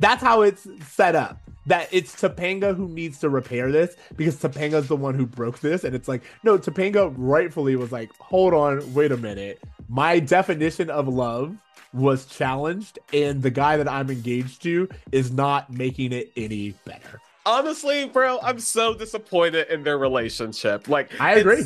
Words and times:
That's 0.00 0.22
how 0.22 0.42
it's 0.42 0.66
set 0.86 1.14
up. 1.14 1.40
That 1.66 1.88
it's 1.90 2.14
Topanga 2.14 2.76
who 2.76 2.88
needs 2.88 3.18
to 3.18 3.28
repair 3.28 3.72
this 3.72 3.96
because 4.16 4.36
Topanga's 4.36 4.86
the 4.86 4.94
one 4.94 5.14
who 5.14 5.26
broke 5.26 5.58
this. 5.58 5.82
And 5.82 5.96
it's 5.96 6.06
like, 6.06 6.22
no, 6.44 6.58
Topanga 6.58 7.12
rightfully 7.16 7.74
was 7.74 7.90
like, 7.90 8.10
hold 8.18 8.54
on, 8.54 8.94
wait 8.94 9.10
a 9.10 9.16
minute. 9.16 9.60
My 9.88 10.20
definition 10.20 10.90
of 10.90 11.08
love 11.08 11.56
was 11.92 12.26
challenged, 12.26 12.98
and 13.12 13.42
the 13.42 13.50
guy 13.50 13.76
that 13.76 13.88
I'm 13.88 14.10
engaged 14.10 14.62
to 14.64 14.88
is 15.12 15.32
not 15.32 15.72
making 15.72 16.12
it 16.12 16.30
any 16.36 16.72
better. 16.84 17.20
Honestly, 17.46 18.06
bro, 18.06 18.38
I'm 18.42 18.58
so 18.58 18.94
disappointed 18.94 19.68
in 19.68 19.82
their 19.82 19.96
relationship. 19.96 20.88
Like, 20.88 21.18
I 21.20 21.36
agree. 21.36 21.64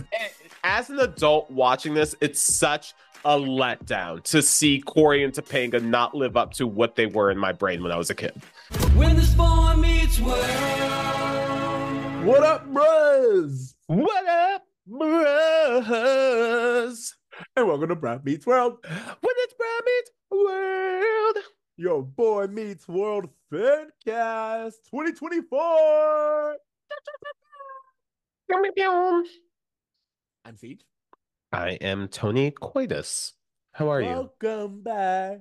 As 0.62 0.90
an 0.90 0.98
adult 1.00 1.50
watching 1.50 1.94
this, 1.94 2.14
it's 2.20 2.40
such 2.40 2.94
a 3.24 3.36
letdown 3.36 4.22
to 4.24 4.40
see 4.42 4.80
Cory 4.80 5.22
and 5.24 5.32
Topanga 5.32 5.82
not 5.82 6.14
live 6.14 6.36
up 6.36 6.52
to 6.54 6.66
what 6.66 6.96
they 6.96 7.06
were 7.06 7.30
in 7.30 7.38
my 7.38 7.52
brain 7.52 7.82
when 7.82 7.92
I 7.92 7.96
was 7.96 8.10
a 8.10 8.14
kid. 8.14 8.32
When 8.94 9.16
the 9.16 9.22
spawn 9.22 9.80
meets 9.80 10.18
world. 10.20 10.44
What 12.24 12.42
up, 12.42 12.66
bros? 12.72 13.74
What 13.86 14.26
up, 14.26 14.64
bros? 14.86 15.14
And 17.56 17.66
welcome 17.66 17.88
to 17.88 17.96
Brad 17.96 18.24
Meets 18.24 18.46
World. 18.46 18.78
When 18.84 19.34
it's 19.38 19.54
Bruh 19.54 19.80
Meets 19.86 20.10
World. 20.30 21.38
Your 21.76 22.02
boy 22.02 22.46
meets 22.48 22.86
World 22.86 23.30
Fancast 23.50 24.74
2024. 24.90 26.56
I'm 30.44 30.56
Ceej. 30.56 30.80
I 31.52 31.70
am 31.80 32.06
Tony 32.08 32.52
Coitus. 32.52 33.34
How 33.72 33.90
are 33.90 34.00
you? 34.00 34.30
Welcome 34.40 34.82
back. 34.82 35.40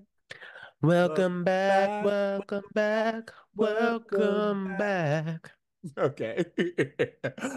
Welcome 0.82 1.44
back, 1.44 2.06
welcome 2.06 2.64
back, 2.74 3.32
welcome 3.56 4.78
back. 4.78 5.52
Okay. 5.98 6.46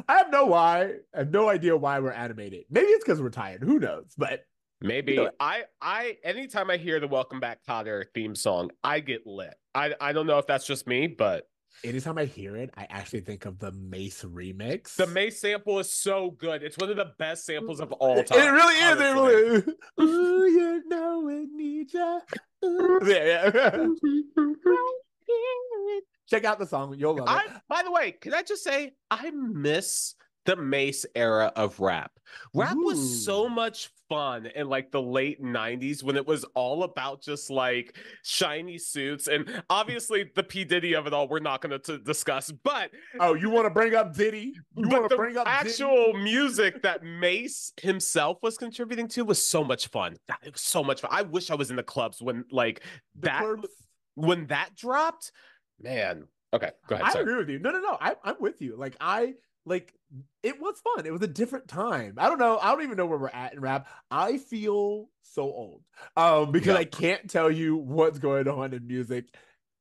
I 0.08 0.16
have 0.18 0.30
no 0.30 0.46
why. 0.46 0.94
I 1.14 1.18
have 1.18 1.30
no 1.30 1.48
idea 1.48 1.76
why 1.76 1.98
we're 2.00 2.10
animated. 2.10 2.64
Maybe 2.68 2.88
it's 2.88 3.04
because 3.04 3.22
we're 3.22 3.30
tired. 3.30 3.62
Who 3.62 3.78
knows? 3.78 4.12
But 4.18 4.44
Maybe 4.80 5.12
You 5.12 5.24
know- 5.24 5.30
I 5.38 5.64
I 5.80 6.18
anytime 6.24 6.68
I 6.68 6.76
hear 6.76 6.98
the 7.00 7.06
Welcome 7.08 7.38
Back 7.40 7.60
Kotter 7.66 8.04
theme 8.14 8.34
song, 8.34 8.70
I 8.82 9.00
get 9.00 9.26
lit. 9.26 9.54
I 9.74 9.94
I 10.00 10.12
don't 10.12 10.26
know 10.26 10.38
if 10.38 10.46
that's 10.46 10.66
just 10.66 10.86
me, 10.88 11.06
but 11.06 11.48
anytime 11.84 12.18
I 12.18 12.24
hear 12.24 12.56
it, 12.56 12.70
I 12.76 12.86
actually 12.90 13.20
think 13.20 13.44
of 13.44 13.58
the 13.58 13.72
Mase 13.72 14.22
remix. 14.22 14.96
the 14.96 15.06
Mase 15.06 15.40
sample 15.40 15.78
is 15.78 15.92
so 15.92 16.30
good. 16.30 16.62
It's 16.62 16.78
one 16.78 16.90
of 16.90 16.96
the 16.96 17.12
best 17.18 17.46
samples 17.46 17.80
of 17.80 17.92
all 17.92 18.22
time. 18.22 18.38
It 18.38 18.50
really 18.50 18.74
is. 18.74 19.00
It 19.00 19.14
really 19.14 19.56
is. 19.56 19.64
Ooh, 20.00 20.44
you 20.46 20.88
know 20.88 21.28
it 21.28 21.48
needs 21.54 21.94
ya. 21.94 22.20
Ooh. 22.64 23.00
Yeah, 23.06 23.50
yeah. 23.54 23.86
Check 26.28 26.44
out 26.44 26.58
the 26.58 26.66
song. 26.66 26.94
You'll 26.96 27.16
love 27.16 27.28
it. 27.28 27.50
I 27.52 27.60
by 27.68 27.82
the 27.82 27.90
way, 27.90 28.12
can 28.12 28.32
I 28.34 28.42
just 28.42 28.64
say 28.64 28.94
I 29.10 29.30
miss 29.30 30.14
the 30.44 30.56
Mase 30.56 31.06
era 31.14 31.52
of 31.56 31.78
rap. 31.80 32.12
Rap 32.54 32.76
Ooh. 32.76 32.84
was 32.84 33.24
so 33.24 33.48
much 33.48 33.90
fun 34.12 34.46
in 34.46 34.68
like 34.68 34.90
the 34.90 35.00
late 35.00 35.42
90s 35.42 36.02
when 36.02 36.16
it 36.16 36.26
was 36.26 36.44
all 36.54 36.82
about 36.82 37.22
just 37.22 37.50
like 37.50 37.96
shiny 38.22 38.76
suits 38.78 39.26
and 39.26 39.62
obviously 39.70 40.30
the 40.34 40.42
P 40.42 40.64
Diddy 40.64 40.94
of 40.94 41.06
it 41.06 41.12
all 41.14 41.28
we're 41.28 41.38
not 41.40 41.62
going 41.62 41.78
to 41.80 41.98
discuss 41.98 42.50
but 42.50 42.90
Oh, 43.20 43.34
you 43.34 43.48
want 43.50 43.66
to 43.66 43.70
bring 43.70 43.94
up 43.94 44.14
Diddy? 44.14 44.52
You 44.76 44.88
want 44.88 45.08
to 45.10 45.16
bring 45.16 45.36
up 45.36 45.46
Diddy? 45.46 45.70
actual 45.70 46.12
music 46.14 46.82
that 46.82 47.02
Mase 47.02 47.72
himself 47.80 48.38
was 48.42 48.58
contributing 48.58 49.08
to 49.08 49.24
was 49.24 49.44
so 49.44 49.64
much 49.64 49.88
fun. 49.88 50.16
It 50.44 50.52
was 50.52 50.60
so 50.62 50.82
much 50.84 51.00
fun. 51.00 51.10
I 51.12 51.22
wish 51.22 51.50
I 51.50 51.54
was 51.54 51.70
in 51.70 51.76
the 51.76 51.82
clubs 51.82 52.20
when 52.20 52.44
like 52.50 52.82
The 53.18 53.26
that 53.28 53.40
clubs? 53.42 53.68
when 54.14 54.46
that 54.48 54.74
dropped. 54.76 55.32
Man, 55.80 56.26
okay, 56.52 56.70
go 56.86 56.94
ahead. 56.96 57.06
I 57.06 57.12
sorry. 57.12 57.22
agree 57.22 57.36
with 57.36 57.48
you. 57.48 57.58
No, 57.58 57.70
no, 57.70 57.80
no. 57.80 57.96
I, 58.00 58.14
I'm 58.24 58.36
with 58.40 58.60
you. 58.60 58.76
Like 58.76 58.96
I 59.00 59.34
like 59.64 59.94
it 60.42 60.60
was 60.60 60.80
fun. 60.94 61.06
It 61.06 61.12
was 61.12 61.22
a 61.22 61.26
different 61.28 61.68
time. 61.68 62.14
I 62.18 62.28
don't 62.28 62.38
know. 62.38 62.58
I 62.60 62.72
don't 62.72 62.82
even 62.82 62.96
know 62.96 63.06
where 63.06 63.18
we're 63.18 63.28
at 63.28 63.54
in 63.54 63.60
rap. 63.60 63.88
I 64.10 64.38
feel 64.38 65.08
so 65.22 65.42
old 65.42 65.82
um, 66.16 66.52
because 66.52 66.74
Yeah. 66.74 66.80
I 66.80 66.84
can't 66.84 67.30
tell 67.30 67.50
you 67.50 67.76
what's 67.76 68.18
going 68.18 68.48
on 68.48 68.72
in 68.74 68.86
music 68.86 69.26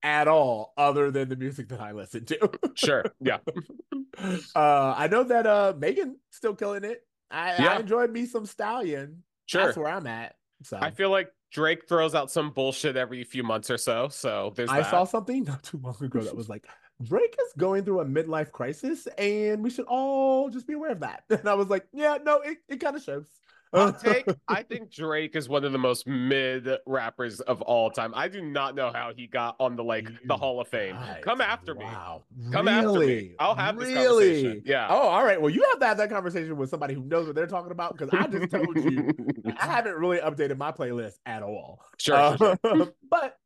at 0.03 0.27
all, 0.27 0.73
other 0.77 1.11
than 1.11 1.29
the 1.29 1.35
music 1.35 1.69
that 1.69 1.81
I 1.81 1.91
listen 1.91 2.25
to. 2.25 2.49
Sure, 2.75 3.03
yeah. 3.19 3.37
uh, 4.55 4.93
I 4.97 5.07
know 5.07 5.23
that 5.23 5.45
uh, 5.45 5.73
Megan 5.77 6.17
still 6.31 6.55
killing 6.55 6.83
it. 6.83 7.01
I, 7.29 7.55
I 7.55 7.79
enjoyed 7.79 8.11
me 8.11 8.25
some 8.25 8.45
Stallion. 8.45 9.23
Sure. 9.45 9.65
That's 9.65 9.77
where 9.77 9.87
I'm 9.89 10.07
at. 10.07 10.35
So 10.63 10.77
I 10.81 10.91
feel 10.91 11.09
like 11.09 11.29
Drake 11.51 11.87
throws 11.87 12.15
out 12.15 12.31
some 12.31 12.51
bullshit 12.51 12.95
every 12.97 13.23
few 13.23 13.43
months 13.43 13.69
or 13.69 13.77
so. 13.77 14.07
So 14.09 14.53
there's 14.55 14.69
I 14.69 14.81
that. 14.81 14.89
saw 14.89 15.03
something 15.03 15.43
not 15.43 15.63
too 15.63 15.79
long 15.83 15.95
ago 16.01 16.21
that 16.21 16.35
was 16.35 16.49
like 16.49 16.65
Drake 17.03 17.35
is 17.39 17.53
going 17.57 17.83
through 17.83 18.01
a 18.01 18.05
midlife 18.05 18.51
crisis, 18.51 19.07
and 19.17 19.63
we 19.63 19.69
should 19.69 19.85
all 19.87 20.49
just 20.49 20.67
be 20.67 20.73
aware 20.73 20.91
of 20.91 20.99
that. 21.01 21.23
And 21.29 21.47
I 21.49 21.55
was 21.55 21.69
like, 21.69 21.87
yeah, 21.91 22.17
no, 22.23 22.41
it, 22.41 22.57
it 22.67 22.77
kind 22.77 22.95
of 22.95 23.03
shows. 23.03 23.25
Take. 24.03 24.27
I 24.49 24.63
think 24.63 24.91
Drake 24.91 25.35
is 25.35 25.47
one 25.47 25.63
of 25.63 25.71
the 25.71 25.77
most 25.77 26.05
mid 26.05 26.67
rappers 26.85 27.39
of 27.39 27.61
all 27.61 27.89
time. 27.89 28.11
I 28.13 28.27
do 28.27 28.41
not 28.41 28.75
know 28.75 28.91
how 28.93 29.13
he 29.15 29.27
got 29.27 29.55
on 29.59 29.77
the 29.77 29.83
like 29.83 30.09
the 30.25 30.35
Hall 30.35 30.59
of 30.59 30.67
Fame. 30.67 30.97
Come 31.21 31.39
after 31.39 31.73
me. 31.73 31.85
Wow. 31.85 32.23
Come 32.51 32.67
after 32.67 32.99
me. 32.99 33.33
I'll 33.39 33.55
have 33.55 33.79
this 33.79 33.87
really? 33.87 34.43
conversation. 34.43 34.63
Yeah. 34.65 34.87
Oh, 34.89 34.99
all 34.99 35.23
right. 35.23 35.41
Well, 35.41 35.49
you 35.49 35.63
have 35.69 35.79
to 35.79 35.85
have 35.85 35.97
that 35.97 36.09
conversation 36.09 36.57
with 36.57 36.69
somebody 36.69 36.93
who 36.93 37.01
knows 37.03 37.27
what 37.27 37.35
they're 37.35 37.47
talking 37.47 37.71
about 37.71 37.97
because 37.97 38.09
I 38.11 38.27
just 38.27 38.51
told 38.51 38.75
you 38.75 39.09
I 39.57 39.65
haven't 39.65 39.95
really 39.95 40.17
updated 40.17 40.57
my 40.57 40.73
playlist 40.73 41.13
at 41.25 41.41
all. 41.41 41.79
sure, 41.97 42.37
sure, 42.37 42.59
sure. 42.65 42.81
Uh, 42.81 42.85
but 43.09 43.37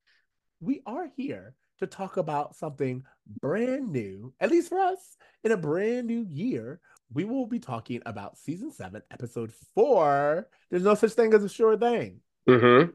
we 0.60 0.82
are 0.88 1.08
here 1.16 1.54
to 1.80 1.88
talk 1.88 2.18
about 2.18 2.56
something 2.56 3.04
brand 3.42 3.92
new, 3.92 4.34
at 4.40 4.52
least 4.52 4.70
for 4.70 4.80
us, 4.80 5.18
in 5.44 5.52
a 5.52 5.58
brand 5.58 6.08
new 6.08 6.26
year. 6.30 6.80
We 7.14 7.24
will 7.24 7.46
be 7.46 7.60
talking 7.60 8.02
about 8.06 8.38
season 8.38 8.72
seven, 8.72 9.02
episode 9.12 9.54
four. 9.74 10.48
There's 10.70 10.84
no 10.84 10.96
such 10.96 11.12
thing 11.12 11.34
as 11.34 11.44
a 11.44 11.50
sure 11.50 11.78
thing. 11.78 12.20
Mm-hmm. 12.48 12.92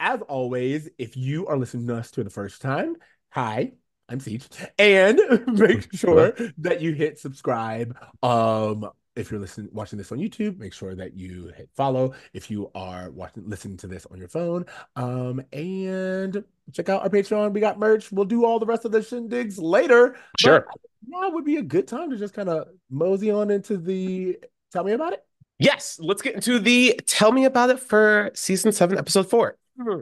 As 0.00 0.20
always, 0.22 0.88
if 0.98 1.16
you 1.16 1.46
are 1.46 1.56
listening 1.56 1.86
to 1.88 1.96
us 1.96 2.10
for 2.10 2.22
the 2.22 2.30
first 2.30 2.60
time, 2.60 2.96
hi, 3.30 3.72
I'm 4.08 4.20
Ceej, 4.20 4.46
and 4.78 5.18
make 5.58 5.92
sure 5.96 6.34
that 6.58 6.80
you 6.80 6.92
hit 6.92 7.18
subscribe. 7.18 7.96
Um, 8.22 8.90
if 9.16 9.30
you're 9.30 9.40
listening, 9.40 9.70
watching 9.72 9.96
this 9.96 10.12
on 10.12 10.18
YouTube, 10.18 10.58
make 10.58 10.72
sure 10.72 10.94
that 10.94 11.14
you 11.16 11.52
hit 11.56 11.70
follow. 11.74 12.14
If 12.32 12.50
you 12.50 12.70
are 12.74 13.10
watching, 13.10 13.48
listening 13.48 13.76
to 13.78 13.86
this 13.86 14.06
on 14.06 14.18
your 14.18 14.28
phone, 14.28 14.66
um, 14.96 15.42
and 15.52 16.44
check 16.72 16.88
out 16.88 17.02
our 17.02 17.08
Patreon. 17.08 17.52
We 17.52 17.60
got 17.60 17.78
merch. 17.78 18.10
We'll 18.10 18.24
do 18.24 18.44
all 18.44 18.58
the 18.58 18.66
rest 18.66 18.84
of 18.84 18.92
the 18.92 19.00
shindigs 19.00 19.60
later. 19.60 20.16
Sure. 20.38 20.66
now 21.06 21.30
would 21.30 21.44
be 21.44 21.56
a 21.56 21.62
good 21.62 21.86
time 21.86 22.10
to 22.10 22.16
just 22.16 22.34
kind 22.34 22.48
of 22.48 22.68
mosey 22.90 23.30
on 23.30 23.50
into 23.50 23.76
the. 23.76 24.38
Tell 24.72 24.84
me 24.84 24.92
about 24.92 25.12
it. 25.12 25.24
Yes. 25.58 25.98
Let's 26.00 26.22
get 26.22 26.34
into 26.34 26.58
the 26.58 27.00
tell 27.06 27.32
me 27.32 27.44
about 27.44 27.70
it 27.70 27.80
for 27.80 28.30
season 28.34 28.72
seven, 28.72 28.98
episode 28.98 29.28
four. 29.28 29.56
Hmm. 29.80 30.00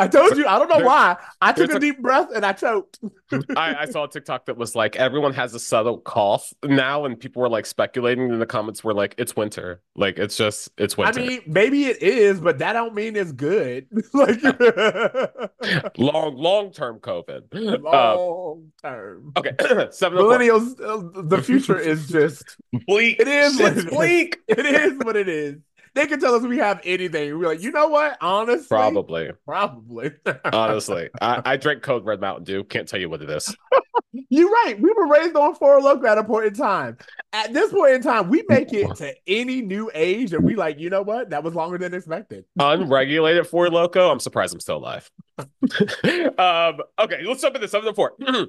I 0.00 0.08
told 0.08 0.36
you. 0.36 0.46
I 0.46 0.58
don't 0.58 0.68
know 0.68 0.84
why. 0.84 1.16
I 1.40 1.52
took 1.52 1.72
a 1.72 1.76
a- 1.76 1.80
deep 1.80 2.00
breath 2.00 2.28
and 2.34 2.44
I 2.44 2.52
choked. 2.52 2.98
I, 3.56 3.74
I 3.80 3.84
saw 3.86 4.04
a 4.04 4.08
TikTok 4.08 4.46
that 4.46 4.56
was 4.56 4.74
like 4.74 4.96
everyone 4.96 5.34
has 5.34 5.54
a 5.54 5.60
subtle 5.60 5.98
cough 5.98 6.52
now, 6.64 7.04
and 7.04 7.18
people 7.18 7.42
were 7.42 7.48
like 7.48 7.66
speculating 7.66 8.30
in 8.30 8.38
the 8.38 8.46
comments 8.46 8.82
were 8.82 8.94
like 8.94 9.14
it's 9.18 9.36
winter, 9.36 9.80
like 9.94 10.18
it's 10.18 10.36
just 10.36 10.70
it's 10.78 10.96
winter." 10.96 11.20
I 11.20 11.26
mean, 11.26 11.40
maybe 11.46 11.86
it 11.86 12.02
is, 12.02 12.40
but 12.40 12.58
that 12.58 12.72
don't 12.72 12.94
mean 12.94 13.16
it's 13.16 13.32
good. 13.32 13.86
like 14.12 14.42
long 15.98 16.36
long 16.36 16.72
term 16.72 16.98
COVID. 16.98 17.54
Uh, 17.54 18.14
long 18.16 18.72
term. 18.82 19.32
okay, 19.36 19.52
seven 19.90 20.18
oh. 20.18 20.24
Millennials, 20.24 20.80
uh, 20.80 21.22
the 21.22 21.42
future 21.42 21.78
is 21.78 22.08
just 22.08 22.56
bleak. 22.86 23.20
It 23.20 23.28
is 23.28 23.60
it 23.60 23.76
is. 23.76 23.84
bleak. 23.86 24.38
it 24.48 24.66
is 24.66 24.98
what 25.04 25.16
it 25.16 25.28
is. 25.28 25.56
They 25.94 26.06
can 26.06 26.20
tell 26.20 26.34
us 26.34 26.42
we 26.42 26.58
have 26.58 26.80
anything. 26.84 27.38
We're 27.38 27.48
like, 27.48 27.62
you 27.62 27.72
know 27.72 27.88
what? 27.88 28.16
Honestly, 28.20 28.68
Probably, 28.68 29.30
probably. 29.44 30.12
honestly, 30.52 31.10
I, 31.20 31.42
I 31.44 31.56
drank 31.56 31.82
Code 31.82 32.04
Red 32.04 32.20
Mountain 32.20 32.44
Dew. 32.44 32.64
Can't 32.64 32.86
tell 32.86 33.00
you 33.00 33.08
what 33.08 33.22
it 33.22 33.30
is. 33.30 33.54
You're 34.12 34.50
right. 34.50 34.80
We 34.80 34.92
were 34.92 35.06
raised 35.06 35.36
on 35.36 35.54
Four 35.54 35.80
Loko 35.80 36.08
at 36.08 36.18
a 36.18 36.24
point 36.24 36.46
in 36.46 36.54
time. 36.54 36.98
At 37.32 37.52
this 37.52 37.72
point 37.72 37.94
in 37.94 38.02
time, 38.02 38.28
we 38.28 38.44
make 38.48 38.72
it 38.72 38.94
to 38.96 39.14
any 39.26 39.62
new 39.62 39.90
age, 39.94 40.32
and 40.32 40.44
we 40.44 40.56
like, 40.56 40.78
you 40.78 40.90
know 40.90 41.02
what? 41.02 41.30
That 41.30 41.44
was 41.44 41.54
longer 41.54 41.78
than 41.78 41.94
expected. 41.94 42.44
Unregulated 42.58 43.46
Four 43.46 43.68
Loko. 43.68 44.10
I'm 44.10 44.20
surprised 44.20 44.54
I'm 44.54 44.60
still 44.60 44.78
alive. 44.78 45.10
um, 45.38 46.80
okay, 46.98 47.22
let's 47.24 47.40
jump 47.40 47.56
into 47.56 47.78
and 47.78 47.96
four. 47.96 48.14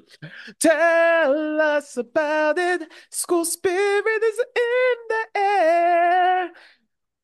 Tell 0.60 1.60
us 1.60 1.96
about 1.96 2.58
it. 2.58 2.82
School 3.10 3.44
spirit 3.44 4.22
is 4.22 4.38
in 4.38 4.96
the 5.08 5.40
air. 5.40 6.50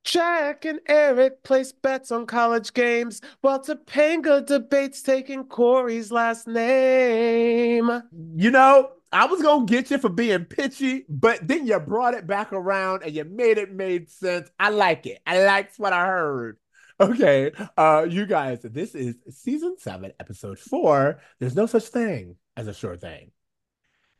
Jack 0.09 0.65
and 0.65 0.81
Eric 0.87 1.43
place 1.43 1.71
bets 1.71 2.11
on 2.11 2.25
college 2.25 2.73
games 2.73 3.21
while 3.43 3.61
Topanga 3.61 4.45
debates 4.45 5.03
taking 5.03 5.45
Cory's 5.45 6.11
last 6.11 6.47
name. 6.49 7.91
You 8.35 8.51
know, 8.51 8.93
I 9.13 9.27
was 9.27 9.43
gonna 9.43 9.67
get 9.67 9.91
you 9.91 9.99
for 9.99 10.09
being 10.09 10.47
pitchy, 10.47 11.05
but 11.11 11.47
then 11.47 11.67
you 11.67 11.79
brought 11.79 12.15
it 12.15 12.27
back 12.27 12.55
around 12.55 13.03
and 13.03 13.15
you 13.15 13.25
made 13.25 13.59
it 13.59 13.71
made 13.71 14.09
sense. 14.09 14.49
I 14.59 14.71
like 14.71 15.05
it. 15.05 15.19
I 15.27 15.45
liked 15.45 15.79
what 15.79 15.93
I 15.93 16.07
heard. 16.07 16.57
Okay, 16.99 17.53
uh, 17.77 18.07
you 18.09 18.25
guys, 18.25 18.61
this 18.63 18.95
is 18.95 19.17
season 19.29 19.77
seven, 19.79 20.13
episode 20.19 20.59
four. 20.59 21.21
There's 21.39 21.55
no 21.55 21.67
such 21.67 21.85
thing 21.85 22.37
as 22.57 22.67
a 22.67 22.73
sure 22.73 22.97
thing. 22.97 23.31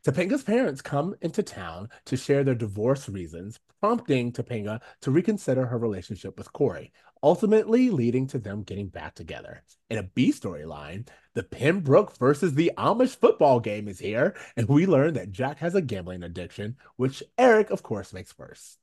Topanga's 0.05 0.43
parents 0.43 0.81
come 0.81 1.13
into 1.21 1.43
town 1.43 1.89
to 2.05 2.15
share 2.15 2.45
their 2.45 2.55
divorce 2.55 3.09
reasons, 3.09 3.59
prompting 3.81 4.31
Topanga 4.31 4.79
to 5.01 5.11
reconsider 5.11 5.65
her 5.65 5.77
relationship 5.77 6.37
with 6.37 6.53
Cory, 6.53 6.93
ultimately 7.21 7.89
leading 7.89 8.25
to 8.27 8.39
them 8.39 8.63
getting 8.63 8.87
back 8.87 9.13
together. 9.13 9.61
In 9.89 9.97
a 9.97 10.03
B 10.03 10.31
storyline, 10.31 11.07
the 11.33 11.43
Pennbrook 11.43 12.17
versus 12.17 12.55
the 12.55 12.71
Amish 12.77 13.17
football 13.17 13.59
game 13.59 13.89
is 13.89 13.99
here, 13.99 14.37
and 14.55 14.69
we 14.69 14.85
learn 14.85 15.15
that 15.15 15.31
Jack 15.31 15.59
has 15.59 15.75
a 15.75 15.81
gambling 15.81 16.23
addiction, 16.23 16.77
which 16.95 17.21
Eric, 17.37 17.69
of 17.69 17.83
course, 17.83 18.13
makes 18.13 18.37
worse. 18.37 18.77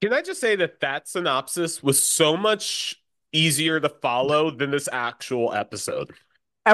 Can 0.00 0.14
I 0.14 0.22
just 0.22 0.40
say 0.40 0.56
that 0.56 0.80
that 0.80 1.08
synopsis 1.08 1.82
was 1.82 2.02
so 2.02 2.36
much 2.36 3.02
easier 3.32 3.80
to 3.80 3.88
follow 3.88 4.50
than 4.50 4.70
this 4.70 4.88
actual 4.90 5.52
episode? 5.52 6.12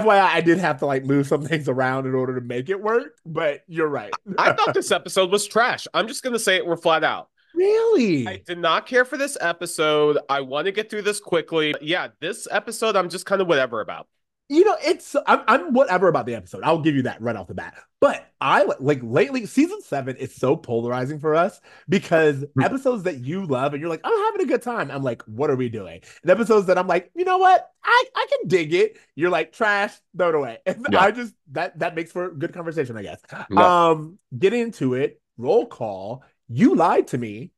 FYI, 0.01 0.21
I 0.21 0.41
did 0.41 0.59
have 0.59 0.79
to 0.81 0.87
like 0.87 1.05
move 1.05 1.27
some 1.27 1.45
things 1.45 1.69
around 1.69 2.07
in 2.07 2.15
order 2.15 2.35
to 2.35 2.41
make 2.41 2.69
it 2.69 2.81
work, 2.81 3.19
but 3.25 3.63
you're 3.69 3.89
right. 3.89 4.13
I 4.39 4.53
thought 4.53 4.75
this 4.75 4.91
episode 4.91 5.31
was 5.31 5.47
trash. 5.47 5.87
I'm 5.95 6.09
just 6.09 6.23
going 6.23 6.33
to 6.33 6.39
say 6.39 6.57
it. 6.57 6.67
We're 6.67 6.77
flat 6.77 7.05
out. 7.05 7.29
Really? 7.55 8.27
I 8.27 8.43
did 8.45 8.59
not 8.59 8.87
care 8.87 9.05
for 9.05 9.17
this 9.17 9.37
episode. 9.41 10.19
I 10.29 10.41
want 10.41 10.67
to 10.67 10.73
get 10.73 10.91
through 10.91 11.03
this 11.03 11.21
quickly. 11.21 11.75
Yeah, 11.81 12.09
this 12.21 12.49
episode, 12.51 12.97
I'm 12.97 13.09
just 13.09 13.27
kind 13.27 13.41
of 13.41 13.47
whatever 13.47 13.81
about. 13.81 14.09
You 14.51 14.65
know, 14.65 14.77
it's 14.85 15.17
I'm, 15.27 15.41
I'm 15.49 15.73
whatever 15.73 16.09
about 16.09 16.27
the 16.27 16.35
episode. 16.35 16.63
I'll 16.65 16.83
give 16.83 16.95
you 16.95 17.03
that 17.03 17.21
right 17.23 17.35
off 17.35 17.47
the 17.47 17.55
bat. 17.55 17.77
But 17.99 18.31
I 18.41 18.65
like 18.79 19.01
lately, 19.03 19.47
season 19.47 19.81
seven 19.81 20.17
is 20.17 20.35
so 20.35 20.55
polarizing 20.55 21.19
for 21.19 21.35
us 21.35 21.63
because 21.89 22.45
episodes 22.63 23.05
that 23.05 23.21
you 23.21 23.47
love 23.47 23.73
and 23.73 23.81
you're 23.81 23.89
like, 23.89 24.03
I'm 24.05 24.25
having 24.27 24.43
a 24.43 24.51
good 24.51 24.61
time. 24.61 24.91
I'm 24.91 25.03
like, 25.03 25.23
what 25.23 25.49
are 25.49 25.57
we 25.57 25.71
doing? 25.71 26.03
And 26.23 26.31
episodes 26.31 26.67
that 26.67 26.77
I'm 26.77 26.87
like, 26.87 27.11
you 27.15 27.25
know 27.25 27.39
what? 27.39 27.71
I 27.83 28.05
I 28.15 28.27
can 28.29 28.49
dig 28.49 28.75
it. 28.75 28.99
You're 29.15 29.31
like 29.31 29.53
trash, 29.53 29.95
throw 30.17 30.29
it 30.29 30.35
away. 30.35 30.59
And 30.67 30.87
Yeah. 30.91 31.01
I 31.01 31.11
just 31.11 31.33
that 31.53 31.79
that 31.79 31.95
makes 31.95 32.13
for 32.13 32.31
good 32.31 32.53
conversation, 32.53 32.99
I 32.99 33.03
guess. 33.03 33.23
Yeah. 33.51 33.89
Um, 33.89 34.19
getting 34.39 34.61
into 34.61 34.93
it. 34.93 35.23
Roll 35.39 35.67
call. 35.67 36.23
You 36.49 36.75
lied 36.75 37.09
to 37.09 37.19
me. 37.19 37.51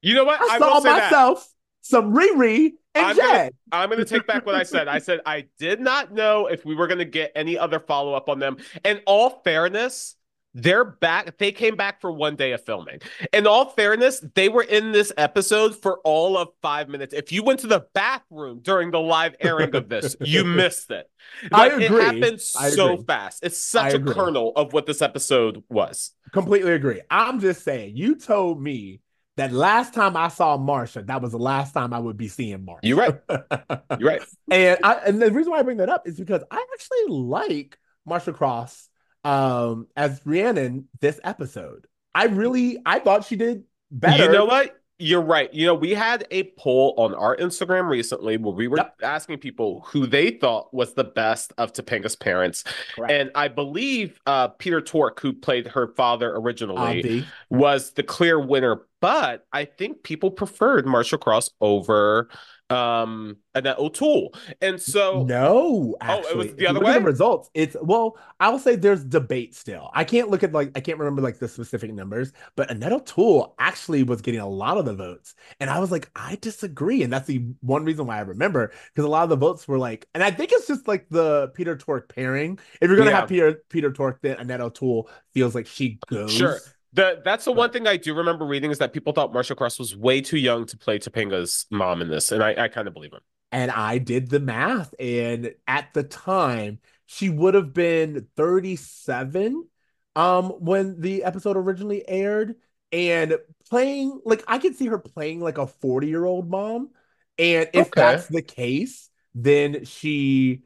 You 0.00 0.14
know 0.14 0.24
what? 0.24 0.40
I, 0.40 0.54
I, 0.54 0.58
saw 0.58 0.80
say 0.80 0.88
that. 0.88 1.10
myself 1.10 1.52
some 1.82 2.14
Riri 2.14 2.72
and 2.98 3.06
I'm 3.06 3.16
gonna- 3.16 3.50
I'm 3.72 3.88
going 3.90 3.98
to 3.98 4.04
take 4.04 4.26
back 4.26 4.44
what 4.46 4.54
I 4.54 4.62
said. 4.62 4.88
I 4.88 4.98
said 4.98 5.20
I 5.26 5.46
did 5.58 5.80
not 5.80 6.12
know 6.12 6.46
if 6.46 6.64
we 6.64 6.74
were 6.74 6.86
going 6.86 6.98
to 6.98 7.04
get 7.04 7.32
any 7.34 7.58
other 7.58 7.80
follow 7.80 8.14
up 8.14 8.28
on 8.28 8.38
them. 8.38 8.56
In 8.84 9.00
all 9.06 9.40
fairness, 9.44 10.16
they're 10.54 10.84
back. 10.84 11.36
They 11.38 11.52
came 11.52 11.76
back 11.76 12.00
for 12.00 12.10
one 12.10 12.34
day 12.34 12.52
of 12.52 12.64
filming. 12.64 13.00
In 13.34 13.46
all 13.46 13.66
fairness, 13.68 14.24
they 14.34 14.48
were 14.48 14.62
in 14.62 14.92
this 14.92 15.12
episode 15.18 15.76
for 15.76 16.00
all 16.04 16.36
of 16.38 16.48
five 16.62 16.88
minutes. 16.88 17.12
If 17.14 17.30
you 17.30 17.42
went 17.44 17.60
to 17.60 17.66
the 17.66 17.86
bathroom 17.92 18.60
during 18.62 18.90
the 18.90 18.98
live 18.98 19.36
airing 19.40 19.74
of 19.76 19.88
this, 19.90 20.16
you 20.20 20.44
missed 20.56 20.90
it. 20.90 21.08
I 21.52 21.66
agree. 21.68 21.84
It 21.84 21.90
happened 22.02 22.40
so 22.40 22.96
fast. 23.06 23.44
It's 23.44 23.58
such 23.60 23.92
a 23.92 23.98
kernel 24.14 24.52
of 24.56 24.72
what 24.72 24.86
this 24.86 25.02
episode 25.02 25.62
was. 25.68 26.12
Completely 26.32 26.72
agree. 26.72 27.02
I'm 27.10 27.38
just 27.40 27.62
saying, 27.62 27.96
you 27.96 28.16
told 28.16 28.60
me 28.60 29.00
that 29.38 29.52
last 29.52 29.94
time 29.94 30.16
I 30.16 30.28
saw 30.28 30.56
Marcia, 30.56 31.02
that 31.02 31.22
was 31.22 31.32
the 31.32 31.38
last 31.38 31.72
time 31.72 31.92
I 31.92 31.98
would 31.98 32.16
be 32.16 32.28
seeing 32.28 32.64
Marcia. 32.64 32.86
You're 32.86 32.98
right. 32.98 33.18
You're 33.98 34.08
right. 34.10 34.22
and 34.50 34.78
I 34.82 34.94
and 35.06 35.22
the 35.22 35.32
reason 35.32 35.52
why 35.52 35.60
I 35.60 35.62
bring 35.62 35.78
that 35.78 35.88
up 35.88 36.06
is 36.06 36.18
because 36.18 36.42
I 36.50 36.64
actually 36.74 37.14
like 37.16 37.78
Marcia 38.04 38.32
Cross 38.32 38.88
um 39.24 39.86
as 39.96 40.20
Rhiannon 40.24 40.88
this 41.00 41.18
episode. 41.24 41.86
I 42.14 42.24
really 42.24 42.78
I 42.84 42.98
thought 42.98 43.24
she 43.24 43.36
did 43.36 43.64
better. 43.90 44.24
You 44.24 44.32
know 44.32 44.44
what? 44.44 44.77
You're 45.00 45.22
right. 45.22 45.52
You 45.54 45.64
know, 45.66 45.74
we 45.74 45.94
had 45.94 46.26
a 46.32 46.44
poll 46.58 46.92
on 46.96 47.14
our 47.14 47.36
Instagram 47.36 47.88
recently 47.88 48.36
where 48.36 48.52
we 48.52 48.66
were 48.66 48.78
Yep. 48.78 48.96
asking 49.04 49.38
people 49.38 49.84
who 49.86 50.06
they 50.06 50.32
thought 50.32 50.74
was 50.74 50.94
the 50.94 51.04
best 51.04 51.52
of 51.56 51.72
Topanga's 51.72 52.16
parents. 52.16 52.64
Correct. 52.96 53.12
And 53.12 53.30
I 53.36 53.46
believe 53.46 54.18
uh, 54.26 54.48
Peter 54.48 54.80
Tork, 54.80 55.20
who 55.20 55.32
played 55.32 55.68
her 55.68 55.86
father 55.94 56.34
originally, 56.34 57.24
was 57.48 57.92
the 57.92 58.02
clear 58.02 58.40
winner. 58.40 58.82
But 59.00 59.46
I 59.52 59.66
think 59.66 60.02
people 60.02 60.32
preferred 60.32 60.84
Marcia 60.84 61.18
Cross 61.18 61.50
over 61.60 62.28
um, 62.70 63.36
Annette 63.54 63.78
O'Toole. 63.78 64.34
And 64.60 64.80
so 64.80 65.26
no, 65.26 65.96
Oh, 66.06 66.22
it 66.24 66.26
actually, 66.26 66.36
was 66.36 66.54
the 66.56 66.66
other 66.66 66.80
way? 66.80 66.92
the 66.92 67.00
results. 67.00 67.50
It's 67.54 67.76
well, 67.82 68.16
I'll 68.40 68.58
say 68.58 68.76
there's 68.76 69.04
debate 69.04 69.54
still. 69.54 69.90
I 69.94 70.04
can't 70.04 70.30
look 70.30 70.42
at 70.42 70.52
like 70.52 70.70
I 70.76 70.80
can't 70.80 70.98
remember 70.98 71.22
like 71.22 71.38
the 71.38 71.48
specific 71.48 71.92
numbers, 71.92 72.32
but 72.56 72.70
Annette 72.70 72.92
O'Toole 72.92 73.54
actually 73.58 74.02
was 74.02 74.20
getting 74.22 74.40
a 74.40 74.48
lot 74.48 74.76
of 74.78 74.84
the 74.84 74.94
votes, 74.94 75.34
and 75.60 75.70
I 75.70 75.78
was 75.80 75.90
like, 75.90 76.10
I 76.14 76.36
disagree, 76.40 77.02
and 77.02 77.12
that's 77.12 77.26
the 77.26 77.44
one 77.60 77.84
reason 77.84 78.06
why 78.06 78.18
I 78.18 78.20
remember 78.20 78.72
because 78.94 79.04
a 79.04 79.08
lot 79.08 79.24
of 79.24 79.28
the 79.30 79.36
votes 79.36 79.66
were 79.66 79.78
like, 79.78 80.06
and 80.14 80.22
I 80.22 80.30
think 80.30 80.52
it's 80.52 80.66
just 80.66 80.86
like 80.86 81.06
the 81.08 81.48
Peter 81.54 81.76
Tork 81.76 82.14
pairing. 82.14 82.58
If 82.80 82.88
you're 82.88 82.96
gonna 82.98 83.10
Yeah. 83.10 83.20
have 83.20 83.28
Peter 83.28 83.62
Peter 83.70 83.92
Tork, 83.92 84.20
then 84.22 84.38
Annette 84.38 84.60
O'Toole 84.60 85.10
feels 85.34 85.54
like 85.54 85.66
she 85.66 86.00
goes. 86.08 86.32
Sure. 86.32 86.60
The 86.98 87.22
that's 87.24 87.44
the 87.44 87.52
one 87.52 87.70
thing 87.70 87.86
I 87.86 87.96
do 87.96 88.12
remember 88.12 88.44
reading 88.44 88.72
is 88.72 88.78
that 88.78 88.92
people 88.92 89.12
thought 89.12 89.32
Marcia 89.32 89.54
Cross 89.54 89.78
was 89.78 89.94
way 89.96 90.20
too 90.20 90.36
young 90.36 90.66
to 90.66 90.76
play 90.76 90.98
Topanga's 90.98 91.64
mom 91.70 92.02
in 92.02 92.08
this, 92.08 92.32
and 92.32 92.42
I, 92.42 92.64
I 92.64 92.66
kind 92.66 92.88
of 92.88 92.92
believe 92.92 93.12
him. 93.12 93.20
And 93.52 93.70
I 93.70 93.98
did 93.98 94.28
the 94.30 94.40
math, 94.40 94.92
and 94.98 95.54
at 95.68 95.94
the 95.94 96.02
time, 96.02 96.80
she 97.06 97.28
would 97.28 97.54
have 97.54 97.72
been 97.72 98.26
37 98.36 99.68
um 100.16 100.46
when 100.58 101.00
the 101.00 101.22
episode 101.22 101.56
originally 101.56 102.06
aired. 102.08 102.56
And 102.90 103.38
playing 103.70 104.20
like 104.24 104.42
I 104.48 104.58
could 104.58 104.74
see 104.74 104.86
her 104.86 104.98
playing 104.98 105.40
like 105.40 105.58
a 105.58 105.66
40-year-old 105.68 106.50
mom. 106.50 106.90
And 107.38 107.68
if 107.74 107.88
Okay. 107.88 107.94
that's 107.94 108.26
the 108.26 108.42
case, 108.42 109.08
then 109.36 109.84
she 109.84 110.64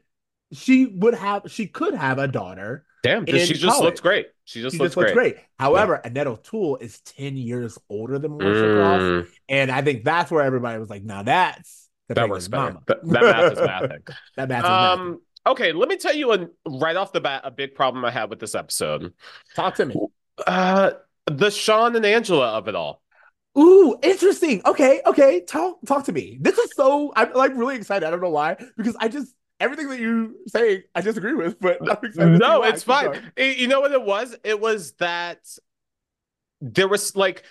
she 0.51 0.87
would 0.87 1.13
have 1.13 1.43
she 1.51 1.67
could 1.67 1.93
have 1.93 2.17
a 2.17 2.27
daughter. 2.27 2.85
Damn, 3.03 3.27
she 3.27 3.53
just 3.53 3.65
college. 3.75 3.83
looks 3.83 3.99
great. 3.99 4.27
She 4.45 4.61
just 4.61 4.75
She 4.75 4.79
looks 4.79 4.89
just 4.91 4.97
looks 4.97 5.11
great. 5.11 5.35
great. 5.35 5.45
However, 5.59 5.95
Annette 5.95 6.27
O'Toole 6.27 6.77
is 6.77 6.99
10 7.01 7.37
years 7.37 7.77
older 7.89 8.19
than 8.19 8.37
Marcia 8.37 8.73
Cross. 8.75 9.01
Mm, 9.01 9.27
And 9.49 9.71
I 9.71 9.81
think 9.81 10.03
that's 10.03 10.31
where 10.31 10.43
everybody 10.43 10.79
was 10.79 10.89
like, 10.89 11.03
now 11.03 11.23
that's 11.23 11.89
the 12.09 12.15
that 12.15 12.29
works 12.29 12.47
better. 12.49 12.73
mama. 12.73 12.81
That, 12.87 13.05
math 13.05 13.53
is 13.53 13.59
mathing. 13.59 14.07
that 14.35 14.49
math. 14.49 14.65
Um, 14.65 15.21
okay, 15.47 15.71
let 15.71 15.87
me 15.87 15.95
tell 15.97 16.13
you 16.13 16.51
right 16.67 16.95
off 16.95 17.13
the 17.13 17.21
bat 17.21 17.41
a 17.45 17.51
big 17.51 17.75
problem 17.75 18.03
I 18.03 18.11
had 18.11 18.29
with 18.29 18.39
this 18.39 18.55
episode. 18.55 19.13
Talk 19.55 19.75
to 19.75 19.85
me. 19.85 19.95
Uh, 20.45 20.91
the 21.27 21.49
Shawn 21.49 21.95
and 21.95 22.05
Angela 22.05 22.49
of 22.57 22.67
it 22.67 22.75
all. 22.75 23.01
Ooh, 23.57 23.95
interesting. 24.01 24.61
Okay, 24.65 25.01
okay. 25.05 25.41
Talk 25.41 25.77
talk 25.85 26.05
to 26.05 26.11
me. 26.11 26.37
This 26.41 26.57
is 26.57 26.71
so 26.75 27.13
I'm 27.15 27.33
like 27.33 27.55
really 27.55 27.75
excited. 27.75 28.05
I 28.05 28.09
don't 28.09 28.21
know 28.21 28.31
why 28.31 28.57
because 28.75 28.95
I 28.99 29.07
just 29.07 29.33
everything 29.63 29.89
that 29.89 29.99
you 29.99 30.35
say 30.47 30.83
I 30.93 31.01
disagree 31.01 31.33
with, 31.33 31.59
but 31.59 31.77
I'm 31.81 31.97
excited 32.03 32.13
to 32.15 32.33
see 32.35 32.37
No, 32.39 32.63
it's 32.63 32.83
fine. 32.83 33.31
Eh, 33.37 33.55
You 33.57 33.67
know 33.67 33.81
what 33.81 33.91
it 33.91 34.03
was? 34.03 34.35
It 34.43 34.59
was 34.59 34.91
that 34.93 35.39
there 36.61 36.87
was 36.87 37.15
like 37.15 37.43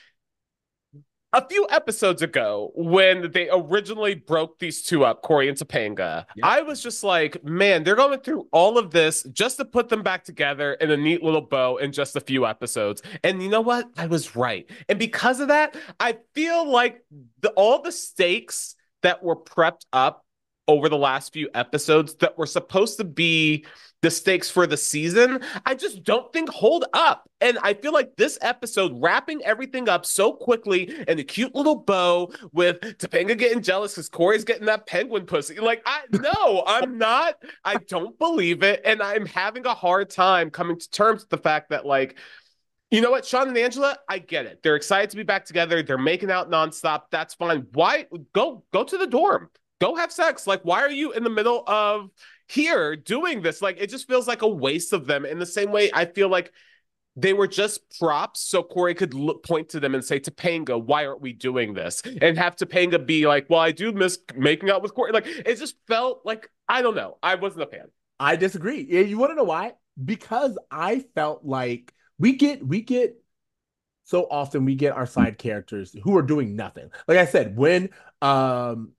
a 1.35 1.47
few 1.49 1.66
episodes 1.71 2.21
ago 2.21 2.73
when 2.75 3.31
they 3.33 3.49
originally 3.50 4.14
broke 4.14 4.59
these 4.59 4.83
two 4.83 5.02
up, 5.04 5.23
Cory 5.23 5.49
and 5.49 5.57
Topanga. 5.57 6.26
Yep. 6.37 6.45
I 6.45 6.61
was 6.61 6.83
just 6.83 7.02
like, 7.02 7.42
man, 7.42 7.85
they're 7.85 7.97
going 7.97 8.21
through 8.21 8.49
all 8.52 8.76
of 8.76 8.90
this 8.90 9.23
just 9.33 9.57
to 9.57 9.64
put 9.64 9.88
them 9.88 10.02
back 10.02 10.25
together 10.25 10.75
in 10.75 10.90
a 10.90 10.97
neat 10.97 11.23
little 11.23 11.40
bow 11.40 11.78
in 11.78 11.90
just 11.92 12.16
a 12.16 12.21
few 12.21 12.47
episodes. 12.47 13.00
And 13.25 13.42
you 13.42 13.49
know 13.49 13.62
what? 13.62 13.88
I 13.97 14.07
was 14.07 14.37
right. 14.37 14.69
And 14.90 14.99
because 14.99 15.40
of 15.40 15.49
that, 15.49 15.75
I 15.99 16.19
feel 16.35 16.71
like 16.71 17.02
the 17.40 17.49
all 17.52 17.81
the 17.81 17.92
stakes 17.92 18.75
that 19.02 19.23
were 19.23 19.37
prepped 19.37 19.87
up 19.90 20.26
over 20.69 20.88
the 20.88 20.97
last 20.97 21.33
few 21.33 21.49
episodes 21.54 22.14
that 22.16 22.38
were 22.38 22.47
supposed 22.47 22.99
to 22.99 23.04
be 23.04 23.64
the 24.02 24.11
stakes 24.11 24.50
for 24.50 24.66
the 24.66 24.76
season, 24.76 25.40
I 25.64 25.75
just 25.75 26.02
don't 26.02 26.33
think 26.33 26.49
hold 26.49 26.85
up. 26.92 27.28
And 27.40 27.59
I 27.62 27.75
feel 27.75 27.92
like 27.92 28.16
this 28.16 28.37
episode 28.42 28.92
wrapping 29.00 29.45
everything 29.45 29.88
up 29.88 30.04
so 30.04 30.33
quickly 30.33 31.04
and 31.07 31.21
a 31.21 31.25
cute 31.25 31.54
little 31.54 31.76
bow 31.76 32.33
with 32.52 32.81
Topanga 32.81 33.38
getting 33.38 33.62
jealous 33.62 33.92
because 33.92 34.09
Cory's 34.09 34.45
getting 34.45 34.66
that 34.66 34.87
penguin 34.87 35.25
pussy. 35.25 35.61
Like, 35.61 35.83
I 35.87 36.02
no, 36.12 36.64
I'm 36.66 36.99
not. 36.99 37.37
I 37.64 37.76
don't 37.76 38.19
believe 38.19 38.62
it. 38.62 38.83
And 38.85 39.02
I'm 39.02 39.26
having 39.26 39.66
a 39.66 39.75
hard 39.75 40.11
time 40.11 40.50
coming 40.50 40.78
to 40.78 40.90
terms 40.90 41.23
with 41.23 41.31
the 41.31 41.38
fact 41.38 41.71
that, 41.71 41.87
like, 41.87 42.19
you 42.90 43.00
know 43.00 43.11
what, 43.11 43.25
Shawn 43.25 43.49
and 43.49 43.57
Angela, 43.57 43.97
I 44.09 44.19
get 44.19 44.45
it. 44.47 44.62
They're 44.62 44.76
excited 44.76 45.11
to 45.11 45.16
be 45.16 45.23
back 45.23 45.47
together. 45.47 45.83
They're 45.83 45.97
making 45.97 46.31
out 46.31 46.50
nonstop. 46.50 47.04
That's 47.11 47.35
fine. 47.35 47.66
Why 47.73 48.07
go 48.35 48.64
go 48.73 48.85
to 48.85 48.99
the 48.99 49.07
dorm? 49.07 49.49
Go 49.83 49.97
have 49.97 50.12
sex. 50.12 50.47
Like, 50.47 50.62
why 50.62 50.81
are 50.83 50.91
you 50.93 51.11
in 51.11 51.25
the 51.25 51.29
middle 51.29 51.65
of 51.67 52.11
here 52.47 52.95
doing 52.95 53.43
this? 53.43 53.61
Like, 53.61 53.79
it 53.81 53.91
just 53.91 54.07
feels 54.07 54.29
like 54.29 54.43
a 54.43 54.49
waste 54.49 54.93
of 54.93 55.07
them. 55.07 55.25
In 55.25 55.41
the 55.41 55.45
same 55.45 55.73
way, 55.73 55.91
I 55.93 56.05
feel 56.05 56.29
like 56.29 56.53
they 57.17 57.33
were 57.33 57.49
just 57.49 57.99
props 57.99 58.39
so 58.39 58.62
Cory 58.62 58.95
could 58.95 59.12
look, 59.12 59.45
point 59.45 59.71
to 59.71 59.81
them 59.81 59.97
and 59.97 60.05
say, 60.05 60.21
Topanga, 60.21 60.81
why 60.81 61.05
aren't 61.05 61.21
we 61.21 61.33
doing 61.33 61.75
this? 61.75 62.01
And 62.23 62.39
have 62.39 62.55
Topanga 62.55 63.05
be 63.05 63.27
like, 63.27 63.51
well, 63.51 63.59
I 63.59 63.73
do 63.73 63.91
miss 63.91 64.21
making 64.37 64.71
out 64.71 64.83
with 64.83 64.95
Cory. 64.95 65.11
Like, 65.11 65.27
it 65.27 65.59
just 65.59 65.75
felt 65.89 66.21
like, 66.25 66.49
I 66.69 66.81
don't 66.81 66.95
know. 66.95 67.19
I 67.21 67.35
wasn't 67.35 67.65
a 67.65 67.67
fan. 67.67 67.87
I 68.21 68.37
disagree. 68.37 68.87
Yeah, 68.89 69.01
you 69.01 69.19
want 69.19 69.33
to 69.33 69.35
know 69.35 69.43
why? 69.43 69.73
Because 70.03 70.57
I 70.71 71.05
felt 71.17 71.45
like 71.45 71.93
we 72.21 72.35
get 72.35 72.65
we 72.65 72.83
get 72.83 73.21
so 74.05 74.29
often 74.31 74.65
we 74.65 74.77
get 74.77 74.93
our 74.93 75.07
side 75.07 75.39
characters 75.39 75.93
who 76.05 76.17
are 76.17 76.23
doing 76.23 76.55
nothing. 76.55 76.89
Like 77.09 77.19
I 77.19 77.27
said, 77.27 77.57
when 77.57 77.91
um 78.23 78.93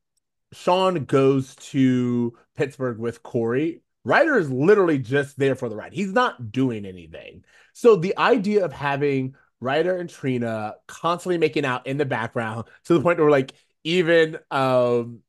Shawn 0.54 1.06
goes 1.06 1.56
to 1.56 2.34
Pittsburgh 2.56 3.00
with 3.00 3.24
Cory, 3.24 3.82
Rider 4.06 4.38
is 4.38 4.52
literally 4.52 5.00
just 5.00 5.38
there 5.40 5.56
for 5.56 5.70
the 5.70 5.76
ride. 5.76 5.94
He's 5.94 6.12
not 6.12 6.52
doing 6.52 6.86
anything. 6.86 7.44
So 7.74 7.96
the 7.96 8.18
idea 8.18 8.66
of 8.66 8.74
having 8.74 9.36
Rider 9.62 9.96
and 9.96 10.10
Trina 10.10 10.76
constantly 10.88 11.38
making 11.38 11.64
out 11.64 11.88
in 11.88 11.98
the 11.98 12.06
background 12.06 12.66
to 12.86 12.94
the 12.94 13.02
point 13.02 13.20
where 13.20 13.32
like 13.32 13.54
even 13.84 14.40
um 14.52 15.20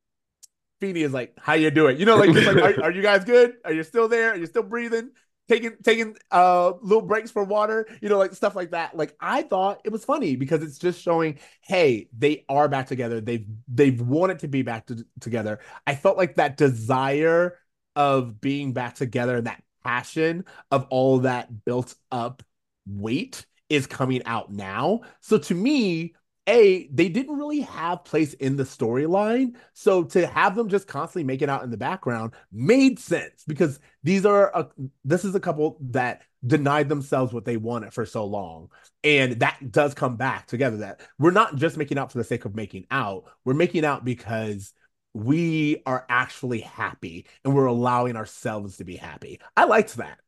Feeny 0.81 1.03
is 1.03 1.13
like, 1.13 1.35
"How 1.39 1.55
you 1.55 1.71
doing?" 1.71 1.99
You 1.99 2.05
know, 2.05 2.17
like, 2.17 2.31
like 2.31 2.79
are, 2.79 2.83
are, 2.85 2.91
you 2.91 3.01
guys 3.01 3.25
good? 3.25 3.55
Are 3.65 3.73
you 3.73 3.85
still 3.85 4.09
there? 4.09 4.33
Are 4.33 4.37
you 4.37 4.47
still 4.47 4.65
breathing? 4.65 5.11
Taking 5.49 5.73
taking 5.83 6.17
uh 6.31 6.73
little 6.83 7.03
breaks 7.03 7.31
for 7.31 7.45
water, 7.45 7.87
you 8.01 8.09
know, 8.09 8.19
like 8.19 8.35
stuff 8.35 8.57
like 8.57 8.71
that. 8.71 8.97
Like 8.97 9.15
I 9.21 9.43
thought 9.43 9.81
it 9.85 9.93
was 9.93 10.05
funny 10.05 10.37
because 10.37 10.63
it's 10.63 10.79
just 10.79 11.01
showing, 11.01 11.39
hey, 11.63 12.09
they 12.17 12.45
are 12.49 12.69
back 12.69 12.87
together. 12.87 13.21
They've 13.21 13.47
they've 13.69 14.01
wanted 14.01 14.41
to 14.41 14.49
be 14.49 14.63
back 14.63 14.87
to, 14.87 15.05
together. 15.21 15.61
I 15.87 15.95
felt 15.95 16.17
like 16.17 16.37
that 16.37 16.57
desire 16.57 17.59
of 17.97 18.41
being 18.41 18.73
back 18.73 18.95
together 18.95 19.37
and 19.37 19.47
that 19.47 19.63
passion 19.85 20.45
of 20.71 20.87
all 20.91 21.21
that 21.21 21.65
built 21.65 21.95
up 22.11 22.43
weight 22.87 23.47
is 23.69 23.87
coming 23.87 24.25
out 24.25 24.53
now. 24.53 25.01
So 25.21 25.39
to 25.39 25.55
me, 25.55 26.15
a 26.47 26.89
they 26.89 27.09
didn't 27.09 27.37
really 27.37 27.61
have 27.61 28.05
place 28.05 28.35
in 28.35 28.57
the 28.57 28.65
storyline 28.65 29.55
so 29.73 30.05
to 30.05 30.27
have 30.27 30.55
them 30.55 30.69
just 30.69 30.87
constantly 30.87 31.25
make 31.25 31.41
it 31.41 31.49
out 31.49 31.63
in 31.63 31.71
the 31.71 31.77
background 31.77 32.33
made 32.53 32.99
sense 32.99 33.45
because 33.47 33.81
these 34.03 34.27
are 34.27 34.51
a, 34.55 34.69
this 35.05 35.25
is 35.25 35.35
a 35.35 35.41
couple 35.41 35.79
that 35.81 36.23
denied 36.47 36.89
themselves 36.89 37.33
what 37.33 37.47
they 37.47 37.57
wanted 37.57 37.95
for 37.95 38.05
so 38.05 38.25
long 38.25 38.69
and 39.03 39.41
that 39.41 39.73
does 39.73 39.95
come 39.95 40.17
back 40.17 40.47
together 40.47 40.77
that 40.79 41.01
we're 41.19 41.31
not 41.31 41.57
just 41.57 41.79
making 41.79 41.97
out 41.97 42.13
for 42.13 42.19
the 42.19 42.25
sake 42.25 42.45
of 42.45 42.55
making 42.55 42.87
out 42.91 43.25
we're 43.45 43.55
making 43.55 43.85
out 43.85 44.05
because 44.05 44.75
we 45.15 45.81
are 45.87 46.05
actually 46.09 46.61
happy 46.61 47.27
and 47.45 47.55
we're 47.55 47.67
allowing 47.67 48.17
ourselves 48.17 48.79
to 48.79 48.85
be 48.85 48.97
happy. 48.97 49.41
I 49.57 49.65
liked 49.65 49.95
that. 49.97 50.19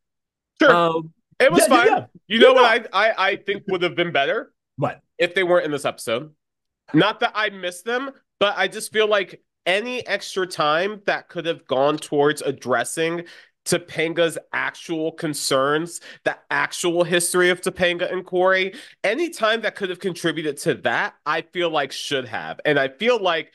Sure. 0.63 0.73
Um, 0.73 1.13
it 1.39 1.53
was 1.53 1.63
yeah, 1.63 1.69
fine. 1.69 1.87
yeah, 1.87 1.97
yeah. 1.97 2.07
you 2.29 2.39
know 2.41 2.55
what 2.55 2.89
I, 2.95 3.09
I 3.09 3.15
i 3.33 3.37
think 3.37 3.65
would 3.69 3.83
have 3.83 3.95
been 3.95 4.11
better 4.11 4.55
what? 4.77 5.01
If 5.19 5.35
they 5.35 5.43
weren't 5.43 5.65
in 5.65 5.71
this 5.71 5.85
episode. 5.85 6.33
Not 6.95 7.21
that 7.21 7.33
I 7.35 7.51
miss 7.51 7.83
them, 7.83 8.11
but 8.39 8.55
I 8.57 8.69
just 8.69 8.93
feel 8.93 9.09
like 9.09 9.43
any 9.65 10.07
extra 10.07 10.47
time 10.47 11.03
that 11.07 11.29
could 11.29 11.47
have 11.47 11.67
gone 11.67 11.97
towards 11.97 12.43
addressing 12.43 13.25
Topanga's 13.65 14.39
actual 14.53 15.13
concerns, 15.13 16.01
the 16.25 16.39
actual 16.51 17.03
history 17.03 17.51
of 17.51 17.61
Topanga 17.61 18.11
and 18.11 18.25
Cory, 18.25 18.75
any 19.03 19.31
time 19.31 19.63
that 19.63 19.75
could 19.75 19.91
have 19.91 19.99
contributed 19.99 20.57
to 20.59 20.75
that, 20.77 21.15
I 21.27 21.43
feel 21.43 21.69
like 21.69 21.91
should 21.91 22.29
have. 22.29 22.61
And 22.65 22.79
I 22.79 22.89
feel 22.89 23.21
like 23.21 23.53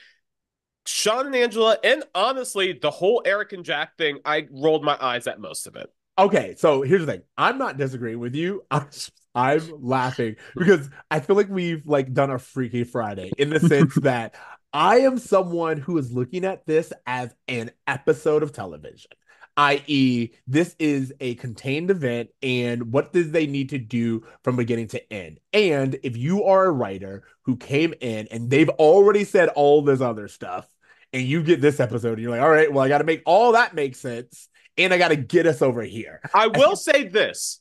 Shawn 0.85 1.27
and 1.27 1.35
Angela, 1.35 1.77
and 1.83 2.03
honestly, 2.13 2.73
the 2.73 2.91
whole 2.91 3.21
Eric 3.25 3.53
and 3.53 3.63
Jack 3.63 3.97
thing, 3.97 4.19
I 4.25 4.47
rolled 4.51 4.83
my 4.83 4.97
eyes 4.99 5.27
at 5.27 5.39
most 5.39 5.65
of 5.65 5.75
it. 5.77 5.89
Okay, 6.17 6.55
so 6.57 6.81
here's 6.81 7.05
the 7.05 7.11
thing. 7.11 7.21
I'm 7.37 7.57
not 7.57 7.77
disagreeing 7.77 8.19
with 8.19 8.35
you. 8.35 8.65
I'm 8.71 8.87
I'm 9.33 9.61
laughing 9.81 10.35
because 10.55 10.89
I 11.09 11.19
feel 11.19 11.35
like 11.35 11.49
we've 11.49 11.85
like 11.87 12.13
done 12.13 12.31
a 12.31 12.39
Freaky 12.39 12.83
Friday 12.83 13.31
in 13.37 13.49
the 13.49 13.59
sense 13.59 13.95
that 14.01 14.35
I 14.73 14.99
am 14.99 15.17
someone 15.17 15.77
who 15.77 15.97
is 15.97 16.11
looking 16.11 16.45
at 16.45 16.65
this 16.65 16.91
as 17.05 17.33
an 17.47 17.71
episode 17.87 18.43
of 18.43 18.51
television, 18.51 19.11
i.e., 19.57 20.29
this 20.47 20.75
is 20.79 21.13
a 21.19 21.35
contained 21.35 21.91
event, 21.91 22.29
and 22.41 22.91
what 22.91 23.13
does 23.13 23.31
they 23.31 23.47
need 23.47 23.69
to 23.69 23.77
do 23.77 24.25
from 24.43 24.55
beginning 24.55 24.87
to 24.89 25.13
end? 25.13 25.39
And 25.53 25.97
if 26.03 26.15
you 26.15 26.45
are 26.45 26.65
a 26.65 26.71
writer 26.71 27.23
who 27.43 27.57
came 27.57 27.93
in 27.99 28.27
and 28.31 28.49
they've 28.49 28.69
already 28.69 29.23
said 29.23 29.49
all 29.49 29.81
this 29.81 30.01
other 30.01 30.27
stuff, 30.27 30.67
and 31.13 31.23
you 31.23 31.43
get 31.43 31.59
this 31.59 31.79
episode, 31.79 32.13
and 32.13 32.21
you're 32.21 32.31
like, 32.31 32.41
all 32.41 32.49
right, 32.49 32.71
well, 32.71 32.83
I 32.83 32.87
got 32.87 32.99
to 32.99 33.03
make 33.03 33.23
all 33.25 33.53
that 33.53 33.75
make 33.75 33.95
sense, 33.95 34.47
and 34.77 34.93
I 34.93 34.97
got 34.97 35.09
to 35.09 35.17
get 35.17 35.45
us 35.45 35.61
over 35.61 35.81
here. 35.81 36.21
I 36.33 36.47
will 36.47 36.75
say 36.75 37.07
this 37.07 37.60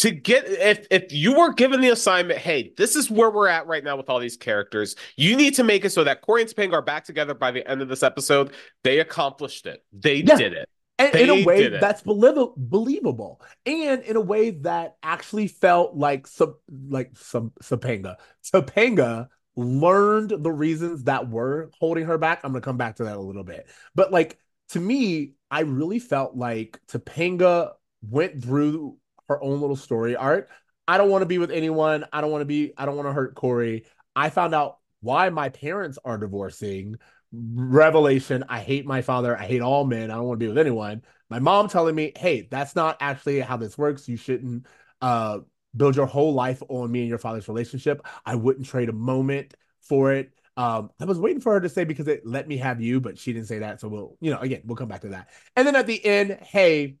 to 0.00 0.10
get 0.10 0.46
if 0.46 0.86
if 0.90 1.12
you 1.12 1.34
were 1.34 1.52
given 1.52 1.82
the 1.82 1.90
assignment, 1.90 2.38
hey, 2.38 2.72
this 2.78 2.96
is 2.96 3.10
where 3.10 3.30
we're 3.30 3.48
at 3.48 3.66
right 3.66 3.84
now 3.84 3.98
with 3.98 4.08
all 4.08 4.18
these 4.18 4.36
characters. 4.36 4.96
You 5.16 5.36
need 5.36 5.56
to 5.56 5.64
make 5.64 5.84
it 5.84 5.90
so 5.90 6.04
that 6.04 6.22
Cory 6.22 6.40
and 6.40 6.50
Topanga 6.50 6.72
are 6.72 6.82
back 6.82 7.04
together 7.04 7.34
by 7.34 7.50
the 7.50 7.68
end 7.70 7.82
of 7.82 7.88
this 7.88 8.02
episode. 8.02 8.52
They 8.82 9.00
accomplished 9.00 9.66
it. 9.66 9.84
They 9.92 10.16
yeah. 10.16 10.36
did 10.36 10.52
it. 10.54 10.70
And 10.98 11.12
they 11.12 11.24
in 11.24 11.30
a 11.30 11.44
way 11.44 11.68
that's 11.68 12.00
believable, 12.00 12.54
believable, 12.56 13.42
and 13.66 14.02
in 14.02 14.16
a 14.16 14.22
way 14.22 14.50
that 14.50 14.96
actually 15.02 15.48
felt 15.48 15.94
like 15.94 16.26
some 16.26 16.54
like 16.88 17.10
some 17.18 17.52
Topanga. 17.62 18.16
Topanga 18.54 19.28
learned 19.54 20.32
the 20.42 20.52
reasons 20.52 21.04
that 21.04 21.28
were 21.28 21.70
holding 21.78 22.06
her 22.06 22.16
back. 22.16 22.40
I'm 22.42 22.52
gonna 22.52 22.62
come 22.62 22.78
back 22.78 22.96
to 22.96 23.04
that 23.04 23.16
a 23.18 23.20
little 23.20 23.44
bit, 23.44 23.68
but 23.94 24.12
like 24.12 24.38
to 24.70 24.80
me, 24.80 25.34
I 25.50 25.60
really 25.60 25.98
felt 25.98 26.36
like 26.36 26.80
Topanga 26.90 27.72
went 28.02 28.42
through 28.42 28.96
her 29.30 29.42
own 29.42 29.60
little 29.60 29.76
story 29.76 30.16
arc. 30.16 30.50
I 30.86 30.98
don't 30.98 31.08
want 31.08 31.22
to 31.22 31.26
be 31.26 31.38
with 31.38 31.52
anyone. 31.52 32.04
I 32.12 32.20
don't 32.20 32.30
want 32.30 32.42
to 32.42 32.46
be, 32.46 32.72
I 32.76 32.84
don't 32.84 32.96
want 32.96 33.08
to 33.08 33.12
hurt 33.12 33.34
Cory. 33.36 33.86
I 34.14 34.28
found 34.28 34.54
out 34.54 34.78
why 35.00 35.30
my 35.30 35.48
parents 35.48 35.98
are 36.04 36.18
divorcing. 36.18 36.96
Revelation. 37.32 38.44
I 38.48 38.58
hate 38.58 38.86
my 38.86 39.02
father. 39.02 39.36
I 39.36 39.44
hate 39.44 39.62
all 39.62 39.84
men. 39.84 40.10
I 40.10 40.16
don't 40.16 40.26
want 40.26 40.40
to 40.40 40.44
be 40.44 40.48
with 40.48 40.58
anyone. 40.58 41.02
My 41.28 41.38
mom 41.38 41.68
telling 41.68 41.94
me, 41.94 42.12
hey, 42.16 42.48
that's 42.50 42.74
not 42.74 42.96
actually 43.00 43.38
how 43.40 43.56
this 43.56 43.78
works. 43.78 44.08
You 44.08 44.16
shouldn't 44.16 44.66
uh, 45.00 45.38
build 45.76 45.94
your 45.94 46.06
whole 46.06 46.34
life 46.34 46.60
on 46.68 46.90
me 46.90 47.00
and 47.00 47.08
your 47.08 47.18
father's 47.18 47.46
relationship. 47.46 48.04
I 48.26 48.34
wouldn't 48.34 48.66
trade 48.66 48.88
a 48.88 48.92
moment 48.92 49.54
for 49.80 50.12
it. 50.12 50.32
Um, 50.56 50.90
I 51.00 51.04
was 51.04 51.20
waiting 51.20 51.40
for 51.40 51.52
her 51.52 51.60
to 51.60 51.68
say 51.68 51.84
because 51.84 52.08
it 52.08 52.26
let 52.26 52.48
me 52.48 52.56
have 52.56 52.80
you, 52.80 53.00
but 53.00 53.16
she 53.16 53.32
didn't 53.32 53.46
say 53.46 53.60
that. 53.60 53.80
So 53.80 53.86
we'll, 53.86 54.16
you 54.20 54.32
know, 54.32 54.40
again, 54.40 54.62
we'll 54.64 54.76
come 54.76 54.88
back 54.88 55.02
to 55.02 55.10
that. 55.10 55.28
And 55.54 55.64
then 55.64 55.76
at 55.76 55.86
the 55.86 56.04
end, 56.04 56.32
hey, 56.42 56.96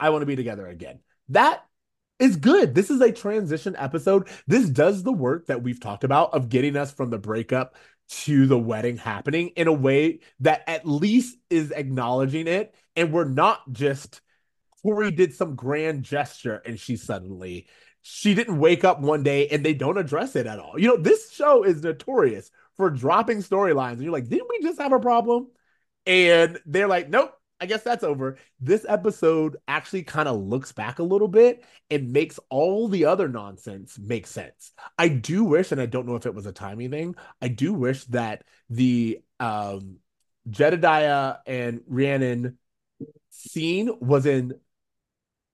I 0.00 0.10
want 0.10 0.22
to 0.22 0.26
be 0.26 0.36
together 0.36 0.66
again. 0.66 0.98
That 1.30 1.64
is 2.18 2.36
good. 2.36 2.74
This 2.74 2.90
is 2.90 3.00
a 3.00 3.12
transition 3.12 3.76
episode. 3.76 4.28
This 4.46 4.68
does 4.68 5.02
the 5.02 5.12
work 5.12 5.46
that 5.46 5.62
we've 5.62 5.80
talked 5.80 6.04
about 6.04 6.34
of 6.34 6.48
getting 6.48 6.76
us 6.76 6.90
from 6.90 7.10
the 7.10 7.18
breakup 7.18 7.76
to 8.08 8.46
the 8.46 8.58
wedding 8.58 8.96
happening 8.96 9.48
in 9.48 9.68
a 9.68 9.72
way 9.72 10.20
that 10.40 10.64
at 10.66 10.86
least 10.86 11.36
is 11.50 11.70
acknowledging 11.70 12.46
it. 12.46 12.74
And 12.96 13.12
we're 13.12 13.24
not 13.24 13.72
just 13.72 14.20
Cory 14.82 15.10
did 15.10 15.34
some 15.34 15.54
grand 15.56 16.04
gesture 16.04 16.62
and 16.64 16.78
she 16.78 16.96
suddenly 16.96 17.66
she 18.00 18.34
didn't 18.34 18.58
wake 18.58 18.84
up 18.84 19.00
one 19.00 19.22
day 19.22 19.48
and 19.48 19.64
they 19.64 19.74
don't 19.74 19.98
address 19.98 20.36
it 20.36 20.46
at 20.46 20.58
all. 20.58 20.78
You 20.78 20.88
know, 20.88 20.96
this 20.96 21.30
show 21.32 21.64
is 21.64 21.82
notorious 21.82 22.50
for 22.76 22.90
dropping 22.90 23.38
storylines. 23.38 23.94
And 23.94 24.02
you're 24.02 24.12
like, 24.12 24.28
didn't 24.28 24.48
we 24.48 24.62
just 24.62 24.80
have 24.80 24.92
a 24.92 25.00
problem? 25.00 25.48
And 26.06 26.58
they're 26.64 26.88
like, 26.88 27.10
nope, 27.10 27.37
I 27.60 27.66
guess 27.66 27.82
that's 27.82 28.04
over. 28.04 28.38
This 28.60 28.86
episode 28.88 29.56
actually 29.66 30.04
kind 30.04 30.28
of 30.28 30.40
looks 30.40 30.70
back 30.72 31.00
a 31.00 31.02
little 31.04 31.26
bit 31.28 31.64
and 31.90 32.12
makes 32.12 32.38
all 32.50 32.86
the 32.86 33.06
other 33.06 33.28
nonsense 33.28 33.98
make 33.98 34.26
sense. 34.26 34.72
I 34.96 35.08
do 35.08 35.42
wish, 35.44 35.72
and 35.72 35.80
I 35.80 35.86
don't 35.86 36.06
know 36.06 36.14
if 36.14 36.26
it 36.26 36.34
was 36.34 36.46
a 36.46 36.52
timing 36.52 36.90
thing, 36.90 37.16
I 37.42 37.48
do 37.48 37.72
wish 37.74 38.04
that 38.06 38.44
the 38.70 39.20
um 39.40 39.96
Jedediah 40.48 41.36
and 41.46 41.80
Rhiannon 41.86 42.58
scene 43.30 43.90
was 44.00 44.24
in 44.24 44.54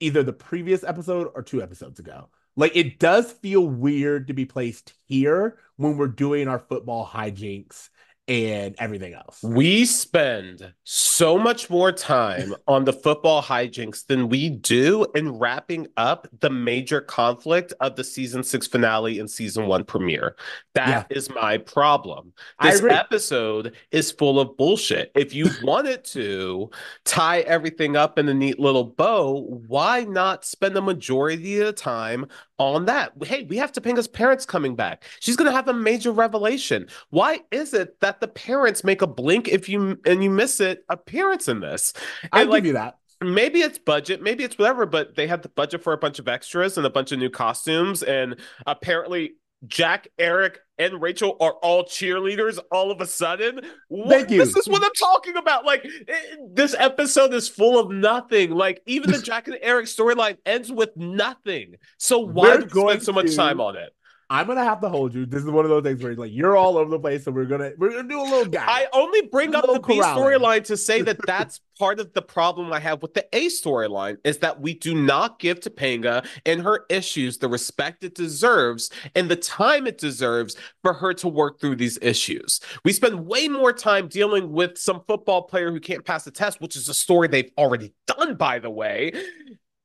either 0.00 0.22
the 0.22 0.32
previous 0.32 0.84
episode 0.84 1.30
or 1.34 1.42
two 1.42 1.62
episodes 1.62 1.98
ago. 2.00 2.28
Like 2.56 2.76
it 2.76 2.98
does 2.98 3.32
feel 3.32 3.66
weird 3.66 4.28
to 4.28 4.34
be 4.34 4.44
placed 4.44 4.94
here 5.06 5.58
when 5.76 5.96
we're 5.96 6.08
doing 6.08 6.48
our 6.48 6.58
football 6.58 7.06
hijinks 7.06 7.88
and 8.26 8.74
everything 8.78 9.12
else. 9.12 9.42
We 9.42 9.84
spend 9.84 10.72
so 10.84 11.36
much 11.38 11.68
more 11.68 11.92
time 11.92 12.54
on 12.66 12.84
the 12.84 12.92
football 12.92 13.42
hijinks 13.42 14.06
than 14.06 14.28
we 14.28 14.48
do 14.48 15.06
in 15.14 15.38
wrapping 15.38 15.88
up 15.96 16.26
the 16.40 16.50
major 16.50 17.00
conflict 17.00 17.74
of 17.80 17.96
the 17.96 18.04
season 18.04 18.42
six 18.42 18.66
finale 18.66 19.18
and 19.18 19.30
season 19.30 19.66
one 19.66 19.84
premiere. 19.84 20.36
That 20.74 21.06
is 21.10 21.28
my 21.30 21.58
problem. 21.58 22.32
This 22.62 22.82
episode 22.82 23.74
is 23.90 24.10
full 24.10 24.40
of 24.40 24.56
bullshit. 24.56 25.12
If 25.14 25.34
you 25.34 25.50
wanted 25.62 26.04
to 26.06 26.70
tie 27.04 27.40
everything 27.40 27.96
up 27.96 28.18
in 28.18 28.28
a 28.28 28.34
neat 28.34 28.58
little 28.58 28.84
bow, 28.84 29.42
why 29.66 30.04
not 30.04 30.44
spend 30.44 30.74
the 30.74 30.82
majority 30.82 31.60
of 31.60 31.66
the 31.66 31.72
time 31.72 32.26
on 32.58 32.86
that? 32.86 33.12
Hey, 33.24 33.44
we 33.44 33.56
have 33.56 33.72
Topanga's 33.72 34.08
parents 34.08 34.46
coming 34.46 34.76
back. 34.76 35.04
She's 35.20 35.36
going 35.36 35.50
to 35.50 35.56
have 35.56 35.68
a 35.68 35.74
major 35.74 36.12
revelation. 36.12 36.86
Why 37.10 37.40
is 37.50 37.74
it 37.74 37.98
that 38.00 38.20
the 38.20 38.28
parents 38.28 38.84
make 38.84 39.02
a 39.02 39.06
blink 39.06 39.48
if 39.48 39.68
you 39.68 39.98
and 40.06 40.22
you 40.22 40.30
miss 40.30 40.60
it 40.60 40.84
appearance 40.88 41.48
in 41.48 41.60
this? 41.60 41.92
I 42.32 42.42
And, 42.42 42.52
give 42.52 42.66
you 42.66 42.72
that. 42.74 42.98
maybe 43.22 43.60
it's 43.60 43.78
budget, 43.78 44.22
maybe 44.22 44.44
it's 44.44 44.58
whatever, 44.58 44.86
but 44.86 45.14
they 45.16 45.26
had 45.26 45.42
the 45.42 45.48
budget 45.48 45.82
for 45.82 45.92
a 45.92 45.98
bunch 45.98 46.18
of 46.18 46.28
extras 46.28 46.76
and 46.76 46.86
a 46.86 46.90
bunch 46.90 47.12
of 47.12 47.18
new 47.18 47.30
costumes 47.30 48.02
and 48.02 48.36
apparently 48.66 49.34
Jack, 49.66 50.08
Eric, 50.18 50.60
and 50.78 51.00
Rachel 51.00 51.36
are 51.40 51.52
all 51.62 51.84
cheerleaders 51.84 52.58
all 52.72 52.90
of 52.90 53.00
a 53.00 53.06
sudden. 53.06 53.60
What- 53.88 54.08
Thank 54.10 54.30
you. 54.30 54.38
This 54.44 54.56
is 54.56 54.66
what 54.68 54.82
I'm 54.82 54.90
talking 54.98 55.36
about. 55.36 55.64
Like 55.64 55.82
it- 55.84 56.38
this 56.54 56.74
episode 56.78 57.32
is 57.32 57.48
full 57.48 57.78
of 57.78 57.90
nothing. 57.90 58.50
Like 58.50 58.82
even 58.86 59.10
the 59.12 59.18
Jack 59.22 59.46
and 59.48 59.58
Eric 59.62 59.86
storyline 59.86 60.38
ends 60.44 60.70
with 60.72 60.96
nothing. 60.96 61.76
So 61.98 62.18
why 62.18 62.56
We're 62.56 62.60
do 62.62 62.82
we 62.84 62.90
spend 62.90 63.02
so 63.04 63.12
much 63.12 63.26
to- 63.30 63.36
time 63.36 63.60
on 63.60 63.76
it? 63.76 63.93
I'm 64.30 64.46
gonna 64.46 64.64
have 64.64 64.80
to 64.80 64.88
hold 64.88 65.14
you. 65.14 65.26
This 65.26 65.42
is 65.42 65.50
one 65.50 65.64
of 65.64 65.70
those 65.70 65.82
things 65.82 66.02
where 66.02 66.12
it's 66.12 66.18
like 66.18 66.32
you're 66.32 66.56
all 66.56 66.78
over 66.78 66.90
the 66.90 66.98
place, 66.98 67.24
so 67.24 67.30
we're 67.30 67.44
gonna 67.44 67.72
we're 67.78 67.90
gonna 67.90 68.08
do 68.08 68.20
a 68.20 68.22
little 68.22 68.46
guy. 68.46 68.64
I 68.66 68.86
only 68.92 69.22
bring 69.22 69.54
up 69.54 69.66
the 69.66 69.80
B 69.80 70.00
storyline 70.00 70.64
to 70.64 70.76
say 70.76 71.02
that 71.02 71.18
that's 71.26 71.60
part 71.78 72.00
of 72.00 72.12
the 72.12 72.22
problem 72.22 72.72
I 72.72 72.80
have 72.80 73.02
with 73.02 73.14
the 73.14 73.26
A 73.32 73.46
storyline 73.46 74.16
is 74.24 74.38
that 74.38 74.60
we 74.60 74.74
do 74.74 74.94
not 74.94 75.38
give 75.38 75.60
Topanga 75.60 76.26
and 76.46 76.62
her 76.62 76.86
issues 76.88 77.38
the 77.38 77.48
respect 77.48 78.04
it 78.04 78.14
deserves 78.14 78.90
and 79.14 79.28
the 79.28 79.36
time 79.36 79.86
it 79.86 79.98
deserves 79.98 80.56
for 80.82 80.92
her 80.94 81.12
to 81.14 81.28
work 81.28 81.60
through 81.60 81.76
these 81.76 81.98
issues. 82.00 82.60
We 82.84 82.92
spend 82.92 83.26
way 83.26 83.48
more 83.48 83.72
time 83.72 84.08
dealing 84.08 84.52
with 84.52 84.78
some 84.78 85.02
football 85.06 85.42
player 85.42 85.70
who 85.70 85.80
can't 85.80 86.04
pass 86.04 86.24
the 86.24 86.30
test, 86.30 86.60
which 86.60 86.76
is 86.76 86.88
a 86.88 86.94
story 86.94 87.28
they've 87.28 87.50
already 87.58 87.92
done, 88.06 88.36
by 88.36 88.58
the 88.58 88.70
way, 88.70 89.12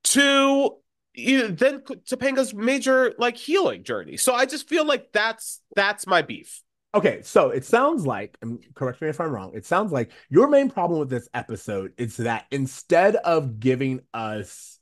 to 0.06 0.78
you 1.20 1.48
then 1.50 1.82
Topanga's 1.82 2.54
major 2.54 3.14
like 3.18 3.38
healing 3.38 3.84
journey. 3.84 4.18
So 4.18 4.34
I 4.34 4.46
just 4.46 4.68
feel 4.68 4.86
like 4.86 5.12
that's 5.12 5.62
that's 5.76 6.08
my 6.08 6.22
beef. 6.22 6.62
Okay, 6.96 7.22
so 7.22 7.50
it 7.52 7.64
sounds 7.66 8.08
like, 8.08 8.36
and 8.42 8.64
correct 8.74 9.00
me 9.00 9.10
if 9.10 9.22
I'm 9.22 9.32
wrong, 9.32 9.52
it 9.54 9.64
sounds 9.64 9.92
like 9.92 10.12
your 10.30 10.48
main 10.48 10.72
problem 10.72 11.00
with 11.00 11.10
this 11.10 11.30
episode 11.36 11.94
is 12.00 12.18
that 12.18 12.46
instead 12.50 13.16
of 13.18 13.60
giving 13.60 14.02
us 14.12 14.80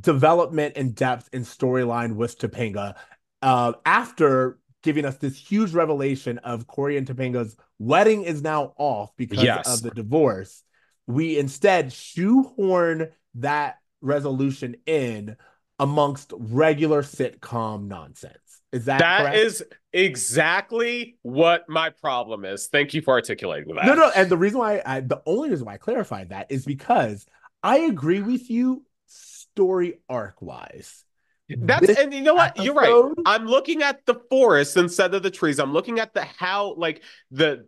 development 0.00 0.74
and 0.76 0.94
depth 0.94 1.30
and 1.32 1.44
storyline 1.44 2.16
with 2.16 2.38
Topanga, 2.38 2.94
uh, 3.40 3.72
after 3.86 4.58
giving 4.82 5.04
us 5.04 5.16
this 5.16 5.36
huge 5.36 5.72
revelation 5.72 6.38
of 6.38 6.66
Cory 6.66 6.96
and 6.98 7.06
Topanga's 7.06 7.56
wedding 7.78 8.22
is 8.24 8.42
now 8.42 8.74
off 8.76 9.10
because 9.16 9.42
Yes. 9.42 9.66
of 9.66 9.82
the 9.82 9.90
divorce, 9.90 10.62
we 11.06 11.38
instead 11.38 11.92
shoehorn 11.92 13.08
that 13.36 13.78
resolution 14.06 14.76
in 14.86 15.36
amongst 15.78 16.32
regular 16.36 17.02
sitcom 17.02 17.86
nonsense. 17.88 18.34
Is 18.72 18.86
that 18.86 18.98
That 18.98 19.20
correct? 19.22 19.36
is 19.36 19.64
exactly 19.92 21.18
what 21.22 21.68
my 21.68 21.90
problem 21.90 22.44
is. 22.44 22.66
Thank 22.68 22.94
you 22.94 23.02
for 23.02 23.14
articulating 23.14 23.74
that. 23.74 23.86
No, 23.86 23.94
no, 23.94 24.10
and 24.14 24.30
the 24.30 24.36
reason 24.36 24.58
why 24.58 24.82
I 24.84 25.00
the 25.00 25.22
only 25.26 25.50
reason 25.50 25.66
why 25.66 25.74
I 25.74 25.78
clarified 25.78 26.30
that 26.30 26.50
is 26.50 26.64
because 26.64 27.26
I 27.62 27.78
agree 27.78 28.22
with 28.22 28.48
you 28.50 28.84
story 29.06 30.00
arc 30.08 30.40
wise. 30.42 31.04
That's 31.48 31.86
This 31.86 31.98
and 31.98 32.12
you 32.12 32.22
know 32.22 32.34
what? 32.34 32.56
You're 32.62 32.74
right. 32.74 33.14
I'm 33.24 33.46
looking 33.46 33.82
at 33.82 34.04
the 34.04 34.14
forest 34.30 34.76
instead 34.76 35.14
of 35.14 35.22
the 35.22 35.30
trees. 35.30 35.58
I'm 35.60 35.72
looking 35.72 36.00
at 36.00 36.12
the 36.12 36.24
how 36.24 36.74
like 36.76 37.02
the 37.30 37.66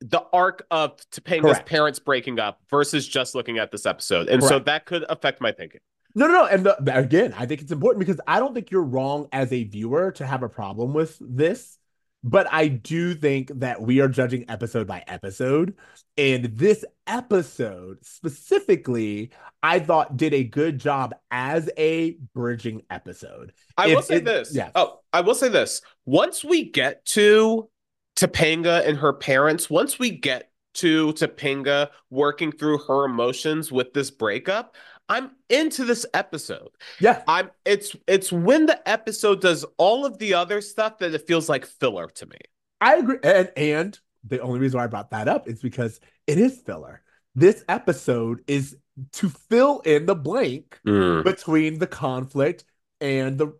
the 0.00 0.22
arc 0.32 0.66
of 0.70 0.96
Topanga's 1.10 1.52
Correct. 1.52 1.68
parents 1.68 1.98
breaking 1.98 2.38
up 2.38 2.60
versus 2.70 3.06
just 3.08 3.34
looking 3.34 3.58
at 3.58 3.70
this 3.70 3.86
episode. 3.86 4.28
And 4.28 4.42
so 4.42 4.58
that 4.60 4.84
could 4.86 5.04
affect 5.08 5.40
my 5.40 5.52
thinking. 5.52 5.80
No, 6.14 6.26
no, 6.26 6.32
no. 6.32 6.46
And 6.46 6.64
the, 6.66 6.96
again, 6.98 7.34
I 7.36 7.46
think 7.46 7.60
it's 7.62 7.72
important 7.72 8.00
because 8.06 8.20
I 8.26 8.38
don't 8.38 8.54
think 8.54 8.70
you're 8.70 8.82
wrong 8.82 9.28
as 9.32 9.52
a 9.52 9.64
viewer 9.64 10.12
to 10.12 10.26
have 10.26 10.42
a 10.42 10.48
problem 10.48 10.94
with 10.94 11.16
this, 11.20 11.78
but 12.24 12.46
I 12.50 12.68
do 12.68 13.14
think 13.14 13.50
that 13.60 13.80
we 13.82 14.00
are 14.00 14.08
judging 14.08 14.48
episode 14.50 14.86
by 14.86 15.04
episode. 15.06 15.74
And 16.18 16.44
this 16.56 16.84
episode 17.06 17.98
specifically, 18.02 19.30
I 19.62 19.78
thought 19.80 20.16
did 20.16 20.32
a 20.34 20.44
good 20.44 20.78
job 20.78 21.14
as 21.30 21.68
a 21.76 22.12
bridging 22.34 22.82
episode. 22.90 23.52
I 23.76 23.88
If 23.88 23.94
will 23.96 24.02
say 24.02 24.16
it- 24.16 24.24
this. 24.24 24.54
yes. 24.54 24.72
Oh, 24.74 25.00
I 25.12 25.20
will 25.20 25.34
say 25.34 25.48
this. 25.48 25.82
Once 26.04 26.42
we 26.44 26.64
get 26.70 27.04
to 27.06 27.68
Topanga 28.16 28.86
and 28.86 28.98
her 28.98 29.12
parents, 29.12 29.70
once 29.70 29.98
we 29.98 30.10
get 30.10 30.50
to 30.74 31.12
Topanga 31.12 31.90
working 32.10 32.52
through 32.52 32.78
her 32.78 33.04
emotions 33.04 33.70
with 33.70 33.92
this 33.94 34.10
breakup, 34.10 34.76
I'm 35.08 35.30
into 35.48 35.84
this 35.84 36.04
episode. 36.14 36.70
Yeah. 37.00 37.22
I'm 37.28 37.50
it's 37.64 37.94
it's 38.08 38.32
when 38.32 38.66
the 38.66 38.86
episode 38.88 39.40
does 39.40 39.64
all 39.78 40.04
of 40.04 40.18
the 40.18 40.34
other 40.34 40.60
stuff 40.60 40.98
that 40.98 41.14
it 41.14 41.26
feels 41.26 41.48
like 41.48 41.64
filler 41.64 42.08
to 42.08 42.26
me. 42.26 42.38
I 42.80 42.96
agree. 42.96 43.18
And 43.22 43.50
and 43.56 43.98
the 44.24 44.40
only 44.40 44.58
reason 44.58 44.78
why 44.78 44.84
I 44.84 44.88
brought 44.88 45.10
that 45.10 45.28
up 45.28 45.48
is 45.48 45.60
because 45.60 46.00
it 46.26 46.38
is 46.38 46.60
filler. 46.60 47.02
This 47.34 47.64
episode 47.68 48.42
is 48.46 48.76
to 49.12 49.28
fill 49.28 49.80
in 49.80 50.06
the 50.06 50.14
blank 50.14 50.80
mm. 50.86 51.22
between 51.22 51.78
the 51.78 51.86
conflict 51.86 52.64
and 53.00 53.38
the 53.38 53.52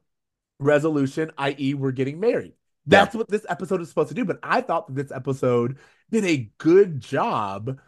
resolution, 0.59 1.31
i.e., 1.39 1.75
we're 1.75 1.93
getting 1.93 2.19
married. 2.19 2.55
That's 2.87 3.15
what 3.15 3.29
this 3.29 3.47
episode 3.49 3.81
is 3.81 3.89
supposed 3.89 4.11
to 4.11 4.15
do. 4.15 4.25
But 4.25 4.39
I 4.43 4.61
thought 4.61 4.87
that 4.87 4.95
this 4.95 5.13
episode 5.13 5.79
did 6.11 6.25
a 6.25 6.51
good 6.59 7.01
job 7.01 7.81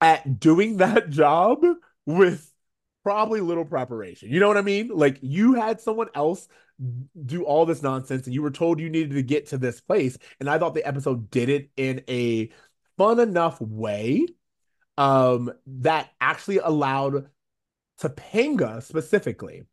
at 0.00 0.40
doing 0.40 0.76
that 0.78 1.10
job 1.10 1.64
with 2.06 2.52
probably 3.02 3.40
little 3.40 3.64
preparation. 3.64 4.30
You 4.30 4.40
know 4.40 4.48
what 4.48 4.56
I 4.56 4.62
mean? 4.62 4.88
Like 4.88 5.18
you 5.20 5.54
had 5.54 5.80
someone 5.80 6.08
else 6.14 6.48
do 7.24 7.44
all 7.44 7.64
this 7.64 7.82
nonsense 7.82 8.26
and 8.26 8.34
you 8.34 8.42
were 8.42 8.50
told 8.50 8.80
you 8.80 8.90
needed 8.90 9.12
to 9.12 9.22
get 9.22 9.46
to 9.48 9.58
this 9.58 9.80
place. 9.80 10.18
And 10.40 10.50
I 10.50 10.58
thought 10.58 10.74
the 10.74 10.86
episode 10.86 11.30
did 11.30 11.48
it 11.48 11.70
in 11.76 12.02
a 12.08 12.50
fun 12.98 13.20
enough 13.20 13.60
way 13.60 14.26
um, 14.98 15.52
that 15.66 16.10
actually 16.20 16.58
allowed 16.58 17.28
Topanga 18.00 18.82
specifically 18.82 19.64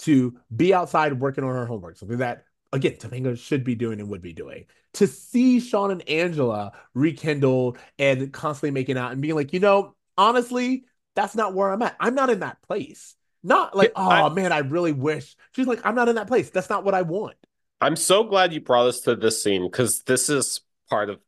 to 0.00 0.36
be 0.54 0.74
outside 0.74 1.20
working 1.20 1.44
on 1.44 1.54
her 1.54 1.66
homework, 1.66 1.96
something 1.96 2.18
that 2.18 2.44
again 2.72 2.92
Topanga 2.92 3.38
should 3.38 3.64
be 3.64 3.74
doing 3.74 4.00
and 4.00 4.08
would 4.10 4.22
be 4.22 4.32
doing. 4.32 4.66
To 4.94 5.06
see 5.06 5.60
Shawn 5.60 5.90
and 5.90 6.08
Angela 6.08 6.72
rekindle 6.94 7.76
and 7.98 8.32
constantly 8.32 8.72
making 8.72 8.96
out 8.98 9.12
and 9.12 9.22
being 9.22 9.34
like, 9.34 9.52
you 9.52 9.60
know, 9.60 9.94
honestly, 10.18 10.84
that's 11.14 11.34
not 11.34 11.54
where 11.54 11.70
I'm 11.70 11.82
at. 11.82 11.96
I'm 12.00 12.14
not 12.14 12.30
in 12.30 12.40
that 12.40 12.60
place. 12.62 13.14
Not 13.42 13.76
like, 13.76 13.92
oh 13.96 14.08
I- 14.08 14.28
man, 14.30 14.52
I 14.52 14.58
really 14.58 14.92
wish. 14.92 15.36
She's 15.52 15.66
like, 15.66 15.80
I'm 15.84 15.94
not 15.94 16.08
in 16.08 16.16
that 16.16 16.26
place. 16.26 16.50
That's 16.50 16.70
not 16.70 16.84
what 16.84 16.94
I 16.94 17.02
want. 17.02 17.36
I'm 17.80 17.96
so 17.96 18.24
glad 18.24 18.52
you 18.52 18.60
brought 18.60 18.88
us 18.88 19.00
to 19.02 19.16
this 19.16 19.42
scene 19.42 19.62
because 19.62 20.02
this 20.02 20.28
is 20.28 20.60
part 20.90 21.08
of 21.08 21.18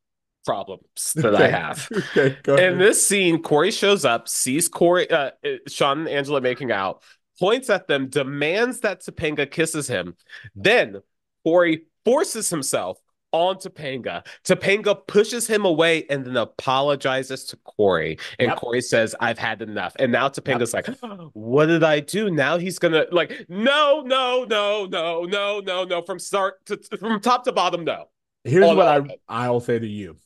problems 0.45 1.13
that 1.17 1.35
I 1.35 1.49
have. 1.49 1.89
Okay, 2.17 2.37
go 2.43 2.57
In 2.57 2.79
this 2.79 3.07
scene, 3.07 3.41
Cory 3.43 3.71
shows 3.71 4.05
up, 4.05 4.29
sees 4.29 4.69
Cory, 4.69 5.11
uh, 5.11 5.31
uh, 5.45 5.49
Shawn 5.69 6.01
and 6.01 6.09
Angela 6.09 6.41
making 6.41 6.71
out, 6.71 7.03
points 7.39 7.71
at 7.71 7.87
them, 7.87 8.09
demands 8.09 8.81
that 8.81 9.01
Topanga 9.01 9.51
kisses 9.51 9.89
him. 9.89 10.15
Then 10.55 11.01
Cory 11.45 11.83
forces 12.05 12.51
himself 12.51 12.99
on 13.33 13.57
Topanga. 13.57 14.27
Topanga 14.45 15.07
pushes 15.07 15.47
him 15.47 15.65
away 15.65 16.05
and 16.11 16.25
then 16.25 16.37
apologizes 16.37 17.45
to 17.47 17.57
Cory. 17.65 18.19
And 18.39 18.49
Yep. 18.49 18.59
Cory 18.59 18.81
says, 18.83 19.15
I've 19.21 19.39
had 19.39 19.63
enough. 19.63 19.95
And 19.99 20.13
now 20.13 20.29
Topanga's 20.29 20.75
like, 20.75 20.87
what 21.33 21.67
did 21.67 21.83
I 21.83 22.01
do? 22.01 22.31
Now 22.31 22.59
he's 22.59 22.79
gonna 22.79 23.07
like, 23.11 23.47
no, 23.49 24.03
no, 24.05 24.45
no, 24.45 24.87
no, 24.87 25.23
no, 25.25 25.61
no, 25.61 25.85
no. 25.85 26.03
From 26.03 26.19
start 26.19 26.65
to 26.67 26.79
from 26.99 27.21
top 27.21 27.45
to 27.45 27.53
bottom, 27.53 27.85
no. 27.85 28.09
Here's 28.45 28.65
Oh, 28.67 28.75
what 28.77 28.87
I 28.87 29.17
I'll 29.29 29.61
say 29.61 29.79
to 29.79 29.87
you. 29.87 30.17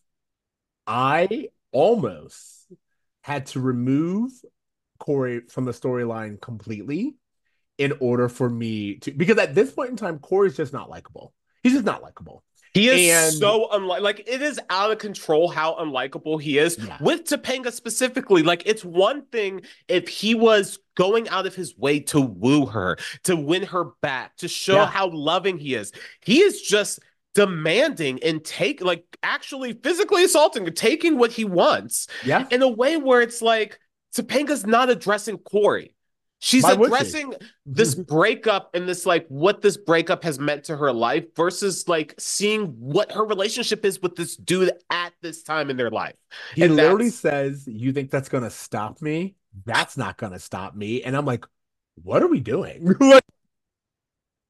I 0.87 1.49
almost 1.73 2.67
had 3.23 3.47
to 3.47 3.61
remove 3.61 4.33
Cory 4.99 5.41
from 5.49 5.65
the 5.65 5.73
storyline 5.73 6.41
completely 6.41 7.15
in 7.79 7.93
order 8.01 8.29
for 8.29 8.49
me 8.49 8.97
to 8.97 9.11
because 9.13 9.39
at 9.39 9.55
this 9.55 9.73
point 9.73 9.91
in 9.91 9.97
time, 9.97 10.19
Cory's 10.19 10.57
just 10.57 10.73
not 10.73 10.89
likable. 10.89 11.33
He's 11.63 11.73
just 11.75 11.85
not 11.85 12.03
likable. 12.03 12.43
He 12.73 12.89
is 12.89 13.33
And- 13.33 13.35
so 13.41 13.69
unlike 13.73 14.03
like 14.03 14.21
it 14.27 14.43
is 14.43 14.61
out 14.69 14.91
of 14.93 14.99
control 14.99 15.49
how 15.49 15.75
unlikable 15.77 16.41
he 16.41 16.59
is 16.59 16.77
Yeah. 16.79 16.99
with 17.01 17.25
Topanga 17.25 17.73
specifically. 17.73 18.43
Like 18.43 18.63
it's 18.67 18.85
one 18.85 19.23
thing 19.27 19.63
if 19.89 20.09
he 20.09 20.35
was 20.35 20.79
going 20.95 21.29
out 21.29 21.47
of 21.47 21.55
his 21.55 21.77
way 21.77 22.01
to 22.01 22.21
woo 22.21 22.67
her, 22.67 22.97
to 23.25 23.35
win 23.37 23.63
her 23.65 23.93
back, 24.03 24.37
to 24.39 24.49
show 24.49 24.77
Yeah. 24.77 24.87
how 24.87 25.09
loving 25.11 25.59
he 25.59 25.75
is. 25.75 25.93
He 26.25 26.41
is 26.43 26.61
just 26.63 27.01
demanding 27.35 28.23
and 28.23 28.45
take 28.45 28.83
like 28.83 29.05
actually 29.23 29.73
physically 29.75 30.25
assaulting 30.25 30.65
taking 30.75 31.17
what 31.19 31.33
he 31.33 31.45
wants 31.45 32.09
Yeah. 32.25 32.47
in 32.51 32.63
a 32.63 32.69
way 32.69 32.97
where 32.97 33.21
it's 33.23 33.41
like 33.43 33.79
Topanga's 34.15 34.67
not 34.67 34.91
addressing 34.91 35.39
Cory. 35.39 35.95
She's 36.39 36.65
Why 36.65 36.75
would 36.75 36.95
she? 36.97 37.15
addressing 37.15 37.35
this 37.65 37.95
breakup 38.09 38.71
and 38.75 38.89
this 38.89 39.07
like 39.07 39.27
what 39.29 39.63
this 39.63 39.77
breakup 39.77 40.23
has 40.25 40.39
meant 40.39 40.65
to 40.65 40.77
her 40.77 40.93
life 40.93 41.25
versus 41.35 41.89
like 41.89 42.15
seeing 42.19 42.67
what 42.79 43.13
her 43.13 43.25
relationship 43.25 43.85
is 43.85 44.01
with 44.03 44.17
this 44.17 44.37
dude 44.37 44.71
at 44.91 45.13
this 45.23 45.43
time 45.43 45.71
in 45.71 45.77
their 45.77 45.91
life. 45.91 46.15
He 46.55 46.63
And 46.63 46.77
literally 46.77 47.11
says, 47.11 47.67
You 47.67 47.93
think 47.93 48.11
that's 48.11 48.29
gonna 48.29 48.51
stop 48.51 49.01
me? 49.01 49.37
That's 49.65 49.97
not 49.97 50.19
gonna 50.19 50.39
stop 50.39 50.75
me. 50.77 51.03
And 51.03 51.17
I'm 51.17 51.25
like, 51.25 51.47
What 52.03 52.23
are 52.23 52.29
we 52.29 52.41
doing? 52.41 52.85
like 53.01 53.25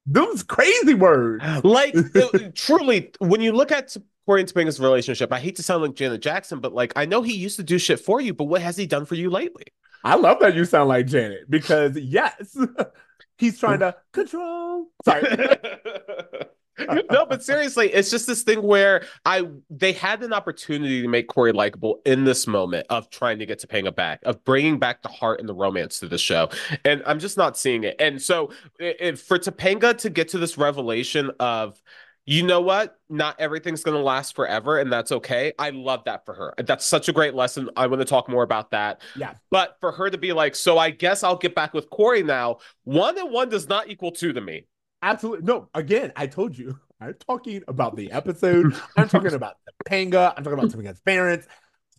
those 0.07 0.43
crazy 0.43 0.95
words. 0.95 1.45
Like 1.65 1.95
it- 2.15 2.55
truly, 2.55 3.13
when 3.19 3.41
you 3.41 3.53
look 3.53 3.73
at 3.73 3.97
Cory 4.27 4.41
and 4.43 4.79
relationship, 4.81 5.33
I 5.33 5.39
hate 5.39 5.57
to 5.57 5.63
sound 5.63 5.83
like 5.83 5.95
Janet 5.95 6.21
Jackson, 6.21 6.61
but 6.61 6.73
like 6.73 6.93
I 6.97 7.07
know 7.07 7.23
he 7.23 7.35
used 7.35 7.57
to 7.57 7.63
do 7.63 7.79
shit 7.79 8.01
for 8.01 8.21
you, 8.21 8.35
but 8.35 8.45
what 8.45 8.61
has 8.63 8.77
he 8.77 8.87
done 8.87 9.05
for 9.05 9.15
you 9.15 9.31
lately? 9.31 9.65
I 10.07 10.15
love 10.15 10.39
that 10.39 10.55
you 10.55 10.65
sound 10.65 10.89
like 10.89 11.07
Janet 11.07 11.51
because 11.51 11.97
yes, 11.99 12.57
he's 13.39 13.59
trying 13.59 13.81
to 13.81 13.97
control. 14.13 14.87
Sorry. 15.05 15.23
no, 17.11 17.27
but 17.27 17.43
seriously, 17.43 17.93
it's 17.93 18.09
just 18.09 18.29
this 18.29 18.43
thing 18.43 18.63
where 18.63 19.05
I 19.25 19.49
they 19.69 19.93
had 19.93 20.23
an 20.23 20.33
opportunity 20.33 21.03
to 21.03 21.09
make 21.09 21.27
Cory 21.27 21.51
likable 21.51 22.03
in 22.07 22.23
this 22.23 22.47
moment 22.47 22.87
of 22.89 23.11
trying 23.11 23.41
to 23.41 23.47
get 23.47 23.61
Topanga 23.61 23.93
back, 23.93 24.21
of 24.25 24.45
bringing 24.45 24.79
back 24.79 25.03
the 25.03 25.09
heart 25.09 25.41
and 25.41 25.49
the 25.49 25.55
romance 25.55 25.99
to 25.99 26.09
the 26.09 26.19
show, 26.19 26.51
and 26.85 27.03
I'm 27.05 27.19
just 27.19 27.37
not 27.37 27.59
seeing 27.59 27.83
it. 27.83 27.97
And 27.99 28.23
so, 28.23 28.53
for 28.79 29.41
Topanga 29.41 29.99
to 29.99 30.09
get 30.09 30.29
to 30.29 30.39
this 30.39 30.57
revelation 30.57 31.33
of 31.41 31.83
you 32.27 32.43
know 32.43 32.61
what? 32.61 32.99
Not 33.09 33.41
everything's 33.41 33.85
going 33.85 33.97
to 33.97 34.03
last 34.03 34.35
forever, 34.35 34.79
and 34.79 34.93
that's 34.93 35.13
okay. 35.13 35.53
I 35.59 35.71
love 35.71 36.03
that 36.05 36.27
for 36.27 36.35
her. 36.35 36.55
That's 36.59 36.85
such 36.85 37.09
a 37.09 37.13
great 37.13 37.35
lesson. 37.35 37.71
I 37.77 37.87
want 37.87 38.01
to 38.01 38.05
talk 38.05 38.29
more 38.29 38.43
about 38.43 38.73
that. 38.73 39.01
Yeah. 39.15 39.35
But 39.51 39.77
for 39.81 39.93
her 39.93 40.11
to 40.11 40.19
be 40.19 40.33
like, 40.33 40.57
so 40.57 40.77
I 40.77 40.91
guess 40.91 41.23
I'll 41.23 41.37
get 41.37 41.55
back 41.55 41.73
with 41.73 41.89
Cory 41.89 42.25
now. 42.25 42.59
One 42.83 43.17
and 43.17 43.31
one 43.31 43.49
does 43.49 43.69
not 43.69 43.89
equal 43.89 44.11
two 44.11 44.33
to 44.33 44.41
me. 44.41 44.67
Absolutely. 45.03 45.47
No, 45.47 45.69
again, 45.73 46.13
I 46.17 46.27
told 46.27 46.59
you, 46.59 46.79
I'm 47.01 47.15
talking 47.15 47.63
about 47.69 47.95
the 47.95 48.11
episode. 48.11 48.75
I'm 48.97 49.09
talking 49.09 49.33
about 49.35 49.57
the 49.65 49.73
Panga. 49.89 50.35
I'm 50.37 50.43
talking 50.43 50.59
about 50.59 50.73
Topanga's 50.73 51.01
parents. 51.01 51.47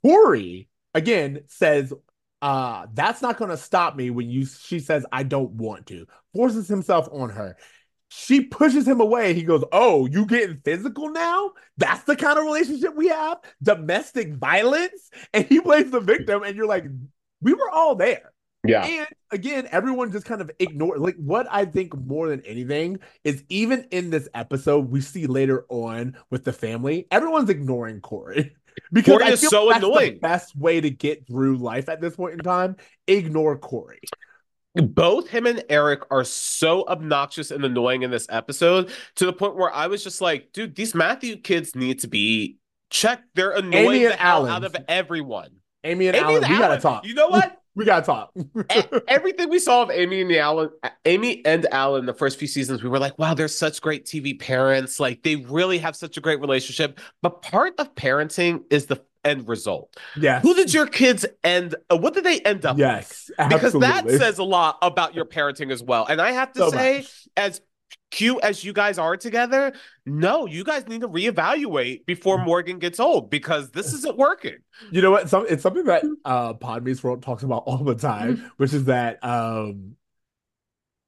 Cory, 0.02 0.68
again, 0.94 1.42
says, 1.48 1.94
uh, 2.42 2.86
that's 2.94 3.22
not 3.22 3.38
gonna 3.38 3.58
stop 3.58 3.96
me 3.96 4.10
when 4.10 4.30
you 4.30 4.46
she 4.46 4.80
says 4.80 5.06
I 5.12 5.24
don't 5.24 5.52
want 5.52 5.88
to. 5.88 6.06
Forces 6.36 6.68
himself 6.68 7.08
on 7.12 7.30
her. 7.30 7.58
She 8.10 8.42
pushes 8.42 8.88
him 8.88 9.02
away. 9.02 9.34
He 9.34 9.44
goes, 9.44 9.64
Oh, 9.72 10.06
you 10.06 10.26
getting 10.26 10.62
physical 10.64 11.10
now? 11.10 11.52
That's 11.78 12.04
the 12.04 12.16
kind 12.16 12.38
of 12.40 12.46
relationship 12.46 12.96
we 12.96 13.08
have? 13.10 13.40
Domestic 13.62 14.34
violence? 14.36 15.10
And 15.34 15.46
he 15.46 15.60
plays 15.60 15.92
the 15.92 16.00
victim, 16.00 16.44
and 16.44 16.56
you're 16.56 16.68
like, 16.68 16.86
we 17.42 17.54
were 17.54 17.70
all 17.70 17.96
there. 17.96 18.32
Yeah. 18.66 18.86
And 18.86 19.08
again, 19.32 19.68
everyone 19.72 20.12
just 20.12 20.26
kind 20.26 20.42
of 20.42 20.52
ignored. 20.60 21.00
Like, 21.00 21.16
what 21.18 21.48
I 21.50 21.66
think 21.66 21.96
more 21.96 22.28
than 22.30 22.42
anything 22.46 23.00
is 23.24 23.44
even 23.50 23.88
in 23.92 24.10
this 24.10 24.28
episode, 24.34 24.90
we 24.90 25.02
see 25.02 25.28
later 25.28 25.66
on 25.70 26.18
with 26.32 26.44
the 26.44 26.54
family, 26.54 27.08
everyone's 27.12 27.50
ignoring 27.50 28.02
Cory 28.02 28.56
because 28.92 29.20
Cory 29.20 29.26
I 29.26 29.30
is 29.32 29.42
feel 29.42 29.50
so 29.52 29.70
that's 29.70 29.84
annoying. 29.84 30.14
the 30.16 30.20
best 30.20 30.56
way 30.56 30.82
to 30.82 30.90
get 30.90 31.28
through 31.28 31.58
life 31.58 31.88
at 31.88 32.02
this 32.02 32.16
point 32.16 32.34
in 32.34 32.40
time. 32.40 32.76
Ignore 33.08 33.58
Cory. 33.60 34.00
Both 34.84 35.30
him 35.30 35.46
and 35.46 35.64
Eric 35.70 36.02
are 36.12 36.24
so 36.24 36.86
obnoxious 36.88 37.52
and 37.52 37.64
annoying 37.64 38.04
in 38.04 38.12
this 38.12 38.28
episode 38.30 38.92
to 39.16 39.26
the 39.26 39.34
point 39.34 39.56
where 39.56 39.74
I 39.74 39.88
was 39.88 40.04
just 40.04 40.22
like, 40.22 40.52
dude, 40.54 40.76
these 40.76 40.94
Matthew 40.96 41.38
kids 41.38 41.76
need 41.76 42.00
to 42.00 42.08
be 42.08 42.58
checked. 42.90 43.24
They're 43.36 43.52
annoying 43.52 43.86
Amy 43.86 44.06
and 44.06 44.20
Alan. 44.20 44.52
out 44.52 44.64
of 44.64 44.76
everyone. 44.88 45.50
Amy 45.84 46.08
and 46.08 46.16
Amy 46.16 46.26
Alan, 46.26 46.44
and 46.44 46.54
we 46.54 46.60
gotta 46.60 46.82
talk. 46.82 47.06
You 47.06 47.14
know 47.14 47.28
what? 47.28 47.54
We 47.78 47.86
gotta 47.86 48.04
talk. 48.08 48.32
Everything 49.08 49.52
we 49.52 49.60
saw 49.60 49.84
of 49.84 49.92
Amy 49.92 50.22
and 50.22 50.32
the 50.32 50.40
Alan, 50.40 50.72
Amy 51.06 51.46
and 51.46 51.68
Alan, 51.72 52.08
the 52.08 52.14
first 52.16 52.40
few 52.40 52.48
seasons, 52.48 52.82
we 52.82 52.90
were 52.90 52.98
like, 52.98 53.20
wow, 53.20 53.36
they're 53.36 53.48
such 53.48 53.84
great 53.84 54.06
TV 54.06 54.40
parents. 54.40 55.00
Like 55.00 55.22
they 55.22 55.36
really 55.36 55.78
have 55.78 55.96
such 55.96 56.18
a 56.18 56.20
great 56.20 56.42
relationship. 56.42 57.00
But 57.22 57.44
part 57.44 57.76
of 57.78 57.94
parenting 57.94 58.64
is 58.72 58.88
the 58.88 59.00
end 59.28 59.48
result. 59.48 59.96
Yeah. 60.16 60.40
Who 60.42 60.54
did 60.56 60.74
your 60.74 60.88
kids 60.88 61.26
end? 61.44 61.76
Uh, 61.90 61.98
what 61.98 62.14
did 62.14 62.24
they 62.24 62.40
end 62.40 62.66
up? 62.66 62.76
with? 62.76 62.80
Yes. 62.82 63.30
because 63.50 63.74
that 63.74 64.10
says 64.10 64.40
a 64.40 64.44
lot 64.44 64.78
about 64.82 65.14
your 65.14 65.26
parenting 65.26 65.72
as 65.72 65.84
well. 65.84 66.06
And 66.06 66.22
I 66.22 66.32
have 66.32 66.52
to 66.54 66.60
So 66.60 66.70
say, 66.72 66.98
much. 67.00 67.28
as 67.36 67.62
cute 68.10 68.40
as 68.42 68.64
you 68.64 68.72
guys 68.74 68.98
are 68.98 69.18
together, 69.18 69.74
no, 70.06 70.46
you 70.46 70.64
guys 70.64 70.88
need 70.88 71.02
to 71.02 71.10
reevaluate 71.10 72.06
before 72.06 72.38
Morgan 72.38 72.80
gets 72.80 73.00
old 73.00 73.30
because 73.30 73.72
this 73.72 73.94
isn't 73.94 74.18
working. 74.18 74.58
You 74.92 75.02
know 75.02 75.12
what? 75.12 75.30
Some, 75.30 75.46
it's 75.50 75.62
something 75.64 75.84
that 75.86 76.04
uh 76.26 76.54
Pod 76.54 76.84
Meets 76.86 77.04
World 77.04 77.22
talks 77.22 77.44
about 77.44 77.64
all 77.66 77.84
the 77.84 77.96
time, 77.96 78.52
which 78.58 78.74
is 78.74 78.86
that 78.86 79.24
um 79.24 79.96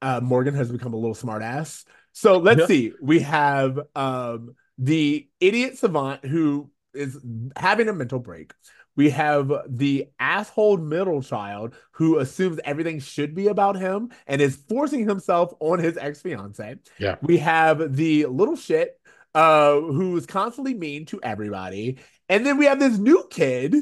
uh 0.02 0.20
Morgan 0.22 0.54
has 0.54 0.70
become 0.70 0.92
a 0.92 0.96
little 0.96 1.14
smart 1.14 1.42
ass. 1.42 1.84
So 2.12 2.38
let's 2.38 2.60
Yeah. 2.60 2.66
see. 2.66 2.92
We 3.00 3.20
have 3.20 3.78
um 3.94 4.54
the 4.78 5.28
idiot 5.40 5.78
savant 5.78 6.24
who 6.24 6.70
is 6.94 7.18
having 7.56 7.88
a 7.88 7.92
mental 7.92 8.18
break. 8.18 8.52
We 8.96 9.10
have 9.10 9.52
the 9.68 10.08
asshole 10.18 10.78
middle 10.78 11.22
child 11.22 11.74
who 11.92 12.18
assumes 12.18 12.58
everything 12.64 12.98
should 13.00 13.34
be 13.34 13.46
about 13.46 13.76
him 13.76 14.10
and 14.26 14.42
is 14.42 14.56
forcing 14.56 15.08
himself 15.08 15.54
on 15.60 15.78
his 15.78 15.96
ex-fiance. 15.96 16.76
Yeah. 16.98 17.16
We 17.22 17.38
have 17.38 17.96
the 17.96 18.26
little 18.26 18.56
shit 18.56 18.96
uh 19.32 19.80
who's 19.80 20.26
constantly 20.26 20.74
mean 20.74 21.06
to 21.06 21.20
everybody. 21.22 21.98
And 22.28 22.44
then 22.44 22.58
we 22.58 22.66
have 22.66 22.78
this 22.80 22.98
new 22.98 23.26
kid. 23.30 23.74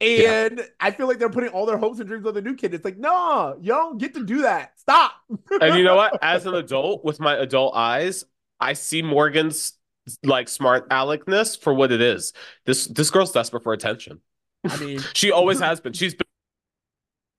And 0.00 0.60
I 0.78 0.92
feel 0.92 1.08
like 1.08 1.18
they're 1.18 1.30
putting 1.30 1.50
all 1.50 1.66
their 1.66 1.78
hopes 1.78 1.98
and 1.98 2.08
dreams 2.08 2.26
on 2.26 2.34
the 2.34 2.42
new 2.42 2.54
kid. 2.54 2.72
It's 2.72 2.84
like, 2.84 2.98
no, 2.98 3.56
you 3.60 3.72
don't 3.72 3.98
get 3.98 4.14
to 4.14 4.24
do 4.24 4.42
that. 4.42 4.78
Stop. 4.78 5.12
And 5.60 5.76
you 5.76 5.82
know 5.82 5.96
what? 5.96 6.18
As 6.22 6.46
an 6.46 6.54
adult 6.54 7.04
with 7.04 7.18
my 7.18 7.36
adult 7.36 7.74
eyes, 7.74 8.24
I 8.60 8.74
see 8.74 9.02
Morgan's 9.02 9.77
like 10.24 10.48
smart 10.48 10.88
alecness 10.90 11.56
for 11.60 11.72
what 11.74 11.92
it 11.92 12.00
is. 12.00 12.32
This 12.66 12.86
this 12.86 13.10
girl's 13.10 13.32
desperate 13.32 13.62
for 13.62 13.72
attention. 13.72 14.20
I 14.66 14.76
mean, 14.78 15.00
She 15.14 15.32
always 15.32 15.60
has 15.60 15.80
been. 15.80 15.92
She's 15.92 16.14
been, 16.14 16.26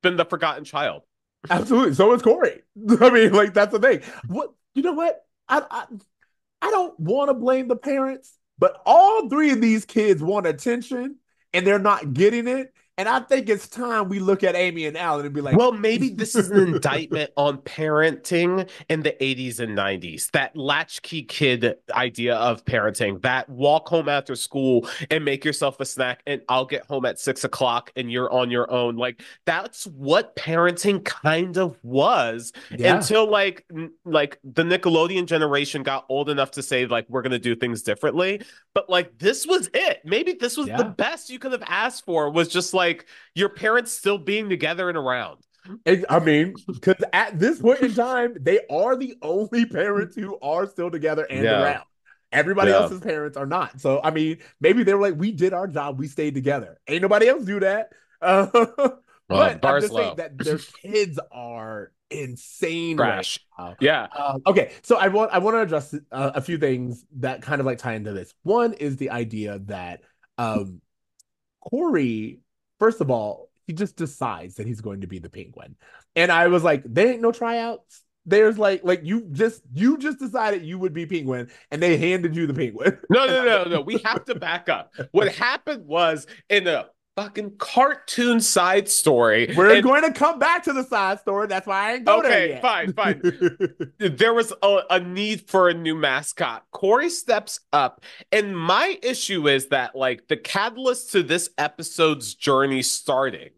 been 0.04 0.18
the 0.18 0.26
forgotten 0.26 0.64
child. 0.64 1.04
absolutely. 1.50 1.94
So 1.96 2.14
is 2.14 2.22
Cory. 2.22 2.62
I 3.02 3.10
mean, 3.10 3.34
like 3.34 3.54
that's 3.54 3.72
the 3.72 3.80
thing. 3.80 4.02
What 4.28 4.54
you 4.76 4.84
know 4.84 4.94
what? 4.94 5.26
I 5.48 5.64
I, 5.70 5.86
I 6.62 6.70
don't 6.72 7.00
want 7.00 7.30
to 7.30 7.34
blame 7.34 7.68
the 7.68 7.76
parents, 7.76 8.34
but 8.58 8.82
all 8.86 9.30
three 9.30 9.52
of 9.52 9.62
these 9.62 9.86
kids 9.86 10.22
want 10.22 10.48
attention 10.48 11.18
and 11.54 11.66
they're 11.66 11.80
not 11.80 12.14
getting 12.14 12.48
it. 12.48 12.74
And 13.00 13.08
I 13.08 13.22
think 13.22 13.48
it's 13.48 13.70
time 13.70 14.10
we 14.10 14.20
look 14.20 14.44
at 14.44 14.56
Amy 14.56 14.86
and 14.86 14.98
Alan 14.98 15.26
and 15.26 15.34
be 15.34 15.40
like, 15.40 15.56
well, 15.56 15.72
maybe 15.72 16.10
this 16.14 16.36
is 16.36 16.52
an 16.52 16.60
indictment 16.60 17.32
on 17.38 17.60
parenting 17.60 18.70
in 18.90 19.04
the 19.04 19.16
80s 19.22 19.62
and 19.62 19.78
90s. 19.78 20.30
That 20.32 20.58
latchkey 20.58 21.24
kid 21.24 21.76
idea 21.92 22.36
of 22.36 22.66
parenting, 22.66 23.22
that 23.22 23.48
walk 23.48 23.88
home 23.88 24.10
after 24.10 24.36
school 24.36 24.86
and 25.10 25.24
make 25.24 25.46
yourself 25.46 25.80
a 25.80 25.86
snack, 25.86 26.22
and 26.28 26.42
I'll 26.50 26.66
get 26.66 26.86
home 26.88 27.06
at 27.06 27.20
six 27.20 27.46
o'clock 27.46 27.90
and 27.96 28.12
you're 28.12 28.30
on 28.34 28.52
your 28.52 28.70
own. 28.70 28.98
Like 28.98 29.22
that's 29.46 29.88
what 29.88 30.36
parenting 30.36 31.02
kind 31.06 31.56
of 31.56 31.78
was 31.82 32.52
yeah, 32.70 32.98
until 32.98 33.32
like 33.32 33.66
like 34.04 34.40
the 34.44 34.64
Nickelodeon 34.64 35.26
generation 35.26 35.84
got 35.84 36.06
old 36.10 36.30
enough 36.30 36.52
to 36.52 36.62
say 36.62 36.86
like 36.86 37.06
we're 37.08 37.22
gonna 37.22 37.40
do 37.40 37.56
things 37.56 37.82
differently. 37.82 38.42
But 38.74 38.90
like 38.90 39.18
this 39.20 39.48
was 39.48 39.70
it. 39.74 40.02
Maybe 40.04 40.34
this 40.34 40.58
was 40.58 40.68
the 40.68 40.94
best 40.98 41.30
you 41.30 41.40
could 41.40 41.54
have 41.54 41.64
asked 41.66 42.04
for 42.04 42.30
was 42.30 42.50
just 42.50 42.74
like 42.74 42.89
your 43.36 43.50
parents 43.50 43.92
still 43.92 44.18
being 44.18 44.50
together 44.50 44.90
and 44.90 44.98
around. 44.98 45.40
I 46.10 46.20
mean, 46.20 46.56
because 46.68 47.04
at 47.14 47.38
this 47.40 47.60
point 47.60 47.82
in 47.82 47.94
time, 47.94 48.36
they 48.40 48.60
are 48.72 48.96
the 48.96 49.16
only 49.22 49.66
parents 49.66 50.16
who 50.16 50.40
are 50.42 50.66
still 50.66 50.90
together 50.90 51.26
and 51.30 51.44
Yeah. 51.44 51.62
around. 51.62 51.84
Everybody 52.32 52.72
Yeah. 52.72 52.78
else's 52.78 53.02
parents 53.02 53.38
are 53.38 53.46
not. 53.46 53.82
So, 53.82 54.00
I 54.04 54.12
mean, 54.12 54.38
maybe 54.62 54.84
they 54.84 54.94
were 54.94 55.02
like, 55.02 55.20
"We 55.20 55.32
did 55.32 55.54
our 55.54 55.68
job. 55.68 56.00
We 56.00 56.08
stayed 56.08 56.34
together. 56.34 56.80
Ain't 56.88 57.02
nobody 57.02 57.28
else 57.28 57.44
do 57.44 57.60
that." 57.60 57.92
Uh, 58.22 58.48
but 59.28 59.66
I'm 59.66 59.82
just 59.82 59.96
saying 59.96 60.16
that 60.18 60.38
their 60.38 60.58
kids 60.58 61.20
are 61.32 61.92
insane. 62.10 62.98
Crash. 62.98 63.40
now. 63.58 63.76
Yeah. 63.80 64.08
Um, 64.16 64.42
okay, 64.48 64.72
so 64.82 64.98
I 64.98 65.08
want 65.08 65.32
I 65.32 65.40
want 65.40 65.56
to 65.56 65.62
address 65.62 65.94
uh, 66.12 66.32
a 66.36 66.42
few 66.42 66.58
things 66.58 67.06
that 67.18 67.42
kind 67.42 67.60
of 67.60 67.66
like 67.66 67.78
tie 67.78 67.94
into 67.94 68.14
this. 68.14 68.34
One 68.44 68.74
is 68.74 68.98
the 68.98 69.10
idea 69.12 69.60
that 69.66 70.02
um, 70.38 70.82
Cory, 71.62 72.40
first 72.80 73.02
of 73.02 73.12
all, 73.12 73.50
he 73.68 73.74
just 73.74 73.96
decides 73.96 74.56
that 74.56 74.66
he's 74.68 74.82
going 74.82 75.02
to 75.02 75.08
be 75.08 75.20
the 75.20 75.30
penguin, 75.30 75.76
and 76.16 76.32
I 76.32 76.48
was 76.48 76.64
like, 76.64 76.84
there 76.86 77.08
ain't 77.08 77.22
no 77.22 77.32
tryouts. 77.32 78.04
There's 78.26 78.60
like 78.60 78.84
like 78.84 79.02
you 79.04 79.28
just 79.32 79.62
you 79.74 79.98
just 79.98 80.20
decided 80.20 80.64
you 80.64 80.78
would 80.80 80.94
be 80.94 81.06
penguin, 81.06 81.50
and 81.72 81.82
they 81.82 81.98
handed 81.98 82.36
you 82.36 82.48
the 82.48 82.54
penguin. 82.54 82.98
No, 83.10 83.26
no, 83.28 83.46
no, 83.64 83.64
no. 83.66 83.82
We 83.82 84.00
have 84.06 84.26
to 84.26 84.36
back 84.36 84.70
up. 84.70 84.94
What 85.12 85.34
happened 85.34 85.88
was 85.88 86.28
in 86.50 86.68
a 86.68 86.88
fucking 87.24 87.58
cartoon 87.58 88.40
side 88.40 88.90
story. 88.90 89.54
We're 89.56 89.76
And- 89.76 89.84
going 89.84 90.04
to 90.04 90.12
come 90.12 90.40
back 90.40 90.64
to 90.64 90.74
the 90.74 90.84
side 90.84 91.20
story. 91.20 91.48
That's 91.48 91.68
why 91.68 91.90
I 91.90 91.94
ain't 91.96 92.06
go 92.06 92.22
there 92.22 92.32
Okay, 92.32 92.60
fine, 92.62 92.94
fine. 92.94 93.22
there 94.00 94.34
was 94.34 94.54
a, 94.62 94.80
a 94.90 95.00
need 95.00 95.50
for 95.50 95.70
a 95.70 95.74
new 95.74 95.96
mascot. 95.96 96.64
Cory 96.72 97.10
steps 97.10 97.60
up, 97.74 98.04
and 98.32 98.58
my 98.58 98.98
issue 99.04 99.48
is 99.48 99.68
that 99.68 99.96
like 99.96 100.28
the 100.28 100.38
catalyst 100.38 101.12
to 101.12 101.24
this 101.24 101.50
episode's 101.58 102.36
journey 102.36 102.82
starting 102.82 103.50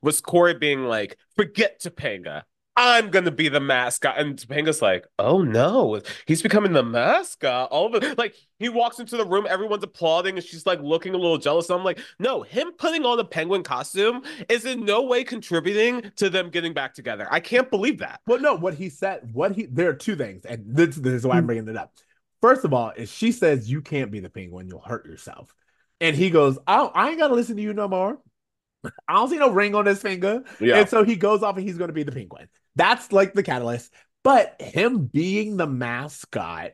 was 0.00 0.20
Cory 0.20 0.54
being 0.54 0.84
like, 0.84 1.16
"Forget 1.36 1.80
Topanga." 1.80 2.42
I'm 2.74 3.10
gonna 3.10 3.30
be 3.30 3.48
the 3.48 3.60
mascot, 3.60 4.18
and 4.18 4.36
Topanga's 4.36 4.80
like, 4.80 5.06
"Oh 5.18 5.42
no, 5.42 6.00
he's 6.26 6.42
becoming 6.42 6.72
the 6.72 6.82
mascot." 6.82 7.70
All 7.70 7.94
of 7.94 8.02
it, 8.02 8.16
like 8.16 8.34
he 8.58 8.70
walks 8.70 8.98
into 8.98 9.16
the 9.18 9.26
room, 9.26 9.46
everyone's 9.48 9.84
applauding, 9.84 10.36
and 10.36 10.44
she's 10.44 10.64
like 10.64 10.80
looking 10.80 11.14
a 11.14 11.18
little 11.18 11.36
jealous. 11.36 11.68
And 11.68 11.78
I'm 11.78 11.84
like, 11.84 12.00
"No, 12.18 12.42
him 12.42 12.72
putting 12.78 13.04
on 13.04 13.18
the 13.18 13.24
penguin 13.26 13.62
costume 13.62 14.22
is 14.48 14.64
in 14.64 14.84
no 14.86 15.02
way 15.02 15.22
contributing 15.22 16.10
to 16.16 16.30
them 16.30 16.48
getting 16.48 16.72
back 16.72 16.94
together." 16.94 17.28
I 17.30 17.40
can't 17.40 17.68
believe 17.68 17.98
that. 17.98 18.20
Well, 18.26 18.40
no, 18.40 18.54
what 18.54 18.74
he 18.74 18.88
said, 18.88 19.28
what 19.34 19.52
he 19.52 19.66
there 19.66 19.90
are 19.90 19.94
two 19.94 20.16
things, 20.16 20.46
and 20.46 20.64
this, 20.66 20.96
this 20.96 21.12
is 21.12 21.26
why 21.26 21.36
I'm 21.36 21.44
mm. 21.44 21.48
bringing 21.48 21.68
it 21.68 21.76
up. 21.76 21.92
First 22.40 22.64
of 22.64 22.72
all, 22.72 22.90
is 22.96 23.10
she 23.10 23.32
says 23.32 23.70
you 23.70 23.82
can't 23.82 24.10
be 24.10 24.20
the 24.20 24.30
penguin, 24.30 24.66
you'll 24.68 24.80
hurt 24.80 25.06
yourself. 25.06 25.54
And 26.00 26.16
he 26.16 26.30
goes, 26.30 26.58
Oh, 26.66 26.90
I 26.92 27.10
ain't 27.10 27.18
gotta 27.18 27.34
listen 27.34 27.56
to 27.56 27.62
you 27.62 27.72
no 27.72 27.86
more. 27.86 28.18
I 29.06 29.12
don't 29.14 29.30
see 29.30 29.38
no 29.38 29.50
ring 29.50 29.76
on 29.76 29.86
his 29.86 30.02
finger. 30.02 30.42
Yeah. 30.58 30.78
And 30.78 30.88
so 30.88 31.04
he 31.04 31.14
goes 31.14 31.44
off 31.44 31.56
and 31.56 31.64
he's 31.64 31.78
gonna 31.78 31.92
be 31.92 32.02
the 32.02 32.10
penguin. 32.10 32.48
That's 32.76 33.12
like 33.12 33.34
the 33.34 33.42
catalyst. 33.42 33.92
But 34.24 34.60
him 34.60 35.06
being 35.06 35.56
the 35.56 35.66
mascot 35.66 36.72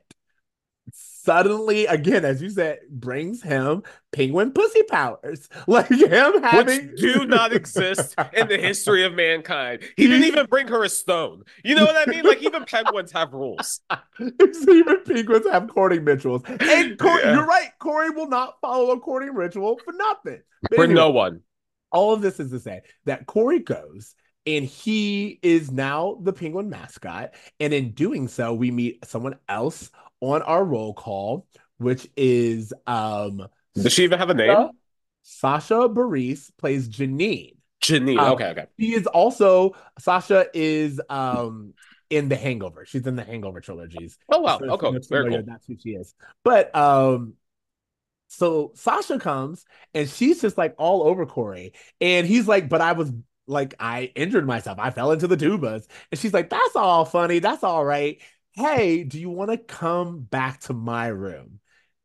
suddenly, 0.93 1.85
again, 1.87 2.25
as 2.25 2.41
you 2.41 2.49
said, 2.49 2.79
brings 2.89 3.43
him 3.43 3.83
penguin 4.13 4.53
pussy 4.53 4.83
powers. 4.85 5.49
Like 5.67 5.89
him 5.91 6.43
having 6.43 6.93
which 6.93 7.01
do 7.01 7.27
not 7.27 7.53
exist 7.53 8.15
in 8.33 8.49
the 8.49 8.57
history 8.57 9.05
of 9.05 9.13
mankind. 9.15 9.83
He 9.97 10.07
didn't 10.07 10.27
even 10.29 10.47
bring 10.47 10.69
her 10.69 10.85
a 10.85 10.89
stone. 10.89 11.43
You 11.63 11.75
know 11.75 11.85
what 11.85 11.97
I 11.97 12.11
mean? 12.11 12.25
Like 12.25 12.43
even 12.43 12.65
penguins 12.65 13.13
have 13.13 13.35
rules. 13.35 13.81
Even 14.21 15.05
penguins 15.05 15.47
have 15.51 15.69
courting 15.69 16.05
rituals. 16.05 16.43
And 16.47 16.99
Cory, 16.99 17.21
Yeah. 17.23 17.35
you're 17.35 17.47
right. 17.47 17.71
Cory 17.79 18.11
will 18.11 18.29
not 18.29 18.55
follow 18.63 18.91
a 18.93 19.01
courting 19.01 19.35
ritual 19.35 19.79
for 19.85 19.93
nothing. 19.93 20.41
But 20.63 20.77
For 20.77 20.85
anyway, 20.85 21.01
no 21.01 21.11
one. 21.11 21.41
all 21.93 22.15
of 22.15 22.23
this 22.23 22.41
is 22.41 22.51
to 22.53 22.61
say 22.61 22.81
that 23.05 23.27
Cory 23.27 23.59
goes 23.59 24.15
and 24.49 24.65
he 24.65 25.39
is 25.43 25.71
now 25.71 26.17
the 26.23 26.33
penguin 26.33 26.71
mascot. 26.71 27.35
And 27.61 27.75
in 27.75 27.91
doing 27.91 28.29
so, 28.29 28.55
we 28.55 28.71
meet 28.71 29.05
someone 29.05 29.37
else 29.49 29.91
on 30.21 30.41
our 30.43 30.65
roll 30.65 30.95
call, 30.95 31.47
which 31.77 32.09
is 32.17 32.73
um 32.87 33.47
Does 33.75 33.93
she 33.93 34.05
even 34.05 34.19
have 34.19 34.31
a 34.31 34.35
name? 34.35 34.71
Sasha 35.23 35.89
Barrese 35.89 36.51
plays 36.57 36.89
Janine. 36.89 37.57
Janine. 37.83 38.19
Um, 38.19 38.33
okay, 38.33 38.47
okay. 38.51 38.67
She 38.81 38.95
is 38.95 39.07
also 39.07 39.77
Sasha 39.99 40.47
is 40.55 40.99
um 41.11 41.75
in 42.09 42.31
the 42.31 42.37
Hangover. 42.37 42.87
She's 42.87 43.07
in 43.07 43.17
the 43.17 43.25
Hangover 43.25 43.61
trilogies. 43.61 44.17
Oh 44.31 44.41
wow. 44.41 44.59
So 44.59 44.71
Okay. 44.71 44.99
Very 45.11 45.31
cool. 45.31 45.45
That's 45.47 45.67
who 45.67 45.77
she 45.77 45.91
is. 45.91 46.15
But 46.43 46.75
um, 46.75 47.35
so 48.29 48.73
Sasha 48.75 49.19
comes 49.19 49.67
and 49.93 50.09
she's 50.09 50.41
just 50.41 50.57
like 50.57 50.75
all 50.79 51.03
over 51.03 51.27
Cory, 51.27 51.75
and 52.01 52.27
he's 52.27 52.49
like, 52.49 52.71
"But 52.71 52.81
I 52.81 52.93
was 52.93 53.13
like, 53.49 53.75
I 53.81 54.13
injured 54.15 54.47
myself. 54.47 54.79
I 54.79 54.91
fell 54.91 55.13
into 55.13 55.27
the 55.27 55.37
tubas," 55.37 55.87
and 56.11 56.21
she's 56.21 56.35
like, 56.35 56.51
"That's 56.51 56.77
all 56.77 57.05
funny. 57.05 57.39
That's 57.41 57.65
all 57.65 57.85
right. 57.85 58.21
Hey, 58.53 59.05
do 59.05 59.21
you 59.21 59.31
want 59.31 59.51
to 59.51 59.59
come 59.59 60.21
back 60.21 60.61
to 60.63 60.75
my 60.75 61.09
room?" 61.09 61.61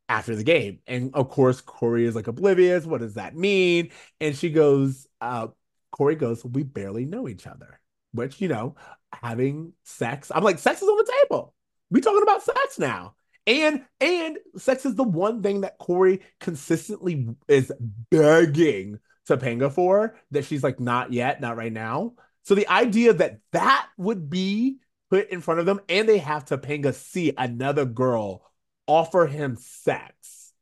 After 0.06 0.36
the 0.36 0.44
game, 0.44 0.80
and 0.86 1.14
of 1.14 1.30
course, 1.30 1.62
Cory 1.62 2.04
is 2.04 2.14
like 2.14 2.26
oblivious. 2.26 2.84
What 2.84 3.00
does 3.00 3.14
that 3.14 3.34
mean? 3.34 3.90
And 4.20 4.36
she 4.36 4.50
goes, 4.50 5.06
uh, 5.22 5.48
Cory 5.94 6.16
goes, 6.16 6.44
We 6.44 6.64
barely 6.64 7.04
know 7.04 7.28
each 7.28 7.46
other, 7.46 7.80
which, 8.12 8.40
you 8.40 8.48
know, 8.48 8.74
having 9.12 9.72
sex. 9.84 10.32
I'm 10.34 10.42
like, 10.42 10.58
sex 10.58 10.82
is 10.82 10.88
on 10.88 10.96
the 10.96 11.12
table. 11.22 11.54
We 11.90 12.00
talking 12.00 12.22
about 12.22 12.42
sex 12.42 12.78
now. 12.78 13.14
And 13.46 13.84
and 14.00 14.38
sex 14.56 14.86
is 14.86 14.96
the 14.96 15.04
one 15.04 15.42
thing 15.42 15.60
that 15.60 15.78
Cory 15.78 16.22
consistently 16.40 17.28
is 17.46 17.72
begging 18.10 18.98
Topanga 19.28 19.72
for 19.72 20.16
that 20.30 20.44
she's 20.44 20.62
like 20.62 20.80
not 20.80 21.12
yet, 21.12 21.40
not 21.40 21.56
right 21.56 21.72
now. 21.72 22.14
So 22.42 22.54
the 22.54 22.68
idea 22.68 23.12
that 23.14 23.38
that 23.52 23.88
would 23.96 24.28
be 24.28 24.78
put 25.10 25.30
in 25.30 25.40
front 25.40 25.60
of 25.60 25.66
them 25.66 25.80
and 25.88 26.08
they 26.08 26.18
have 26.18 26.44
Topanga 26.44 26.94
see 26.94 27.32
another 27.36 27.84
girl 27.84 28.42
offer 28.86 29.26
him 29.26 29.56
sex. 29.56 30.52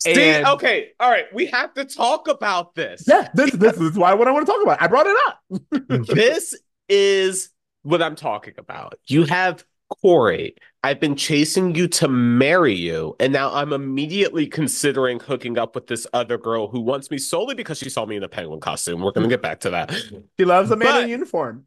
See, 0.00 0.12
And- 0.30 0.46
okay, 0.46 0.90
all 0.98 1.10
right. 1.10 1.26
We 1.32 1.46
have 1.46 1.74
to 1.74 1.84
talk 1.84 2.28
about 2.28 2.74
this. 2.74 3.04
Yeah, 3.06 3.28
this, 3.34 3.52
this, 3.52 3.76
this 3.76 3.90
is 3.92 3.98
why 3.98 4.14
what 4.14 4.28
I 4.28 4.30
want 4.30 4.46
to 4.46 4.52
talk 4.52 4.62
about. 4.62 4.80
I 4.82 4.86
brought 4.86 5.06
it 5.06 5.16
up. 5.26 6.06
this 6.06 6.54
is 6.88 7.50
what 7.82 8.02
I'm 8.02 8.16
talking 8.16 8.54
about. 8.58 8.94
You 9.06 9.24
have 9.24 9.64
Cory. 10.02 10.56
I've 10.82 10.98
been 10.98 11.14
chasing 11.14 11.74
you 11.74 11.88
to 11.88 12.08
marry 12.08 12.74
you, 12.74 13.14
and 13.20 13.32
now 13.32 13.52
I'm 13.52 13.72
immediately 13.74 14.46
considering 14.46 15.20
hooking 15.20 15.58
up 15.58 15.74
with 15.74 15.86
this 15.86 16.06
other 16.14 16.38
girl 16.38 16.68
who 16.68 16.80
wants 16.80 17.10
me 17.10 17.18
solely 17.18 17.54
because 17.54 17.78
she 17.78 17.90
saw 17.90 18.06
me 18.06 18.16
in 18.16 18.22
a 18.22 18.28
penguin 18.28 18.60
costume. 18.60 19.02
We're 19.02 19.12
gonna 19.12 19.28
get 19.28 19.42
back 19.42 19.60
to 19.60 19.70
that. 19.70 19.90
She 20.38 20.44
loves 20.46 20.70
a 20.70 20.76
man 20.76 20.88
But- 20.88 21.04
in 21.04 21.10
uniform. 21.10 21.66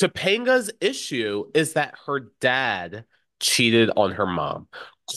Topanga's 0.00 0.70
issue 0.80 1.44
is 1.54 1.74
that 1.74 1.94
her 2.06 2.30
dad 2.40 3.04
cheated 3.40 3.90
on 3.96 4.12
her 4.12 4.26
mom. 4.26 4.68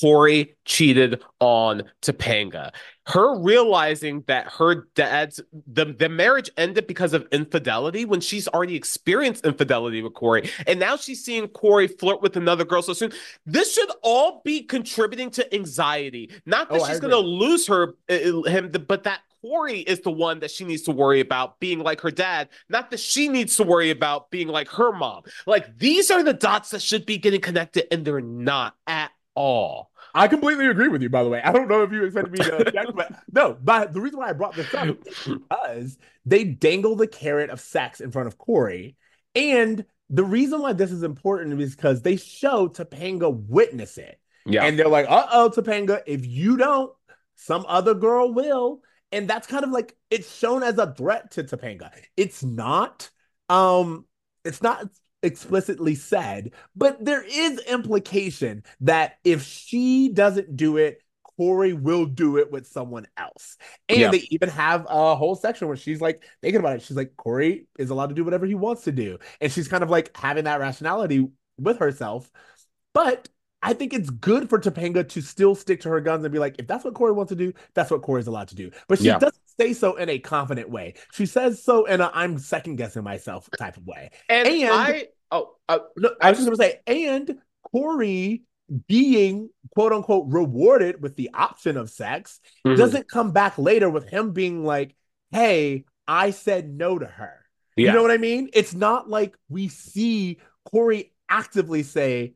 Cory 0.02 0.56
cheated 0.66 1.22
on 1.40 1.84
Topanga. 2.02 2.72
Her 3.08 3.40
realizing 3.40 4.24
that 4.28 4.48
her 4.54 4.88
dad's 4.96 5.40
the, 5.68 5.86
the 5.86 6.10
marriage 6.10 6.50
ended 6.58 6.88
because 6.88 7.14
of 7.14 7.28
infidelity 7.32 8.04
when 8.04 8.20
she's 8.20 8.48
already 8.48 8.76
experienced 8.76 9.46
infidelity 9.46 10.02
with 10.02 10.16
Cory. 10.16 10.50
And 10.66 10.80
now 10.80 10.98
she's 10.98 11.24
seeing 11.24 11.48
Cory 11.50 11.88
flirt 11.88 12.22
with 12.22 12.36
another 12.36 12.66
girl 12.66 12.82
so 12.82 12.94
soon. 12.94 13.12
This 13.46 13.74
should 13.74 13.92
all 14.02 14.42
be 14.44 14.64
contributing 14.64 15.30
to 15.32 15.54
anxiety. 15.54 16.32
Not 16.46 16.70
that 16.70 16.82
Oh, 16.82 16.86
she's 16.88 17.00
gonna 17.00 17.18
lose 17.18 17.68
her 17.68 17.94
uh, 18.10 18.42
him, 18.50 18.72
but 18.88 19.04
that 19.04 19.22
Cory 19.42 19.82
is 19.82 20.00
the 20.00 20.12
one 20.12 20.40
that 20.40 20.50
she 20.50 20.64
needs 20.64 20.82
to 20.84 20.92
worry 20.92 21.20
about 21.20 21.60
being 21.60 21.78
like 21.80 22.02
her 22.02 22.10
dad, 22.10 22.50
not 22.68 22.90
that 22.90 23.00
she 23.00 23.28
needs 23.30 23.56
to 23.58 23.64
worry 23.64 23.92
about 23.92 24.32
being 24.32 24.48
like 24.48 24.68
her 24.70 24.92
mom. 24.92 25.22
Like 25.46 25.78
these 25.78 26.10
are 26.10 26.24
the 26.24 26.34
dots 26.34 26.72
that 26.72 26.82
should 26.82 27.06
be 27.06 27.20
getting 27.20 27.42
connected, 27.42 27.86
and 27.94 28.04
they're 28.04 28.22
not 28.22 28.74
at 28.88 29.12
all. 29.36 29.92
I 30.14 30.28
completely 30.28 30.68
agree 30.68 30.88
with 30.88 31.02
you, 31.02 31.10
by 31.10 31.24
the 31.24 31.30
way. 31.30 31.42
I 31.42 31.52
don't 31.52 31.68
know 31.68 31.84
if 31.84 31.92
you 31.92 32.06
expected 32.06 32.32
me 32.32 32.40
to 32.40 32.68
object, 32.68 32.96
but 32.96 33.12
no, 33.34 33.58
but 33.62 33.94
the 33.94 34.02
reason 34.02 34.20
why 34.20 34.30
I 34.30 34.34
brought 34.34 34.56
this 34.56 34.74
up 34.74 34.88
is 35.06 35.26
because 35.26 35.98
they 36.26 36.46
dangle 36.46 36.96
the 36.96 37.08
carrot 37.08 37.50
of 37.50 37.60
sex 37.60 38.00
in 38.00 38.12
front 38.12 38.28
of 38.28 38.38
Cory. 38.38 38.96
And 39.36 39.86
the 40.10 40.24
reason 40.24 40.62
why 40.62 40.74
this 40.74 40.92
is 40.92 41.04
important 41.04 41.60
is 41.60 41.76
because 41.76 42.02
they 42.02 42.16
show 42.16 42.70
Topanga 42.70 43.30
witness 43.30 43.98
it. 43.98 44.20
Yeah. 44.46 44.64
And 44.64 44.80
they're 44.80 44.88
like, 44.88 45.08
uh 45.10 45.28
oh, 45.32 45.52
Topanga, 45.54 46.02
if 46.06 46.26
you 46.26 46.56
don't, 46.58 46.94
some 47.36 47.66
other 47.68 47.94
girl 47.94 48.34
will. 48.34 48.82
And 49.12 49.30
that's 49.30 49.48
kind 49.48 49.64
of 49.64 49.72
like 49.72 49.96
it's 50.10 50.34
shown 50.34 50.64
as 50.64 50.78
a 50.78 50.94
threat 50.94 51.32
to 51.32 51.44
Topanga. 51.44 51.92
It's 52.16 52.44
not, 52.44 53.10
um, 53.50 54.06
it's 54.44 54.62
not 54.62 54.88
explicitly 55.26 55.96
said, 55.96 56.52
but 56.76 57.04
there 57.04 57.24
is 57.24 57.60
implication 57.62 58.64
that 58.82 59.18
if 59.24 59.44
she 59.44 60.10
doesn't 60.10 60.56
do 60.56 60.78
it, 60.78 61.02
Cory 61.38 61.74
will 61.74 62.06
do 62.06 62.38
it 62.38 62.50
with 62.50 62.66
someone 62.66 63.08
else. 63.18 63.58
And 63.90 64.00
Yeah. 64.00 64.12
they 64.12 64.26
even 64.30 64.48
have 64.50 64.86
a 64.90 65.16
whole 65.18 65.36
section 65.36 65.68
where 65.68 65.76
she's 65.76 66.00
like 66.00 66.24
thinking 66.42 66.60
about 66.62 66.78
it. 66.78 66.82
She's 66.82 66.96
like, 66.96 67.18
Cory 67.18 67.68
is 67.78 67.90
allowed 67.90 68.08
to 68.08 68.16
do 68.16 68.24
whatever 68.24 68.46
he 68.46 68.56
wants 68.56 68.84
to 68.86 68.94
do. 68.94 69.18
And 69.42 69.52
she's 69.52 69.68
kind 69.68 69.84
of 69.84 69.90
like 69.90 70.16
having 70.16 70.46
that 70.46 70.62
rationality 70.62 71.28
with 71.60 71.80
herself. 71.80 72.32
But 72.94 73.28
I 73.62 73.74
think 73.74 73.94
it's 73.94 74.10
good 74.10 74.48
for 74.50 74.60
Topanga 74.60 75.08
to 75.10 75.22
still 75.22 75.56
stick 75.56 75.82
to 75.82 75.90
her 75.90 76.00
guns 76.00 76.24
and 76.24 76.32
be 76.32 76.40
like, 76.40 76.56
if 76.60 76.68
that's 76.68 76.86
what 76.86 76.94
Cory 76.94 77.12
wants 77.12 77.30
to 77.32 77.36
do, 77.36 77.52
that's 77.74 77.92
what 77.92 78.02
Cory's 78.04 78.28
allowed 78.28 78.50
to 78.50 78.56
do. 78.56 78.72
But 78.88 79.00
she 79.00 79.06
Yeah. 79.06 79.18
doesn't 79.18 79.42
say 79.60 79.74
so 79.74 79.96
in 79.96 80.08
a 80.08 80.20
confident 80.20 80.70
way. 80.70 80.94
She 81.14 81.26
says 81.26 81.62
so 81.64 81.86
in 81.86 82.00
a 82.00 82.12
I'm 82.14 82.38
second 82.38 82.76
guessing 82.78 83.04
myself 83.04 83.50
type 83.58 83.76
of 83.78 83.86
way. 83.86 84.12
and, 84.30 84.48
and- 84.48 84.70
I 84.72 85.08
oh 85.36 85.56
uh, 85.70 85.80
No, 85.98 86.12
I 86.22 86.30
was 86.30 86.40
just 86.40 86.48
gonna 86.48 86.58
say, 86.58 86.82
and 86.88 87.40
Cory 87.72 88.44
being 88.88 89.50
quote 89.74 89.94
unquote 89.94 90.26
rewarded 90.28 91.02
with 91.02 91.16
the 91.16 91.30
option 91.34 91.78
of 91.78 91.90
sex 91.90 92.40
mhm. 92.66 92.78
doesn't 92.78 93.10
come 93.10 93.32
back 93.32 93.58
later 93.58 93.90
with 93.90 94.10
him 94.10 94.32
being 94.32 94.64
like, 94.64 94.96
hey, 95.32 95.86
I 96.08 96.32
said 96.32 96.70
no 96.70 96.98
to 96.98 97.06
her. 97.06 97.46
yeah. 97.76 97.88
You 97.88 97.94
know 97.94 98.02
what 98.02 98.12
I 98.12 98.18
mean? 98.18 98.50
It's 98.54 98.74
not 98.74 99.10
like 99.10 99.36
we 99.50 99.68
see 99.68 100.40
Cory 100.66 101.14
actively 101.30 101.84
say, 101.84 102.34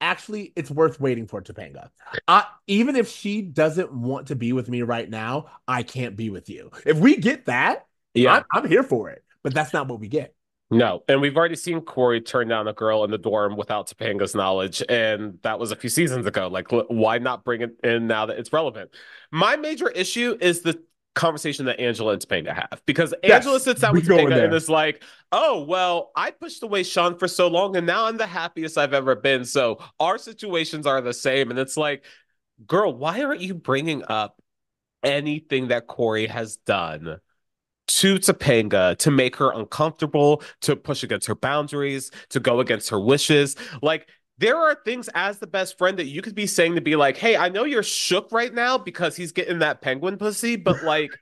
actually, 0.00 0.52
it's 0.56 0.70
worth 0.70 1.00
waiting 1.00 1.26
for 1.26 1.42
Topanga. 1.42 1.90
I, 2.26 2.44
even 2.66 2.96
if 2.96 3.08
she 3.08 3.42
doesn't 3.42 3.92
want 3.92 4.28
to 4.28 4.36
be 4.36 4.52
with 4.52 4.68
me 4.68 4.82
right 4.82 5.08
now, 5.08 5.46
I 5.66 5.82
can't 5.82 6.16
be 6.16 6.30
with 6.30 6.48
you. 6.48 6.70
If 6.86 6.98
we 6.98 7.16
get 7.16 7.46
that, 7.46 7.86
yeah. 8.14 8.36
I'm, 8.36 8.44
I'm 8.52 8.68
here 8.68 8.82
for 8.82 9.10
it. 9.10 9.22
But 9.42 9.54
that's 9.54 9.72
not 9.72 9.88
what 9.88 10.00
we 10.00 10.08
get. 10.08 10.34
No, 10.70 11.02
and 11.08 11.20
we've 11.22 11.36
already 11.36 11.56
seen 11.56 11.80
Cory 11.80 12.20
turn 12.20 12.48
down 12.48 12.68
a 12.68 12.74
girl 12.74 13.02
in 13.04 13.10
the 13.10 13.16
dorm 13.16 13.56
without 13.56 13.88
Topanga's 13.88 14.34
knowledge, 14.34 14.82
and 14.88 15.38
that 15.42 15.58
was 15.58 15.72
a 15.72 15.76
few 15.76 15.88
seasons 15.88 16.26
ago. 16.26 16.48
Like, 16.48 16.66
why 16.70 17.18
not 17.18 17.42
bring 17.42 17.62
it 17.62 17.76
in 17.82 18.06
now 18.06 18.26
that 18.26 18.38
it's 18.38 18.52
relevant? 18.52 18.90
My 19.30 19.56
major 19.56 19.88
issue 19.88 20.36
is 20.40 20.60
the 20.60 20.82
conversation 21.14 21.64
that 21.66 21.80
Angela 21.80 22.12
and 22.12 22.22
Topanga 22.22 22.54
have 22.54 22.82
because 22.86 23.14
Yes, 23.22 23.38
Angela 23.38 23.60
sits 23.60 23.80
down 23.80 23.94
with 23.94 24.06
Topanga 24.06 24.44
and 24.44 24.54
is 24.54 24.68
like, 24.68 25.02
"Oh 25.32 25.64
well, 25.64 26.12
I 26.14 26.30
pushed 26.30 26.62
away 26.62 26.82
Shawn 26.82 27.18
for 27.18 27.28
so 27.28 27.48
long, 27.48 27.74
and 27.76 27.86
now 27.86 28.04
I'm 28.04 28.18
the 28.18 28.26
happiest 28.26 28.76
I've 28.76 28.92
ever 28.94 29.16
been. 29.16 29.46
So 29.46 29.78
our 29.98 30.18
situations 30.18 30.86
are 30.86 31.00
the 31.00 31.14
same." 31.14 31.50
And 31.50 31.58
it's 31.58 31.78
like, 31.78 32.04
girl, 32.66 32.92
why 32.92 33.22
aren't 33.22 33.40
you 33.40 33.54
bringing 33.54 34.04
up 34.06 34.40
anything 35.02 35.68
that 35.68 35.86
Cory 35.86 36.26
has 36.26 36.56
done? 36.56 37.20
To 37.88 38.16
Topanga 38.16 38.96
to 38.98 39.10
make 39.10 39.36
her 39.36 39.50
uncomfortable, 39.50 40.42
to 40.60 40.76
push 40.76 41.02
against 41.02 41.26
her 41.26 41.34
boundaries, 41.34 42.10
to 42.28 42.38
go 42.38 42.60
against 42.60 42.90
her 42.90 43.00
wishes. 43.00 43.56
Like, 43.82 44.08
there 44.38 44.56
are 44.56 44.76
things 44.84 45.08
as 45.14 45.38
the 45.38 45.46
best 45.46 45.76
friend 45.78 45.98
that 45.98 46.06
you 46.06 46.22
could 46.22 46.34
be 46.34 46.46
saying 46.46 46.76
to 46.76 46.80
be 46.80 46.96
like, 46.96 47.16
hey, 47.16 47.36
I 47.36 47.48
know 47.48 47.64
you're 47.64 47.82
shook 47.82 48.30
right 48.30 48.52
now 48.54 48.78
because 48.78 49.16
he's 49.16 49.32
getting 49.32 49.58
that 49.60 49.80
penguin 49.80 50.16
pussy, 50.16 50.56
but 50.56 50.82
like 50.84 51.18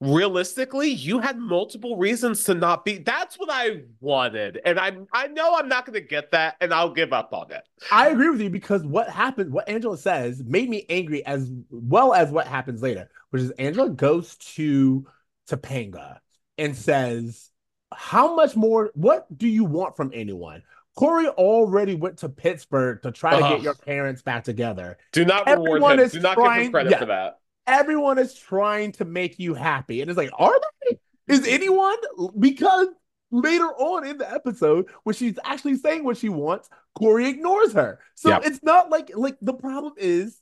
realistically, 0.00 0.88
you 0.88 1.20
had 1.20 1.38
multiple 1.38 1.96
reasons 1.96 2.44
to 2.44 2.54
not 2.54 2.84
be. 2.84 2.98
That's 2.98 3.38
what 3.38 3.48
I 3.52 3.82
wanted. 4.00 4.60
And 4.64 4.80
I 4.80 4.96
I 5.12 5.28
know 5.28 5.54
I'm 5.56 5.68
not 5.68 5.86
gonna 5.86 6.00
get 6.00 6.32
that, 6.32 6.56
and 6.60 6.74
I'll 6.74 6.92
give 6.92 7.12
up 7.12 7.32
on 7.32 7.52
it. 7.52 7.62
I 7.92 8.08
agree 8.08 8.30
with 8.30 8.40
you 8.40 8.50
because 8.50 8.84
what 8.84 9.08
happened, 9.08 9.52
what 9.52 9.68
Angela 9.68 9.96
says, 9.96 10.42
made 10.44 10.68
me 10.68 10.86
angry 10.88 11.24
as 11.26 11.52
well 11.70 12.14
as 12.14 12.30
what 12.30 12.46
happens 12.46 12.82
later, 12.82 13.08
which 13.30 13.42
is 13.42 13.50
Angela 13.52 13.90
goes 13.90 14.36
to 14.36 15.06
Topanga 15.50 16.18
and 16.58 16.76
says, 16.76 17.50
How 17.92 18.34
much 18.34 18.56
more? 18.56 18.90
What 18.94 19.26
do 19.36 19.48
you 19.48 19.64
want 19.64 19.96
from 19.96 20.10
anyone? 20.14 20.62
Cory 20.96 21.28
already 21.28 21.94
went 21.94 22.18
to 22.18 22.28
Pittsburgh 22.28 23.00
to 23.02 23.12
try 23.12 23.32
to 23.32 23.36
get 23.38 23.44
uh-huh. 23.52 23.62
your 23.62 23.74
parents 23.74 24.22
back 24.22 24.44
together. 24.44 24.98
Do 25.12 25.24
not 25.24 25.46
reward 25.46 25.68
Everyone 25.68 25.98
him. 25.98 26.04
is 26.04 26.12
Do 26.12 26.20
not 26.20 26.36
give 26.36 26.52
him 26.52 26.72
credit 26.72 26.90
yeah. 26.90 26.98
for 26.98 27.06
that. 27.06 27.38
Everyone 27.66 28.18
is 28.18 28.34
trying 28.34 28.92
to 28.92 29.04
make 29.04 29.38
you 29.38 29.54
happy. 29.54 30.00
And 30.00 30.10
it's 30.10 30.18
like, 30.18 30.30
Are 30.38 30.60
they? 30.88 30.98
Is 31.28 31.46
anyone? 31.46 31.96
Because 32.38 32.88
later 33.30 33.66
on 33.66 34.06
in 34.06 34.18
the 34.18 34.30
episode, 34.30 34.86
when 35.04 35.14
she's 35.14 35.38
actually 35.44 35.76
saying 35.76 36.04
what 36.04 36.16
she 36.16 36.28
wants, 36.28 36.68
Cory 36.96 37.28
ignores 37.28 37.72
her. 37.72 38.00
So 38.14 38.30
Yep. 38.30 38.42
it's 38.46 38.62
not 38.62 38.90
like 38.90 39.12
like 39.14 39.36
the 39.40 39.54
problem 39.54 39.94
is 39.96 40.40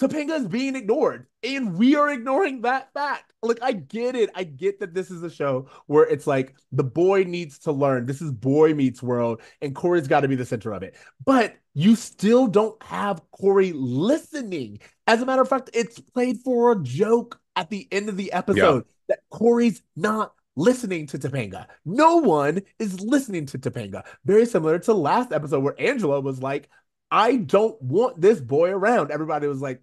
Topanga 0.00 0.40
is 0.40 0.48
being 0.48 0.74
ignored, 0.74 1.26
and 1.44 1.76
we 1.78 1.94
are 1.94 2.10
ignoring 2.10 2.62
that 2.62 2.92
fact. 2.92 3.32
Like, 3.42 3.58
I 3.62 3.72
get 3.72 4.16
it. 4.16 4.30
I 4.34 4.42
get 4.42 4.80
that 4.80 4.92
this 4.92 5.10
is 5.10 5.22
a 5.22 5.30
show 5.30 5.68
where 5.86 6.04
it's 6.04 6.26
like 6.26 6.54
the 6.72 6.82
boy 6.82 7.24
needs 7.24 7.60
to 7.60 7.72
learn. 7.72 8.06
This 8.06 8.20
is 8.20 8.32
Boy 8.32 8.74
Meets 8.74 9.02
World, 9.02 9.40
and 9.62 9.74
Cory's 9.74 10.08
got 10.08 10.20
to 10.20 10.28
be 10.28 10.34
the 10.34 10.44
center 10.44 10.72
of 10.72 10.82
it. 10.82 10.96
But 11.24 11.54
you 11.74 11.94
still 11.94 12.48
don't 12.48 12.80
have 12.82 13.22
Cory 13.30 13.72
listening. 13.72 14.80
As 15.06 15.22
a 15.22 15.26
matter 15.26 15.42
of 15.42 15.48
fact, 15.48 15.70
it's 15.74 16.00
played 16.00 16.38
for 16.44 16.72
a 16.72 16.82
joke 16.82 17.40
at 17.54 17.70
the 17.70 17.86
end 17.92 18.08
of 18.08 18.16
the 18.16 18.32
episode 18.32 18.86
that 19.08 19.20
Cory's 19.30 19.80
not 19.94 20.32
listening 20.56 21.06
to 21.08 21.18
Topanga. 21.18 21.66
No 21.84 22.16
one 22.16 22.62
is 22.78 23.00
listening 23.00 23.46
to 23.46 23.58
Topanga. 23.58 24.04
Very 24.24 24.46
similar 24.46 24.78
to 24.80 24.94
last 24.94 25.32
episode 25.32 25.62
where 25.62 25.80
Angela 25.80 26.20
was 26.20 26.40
like, 26.40 26.68
I 27.14 27.36
don't 27.36 27.80
want 27.80 28.20
this 28.20 28.40
boy 28.40 28.70
around. 28.70 29.12
Everybody 29.12 29.46
was 29.46 29.62
like, 29.62 29.80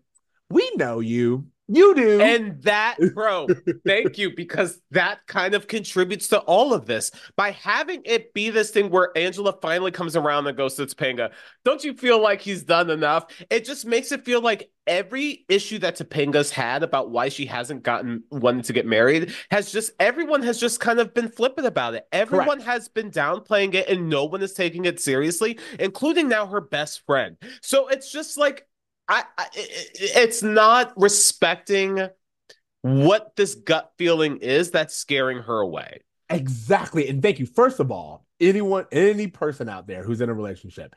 We 0.50 0.70
know 0.76 1.00
you. 1.00 1.48
You 1.74 1.96
do. 1.96 2.20
And 2.20 2.62
that, 2.64 2.98
bro, 3.14 3.48
thank 3.86 4.18
you, 4.18 4.36
because 4.36 4.82
that 4.92 5.20
kind 5.28 5.54
of 5.54 5.68
contributes 5.68 6.28
to 6.30 6.40
all 6.40 6.74
of 6.74 6.86
this. 6.86 7.12
By 7.38 7.52
having 7.52 8.02
it 8.04 8.34
be 8.34 8.50
this 8.50 8.72
thing 8.72 8.90
where 8.90 9.12
Angela 9.16 9.58
finally 9.62 9.92
comes 9.92 10.18
around 10.18 10.48
and 10.48 10.58
goes 10.58 10.76
to 10.76 10.86
Topanga, 10.86 11.32
don't 11.64 11.84
you 11.84 11.94
feel 11.94 12.22
like 12.22 12.42
he's 12.42 12.64
done 12.64 12.90
enough? 12.90 13.26
It 13.50 13.64
just 13.64 13.86
makes 13.86 14.12
it 14.12 14.26
feel 14.26 14.42
like 14.42 14.70
every 14.86 15.46
issue 15.48 15.80
that 15.80 15.96
Topanga's 15.96 16.52
had 16.52 16.84
about 16.84 17.12
why 17.12 17.30
she 17.30 17.46
hasn't 17.46 17.84
gotten 17.84 18.24
wanted 18.32 18.66
to 18.66 18.74
get 18.74 18.86
married 18.86 19.34
has 19.50 19.72
just 19.72 19.92
everyone 20.00 20.42
has 20.42 20.60
just 20.60 20.80
kind 20.80 21.00
of 21.00 21.14
been 21.14 21.30
flippant 21.30 21.68
about 21.68 21.94
it. 21.94 22.06
Everyone 22.12 22.60
has 22.60 22.90
been 22.90 23.12
downplaying 23.12 23.76
it 23.76 23.88
and 23.88 24.10
no 24.10 24.26
one 24.26 24.42
is 24.42 24.54
taking 24.54 24.86
it 24.86 25.00
seriously, 25.00 25.58
including 25.80 26.28
now 26.28 26.48
her 26.48 26.60
best 26.60 27.06
friend. 27.06 27.38
So 27.62 27.88
it's 27.88 28.12
just 28.12 28.38
like 28.38 28.68
I, 29.08 29.24
I 29.38 29.48
it's 29.54 30.42
not 30.44 30.94
respecting 30.96 32.08
what 32.82 33.36
this 33.36 33.56
gut 33.56 33.92
feeling 33.98 34.38
is 34.38 34.72
that's 34.72 34.96
scaring 34.96 35.40
her 35.40 35.60
away. 35.60 36.02
Exactly. 36.30 37.08
And 37.10 37.22
thank 37.22 37.40
you. 37.40 37.46
First 37.46 37.80
of 37.80 37.92
all, 37.92 38.26
anyone, 38.40 38.86
any 38.92 39.28
person 39.28 39.70
out 39.70 39.86
there 39.88 40.04
who's 40.04 40.22
in 40.22 40.30
a 40.30 40.34
relationship, 40.34 40.96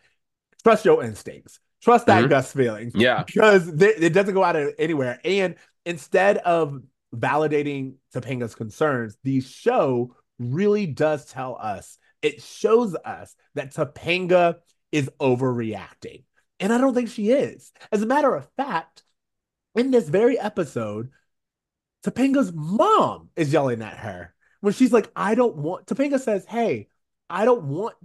trust 0.62 0.84
your 0.84 1.02
instincts. 1.02 1.58
Trust 1.82 2.06
that 2.06 2.24
Mhm. 2.24 2.28
gut 2.30 2.46
feeling 2.46 2.92
Yeah. 2.94 3.24
because 3.24 3.66
th- 3.76 3.96
it 3.98 4.14
doesn't 4.14 4.32
go 4.32 4.42
out 4.42 4.56
of 4.56 4.72
anywhere. 4.78 5.20
And 5.24 5.56
instead 5.84 6.38
of 6.38 6.80
validating 7.14 7.96
Topanga's 8.14 8.54
concerns, 8.54 9.18
the 9.22 9.40
show 9.42 10.16
really 10.38 10.86
does 10.86 11.26
tell 11.26 11.58
us, 11.60 11.98
it 12.22 12.40
shows 12.42 12.94
us 13.04 13.36
that 13.54 13.74
Topanga 13.74 14.56
is 14.92 15.10
overreacting. 15.20 16.24
And 16.64 16.72
I 16.72 16.78
don't 16.78 16.94
think 16.94 17.10
she 17.10 17.28
is. 17.30 17.72
As 17.92 18.00
a 18.00 18.06
matter 18.06 18.34
of 18.34 18.48
fact, 18.56 19.02
in 19.74 19.90
this 19.90 20.08
very 20.08 20.38
episode, 20.38 21.10
Topanga's 22.02 22.54
mom 22.54 23.28
is 23.36 23.52
yelling 23.52 23.82
at 23.82 23.98
her 23.98 24.34
when 24.62 24.72
she's 24.72 24.90
like, 24.90 25.12
I 25.14 25.34
don't 25.34 25.56
want, 25.56 25.84
Topanga 25.84 26.18
says, 26.18 26.46
Hey, 26.46 26.88
I 27.28 27.44
don't 27.44 27.64
want 27.64 27.96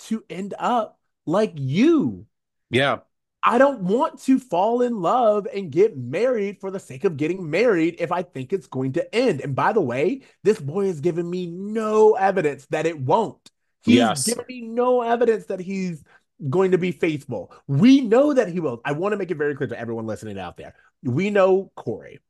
to 0.00 0.22
end 0.28 0.52
up 0.58 1.00
like 1.24 1.54
you. 1.56 2.26
Yeah. 2.68 2.98
I 3.42 3.56
don't 3.56 3.80
want 3.80 4.20
to 4.24 4.38
fall 4.38 4.82
in 4.82 5.00
love 5.00 5.48
and 5.50 5.72
get 5.72 5.96
married 5.96 6.60
for 6.60 6.70
the 6.70 6.78
sake 6.78 7.04
of 7.04 7.16
getting 7.16 7.48
married 7.48 7.96
if 7.98 8.12
I 8.12 8.24
think 8.24 8.52
it's 8.52 8.66
going 8.66 8.92
to 8.92 9.14
end. 9.14 9.40
And 9.40 9.54
by 9.56 9.72
the 9.72 9.80
way, 9.80 10.20
this 10.44 10.60
boy 10.60 10.88
has 10.88 11.00
given 11.00 11.30
me 11.30 11.46
no 11.46 12.12
evidence 12.16 12.66
that 12.66 12.84
it 12.84 13.00
won't. 13.00 13.50
He's 13.84 13.96
Yes. 13.96 14.24
given 14.26 14.44
me 14.48 14.60
no 14.60 15.00
evidence 15.00 15.46
that 15.46 15.60
he's 15.60 16.04
going 16.48 16.72
to 16.72 16.78
be 16.78 16.92
faithful. 16.92 17.52
We 17.66 18.00
know 18.00 18.32
that 18.32 18.48
he 18.48 18.60
will. 18.60 18.80
I 18.84 18.92
want 18.92 19.12
to 19.12 19.16
make 19.16 19.30
it 19.30 19.36
very 19.36 19.54
clear 19.54 19.68
to 19.68 19.78
everyone 19.78 20.06
listening 20.06 20.38
out 20.38 20.56
there. 20.56 20.74
We 21.02 21.30
know 21.30 21.72
Cory, 21.76 22.20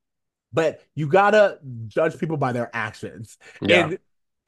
but 0.53 0.83
you 0.95 1.09
gotta 1.09 1.59
judge 1.87 2.19
people 2.19 2.37
by 2.37 2.53
their 2.53 2.71
actions. 2.73 3.39
Yeah. 3.61 3.87
And 3.87 3.99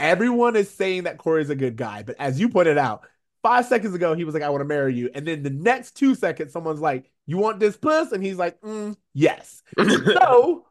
everyone 0.01 0.57
is 0.57 0.71
saying 0.71 1.05
that 1.05 1.19
Cory's 1.19 1.51
a 1.51 1.57
good 1.57 1.77
guy. 1.77 2.03
But 2.03 2.17
as 2.19 2.39
you 2.41 2.49
pointed 2.49 2.79
out, 2.79 3.07
five 3.43 3.67
seconds 3.67 3.95
ago, 3.95 4.15
he 4.15 4.25
was 4.25 4.35
like, 4.35 4.43
I 4.43 4.49
want 4.49 4.63
to 4.63 4.67
marry 4.67 4.95
you. 4.95 5.11
And 5.15 5.27
then 5.27 5.43
the 5.43 5.51
next 5.51 5.93
two 5.93 6.15
seconds, 6.15 6.53
someone's 6.53 6.81
like, 6.81 7.11
You 7.27 7.39
want 7.39 7.61
this 7.61 7.77
puss? 7.77 8.13
And 8.13 8.25
he's 8.25 8.39
like, 8.39 8.61
"Mm, 8.63 8.97
Yes. 9.13 9.63
so 9.79 10.67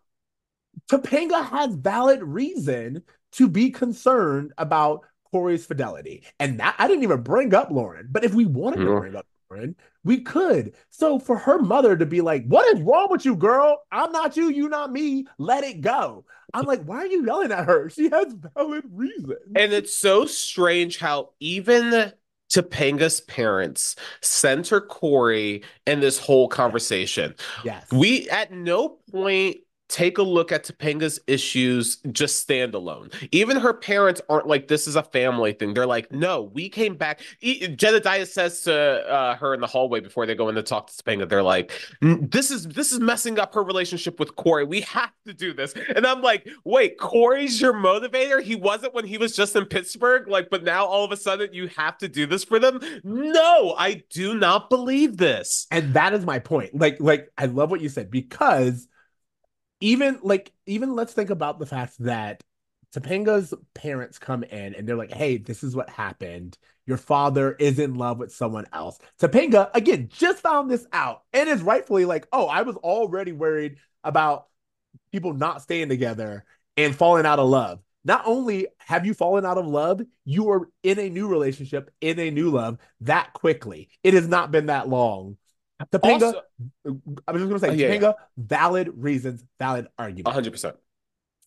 Topanga 0.91 1.45
has 1.45 1.75
valid 1.75 2.21
reason 2.23 3.03
to 3.33 3.47
be 3.47 3.71
concerned 3.71 4.53
about 4.57 5.05
Cory's 5.33 5.65
fidelity. 5.65 6.23
And 6.39 6.59
that 6.59 6.75
I 6.77 6.87
didn't 6.87 7.03
even 7.03 7.21
bring 7.23 7.53
up 7.53 7.71
Lauren. 7.71 8.07
But 8.09 8.23
if 8.23 8.33
we 8.33 8.45
wanted 8.45 8.77
to 8.85 8.99
bring 8.99 9.15
up 9.15 9.25
Lauren, 9.49 9.75
we 10.03 10.21
could. 10.21 10.75
So 10.91 11.17
for 11.17 11.35
her 11.37 11.57
mother 11.59 11.97
to 11.97 12.05
be 12.05 12.21
like, 12.21 12.45
What 12.45 12.73
is 12.75 12.81
wrong 12.81 13.07
with 13.09 13.25
you, 13.25 13.35
girl? 13.35 13.81
I'm 13.91 14.11
not 14.11 14.37
you, 14.37 14.49
you 14.49 14.69
not 14.69 14.91
me. 14.91 15.25
Let 15.39 15.63
it 15.63 15.81
go. 15.81 16.25
I'm 16.53 16.65
like, 16.65 16.83
why 16.83 16.97
are 16.97 17.07
you 17.07 17.25
yelling 17.25 17.51
at 17.51 17.65
her? 17.65 17.89
She 17.89 18.09
has 18.09 18.31
valid 18.55 18.83
reasons. 18.91 19.39
and 19.55 19.73
it's 19.73 19.95
so 19.95 20.25
strange 20.27 20.99
how 20.99 21.31
even 21.39 22.11
Topanga's 22.53 23.21
parents 23.21 23.95
center 24.21 24.79
Cory 24.79 25.63
in 25.87 25.99
this 25.99 26.19
whole 26.19 26.47
conversation. 26.47 27.33
yes. 27.65 27.87
We 27.91 28.29
at 28.29 28.51
no 28.51 28.89
point 29.11 29.57
take 29.93 30.17
a 30.17 30.23
look 30.23 30.51
at 30.51 30.63
Topanga's 30.63 31.19
issues 31.27 31.97
just 32.11 32.47
standalone. 32.47 33.13
Even 33.31 33.57
her 33.57 33.75
parents 33.75 34.21
aren't 34.27 34.47
like 34.47 34.67
this 34.67 34.87
is 34.87 34.95
a 34.95 35.03
family 35.03 35.53
thing. 35.53 35.75
They're 35.75 35.85
like, 35.85 36.11
no, 36.11 36.41
we 36.41 36.67
came 36.67 36.95
back. 36.95 37.21
Jedediah 37.41 38.25
says 38.25 38.63
to 38.63 38.73
uh, 38.73 39.35
her 39.35 39.53
in 39.53 39.61
the 39.61 39.67
hallway 39.67 39.99
before 39.99 40.25
they 40.25 40.33
go 40.33 40.49
in 40.49 40.55
to 40.55 40.63
talk 40.63 40.87
to 40.87 40.93
Topanga, 40.93 41.29
they're 41.29 41.43
like, 41.43 41.71
this 42.01 42.49
is 42.49 42.67
this 42.69 42.91
is 42.91 42.99
messing 42.99 43.37
up 43.37 43.53
her 43.53 43.63
relationship 43.63 44.19
with 44.19 44.35
Cory. 44.35 44.65
We 44.65 44.81
have 44.81 45.11
to 45.27 45.33
do 45.33 45.53
this. 45.53 45.73
And 45.95 46.07
I'm 46.07 46.23
like, 46.23 46.49
wait, 46.63 46.97
Cory's 46.97 47.61
your 47.61 47.73
motivator? 47.73 48.41
He 48.41 48.55
wasn't 48.55 48.95
when 48.95 49.05
he 49.05 49.19
was 49.19 49.35
just 49.35 49.55
in 49.55 49.65
Pittsburgh, 49.65 50.27
like, 50.27 50.49
but 50.49 50.63
now 50.63 50.85
all 50.85 51.05
of 51.05 51.11
a 51.11 51.17
sudden 51.17 51.53
you 51.53 51.67
have 51.67 51.99
to 51.99 52.09
do 52.09 52.25
this 52.25 52.43
for 52.43 52.57
them. 52.57 52.79
No, 53.03 53.75
I 53.77 54.03
do 54.09 54.33
not 54.33 54.71
believe 54.71 55.17
this. 55.17 55.67
And 55.69 55.93
that 55.93 56.13
is 56.13 56.25
my 56.25 56.39
point. 56.39 56.73
Like, 56.73 56.97
like 56.99 57.29
I 57.37 57.45
love 57.45 57.69
what 57.69 57.81
you 57.81 57.89
said 57.89 58.09
because 58.09 58.87
even 59.83 60.17
like 60.23 60.53
even 60.65 60.95
let's 60.95 61.11
think 61.11 61.29
about 61.29 61.59
the 61.59 61.65
fact 61.65 61.97
that 61.99 62.41
Topanga's 62.95 63.53
parents 63.73 64.17
come 64.17 64.43
in 64.43 64.73
and 64.73 64.87
they're 64.87 64.95
like, 64.95 65.11
"Hey, 65.11 65.37
this 65.37 65.61
is 65.61 65.75
what 65.75 65.89
happened. 65.89 66.57
Your 66.85 66.95
father 66.97 67.51
is 67.51 67.79
in 67.79 67.95
love 67.95 68.17
with 68.17 68.33
someone 68.33 68.65
else." 68.71 68.97
Topanga 69.19 69.69
again 69.73 70.07
just 70.09 70.41
found 70.41 70.71
this 70.71 70.87
out 70.93 71.23
and 71.33 71.49
is 71.49 71.61
rightfully 71.61 72.05
like, 72.05 72.27
"Oh, 72.31 72.47
I 72.47 72.61
was 72.61 72.77
already 72.77 73.33
worried 73.33 73.75
about 74.05 74.47
people 75.11 75.33
not 75.33 75.61
staying 75.61 75.89
together 75.89 76.45
and 76.77 76.95
falling 76.95 77.25
out 77.25 77.39
of 77.39 77.49
love." 77.49 77.81
Not 78.05 78.23
only 78.25 78.67
have 78.79 79.05
you 79.05 79.13
fallen 79.13 79.45
out 79.45 79.57
of 79.57 79.67
love, 79.67 80.01
you 80.23 80.49
are 80.51 80.69
in 80.83 80.97
a 80.97 81.09
new 81.09 81.27
relationship, 81.27 81.91
in 81.99 82.19
a 82.19 82.31
new 82.31 82.51
love 82.51 82.77
that 83.01 83.33
quickly. 83.33 83.89
It 84.01 84.13
has 84.13 84.29
not 84.29 84.51
been 84.51 84.67
that 84.67 84.87
long. 84.87 85.37
Topanga, 85.91 86.21
Also- 86.23 86.41
I 87.27 87.31
was 87.31 87.41
just 87.41 87.49
gonna 87.49 87.59
say, 87.59 87.69
Oh, 87.69 87.71
yeah, 87.73 87.89
Topanga, 87.89 88.13
valid 88.37 88.89
reasons, 88.95 89.43
valid 89.59 89.87
argument. 89.97 90.33
hundred 90.33 90.51
percent. 90.51 90.75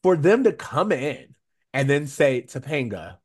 for 0.02 0.16
them 0.16 0.44
to 0.44 0.52
come 0.52 0.92
in 0.92 1.34
and 1.72 1.88
then 1.90 2.06
say, 2.06 2.42
Topanga, 2.42 3.16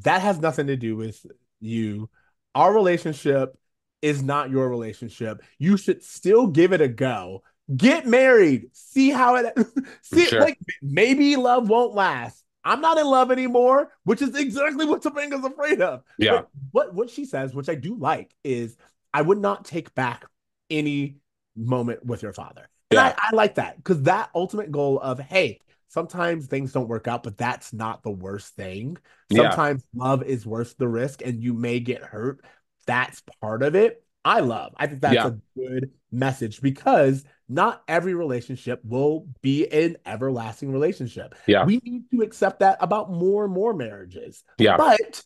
that 0.00 0.22
has 0.22 0.38
nothing 0.38 0.66
to 0.68 0.76
do 0.76 0.96
with 0.96 1.24
you. 1.60 2.08
Our 2.54 2.72
relationship 2.72 3.56
is 4.02 4.22
not 4.22 4.50
your 4.50 4.68
relationship. 4.68 5.42
You 5.58 5.76
should 5.76 6.02
still 6.02 6.46
give 6.48 6.72
it 6.72 6.80
a 6.80 6.88
go. 6.88 7.42
Get 7.74 8.06
married. 8.06 8.66
See 8.72 9.10
how 9.10 9.36
it 9.36 9.56
see 10.02 10.26
Sure. 10.26 10.40
like 10.40 10.58
maybe 10.82 11.36
love 11.36 11.68
won't 11.68 11.94
last. 11.94 12.42
I'm 12.64 12.80
not 12.80 12.98
in 12.98 13.06
love 13.06 13.30
anymore, 13.32 13.90
which 14.04 14.22
is 14.22 14.36
exactly 14.36 14.84
what 14.84 15.02
Topanga's 15.02 15.44
afraid 15.44 15.80
of. 15.80 16.02
Yeah. 16.18 16.32
But 16.32 16.48
what 16.72 16.94
what 16.94 17.10
she 17.10 17.24
says, 17.24 17.54
which 17.54 17.68
I 17.68 17.74
do 17.74 17.96
like, 17.96 18.34
is 18.44 18.76
I 19.14 19.22
would 19.22 19.38
not 19.38 19.64
take 19.64 19.94
back 19.94 20.24
any 20.70 21.16
moment 21.56 22.04
with 22.04 22.22
your 22.22 22.32
father. 22.32 22.68
And 22.90 22.96
Yeah. 22.98 23.14
I, 23.18 23.28
I 23.32 23.36
like 23.36 23.56
that 23.56 23.76
because 23.76 24.02
that 24.02 24.30
ultimate 24.34 24.70
goal 24.72 24.98
of 25.00 25.18
hey, 25.18 25.60
sometimes 25.88 26.46
things 26.46 26.72
don't 26.72 26.88
work 26.88 27.06
out, 27.08 27.22
but 27.22 27.36
that's 27.36 27.72
not 27.72 28.02
the 28.02 28.10
worst 28.10 28.54
thing. 28.54 28.96
Yeah. 29.28 29.50
Sometimes 29.50 29.84
love 29.94 30.22
is 30.22 30.46
worth 30.46 30.76
the 30.78 30.88
risk 30.88 31.22
and 31.22 31.42
you 31.42 31.52
may 31.52 31.80
get 31.80 32.02
hurt. 32.02 32.44
That's 32.86 33.22
part 33.40 33.62
of 33.62 33.74
it. 33.74 34.02
I 34.24 34.40
love. 34.40 34.72
I 34.76 34.86
think 34.86 35.02
that's 35.02 35.14
Yeah. 35.14 35.26
a 35.28 35.34
good 35.58 35.90
message 36.10 36.60
because 36.62 37.24
not 37.48 37.82
every 37.88 38.14
relationship 38.14 38.80
will 38.84 39.26
be 39.42 39.66
an 39.70 39.96
everlasting 40.06 40.72
relationship. 40.72 41.34
Yeah. 41.46 41.64
We 41.64 41.80
need 41.84 42.10
to 42.12 42.22
accept 42.22 42.60
that 42.60 42.78
about 42.80 43.10
more 43.10 43.44
and 43.44 43.52
more 43.52 43.74
marriages. 43.74 44.44
Yeah. 44.58 44.76
But 44.76 45.22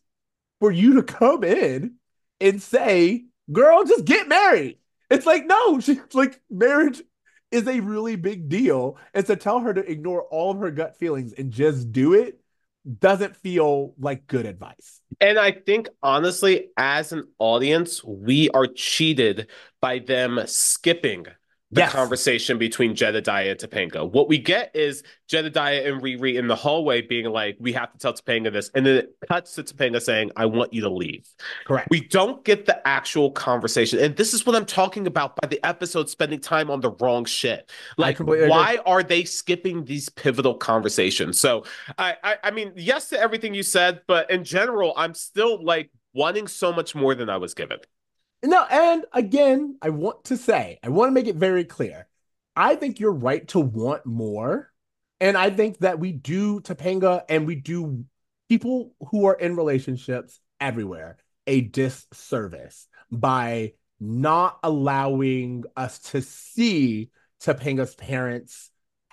for 0.60 0.70
you 0.72 0.94
to 0.94 1.02
come 1.02 1.44
in 1.44 1.96
and 2.40 2.60
say, 2.60 3.26
girl, 3.50 3.84
just 3.84 4.04
get 4.04 4.28
married. 4.28 4.78
It's 5.10 5.26
like, 5.26 5.46
no, 5.46 5.80
she's 5.80 5.98
like, 6.14 6.40
marriage 6.50 7.02
is 7.50 7.66
a 7.66 7.80
really 7.80 8.16
big 8.16 8.48
deal. 8.48 8.98
And 9.14 9.24
to 9.26 9.36
tell 9.36 9.60
her 9.60 9.72
to 9.72 9.90
ignore 9.90 10.22
all 10.24 10.50
of 10.52 10.58
her 10.58 10.70
gut 10.70 10.98
feelings 10.98 11.32
and 11.32 11.50
just 11.50 11.92
do 11.92 12.14
it 12.14 12.40
doesn't 13.00 13.36
feel 13.36 13.94
like 13.98 14.26
good 14.26 14.46
advice. 14.46 15.00
And 15.20 15.38
I 15.38 15.52
think 15.52 15.88
honestly, 16.02 16.68
as 16.76 17.12
an 17.12 17.28
audience, 17.38 18.04
we 18.04 18.48
are 18.50 18.66
cheated 18.66 19.48
by 19.80 19.98
them 19.98 20.40
skipping 20.46 21.26
the 21.72 21.80
Yes. 21.80 21.92
conversation 21.92 22.58
between 22.58 22.94
Jedediah 22.94 23.50
and 23.50 23.58
Topanga. 23.58 24.08
What 24.08 24.28
we 24.28 24.38
get 24.38 24.70
is 24.74 25.02
Jedediah 25.26 25.82
and 25.92 26.00
Riri 26.00 26.36
in 26.36 26.46
the 26.46 26.54
hallway 26.54 27.02
being 27.02 27.26
like, 27.26 27.56
we 27.58 27.72
have 27.72 27.90
to 27.92 27.98
tell 27.98 28.12
Topanga 28.12 28.52
this. 28.52 28.70
And 28.74 28.86
then 28.86 28.96
it 28.98 29.16
cuts 29.28 29.54
to 29.56 29.64
Topanga 29.64 30.00
saying, 30.00 30.30
I 30.36 30.46
want 30.46 30.72
you 30.72 30.82
to 30.82 30.88
leave. 30.88 31.26
Correct. 31.66 31.88
We 31.90 32.02
don't 32.06 32.44
get 32.44 32.66
the 32.66 32.86
actual 32.86 33.32
conversation. 33.32 33.98
And 33.98 34.14
this 34.14 34.32
is 34.32 34.46
what 34.46 34.54
I'm 34.54 34.64
talking 34.64 35.08
about 35.08 35.34
by 35.42 35.48
the 35.48 35.58
episode 35.66 36.08
spending 36.08 36.38
time 36.38 36.70
on 36.70 36.80
the 36.80 36.90
wrong 37.00 37.24
shit. 37.24 37.68
Like, 37.96 38.20
agree. 38.20 38.46
why 38.48 38.78
are 38.86 39.02
they 39.02 39.24
skipping 39.24 39.84
these 39.84 40.08
pivotal 40.08 40.54
conversations? 40.54 41.40
So 41.40 41.64
I, 41.98 42.14
I 42.22 42.36
I 42.44 42.50
mean, 42.52 42.72
yes 42.76 43.08
to 43.08 43.18
everything 43.18 43.54
you 43.54 43.64
said, 43.64 44.02
but 44.06 44.30
in 44.30 44.44
general, 44.44 44.92
I'm 44.96 45.14
still 45.14 45.64
like 45.64 45.90
wanting 46.12 46.46
so 46.46 46.72
much 46.72 46.94
more 46.94 47.16
than 47.16 47.28
I 47.28 47.38
was 47.38 47.54
given. 47.54 47.78
No, 48.46 48.64
and 48.70 49.04
again, 49.12 49.76
I 49.82 49.90
want 49.90 50.24
to 50.24 50.36
say, 50.36 50.78
I 50.82 50.88
want 50.88 51.08
to 51.08 51.12
make 51.12 51.26
it 51.26 51.36
very 51.36 51.64
clear. 51.64 52.06
I 52.54 52.76
think 52.76 53.00
you're 53.00 53.12
right 53.12 53.46
to 53.48 53.60
want 53.60 54.06
more. 54.06 54.72
And 55.20 55.36
I 55.36 55.50
think 55.50 55.78
that 55.78 55.98
we 55.98 56.12
do 56.12 56.60
Topanga 56.60 57.24
and 57.28 57.46
we 57.46 57.56
do 57.56 58.04
people 58.48 58.94
who 59.08 59.26
are 59.26 59.34
in 59.34 59.56
relationships 59.56 60.40
everywhere 60.60 61.18
a 61.46 61.62
disservice 61.62 62.88
by 63.10 63.72
not 64.00 64.58
allowing 64.62 65.64
us 65.76 65.98
to 65.98 66.22
see 66.22 67.10
Topanga's 67.40 67.94
parents 67.94 68.70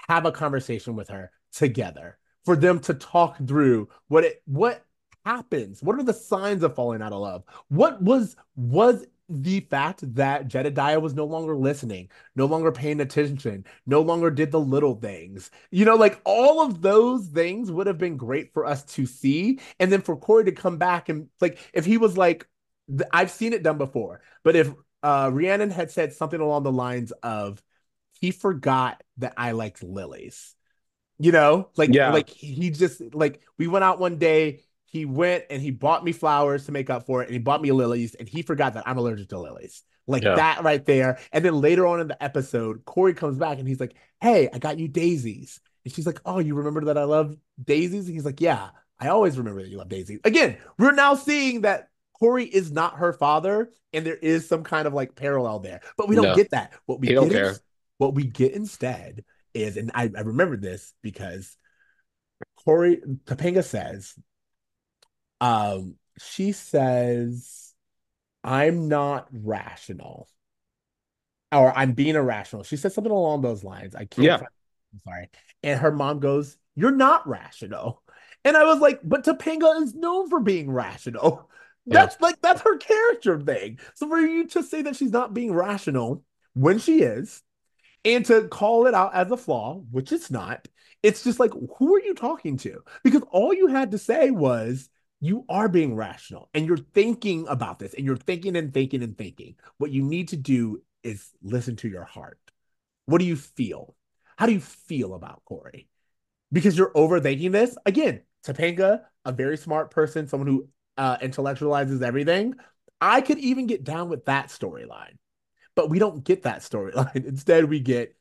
have 0.10 0.26
a 0.26 0.32
conversation 0.32 0.96
with 0.96 1.10
her 1.10 1.32
together 1.54 2.18
for 2.46 2.56
them 2.56 2.80
to 2.82 2.94
talk 2.94 3.38
through 3.48 3.88
what 4.08 4.24
it 4.24 4.42
what 4.46 4.86
happens 5.26 5.82
what 5.82 5.98
are 5.98 6.04
the 6.04 6.14
signs 6.14 6.64
of 6.64 6.76
falling 6.76 7.02
out 7.02 7.14
of 7.14 7.22
love 7.22 7.44
what 7.70 8.02
was 8.02 8.36
was 8.58 9.06
the 9.30 9.62
fact 9.62 10.16
that 10.16 10.48
Jedediah 10.48 11.00
was 11.00 11.14
no 11.14 11.26
longer 11.26 11.56
listening, 11.56 12.10
no 12.36 12.46
longer 12.46 12.72
paying 12.72 13.00
attention, 13.02 13.66
no 13.86 14.02
longer 14.02 14.30
did 14.30 14.52
the 14.52 14.60
little 14.60 14.96
things. 14.96 15.50
You 15.72 15.86
know, 15.86 15.96
like 15.96 16.22
all 16.26 16.62
of 16.62 16.82
those 16.82 17.28
things 17.28 17.72
would 17.72 17.88
have 17.88 17.98
been 17.98 18.18
great 18.18 18.54
for 18.54 18.66
us 18.66 18.84
to 18.96 19.06
see. 19.06 19.60
And 19.80 19.92
then 19.92 20.02
for 20.02 20.18
Cory 20.18 20.46
to 20.46 20.52
come 20.52 20.78
back 20.78 21.10
and 21.10 21.30
like, 21.42 21.58
if 21.74 21.86
he 21.86 21.98
was 21.98 22.18
like, 22.18 22.48
I've 23.12 23.32
seen 23.32 23.54
it 23.54 23.64
done 23.64 23.78
before, 23.78 24.22
but 24.44 24.56
if 24.56 24.72
uh 25.02 25.30
Rhiannon 25.34 25.70
had 25.70 25.92
said 25.92 26.14
something 26.14 26.40
along 26.40 26.64
the 26.64 26.72
lines 26.72 27.12
of, 27.24 27.62
he 28.20 28.32
forgot 28.32 29.02
that 29.18 29.34
I 29.38 29.52
liked 29.52 29.84
lilies, 29.84 30.56
you 31.20 31.32
know, 31.32 31.70
like, 31.78 31.92
Yeah. 31.94 32.12
like 32.12 32.30
he 32.30 32.70
just 32.70 33.02
like 33.14 33.42
we 33.58 33.68
went 33.68 33.84
out 33.86 34.00
one 34.00 34.18
day 34.18 34.64
he 34.94 35.06
went 35.06 35.46
and 35.50 35.62
he 35.62 35.72
bought 35.72 36.04
me 36.06 36.12
flowers 36.12 36.68
to 36.68 36.72
make 36.72 36.90
up 36.92 37.06
for 37.08 37.22
it 37.24 37.26
and 37.26 37.34
he 37.34 37.40
bought 37.40 37.62
me 37.64 37.72
lilies 37.72 38.14
and 38.16 38.30
he 38.30 38.44
forgot 38.44 38.76
that 38.76 38.84
I'm 38.88 38.98
allergic 39.00 39.30
to 39.30 39.40
lilies. 39.40 39.82
Like 40.06 40.24
Yeah. 40.24 40.36
that 40.36 40.64
right 40.64 40.86
there. 40.86 41.18
And 41.32 41.44
then 41.44 41.60
later 41.60 41.88
on 41.88 42.00
in 42.00 42.08
the 42.08 42.24
episode, 42.24 42.86
Cory 42.86 43.16
comes 43.16 43.40
back 43.40 43.58
and 43.58 43.68
he's 43.68 43.80
like, 43.80 43.96
Hey, 44.22 44.50
I 44.54 44.60
got 44.60 44.78
you 44.78 44.88
daisies. 44.88 45.60
And 45.84 45.94
she's 45.94 46.06
like, 46.06 46.20
Oh, 46.26 46.38
you 46.40 46.54
remember 46.56 46.86
that 46.86 46.98
I 47.00 47.06
love 47.06 47.36
daisies? 47.62 48.06
And 48.06 48.14
he's 48.14 48.24
like, 48.26 48.40
Yeah, 48.40 48.70
I 49.00 49.08
always 49.08 49.38
remember 49.38 49.64
that 49.64 49.70
you 49.70 49.78
love 49.80 49.90
daisies. 49.90 50.20
Again, 50.24 50.58
we're 50.78 50.92
now 50.92 51.16
seeing 51.16 51.62
that 51.62 51.88
Cory 52.20 52.46
is 52.46 52.72
not 52.72 52.98
her 53.00 53.12
father, 53.14 53.72
and 53.92 54.06
there 54.06 54.16
is 54.16 54.48
some 54.48 54.64
kind 54.64 54.88
of 54.88 54.94
like 54.94 55.16
parallel 55.16 55.60
there. 55.60 55.82
But 55.98 56.08
we 56.08 56.16
don't 56.16 56.26
No. 56.26 56.36
get 56.36 56.52
that. 56.52 56.74
What 56.86 57.00
we 57.02 57.08
get 57.08 57.32
care. 57.32 57.60
what 57.98 58.14
we 58.14 58.26
get 58.26 58.54
instead 58.54 59.26
is, 59.56 59.76
and 59.76 59.92
I, 59.96 60.12
I 60.16 60.22
remember 60.22 60.56
this 60.56 60.94
because 61.02 61.58
Cory 62.64 63.02
Topanga 63.26 63.64
says, 63.64 64.14
um, 65.44 65.96
she 66.20 66.54
says, 66.54 67.74
I'm 68.44 68.88
not 68.88 69.28
rational. 69.32 70.30
Or 71.52 71.72
I'm 71.78 71.92
being 71.94 72.16
irrational. 72.16 72.64
She 72.64 72.78
said 72.78 72.94
something 72.94 73.12
along 73.12 73.42
those 73.42 73.64
lines. 73.64 73.94
I 73.94 74.06
can't 74.06 74.26
Yeah. 74.26 74.38
find- 74.38 74.50
I'm 74.94 75.00
sorry. 75.00 75.30
And 75.62 75.80
her 75.80 75.92
mom 75.92 76.20
goes, 76.20 76.58
You're 76.76 76.92
not 76.92 77.28
rational. 77.28 78.02
And 78.46 78.58
I 78.58 78.64
was 78.64 78.80
like, 78.80 79.00
but 79.04 79.24
Topanga 79.24 79.82
is 79.82 79.94
known 79.94 80.30
for 80.30 80.40
being 80.40 80.72
rational. 80.72 81.50
Yeah. 81.86 82.06
That's 82.06 82.22
like 82.22 82.40
that's 82.42 82.62
her 82.62 82.78
character 82.78 83.40
thing. 83.42 83.78
So 83.96 84.08
for 84.08 84.18
you 84.18 84.48
to 84.48 84.64
say 84.64 84.84
that 84.84 84.96
she's 84.96 85.12
not 85.12 85.34
being 85.34 85.54
rational 85.54 86.24
when 86.54 86.80
she 86.80 87.02
is, 87.02 87.44
and 88.06 88.26
to 88.28 88.48
call 88.48 88.88
it 88.88 88.94
out 88.94 89.14
as 89.14 89.30
a 89.32 89.36
flaw, 89.38 89.82
which 89.92 90.14
it's 90.14 90.32
not, 90.32 90.66
it's 91.04 91.26
just 91.26 91.40
like, 91.42 91.52
who 91.78 91.94
are 91.96 92.02
you 92.02 92.14
talking 92.14 92.56
to? 92.60 92.84
Because 93.04 93.24
all 93.32 93.54
you 93.54 93.68
had 93.68 93.92
to 93.92 93.98
say 93.98 94.32
was, 94.32 94.90
you 95.24 95.46
are 95.48 95.70
being 95.70 95.96
rational 95.96 96.50
and 96.54 96.66
you're 96.66 96.76
thinking 96.76 97.48
about 97.48 97.80
this 97.80 97.94
and 97.94 98.04
you're 98.06 98.18
thinking 98.18 98.58
and 98.58 98.74
thinking 98.74 99.02
and 99.02 99.18
thinking. 99.18 99.56
What 99.78 99.90
you 99.90 100.04
need 100.04 100.28
to 100.30 100.36
do 100.36 100.82
is 101.02 101.30
listen 101.42 101.78
to 101.78 101.88
your 101.88 102.04
heart. 102.04 102.38
What 103.06 103.20
do 103.20 103.26
you 103.26 103.38
feel? 103.38 103.96
How 104.36 104.48
do 104.48 104.52
you 104.52 104.60
feel 104.60 105.14
about 105.14 105.42
Cory? 105.46 105.88
Because 106.52 106.78
you're 106.78 106.92
overthinking 106.92 107.54
this. 107.54 107.78
Again, 107.86 108.24
Topanga, 108.46 109.04
a 109.24 109.32
very 109.32 109.56
smart 109.56 109.92
person, 109.92 110.28
someone 110.28 110.48
who 110.48 110.68
uh, 110.98 111.18
intellectualizes 111.20 112.02
everything. 112.02 112.56
I 113.00 113.22
could 113.22 113.40
even 113.40 113.66
get 113.66 113.86
down 113.86 114.10
with 114.10 114.26
that 114.26 114.48
storyline, 114.48 115.18
but 115.74 115.90
we 115.90 116.00
don't 116.00 116.26
get 116.26 116.44
that 116.44 116.60
storyline. 116.60 117.16
Instead, 117.26 117.64
we 117.70 117.80
get, 117.80 118.14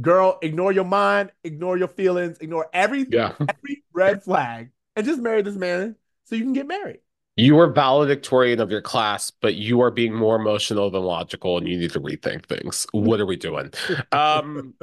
girl, 0.00 0.40
ignore 0.42 0.72
your 0.72 0.84
mind, 0.84 1.30
ignore 1.44 1.78
your 1.78 1.86
feelings, 1.86 2.38
ignore 2.40 2.68
every 2.72 3.06
Yeah. 3.08 3.34
every 3.48 3.84
red 3.92 4.24
flag, 4.24 4.70
and 4.96 5.06
just 5.06 5.20
marry 5.20 5.42
this 5.42 5.54
man 5.54 5.94
so 6.24 6.36
you 6.36 6.42
can 6.42 6.52
get 6.52 6.66
married. 6.66 7.00
You 7.36 7.58
are 7.58 7.72
valedictorian 7.72 8.60
of 8.60 8.70
your 8.70 8.82
class, 8.82 9.30
but 9.30 9.54
you 9.54 9.80
are 9.80 9.90
being 9.90 10.14
more 10.14 10.36
emotional 10.36 10.90
than 10.90 11.02
logical, 11.02 11.56
and 11.56 11.66
you 11.66 11.78
need 11.78 11.92
to 11.92 12.00
rethink 12.00 12.44
things. 12.44 12.86
What 12.92 13.20
are 13.20 13.26
we 13.26 13.36
doing? 13.36 13.72
Um, 14.12 14.74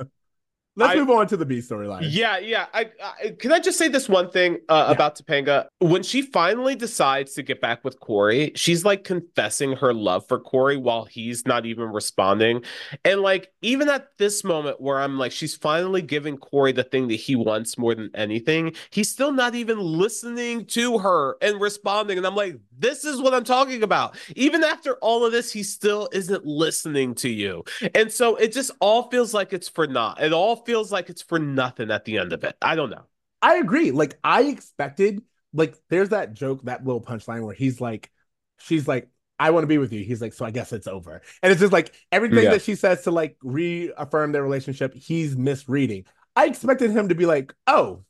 Let's 0.79 0.93
I- 0.93 0.95
move 0.95 1.09
on 1.11 1.27
to 1.27 1.37
the 1.37 1.45
B 1.45 1.59
storyline. 1.59 2.07
yeah, 2.09 2.37
yeah. 2.39 2.65
I, 2.73 2.89
I 3.03 3.29
can 3.37 3.51
I 3.51 3.59
just 3.59 3.77
say 3.77 3.87
this 3.89 4.07
one 4.09 4.29
thing 4.31 4.59
uh, 4.69 4.85
Yeah. 4.87 4.91
about 4.93 5.17
Topanga? 5.17 5.67
When 5.79 6.03
she 6.03 6.21
finally 6.21 6.75
decides 6.75 7.33
to 7.33 7.43
get 7.43 7.59
back 7.61 7.83
with 7.83 7.99
Cory, 7.99 8.51
she's 8.55 8.85
like 8.85 9.03
confessing 9.03 9.73
her 9.73 9.93
love 9.93 10.27
for 10.27 10.39
Cory 10.39 10.77
while 10.77 11.05
he's 11.05 11.45
not 11.45 11.65
even 11.65 11.89
responding. 11.91 12.63
And 13.03 13.21
like 13.21 13.51
even 13.61 13.89
at 13.89 14.17
this 14.17 14.43
moment 14.43 14.79
where 14.79 14.99
I'm 14.99 15.17
like, 15.17 15.31
she's 15.31 15.55
finally 15.55 16.01
giving 16.01 16.37
Cory 16.37 16.71
the 16.71 16.83
thing 16.83 17.07
that 17.09 17.15
he 17.15 17.35
wants 17.35 17.77
more 17.77 17.93
than 17.93 18.09
anything, 18.15 18.73
he's 18.89 19.09
still 19.11 19.31
not 19.33 19.55
even 19.55 19.79
listening 19.79 20.65
to 20.67 20.99
her 20.99 21.35
and 21.41 21.59
responding. 21.59 22.17
And 22.17 22.25
I'm 22.25 22.35
like, 22.35 22.57
this 22.77 23.03
is 23.03 23.21
what 23.21 23.33
I'm 23.33 23.43
talking 23.43 23.83
about. 23.83 24.15
Even 24.35 24.63
after 24.63 24.93
all 25.01 25.25
of 25.25 25.31
this, 25.33 25.51
he 25.51 25.63
still 25.63 26.07
isn't 26.13 26.45
listening 26.45 27.13
to 27.15 27.29
you. 27.29 27.63
And 27.93 28.09
so 28.11 28.37
it 28.37 28.53
just 28.53 28.71
all 28.79 29.09
feels 29.09 29.33
like 29.33 29.51
it's 29.51 29.67
for 29.67 29.85
naught. 29.85 30.21
It 30.21 30.31
all 30.31 30.55
feels 30.69 30.91
like 30.91 31.09
it's 31.09 31.21
for 31.23 31.39
nothing 31.39 31.89
at 31.89 32.05
the 32.05 32.19
end 32.19 32.31
of 32.31 32.43
it. 32.43 32.55
I 32.61 32.75
don't 32.75 32.89
know. 32.91 33.03
I 33.41 33.55
agree. 33.57 33.91
Like 33.91 34.19
I 34.23 34.43
expected, 34.43 35.23
like 35.53 35.75
there's 35.89 36.09
that 36.09 36.33
joke, 36.33 36.61
that 36.63 36.85
little 36.85 37.01
punchline 37.01 37.43
where 37.43 37.55
he's 37.55 37.81
like, 37.81 38.11
she's 38.59 38.87
like, 38.87 39.09
I 39.39 39.51
want 39.51 39.63
to 39.63 39.67
be 39.67 39.77
with 39.77 39.93
you. 39.93 40.03
He's 40.03 40.21
like, 40.21 40.33
so 40.33 40.45
I 40.45 40.51
guess 40.51 40.71
it's 40.73 40.87
over. 40.87 41.21
And 41.41 41.51
it's 41.51 41.61
just 41.61 41.73
like 41.73 41.93
everything 42.11 42.43
Yeah. 42.43 42.51
that 42.51 42.61
she 42.61 42.75
says 42.75 43.03
to 43.03 43.11
like 43.11 43.37
reaffirm 43.41 44.31
their 44.31 44.43
relationship, 44.43 44.93
he's 44.93 45.35
misreading. 45.35 46.05
I 46.35 46.45
expected 46.45 46.91
him 46.91 47.07
to 47.09 47.15
be 47.15 47.25
like, 47.25 47.53
oh, 47.65 48.03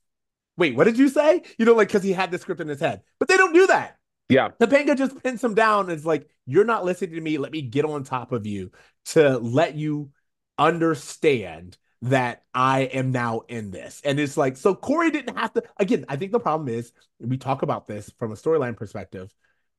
wait, 0.58 0.76
what 0.76 0.84
did 0.84 0.98
you 0.98 1.08
say? 1.08 1.44
You 1.58 1.66
know, 1.66 1.76
like 1.76 1.88
because 1.88 2.04
he 2.04 2.12
had 2.12 2.32
the 2.32 2.40
script 2.40 2.60
in 2.60 2.68
his 2.68 2.80
head. 2.82 3.04
But 3.20 3.30
they 3.30 3.38
don't 3.38 3.54
do 3.54 3.68
that. 3.68 3.98
Yeah. 4.28 4.50
Topanga 4.60 4.98
just 4.98 5.22
pins 5.24 5.44
him 5.44 5.54
down 5.54 5.90
and 5.90 5.94
is 5.98 6.06
like, 6.06 6.30
You're 6.46 6.66
not 6.66 6.84
listening 6.84 7.16
to 7.16 7.22
me. 7.22 7.38
Let 7.38 7.52
me 7.52 7.62
get 7.62 7.86
on 7.86 8.04
top 8.04 8.32
of 8.32 8.46
you 8.46 8.72
to 9.06 9.38
let 9.38 9.76
you 9.76 10.12
understand 10.58 11.78
that 12.02 12.44
I 12.54 12.82
am 12.82 13.12
now 13.12 13.42
in 13.48 13.72
this. 13.72 14.02
And 14.06 14.20
it's 14.20 14.38
like, 14.38 14.56
so 14.58 14.74
Cory 14.74 15.12
didn't 15.12 15.38
have 15.38 15.54
to. 15.54 15.64
Again, 15.78 16.06
I 16.08 16.16
think 16.16 16.32
the 16.32 16.40
problem 16.40 16.70
is 16.70 16.92
we 17.20 17.38
talk 17.38 17.62
about 17.62 17.88
this 17.88 18.12
from 18.18 18.32
a 18.32 18.36
storyline 18.36 18.78
perspective. 18.78 19.34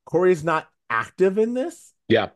Cory's 0.05 0.43
not 0.43 0.67
active 0.89 1.37
in 1.37 1.53
this. 1.53 1.93
Yeah. 2.07 2.29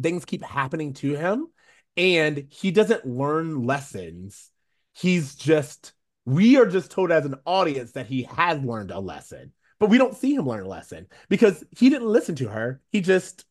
Things 0.00 0.24
keep 0.24 0.42
happening 0.44 0.94
to 0.94 1.14
him 1.14 1.48
and 1.96 2.46
he 2.50 2.70
doesn't 2.70 3.06
learn 3.06 3.66
lessons. 3.66 4.50
He's 4.92 5.34
just, 5.34 5.92
we 6.24 6.56
are 6.56 6.66
just 6.66 6.90
told 6.90 7.10
as 7.10 7.24
an 7.24 7.36
audience 7.44 7.92
that 7.92 8.06
he 8.06 8.24
has 8.34 8.60
learned 8.60 8.90
a 8.90 9.00
lesson, 9.00 9.52
but 9.80 9.90
we 9.90 9.98
don't 9.98 10.16
see 10.16 10.34
him 10.34 10.46
learn 10.46 10.64
a 10.64 10.68
lesson 10.68 11.08
because 11.28 11.64
he 11.76 11.90
didn't 11.90 12.08
listen 12.08 12.36
to 12.36 12.48
her. 12.48 12.80
He 12.92 13.00
just, 13.00 13.44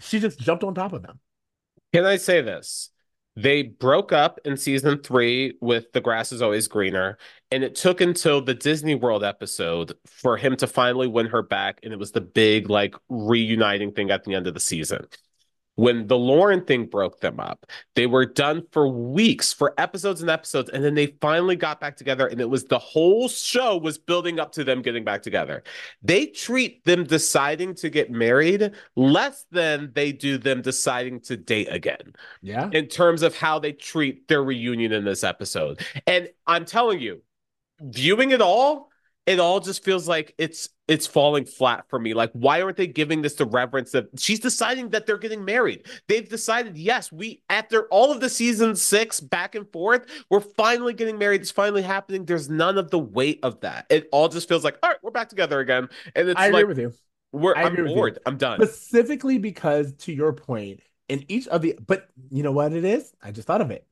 she 0.00 0.18
just 0.18 0.40
jumped 0.40 0.64
on 0.64 0.74
top 0.74 0.92
of 0.92 1.04
him. 1.04 1.20
Can 1.92 2.04
I 2.04 2.16
say 2.16 2.40
this? 2.40 2.90
They 3.40 3.62
broke 3.62 4.10
up 4.10 4.40
in 4.44 4.56
season 4.56 5.00
three 5.00 5.56
with 5.60 5.92
The 5.92 6.00
Grass 6.00 6.32
is 6.32 6.42
Always 6.42 6.66
Greener, 6.66 7.18
and 7.52 7.62
it 7.62 7.76
took 7.76 8.00
until 8.00 8.42
the 8.42 8.52
Disney 8.52 8.96
World 8.96 9.22
episode 9.22 9.94
for 10.06 10.36
him 10.36 10.56
to 10.56 10.66
finally 10.66 11.06
win 11.06 11.26
her 11.26 11.42
back. 11.42 11.78
And 11.84 11.92
it 11.92 12.00
was 12.00 12.10
the 12.10 12.20
big, 12.20 12.68
like, 12.68 12.96
reuniting 13.08 13.92
thing 13.92 14.10
at 14.10 14.24
the 14.24 14.34
end 14.34 14.48
of 14.48 14.54
the 14.54 14.60
season. 14.60 15.06
When 15.78 16.08
the 16.08 16.18
Lauren 16.18 16.64
thing 16.64 16.86
broke 16.86 17.20
them 17.20 17.38
up, 17.38 17.64
they 17.94 18.08
were 18.08 18.26
done 18.26 18.64
for 18.72 18.88
weeks, 18.88 19.52
for 19.52 19.74
episodes 19.78 20.20
and 20.20 20.28
episodes, 20.28 20.70
and 20.70 20.82
then 20.82 20.94
they 20.94 21.14
finally 21.20 21.54
got 21.54 21.78
back 21.78 21.96
together. 21.96 22.26
And 22.26 22.40
it 22.40 22.50
was 22.50 22.64
the 22.64 22.80
whole 22.80 23.28
show 23.28 23.76
was 23.76 23.96
building 23.96 24.40
up 24.40 24.50
to 24.54 24.64
them 24.64 24.82
getting 24.82 25.04
back 25.04 25.22
together. 25.22 25.62
They 26.02 26.26
treat 26.26 26.84
them 26.84 27.04
deciding 27.04 27.76
to 27.76 27.90
get 27.90 28.10
married 28.10 28.72
less 28.96 29.46
than 29.52 29.92
they 29.94 30.10
do 30.10 30.36
them 30.36 30.62
deciding 30.62 31.20
to 31.20 31.36
date 31.36 31.68
again 31.70 32.12
Yeah. 32.42 32.70
in 32.72 32.88
terms 32.88 33.22
of 33.22 33.36
how 33.36 33.60
they 33.60 33.70
treat 33.70 34.26
their 34.26 34.42
reunion 34.42 34.90
in 34.92 35.04
this 35.04 35.22
episode. 35.22 35.80
And 36.08 36.28
I'm 36.44 36.64
telling 36.64 36.98
you, 36.98 37.22
viewing 37.80 38.32
it 38.32 38.40
all, 38.40 38.87
it 39.28 39.38
all 39.38 39.60
just 39.60 39.84
feels 39.84 40.08
like 40.08 40.34
it's 40.38 40.70
it's 40.88 41.06
falling 41.06 41.44
flat 41.44 41.84
for 41.90 41.98
me. 41.98 42.14
Like, 42.14 42.32
why 42.32 42.62
aren't 42.62 42.78
they 42.78 42.86
giving 42.86 43.20
this 43.20 43.34
the 43.34 43.44
reverence 43.44 43.90
that 43.92 44.06
she's 44.18 44.40
deciding 44.40 44.88
that 44.90 45.04
they're 45.04 45.18
getting 45.18 45.44
married? 45.44 45.86
They've 46.08 46.26
decided, 46.26 46.78
yes, 46.78 47.12
we 47.12 47.42
after 47.50 47.82
all 47.88 48.10
of 48.10 48.20
the 48.20 48.30
season 48.30 48.74
six 48.74 49.20
back 49.20 49.54
and 49.54 49.70
forth, 49.70 50.06
we're 50.30 50.40
finally 50.40 50.94
getting 50.94 51.18
married. 51.18 51.42
It's 51.42 51.50
finally 51.50 51.82
happening. 51.82 52.24
There's 52.24 52.48
none 52.48 52.78
of 52.78 52.90
the 52.90 52.98
weight 52.98 53.40
of 53.42 53.60
that. 53.60 53.84
It 53.90 54.08
all 54.12 54.28
just 54.30 54.48
feels 54.48 54.64
like, 54.64 54.78
all 54.82 54.88
right, 54.88 54.98
we're 55.02 55.10
back 55.10 55.28
together 55.28 55.60
again. 55.60 55.90
And 56.16 56.28
it's 56.30 56.40
I 56.40 56.46
agree 56.46 56.62
like 56.62 56.66
with 56.66 56.78
you. 56.78 56.94
we're 57.32 57.54
I 57.54 57.64
I'm 57.64 57.74
agree 57.74 57.82
with 57.82 57.94
you. 57.94 57.96
bored. 57.96 58.18
I'm 58.24 58.38
done. 58.38 58.62
Specifically 58.62 59.36
because, 59.38 59.92
to 59.92 60.12
your 60.12 60.32
point, 60.32 60.80
in 61.08 61.24
each 61.28 61.46
of 61.48 61.60
the, 61.60 61.78
but 61.86 62.08
you 62.30 62.42
know 62.42 62.52
what 62.52 62.72
it 62.72 62.84
is? 62.84 63.12
I 63.22 63.30
just 63.30 63.46
thought 63.46 63.60
of 63.60 63.70
it. 63.70 63.86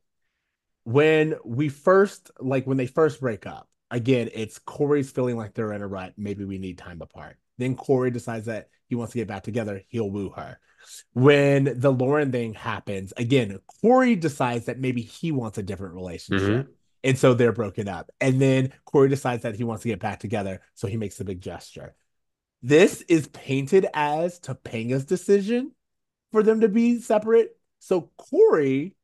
When 0.83 1.35
we 1.45 1.69
first, 1.69 2.31
like 2.39 2.65
when 2.65 2.77
they 2.77 2.87
first 2.87 3.19
break 3.19 3.45
up, 3.45 3.69
again, 3.91 4.29
it's 4.33 4.59
Cory's 4.59 5.11
feeling 5.11 5.37
like 5.37 5.53
they're 5.53 5.73
in 5.73 5.81
a 5.81 5.87
rut. 5.87 6.13
Maybe 6.17 6.45
we 6.45 6.57
need 6.57 6.77
time 6.77 7.01
apart. 7.01 7.37
Then 7.57 7.75
Cory 7.75 8.11
decides 8.11 8.45
that 8.45 8.69
he 8.87 8.95
wants 8.95 9.13
to 9.13 9.19
get 9.19 9.27
back 9.27 9.43
together. 9.43 9.81
He'll 9.87 10.09
woo 10.09 10.29
her. 10.29 10.59
When 11.13 11.79
the 11.79 11.91
Lauren 11.91 12.31
thing 12.31 12.53
happens, 12.53 13.13
again, 13.17 13.59
Cory 13.81 14.15
decides 14.15 14.65
that 14.65 14.79
maybe 14.79 15.01
he 15.01 15.31
wants 15.31 15.57
a 15.57 15.63
different 15.63 15.95
relationship. 15.95 16.49
Mm-hmm. 16.49 16.71
And 17.03 17.17
so 17.17 17.33
they're 17.33 17.51
broken 17.51 17.87
up. 17.87 18.11
And 18.19 18.41
then 18.41 18.73
Cory 18.85 19.09
decides 19.09 19.43
that 19.43 19.55
he 19.55 19.63
wants 19.63 19.83
to 19.83 19.89
get 19.89 19.99
back 19.99 20.19
together. 20.19 20.61
So 20.75 20.87
he 20.87 20.97
makes 20.97 21.19
a 21.19 21.25
big 21.25 21.41
gesture. 21.41 21.95
This 22.61 23.01
is 23.03 23.27
painted 23.27 23.87
as 23.93 24.39
Topanga's 24.39 25.05
decision 25.05 25.71
for 26.31 26.43
them 26.43 26.61
to 26.61 26.67
be 26.67 26.99
separate. 26.99 27.57
So 27.79 28.11
Cory 28.17 28.95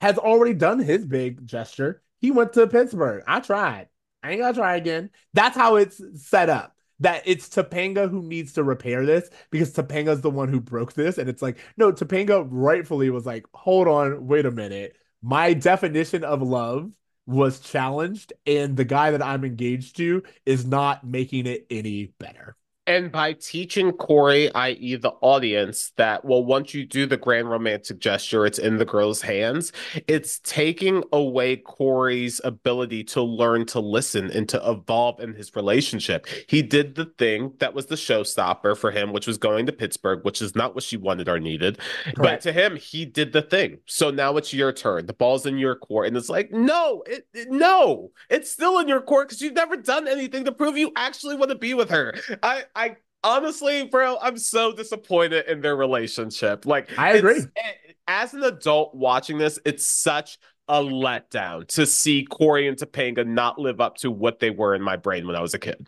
has 0.00 0.18
already 0.18 0.54
done 0.54 0.78
his 0.78 1.04
big 1.04 1.46
gesture. 1.46 2.02
He 2.20 2.30
went 2.30 2.52
to 2.54 2.66
Pittsburgh. 2.66 3.24
I 3.26 3.40
tried. 3.40 3.88
I 4.24 4.30
ain't 4.30 4.40
gonna 4.40 4.54
try 4.54 4.76
again. 4.76 5.10
That's 5.34 5.54
how 5.54 5.76
it's 5.76 6.00
set 6.16 6.48
up. 6.48 6.74
That 7.00 7.22
it's 7.26 7.48
Topanga 7.48 8.08
who 8.08 8.22
needs 8.22 8.54
to 8.54 8.64
repair 8.64 9.04
this 9.04 9.28
because 9.50 9.72
Topanga's 9.74 10.22
the 10.22 10.30
one 10.30 10.48
who 10.48 10.60
broke 10.60 10.94
this. 10.94 11.18
And 11.18 11.28
it's 11.28 11.42
like, 11.42 11.58
no, 11.76 11.92
Topanga 11.92 12.46
rightfully 12.50 13.10
was 13.10 13.26
like, 13.26 13.44
hold 13.52 13.86
on, 13.86 14.26
wait 14.26 14.46
a 14.46 14.50
minute. 14.50 14.96
My 15.20 15.52
definition 15.52 16.24
of 16.24 16.40
love 16.40 16.90
was 17.26 17.60
challenged, 17.60 18.32
and 18.46 18.76
the 18.76 18.84
guy 18.84 19.10
that 19.10 19.22
I'm 19.22 19.44
engaged 19.44 19.96
to 19.96 20.22
is 20.46 20.66
not 20.66 21.04
making 21.04 21.46
it 21.46 21.66
any 21.70 22.14
better. 22.18 22.56
And 22.86 23.10
by 23.10 23.32
teaching 23.32 23.92
Cory, 23.92 24.52
i.e., 24.54 24.96
the 24.96 25.12
audience, 25.22 25.92
that, 25.96 26.22
well, 26.22 26.44
once 26.44 26.74
you 26.74 26.84
do 26.84 27.06
the 27.06 27.16
grand 27.16 27.48
romantic 27.48 27.98
gesture, 27.98 28.44
it's 28.44 28.58
in 28.58 28.76
the 28.76 28.84
girl's 28.84 29.22
hands, 29.22 29.72
it's 30.06 30.38
taking 30.40 31.02
away 31.10 31.56
Cory's 31.56 32.42
ability 32.44 33.02
to 33.04 33.22
learn 33.22 33.64
to 33.66 33.80
listen 33.80 34.30
and 34.30 34.46
to 34.50 34.70
evolve 34.70 35.18
in 35.20 35.32
his 35.32 35.56
relationship. 35.56 36.26
He 36.46 36.60
did 36.60 36.94
the 36.94 37.06
thing 37.06 37.54
that 37.58 37.72
was 37.72 37.86
the 37.86 37.94
showstopper 37.94 38.76
for 38.76 38.90
him, 38.90 39.14
which 39.14 39.26
was 39.26 39.38
going 39.38 39.64
to 39.64 39.72
Pittsburgh, 39.72 40.22
which 40.22 40.42
is 40.42 40.54
not 40.54 40.74
what 40.74 40.84
she 40.84 40.98
wanted 40.98 41.26
or 41.28 41.40
needed. 41.40 41.78
But 42.16 42.42
to 42.42 42.52
him, 42.52 42.76
he 42.76 43.06
did 43.06 43.32
the 43.32 43.42
thing. 43.42 43.78
So 43.86 44.10
now 44.10 44.36
it's 44.36 44.52
your 44.52 44.72
turn. 44.72 45.06
The 45.06 45.14
ball's 45.14 45.46
in 45.46 45.56
your 45.56 45.76
court. 45.76 46.08
And 46.08 46.16
it's 46.18 46.28
like, 46.28 46.52
no, 46.52 47.02
it, 47.06 47.26
it- 47.32 47.50
no, 47.50 48.10
it's 48.28 48.50
still 48.50 48.78
in 48.78 48.88
your 48.88 49.00
court 49.00 49.28
because 49.28 49.40
you've 49.40 49.54
never 49.54 49.76
done 49.76 50.06
anything 50.06 50.44
to 50.44 50.52
prove 50.52 50.76
you 50.76 50.92
actually 50.96 51.36
want 51.36 51.50
to 51.50 51.54
be 51.58 51.72
with 51.72 51.88
her. 51.88 52.14
I, 52.42 52.64
I 52.74 52.96
honestly, 53.22 53.84
bro, 53.86 54.18
I'm 54.20 54.36
so 54.36 54.72
disappointed 54.72 55.46
in 55.48 55.60
their 55.60 55.76
relationship. 55.76 56.66
Like, 56.66 56.96
I 56.98 57.12
agree. 57.12 57.40
eh, 57.56 57.72
As 58.06 58.34
an 58.34 58.42
adult 58.42 58.94
watching 58.94 59.38
this, 59.38 59.58
it's 59.64 59.86
such 59.86 60.38
a 60.68 60.80
letdown 60.80 61.66
to 61.68 61.86
see 61.86 62.24
Cory 62.24 62.68
and 62.68 62.76
Topanga 62.76 63.26
not 63.26 63.58
live 63.58 63.80
up 63.80 63.96
to 63.98 64.10
what 64.10 64.38
they 64.40 64.50
were 64.50 64.74
in 64.74 64.82
my 64.82 64.96
brain 64.96 65.26
when 65.26 65.36
I 65.36 65.40
was 65.40 65.54
a 65.54 65.58
kid. 65.58 65.86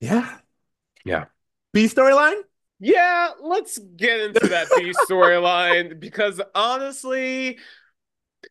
Yeah. 0.00 0.38
Yeah. 1.04 1.26
B 1.72 1.86
storyline? 1.86 2.40
Yeah, 2.80 3.30
let's 3.40 3.78
get 3.78 4.20
into 4.20 4.48
that 4.48 4.66
B 4.76 4.92
storyline 5.08 6.00
because 6.00 6.40
honestly, 6.54 7.58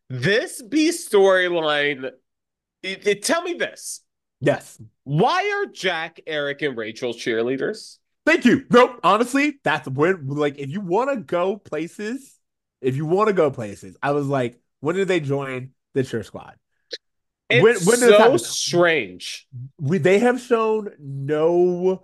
this 0.10 0.62
B 0.62 0.90
storyline, 0.90 2.12
it, 2.82 3.08
it- 3.08 3.24
tell 3.24 3.42
me 3.42 3.54
this. 3.54 4.02
Yes. 4.40 4.80
Why 5.12 5.52
are 5.60 5.70
Jack, 5.70 6.22
Eric, 6.26 6.62
and 6.62 6.78
Rachel 6.78 7.14
cheerleaders? 7.14 7.98
Thank 8.26 8.46
you. 8.46 8.64
Nope. 8.70 8.98
Honestly, 9.04 9.60
that's 9.62 9.86
when 9.90 10.30
like 10.30 10.58
if 10.58 10.70
you 10.70 10.80
want 10.80 11.10
to 11.10 11.18
go 11.18 11.58
places, 11.58 12.40
if 12.80 12.96
you 12.96 13.06
want 13.06 13.28
to 13.28 13.34
go 13.34 13.52
places, 13.52 13.98
I 14.02 14.12
was 14.12 14.28
like, 14.28 14.58
when 14.80 14.96
did 14.96 15.10
they 15.10 15.20
join 15.20 15.72
the 15.96 16.06
cheer 16.06 16.24
squad? 16.24 16.56
It's 17.50 17.62
When- 17.62 18.00
when 18.00 18.10
so 18.10 18.38
strange. 18.38 19.48
We 19.82 19.98
they 19.98 20.20
have 20.20 20.40
shown 20.40 20.92
no 20.98 22.04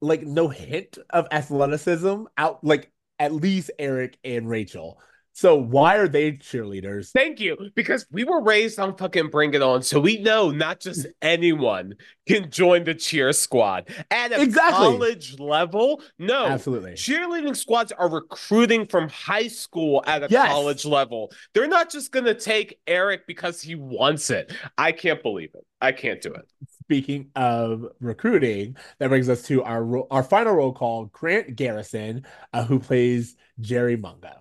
like 0.00 0.22
no 0.22 0.48
hint 0.48 0.96
of 1.10 1.28
athleticism 1.30 2.24
out 2.38 2.64
like 2.64 2.90
at 3.18 3.34
least 3.34 3.70
Eric 3.78 4.16
and 4.24 4.48
Rachel. 4.48 4.98
So 5.36 5.56
why 5.56 5.96
are 5.96 6.06
they 6.06 6.32
cheerleaders? 6.32 7.10
Thank 7.10 7.40
you, 7.40 7.56
because 7.74 8.06
we 8.12 8.22
were 8.22 8.40
raised 8.40 8.78
on 8.78 8.96
fucking 8.96 9.30
Bring 9.30 9.52
It 9.52 9.62
On, 9.62 9.82
so 9.82 9.98
we 9.98 10.18
know 10.18 10.52
not 10.52 10.78
just 10.78 11.06
anyone 11.20 11.94
can 12.28 12.52
join 12.52 12.84
the 12.84 12.94
cheer 12.94 13.32
squad 13.32 13.88
at 14.12 14.30
a 14.30 14.40
Exactly. 14.40 14.72
college 14.86 15.40
level. 15.40 16.00
No, 16.20 16.46
Absolutely. 16.46 16.92
cheerleading 16.92 17.56
squads 17.56 17.90
are 17.90 18.08
recruiting 18.08 18.86
from 18.86 19.08
high 19.08 19.48
school 19.48 20.04
at 20.06 20.22
a 20.22 20.28
Yes. 20.30 20.48
college 20.52 20.84
level. 20.84 21.32
They're 21.52 21.66
not 21.66 21.90
just 21.90 22.12
gonna 22.12 22.34
take 22.34 22.78
Eric 22.86 23.26
because 23.26 23.60
he 23.60 23.74
wants 23.74 24.30
it. 24.30 24.52
I 24.78 24.92
can't 24.92 25.20
believe 25.20 25.50
it. 25.54 25.66
I 25.80 25.90
can't 25.90 26.22
do 26.22 26.32
it. 26.32 26.44
Speaking 26.84 27.30
of 27.34 27.86
recruiting, 28.00 28.76
that 29.00 29.08
brings 29.08 29.28
us 29.28 29.42
to 29.48 29.64
our 29.64 29.82
ro- 29.82 30.06
our 30.12 30.22
final 30.22 30.54
roll 30.54 30.72
call, 30.72 31.06
Grant 31.06 31.56
Garrison, 31.56 32.24
uh, 32.52 32.64
who 32.64 32.78
plays 32.78 33.34
Jerry 33.60 33.96
Munga. 33.96 34.36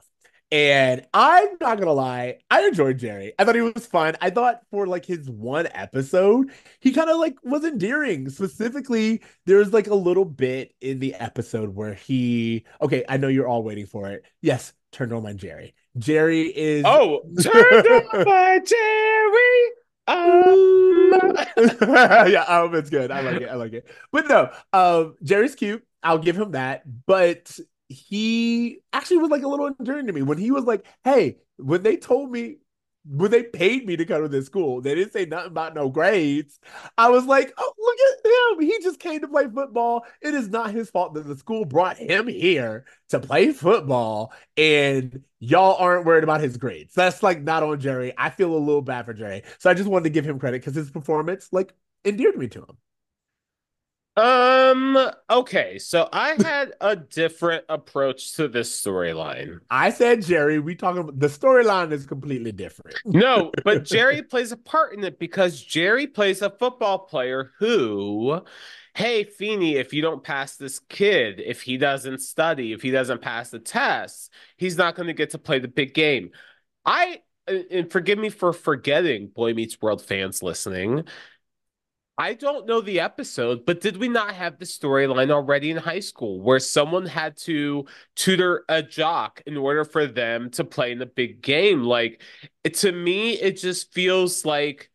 And 0.53 1.07
I'm 1.15 1.57
not 1.59 1.79
gonna 1.79 1.93
lie, 1.93 2.37
I 2.51 2.61
enjoyed 2.67 2.99
Jerry. 2.99 3.33
I 3.39 3.43
thought 3.43 3.55
he 3.55 3.61
was 3.61 3.87
fun. 3.87 4.15
I 4.21 4.29
thought 4.29 4.61
for 4.69 4.85
like 4.85 5.03
his 5.03 5.27
one 5.27 5.67
episode, 5.73 6.51
he 6.79 6.91
kind 6.91 7.09
of 7.09 7.17
like 7.17 7.37
was 7.43 7.63
endearing. 7.63 8.29
Specifically, 8.29 9.23
there's 9.47 9.73
like 9.73 9.87
a 9.87 9.95
little 9.95 10.25
bit 10.25 10.75
in 10.79 10.99
the 10.99 11.15
episode 11.15 11.73
where 11.73 11.95
he 11.95 12.65
okay, 12.83 13.03
I 13.09 13.17
know 13.17 13.29
you're 13.29 13.47
all 13.47 13.63
waiting 13.63 13.87
for 13.87 14.11
it. 14.11 14.25
Yes, 14.41 14.73
turned 14.91 15.11
on 15.11 15.23
my 15.23 15.33
Jerry. 15.33 15.73
Jerry 15.97 16.43
is 16.43 16.83
Oh, 16.85 17.21
turned 17.41 17.87
on 17.87 18.23
by 18.23 18.59
Jerry. 18.59 19.71
Um, 20.05 21.33
yeah, 22.31 22.43
um, 22.47 22.75
it's 22.75 22.91
good. 22.91 23.09
I 23.09 23.21
like 23.21 23.41
it. 23.41 23.49
I 23.49 23.55
like 23.55 23.73
it. 23.73 23.87
But 24.11 24.27
no, 24.27 24.51
um, 24.71 25.15
Jerry's 25.23 25.55
cute. 25.55 25.83
I'll 26.03 26.19
give 26.19 26.37
him 26.37 26.51
that. 26.51 26.83
But 27.07 27.57
he 27.89 28.79
actually 28.91 29.17
was 29.17 29.29
like 29.29 29.43
a 29.43 29.47
little 29.47 29.67
endearing 29.67 30.07
to 30.07 30.13
me 30.13 30.21
when 30.21 30.37
he 30.37 30.51
was 30.51 30.65
like, 30.65 30.85
"Hey," 31.03 31.37
when 31.57 31.83
they 31.83 31.97
told 31.97 32.31
me 32.31 32.57
when 33.05 33.31
they 33.31 33.43
paid 33.43 33.85
me 33.85 33.97
to 33.97 34.05
come 34.05 34.21
to 34.21 34.29
this 34.29 34.45
school, 34.45 34.81
they 34.81 34.95
didn't 34.95 35.11
say 35.11 35.25
nothing 35.25 35.51
about 35.51 35.75
no 35.75 35.89
grades. 35.89 36.57
I 36.97 37.09
was 37.09 37.25
like, 37.25 37.53
oh, 37.57 37.73
look 37.77 37.97
at 37.99 38.61
him. 38.61 38.67
He 38.69 38.81
just 38.81 38.99
came 38.99 39.19
to 39.21 39.27
play 39.27 39.45
football. 39.53 40.05
It 40.21 40.33
is 40.33 40.47
not 40.49 40.71
his 40.71 40.89
fault 40.89 41.13
that 41.15 41.27
the 41.27 41.35
school 41.37 41.65
brought 41.65 41.97
him 41.97 42.27
here 42.27 42.85
to 43.09 43.19
play 43.19 43.51
football, 43.51 44.31
and 44.55 45.21
y'all 45.39 45.75
aren't 45.77 46.05
worried 46.05 46.23
about 46.23 46.41
his 46.41 46.55
grades. 46.57 46.93
That's 46.93 47.21
like 47.21 47.41
not 47.41 47.63
on 47.63 47.79
Jerry. 47.79 48.13
I 48.17 48.29
feel 48.29 48.55
a 48.55 48.57
little 48.57 48.81
bad 48.81 49.05
for 49.05 49.13
Jerry. 49.13 49.43
So 49.59 49.69
I 49.69 49.73
just 49.73 49.89
wanted 49.89 50.05
to 50.05 50.09
give 50.11 50.25
him 50.25 50.39
credit 50.39 50.61
because 50.61 50.75
his 50.75 50.91
performance 50.91 51.49
like 51.51 51.73
endeared 52.05 52.37
me 52.37 52.47
to 52.49 52.59
him. 52.59 52.77
Um, 54.15 55.09
okay, 55.27 55.79
so 55.79 56.07
I 56.13 56.35
had 56.43 56.73
a 56.79 56.95
different 56.95 57.65
approach 57.67 58.33
to 58.33 58.47
this 58.47 58.79
storyline. 58.79 59.59
I 59.71 59.89
said 59.89 60.21
Jerry. 60.21 60.59
We 60.59 60.75
talking 60.75 61.01
about 61.01 61.19
the 61.19 61.27
storyline 61.27 61.91
is 61.91 62.05
completely 62.05 62.51
different. 62.51 62.97
No, 63.05 63.51
but 63.63 63.85
Jerry 63.85 64.21
plays 64.21 64.51
a 64.51 64.57
part 64.57 64.93
in 64.93 65.03
it 65.03 65.19
because 65.19 65.61
Jerry 65.61 66.07
plays 66.07 66.41
a 66.41 66.49
football 66.49 66.99
player 66.99 67.51
who, 67.59 68.41
hey, 68.95 69.23
Feeny, 69.23 69.75
if 69.77 69.93
you 69.93 70.01
don't 70.01 70.23
pass 70.23 70.57
this 70.57 70.79
kid, 70.79 71.39
if 71.39 71.61
he 71.61 71.77
doesn't 71.77 72.21
study, 72.21 72.73
if 72.73 72.81
he 72.81 72.91
doesn't 72.91 73.21
pass 73.21 73.49
the 73.49 73.59
test, 73.59 74.31
he's 74.57 74.77
not 74.77 74.95
going 74.95 75.07
to 75.07 75.13
get 75.13 75.31
to 75.31 75.37
play 75.37 75.59
the 75.59 75.67
big 75.67 75.93
game. 75.93 76.31
I, 76.85 77.21
and 77.47 77.91
forgive 77.91 78.17
me 78.19 78.29
for 78.29 78.51
forgetting 78.51 79.27
Boy 79.27 79.53
Meets 79.53 79.81
World 79.81 80.01
fans 80.01 80.43
listening. 80.43 81.05
I 82.17 82.35
don't 82.35 82.67
know 82.67 82.79
the 82.79 82.99
episode, 82.99 83.65
but 83.65 83.81
did 83.81 83.97
we 83.97 84.07
not 84.07 84.35
have 84.35 84.59
the 84.59 84.65
storyline 84.65 85.31
already 85.31 85.71
in 85.71 85.77
high 85.77 85.99
school 85.99 86.39
where 86.41 86.59
someone 86.59 87.07
had 87.07 87.35
to 87.37 87.85
tutor 88.15 88.65
a 88.69 88.83
jock 88.83 89.41
in 89.47 89.57
order 89.57 89.83
for 89.83 90.05
them 90.05 90.51
to 90.51 90.63
play 90.63 90.91
in 90.91 90.99
the 90.99 91.07
big 91.07 91.41
game? 91.41 91.83
Like, 91.83 92.21
it, 92.63 92.75
to 92.75 92.91
me, 92.91 93.31
it 93.31 93.57
just 93.57 93.91
feels 93.93 94.45
like 94.45 94.91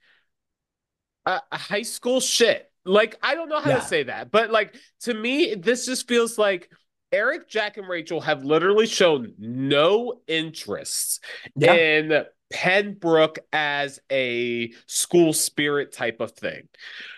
a, 1.26 1.40
a 1.50 1.58
high 1.58 1.82
school 1.82 2.20
shit. 2.20 2.70
Like, 2.84 3.18
I 3.22 3.34
don't 3.34 3.48
know 3.48 3.60
how 3.60 3.70
Yeah. 3.70 3.80
to 3.80 3.86
say 3.86 4.04
that, 4.04 4.30
but 4.30 4.50
like, 4.50 4.76
to 5.00 5.12
me, 5.12 5.54
this 5.56 5.86
just 5.86 6.06
feels 6.06 6.38
like 6.38 6.70
Eric, 7.10 7.48
Jack, 7.48 7.78
and 7.78 7.88
Rachel 7.88 8.20
have 8.20 8.44
literally 8.44 8.86
shown 8.86 9.34
no 9.38 10.20
interest 10.28 11.24
Yeah. 11.56 11.74
in 11.74 12.24
Pennbrook 12.52 13.38
as 13.52 14.00
a 14.10 14.72
school 14.86 15.32
spirit 15.32 15.92
type 15.92 16.20
of 16.20 16.32
thing. 16.32 16.68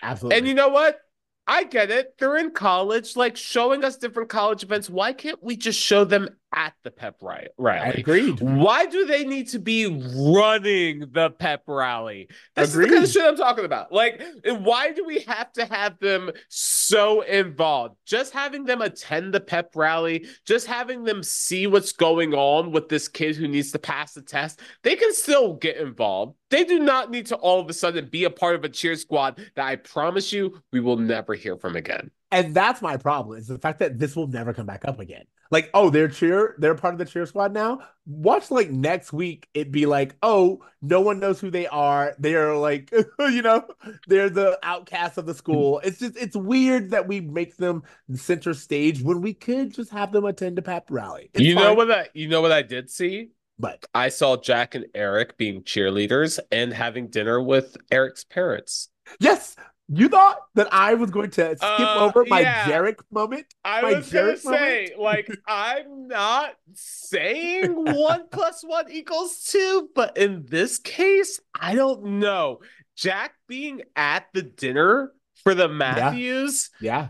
Absolutely. 0.03 0.37
And 0.37 0.47
you 0.47 0.53
know 0.53 0.69
what? 0.69 0.99
I 1.47 1.63
get 1.63 1.91
it. 1.91 2.15
They're 2.17 2.37
in 2.37 2.51
college, 2.51 3.15
like 3.15 3.35
showing 3.35 3.83
us 3.83 3.97
different 3.97 4.29
college 4.29 4.63
events. 4.63 4.89
Why 4.89 5.13
can't 5.13 5.41
we 5.43 5.57
just 5.57 5.79
show 5.79 6.03
them 6.03 6.29
at 6.53 6.73
the 6.83 6.91
pep 6.91 7.15
ri- 7.21 7.29
I 7.29 7.47
rally? 7.57 7.99
agreed. 7.99 8.39
Why 8.41 8.85
do 8.85 9.05
they 9.05 9.23
need 9.23 9.49
to 9.49 9.59
be 9.59 9.87
running 9.87 11.05
the 11.11 11.29
pep 11.29 11.63
rally? 11.67 12.29
This 12.55 12.69
is 12.69 12.75
the 12.75 12.87
kind 12.87 13.03
of 13.03 13.09
shit 13.09 13.23
I'm 13.23 13.35
talking 13.37 13.65
about. 13.65 13.91
Like, 13.91 14.21
why 14.45 14.91
do 14.91 15.05
we 15.05 15.19
have 15.21 15.51
to 15.53 15.65
have 15.65 15.97
them 15.99 16.31
so 16.49 17.21
involved? 17.21 17.95
Just 18.05 18.33
having 18.33 18.65
them 18.65 18.81
attend 18.81 19.33
the 19.33 19.39
pep 19.39 19.71
rally, 19.75 20.25
just 20.45 20.67
having 20.67 21.03
them 21.03 21.23
see 21.23 21.67
what's 21.67 21.93
going 21.93 22.33
on 22.33 22.71
with 22.71 22.89
this 22.89 23.07
kid 23.07 23.35
who 23.35 23.47
needs 23.47 23.71
to 23.71 23.79
pass 23.79 24.13
the 24.13 24.21
test, 24.21 24.59
they 24.83 24.95
can 24.95 25.13
still 25.13 25.53
get 25.53 25.77
involved. 25.77 26.35
They 26.49 26.65
do 26.65 26.79
not 26.79 27.11
need 27.11 27.27
to 27.27 27.35
all 27.37 27.59
of 27.61 27.69
a 27.69 27.73
sudden 27.73 28.09
be 28.09 28.25
a 28.25 28.29
part 28.29 28.55
of 28.55 28.63
a 28.63 28.69
cheer 28.69 28.95
squad 28.95 29.39
that 29.55 29.65
I 29.65 29.77
promise 29.77 30.33
you 30.33 30.61
we 30.71 30.79
will 30.81 30.97
never 30.97 31.33
hear 31.33 31.55
from 31.55 31.75
again. 31.75 32.11
And 32.31 32.53
that's 32.53 32.81
my 32.81 32.97
problem 32.97 33.37
is 33.37 33.47
the 33.47 33.57
fact 33.57 33.79
that 33.79 33.99
this 33.99 34.15
will 34.15 34.27
never 34.27 34.53
come 34.53 34.65
back 34.65 34.85
up 34.85 34.99
again. 34.99 35.25
Like, 35.51 35.69
oh, 35.73 35.89
they're 35.89 36.07
cheer, 36.07 36.55
they're 36.57 36.75
part 36.75 36.93
of 36.93 36.97
the 36.97 37.05
cheer 37.05 37.25
squad 37.25 37.53
now. 37.53 37.81
Watch 38.05 38.49
like 38.49 38.71
next 38.71 39.11
week, 39.11 39.49
it'd 39.53 39.71
be 39.71 39.85
like, 39.85 40.15
oh, 40.23 40.63
no 40.81 41.01
one 41.01 41.19
knows 41.19 41.39
who 41.41 41.51
they 41.51 41.67
are. 41.67 42.15
They're 42.17 42.55
like, 42.55 42.91
you 43.19 43.41
know, 43.41 43.67
they're 44.07 44.29
the 44.29 44.57
outcasts 44.63 45.17
of 45.17 45.25
the 45.25 45.33
mm-hmm. 45.33 45.37
school. 45.37 45.81
It's 45.83 45.99
just, 45.99 46.15
it's 46.17 46.35
weird 46.35 46.91
that 46.91 47.07
we 47.07 47.19
make 47.19 47.57
them 47.57 47.83
center 48.15 48.53
stage 48.53 49.01
when 49.01 49.21
we 49.21 49.33
could 49.33 49.73
just 49.73 49.91
have 49.91 50.13
them 50.13 50.25
attend 50.25 50.57
a 50.57 50.61
pep 50.61 50.87
rally. 50.89 51.29
It's 51.33 51.43
you 51.43 51.55
know 51.55 51.73
what 51.73 51.91
I 51.91 52.07
you 52.13 52.27
know 52.27 52.41
what 52.41 52.51
I 52.51 52.61
did 52.61 52.89
see? 52.89 53.31
But 53.59 53.85
I 53.93 54.09
saw 54.09 54.37
Jack 54.37 54.73
and 54.73 54.87
Eric 54.95 55.37
being 55.37 55.61
cheerleaders 55.61 56.39
and 56.51 56.73
having 56.73 57.09
dinner 57.09 57.39
with 57.39 57.77
Eric's 57.91 58.23
parents. 58.23 58.89
yes, 59.19 59.55
you 59.93 60.07
thought 60.09 60.37
that 60.55 60.69
I 60.73 60.93
was 60.93 61.11
going 61.11 61.31
to 61.31 61.57
skip 61.57 61.61
Uh, 61.61 61.97
over 61.99 62.25
my 62.25 62.41
yeah. 62.41 62.65
Jarek 62.67 62.99
moment. 63.11 63.45
I 63.65 63.81
My 63.81 63.93
was 63.95 64.11
gonna 64.11 64.33
Jarek 64.33 64.45
moment? 64.45 64.61
say, 64.61 64.95
like, 64.97 65.29
I'm 65.47 66.07
not 66.07 66.55
saying 66.73 67.73
one 67.75 68.27
plus 68.31 68.63
one 68.63 68.91
equals 68.91 69.43
two, 69.49 69.89
but 69.93 70.17
in 70.17 70.45
this 70.47 70.77
case, 70.79 71.39
I 71.59 71.75
don't 71.75 72.19
know. 72.19 72.61
Jack 72.95 73.33
being 73.47 73.81
at 73.95 74.27
the 74.33 74.41
dinner 74.43 75.11
for 75.43 75.53
the 75.55 75.67
Matthews. 75.67 76.69
Yeah. 76.79 77.09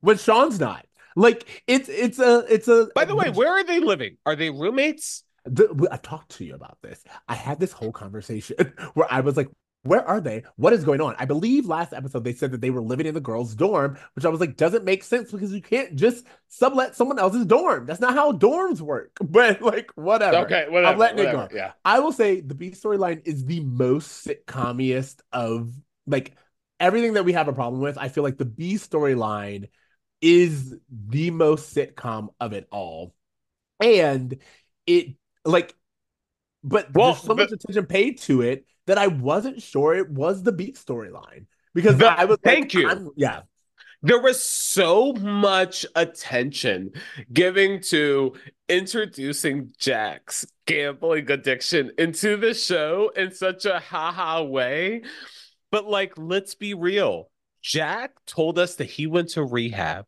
When 0.00 0.18
Shawn's 0.18 0.60
not. 0.60 0.86
Like 1.18 1.62
it's 1.66 1.88
it's 1.88 2.18
a 2.18 2.44
it's 2.48 2.68
a 2.68 2.88
By 2.94 3.06
the 3.06 3.16
way, 3.16 3.30
where 3.30 3.48
are 3.50 3.64
they 3.64 3.80
living? 3.80 4.18
Are 4.26 4.36
they 4.36 4.50
roommates? 4.50 5.24
the, 5.46 5.88
I've 5.90 6.02
talked 6.02 6.32
to 6.32 6.44
you 6.44 6.54
about 6.54 6.76
this. 6.82 7.02
I 7.28 7.34
had 7.34 7.58
this 7.60 7.72
whole 7.72 7.92
conversation 7.92 8.56
where 8.94 9.06
I 9.10 9.20
was 9.20 9.36
like, 9.36 9.48
where 9.86 10.06
are 10.06 10.20
they? 10.20 10.42
What 10.56 10.72
is 10.72 10.84
going 10.84 11.00
on? 11.00 11.16
I 11.18 11.24
believe 11.24 11.66
last 11.66 11.92
episode 11.92 12.24
they 12.24 12.32
said 12.32 12.52
that 12.52 12.60
they 12.60 12.70
were 12.70 12.80
living 12.80 13.06
in 13.06 13.14
the 13.14 13.20
girls' 13.20 13.54
dorm, 13.54 13.98
which 14.14 14.24
I 14.24 14.28
was 14.28 14.40
like, 14.40 14.56
doesn't 14.56 14.84
make 14.84 15.02
sense 15.02 15.32
because 15.32 15.52
you 15.52 15.62
can't 15.62 15.96
just 15.96 16.26
sublet 16.48 16.94
someone 16.94 17.18
else's 17.18 17.46
dorm. 17.46 17.86
That's 17.86 18.00
not 18.00 18.14
how 18.14 18.32
dorms 18.32 18.80
work. 18.80 19.16
But 19.36 19.60
like, 19.60 19.90
whatever. 19.96 20.38
Okay, 20.46 20.66
whatever. 20.68 20.92
I'm 20.92 20.98
letting 20.98 21.18
it 21.18 21.32
go. 21.32 21.48
Yeah. 21.52 21.72
I 21.84 22.00
will 22.00 22.12
say 22.12 22.40
the 22.40 22.54
B 22.54 22.70
storyline 22.70 23.22
is 23.24 23.44
the 23.44 23.60
most 23.60 24.26
sitcomiest 24.26 25.20
of 25.32 25.72
like 26.06 26.34
everything 26.80 27.14
that 27.14 27.24
we 27.24 27.34
have 27.34 27.48
a 27.48 27.52
problem 27.52 27.82
with. 27.82 27.98
I 27.98 28.08
feel 28.08 28.22
like 28.22 28.38
the 28.38 28.44
B 28.46 28.74
storyline 28.74 29.68
is 30.20 30.74
the 30.90 31.30
most 31.30 31.74
sitcom 31.74 32.28
of 32.40 32.52
it 32.52 32.66
all. 32.70 33.14
And 33.80 34.38
it 34.86 35.16
like 35.44 35.74
but 36.62 36.92
Well, 36.94 37.12
there's 37.12 37.22
so 37.22 37.34
much 37.34 37.52
attention 37.52 37.86
paid 37.86 38.18
to 38.22 38.42
it 38.42 38.66
that 38.86 38.98
I 38.98 39.06
wasn't 39.08 39.62
sure 39.62 39.94
it 39.94 40.10
was 40.10 40.42
the 40.42 40.52
beat 40.52 40.76
storyline. 40.76 41.46
Because 41.74 41.96
The- 41.98 42.06
I 42.10 42.24
was 42.24 42.38
thank 42.42 42.66
like, 42.66 42.74
you. 42.74 42.88
I'm- 42.88 43.10
yeah. 43.16 43.42
There 44.02 44.20
was 44.20 44.40
so 44.42 45.12
much 45.14 45.84
attention 45.96 46.92
giving 47.32 47.80
to 47.84 48.34
introducing 48.68 49.72
Jack's 49.78 50.46
gambling 50.66 51.30
addiction 51.30 51.90
into 51.98 52.36
the 52.36 52.54
show 52.54 53.10
in 53.16 53.32
such 53.32 53.64
a 53.64 53.80
haha 53.80 54.42
way. 54.42 55.02
But 55.72 55.86
like, 55.88 56.12
let's 56.16 56.54
be 56.54 56.74
real. 56.74 57.30
Jack 57.62 58.12
told 58.26 58.58
us 58.58 58.76
that 58.76 58.84
he 58.84 59.06
went 59.08 59.30
to 59.30 59.42
rehab. 59.42 60.04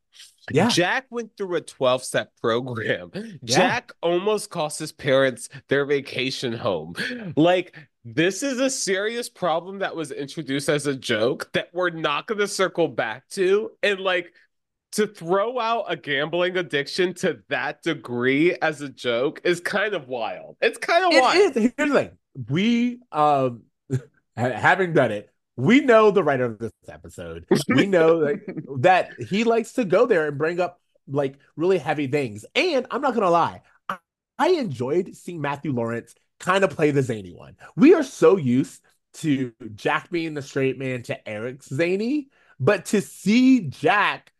Yeah. 0.50 0.68
Jack 0.68 1.06
went 1.10 1.36
through 1.36 1.56
a 1.56 1.60
12 1.60 2.04
step 2.04 2.30
program. 2.40 3.10
Jack 3.42 3.92
almost 4.00 4.48
cost 4.50 4.78
his 4.78 4.92
parents 4.92 5.48
their 5.68 5.84
vacation 5.84 6.52
home. 6.52 6.94
Like, 7.36 7.74
this 8.14 8.42
is 8.42 8.60
a 8.60 8.70
serious 8.70 9.28
problem 9.28 9.80
that 9.80 9.94
was 9.94 10.10
introduced 10.10 10.68
as 10.68 10.86
a 10.86 10.94
joke 10.94 11.50
that 11.52 11.68
we're 11.72 11.90
not 11.90 12.26
going 12.26 12.38
to 12.38 12.48
circle 12.48 12.88
back 12.88 13.28
to. 13.30 13.70
And 13.82 14.00
like, 14.00 14.32
to 14.92 15.06
throw 15.06 15.58
out 15.58 15.84
a 15.88 15.96
gambling 15.96 16.56
addiction 16.56 17.12
to 17.14 17.40
that 17.48 17.82
degree 17.82 18.56
as 18.62 18.80
a 18.80 18.88
joke 18.88 19.40
is 19.44 19.60
kind 19.60 19.94
of 19.94 20.08
wild. 20.08 20.56
It's 20.60 20.78
kind 20.78 21.04
of 21.04 21.20
wild. 21.20 21.36
It 21.36 21.56
is. 21.56 21.72
Here's 21.76 21.90
the 21.90 21.94
thing. 21.94 22.10
We 22.48 23.00
um 23.12 23.62
having 24.36 24.94
done 24.94 25.12
it, 25.12 25.30
we 25.56 25.80
know 25.80 26.10
the 26.10 26.22
writer 26.22 26.44
of 26.44 26.58
this 26.58 26.72
episode. 26.88 27.44
We 27.68 27.86
know 27.86 28.16
like, 28.16 28.48
that 28.78 29.12
he 29.28 29.44
likes 29.44 29.72
to 29.74 29.84
go 29.84 30.06
there 30.06 30.28
and 30.28 30.38
bring 30.38 30.60
up 30.60 30.80
like 31.06 31.36
really 31.56 31.78
heavy 31.78 32.06
things. 32.06 32.46
And 32.54 32.86
I'm 32.90 33.02
not 33.02 33.14
gonna 33.14 33.30
lie, 33.30 33.62
I, 33.88 33.98
I 34.38 34.48
enjoyed 34.50 35.14
seeing 35.16 35.40
Matthew 35.40 35.72
Lawrence 35.72 36.14
kind 36.40 36.64
of 36.64 36.70
play 36.70 36.90
the 36.90 37.02
zany 37.02 37.32
one. 37.32 37.56
We 37.76 37.94
are 37.94 38.02
so 38.02 38.36
used 38.36 38.82
to 39.14 39.52
Jack 39.74 40.10
being 40.10 40.34
the 40.34 40.42
straight 40.42 40.78
man 40.78 41.02
to 41.04 41.28
Eric's 41.28 41.68
zany, 41.68 42.28
but 42.60 42.86
to 42.86 43.00
see 43.00 43.60
Jack 43.68 44.32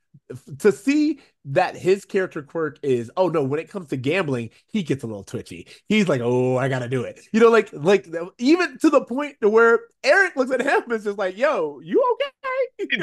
to 0.59 0.73
see 0.73 1.21
that 1.45 1.77
his 1.77 2.05
character 2.05 2.43
quirk 2.43 2.79
is 2.83 3.11
oh 3.17 3.29
no 3.29 3.43
when 3.43 3.61
it 3.61 3.69
comes 3.69 3.89
to 3.89 3.97
gambling 3.97 4.51
he 4.67 4.83
gets 4.83 5.03
a 5.03 5.07
little 5.07 5.25
twitchy 5.25 5.67
he's 5.89 6.09
like 6.09 6.21
oh 6.23 6.57
i 6.57 6.69
gotta 6.69 6.89
do 6.89 7.03
it 7.03 7.21
you 7.33 7.41
know 7.41 7.49
like 7.49 7.71
like 7.73 8.07
even 8.39 8.77
to 8.79 8.91
the 8.91 9.05
point 9.05 9.37
to 9.41 9.49
where 9.49 9.81
eric 10.05 10.37
looks 10.37 10.51
at 10.51 10.61
him 10.61 10.83
and 10.83 10.93
is 10.93 11.05
just 11.05 11.19
like 11.19 11.37
yo 11.37 11.81
you 11.81 12.03
okay 12.15 12.31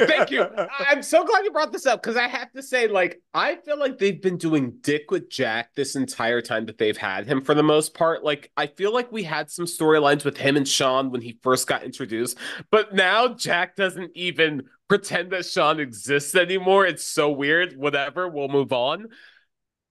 Thank 0.06 0.30
you. 0.30 0.46
I'm 0.78 1.02
so 1.02 1.24
glad 1.24 1.44
you 1.44 1.50
brought 1.50 1.72
this 1.72 1.86
up 1.86 2.02
because 2.02 2.16
I 2.16 2.28
have 2.28 2.50
to 2.52 2.62
say, 2.62 2.88
like, 2.88 3.20
I 3.34 3.56
feel 3.56 3.78
like 3.78 3.98
they've 3.98 4.20
been 4.20 4.38
doing 4.38 4.78
dick 4.80 5.10
with 5.10 5.28
Jack 5.30 5.74
this 5.74 5.96
entire 5.96 6.40
time 6.40 6.66
that 6.66 6.78
they've 6.78 6.96
had 6.96 7.26
him 7.26 7.42
for 7.42 7.54
the 7.54 7.62
most 7.62 7.94
part. 7.94 8.24
Like, 8.24 8.50
I 8.56 8.68
feel 8.68 8.92
like 8.92 9.12
we 9.12 9.22
had 9.22 9.50
some 9.50 9.66
storylines 9.66 10.24
with 10.24 10.36
him 10.36 10.56
and 10.56 10.66
Shawn 10.66 11.10
when 11.10 11.20
he 11.20 11.38
first 11.42 11.66
got 11.66 11.82
introduced, 11.82 12.38
but 12.70 12.94
now 12.94 13.28
Jack 13.28 13.76
doesn't 13.76 14.12
even 14.14 14.62
pretend 14.88 15.32
that 15.32 15.44
Shawn 15.44 15.80
exists 15.80 16.34
anymore. 16.34 16.86
It's 16.86 17.04
so 17.04 17.30
weird. 17.30 17.76
Whatever, 17.76 18.25
we'll 18.28 18.48
move 18.48 18.72
on. 18.72 19.08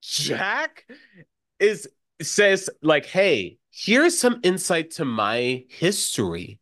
Jack 0.01 0.86
is 1.59 1.88
says, 2.21 2.69
like, 2.81 3.05
hey, 3.05 3.57
here's 3.71 4.17
some 4.17 4.39
insight 4.43 4.91
to 4.91 5.05
my 5.05 5.65
history. 5.67 6.59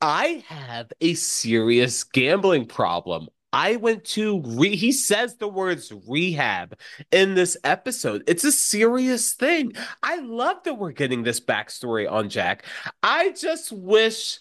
I 0.00 0.44
have 0.48 0.92
a 1.00 1.14
serious 1.14 2.04
gambling 2.04 2.66
problem. 2.66 3.28
I 3.52 3.76
went 3.76 4.04
to 4.06 4.42
re- 4.42 4.74
he 4.74 4.90
says 4.90 5.36
the 5.36 5.46
words 5.46 5.92
rehab 6.08 6.76
in 7.12 7.34
this 7.34 7.56
episode. 7.62 8.24
It's 8.26 8.42
a 8.42 8.50
serious 8.50 9.34
thing. 9.34 9.74
I 10.02 10.16
love 10.20 10.64
that 10.64 10.74
we're 10.74 10.90
getting 10.90 11.22
this 11.22 11.38
backstory 11.38 12.10
on 12.10 12.30
Jack. 12.30 12.64
I 13.02 13.30
just 13.30 13.70
wish 13.70 14.40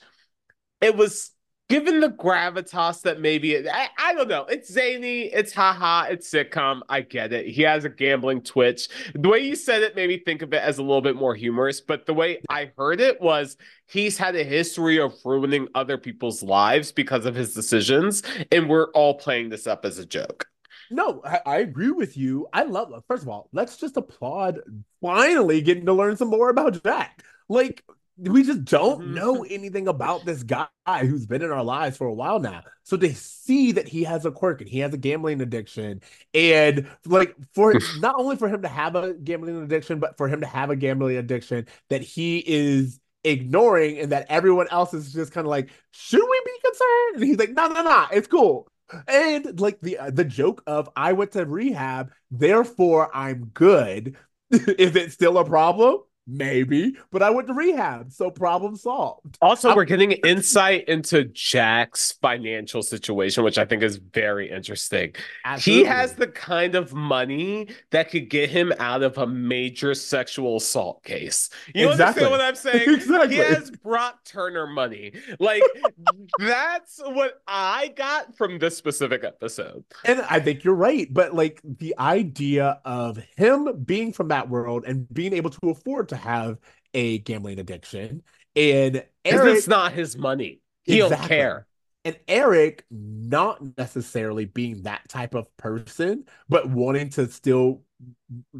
it 0.81 0.97
was 0.97 1.32
given 1.73 2.01
the 2.01 2.09
gravitas 2.09 3.01
that 3.01 3.19
maybe 3.19 3.53
it, 3.53 3.67
I, 3.67 3.89
I 3.97 4.13
don't 4.13 4.27
know. 4.27 4.45
It's 4.45 4.71
zany, 4.71 5.23
it's 5.23 5.51
haha, 5.51 6.03
it's 6.03 6.29
sitcom. 6.29 6.81
I 6.87 7.01
get 7.01 7.33
it. 7.33 7.47
He 7.47 7.63
has 7.63 7.83
a 7.83 7.89
gambling 7.89 8.43
twitch. 8.43 8.89
The 9.15 9.27
way 9.27 9.39
you 9.39 9.55
said 9.55 9.81
it 9.81 9.95
made 9.95 10.09
me 10.09 10.19
think 10.19 10.43
of 10.43 10.53
it 10.53 10.61
as 10.61 10.77
a 10.77 10.83
little 10.83 11.01
bit 11.01 11.15
more 11.15 11.33
humorous, 11.33 11.81
but 11.81 12.05
the 12.05 12.13
way 12.13 12.43
I 12.47 12.71
heard 12.77 13.01
it 13.01 13.19
was 13.19 13.57
he's 13.87 14.19
had 14.19 14.35
a 14.35 14.43
history 14.43 14.99
of 14.99 15.15
ruining 15.25 15.67
other 15.73 15.97
people's 15.97 16.43
lives 16.43 16.91
because 16.91 17.25
of 17.25 17.33
his 17.33 17.55
decisions, 17.55 18.21
and 18.51 18.69
we're 18.69 18.91
all 18.91 19.15
playing 19.15 19.49
this 19.49 19.65
up 19.65 19.83
as 19.83 19.97
a 19.97 20.05
joke. 20.05 20.45
No, 20.91 21.21
I, 21.25 21.39
I 21.43 21.57
agree 21.57 21.89
with 21.89 22.15
you. 22.15 22.47
I 22.53 22.65
love. 22.65 22.93
First 23.07 23.23
of 23.23 23.29
all, 23.29 23.49
let's 23.51 23.77
just 23.77 23.97
applaud 23.97 24.59
finally 25.01 25.61
getting 25.61 25.87
to 25.87 25.93
learn 25.93 26.17
some 26.17 26.27
more 26.27 26.49
about 26.49 26.83
Jack. 26.83 27.23
Like 27.49 27.83
we 28.17 28.43
just 28.43 28.65
don't 28.65 29.03
Mhm. 29.03 29.13
know 29.13 29.43
anything 29.43 29.87
about 29.87 30.25
this 30.25 30.43
guy 30.43 30.67
who's 31.01 31.25
been 31.25 31.41
in 31.41 31.51
our 31.51 31.63
lives 31.63 31.97
for 31.97 32.07
a 32.07 32.13
while 32.13 32.39
now. 32.39 32.63
So 32.83 32.95
to 32.97 33.13
see 33.15 33.71
that 33.73 33.87
he 33.87 34.03
has 34.03 34.25
a 34.25 34.31
quirk 34.31 34.61
and 34.61 34.69
he 34.69 34.79
has 34.79 34.93
a 34.93 34.97
gambling 34.97 35.41
addiction, 35.41 36.01
and 36.33 36.87
like 37.05 37.35
for 37.53 37.73
not 37.93 38.15
only 38.17 38.35
for 38.35 38.47
him 38.47 38.61
to 38.61 38.67
have 38.67 38.95
a 38.95 39.13
gambling 39.15 39.61
addiction, 39.63 39.99
but 39.99 40.17
for 40.17 40.27
him 40.27 40.41
to 40.41 40.47
have 40.47 40.69
a 40.69 40.75
gambling 40.75 41.17
addiction 41.17 41.67
that 41.89 42.01
he 42.01 42.43
is 42.45 42.99
ignoring 43.23 43.97
and 43.99 44.11
that 44.11 44.27
everyone 44.29 44.67
else 44.69 44.93
is 44.93 45.13
just 45.13 45.31
kind 45.31 45.45
of 45.47 45.49
like, 45.49 45.69
should 45.91 46.21
we 46.21 46.41
be 46.45 46.51
concerned? 46.63 47.15
And 47.15 47.23
he's 47.23 47.37
like, 47.37 47.51
no, 47.51 47.67
no, 47.67 47.83
no, 47.83 48.05
it's 48.11 48.27
cool. 48.27 48.67
And 49.07 49.59
like 49.59 49.79
the 49.81 49.97
the 50.11 50.25
joke 50.25 50.61
of 50.67 50.89
I 50.95 51.13
went 51.13 51.31
to 51.31 51.45
rehab, 51.45 52.11
therefore 52.31 53.15
I'm 53.15 53.45
good. 53.53 54.17
is 54.51 54.95
it 54.95 55.11
still 55.11 55.37
a 55.37 55.45
problem? 55.45 55.99
Maybe, 56.25 56.95
but 57.11 57.21
I 57.21 57.29
went 57.31 57.47
to 57.47 57.53
rehab, 57.53 58.13
so 58.13 58.31
problem 58.31 58.77
solved. 58.77 59.37
Also, 59.41 59.67
I'm- 59.69 59.75
we're 59.75 59.83
getting 59.83 60.13
insight 60.13 60.87
into 60.87 61.25
Jack's 61.25 62.13
financial 62.13 62.81
situation, 62.81 63.43
which 63.43 63.57
I 63.57 63.65
think 63.65 63.83
is 63.83 63.97
very 63.97 64.49
interesting. 64.49 65.13
He 65.59 65.83
has 65.83 66.13
the 66.13 66.27
kind 66.27 66.75
of 66.75 66.93
money 66.93 67.67
that 67.91 68.09
could 68.09 68.29
get 68.29 68.49
him 68.49 68.71
out 68.79 69.03
of 69.03 69.17
a 69.17 69.27
major 69.27 69.93
sexual 69.93 70.55
assault 70.57 71.03
case. 71.03 71.49
You 71.75 71.89
Exactly. 71.89 72.23
understand 72.23 72.31
what 72.31 72.41
I'm 72.41 72.55
saying? 72.55 72.89
Exactly. 73.03 73.35
He 73.35 73.41
has 73.41 73.69
Brock 73.71 74.23
Turner 74.23 74.65
money. 74.65 75.11
Like, 75.39 75.61
that's 76.39 76.99
what 77.03 77.41
I 77.47 77.89
got 77.95 78.35
from 78.37 78.59
this 78.59 78.77
specific 78.77 79.23
episode. 79.25 79.83
And 80.05 80.21
I 80.29 80.39
think 80.39 80.63
you're 80.63 80.73
right, 80.75 81.07
but 81.13 81.33
like 81.35 81.59
the 81.63 81.93
idea 81.99 82.79
of 82.85 83.17
him 83.35 83.83
being 83.83 84.13
from 84.13 84.29
that 84.29 84.49
world 84.49 84.85
and 84.87 85.11
being 85.13 85.33
able 85.33 85.49
to 85.49 85.69
afford 85.69 86.09
to 86.13 86.19
have 86.21 86.57
a 86.93 87.19
gambling 87.19 87.59
addiction, 87.59 88.23
and 88.55 89.03
Eric 89.25 89.57
it's 89.57 89.67
not 89.67 89.93
his 89.93 90.17
money. 90.17 90.61
He 90.83 90.97
don't 90.97 91.19
care. 91.21 91.67
and 92.05 92.17
Eric 92.27 92.85
not 92.91 93.61
necessarily 93.77 94.45
being 94.45 94.83
that 94.83 95.07
type 95.09 95.35
of 95.35 95.55
person, 95.57 96.25
but 96.49 96.69
wanting 96.69 97.09
to 97.11 97.29
still 97.29 97.83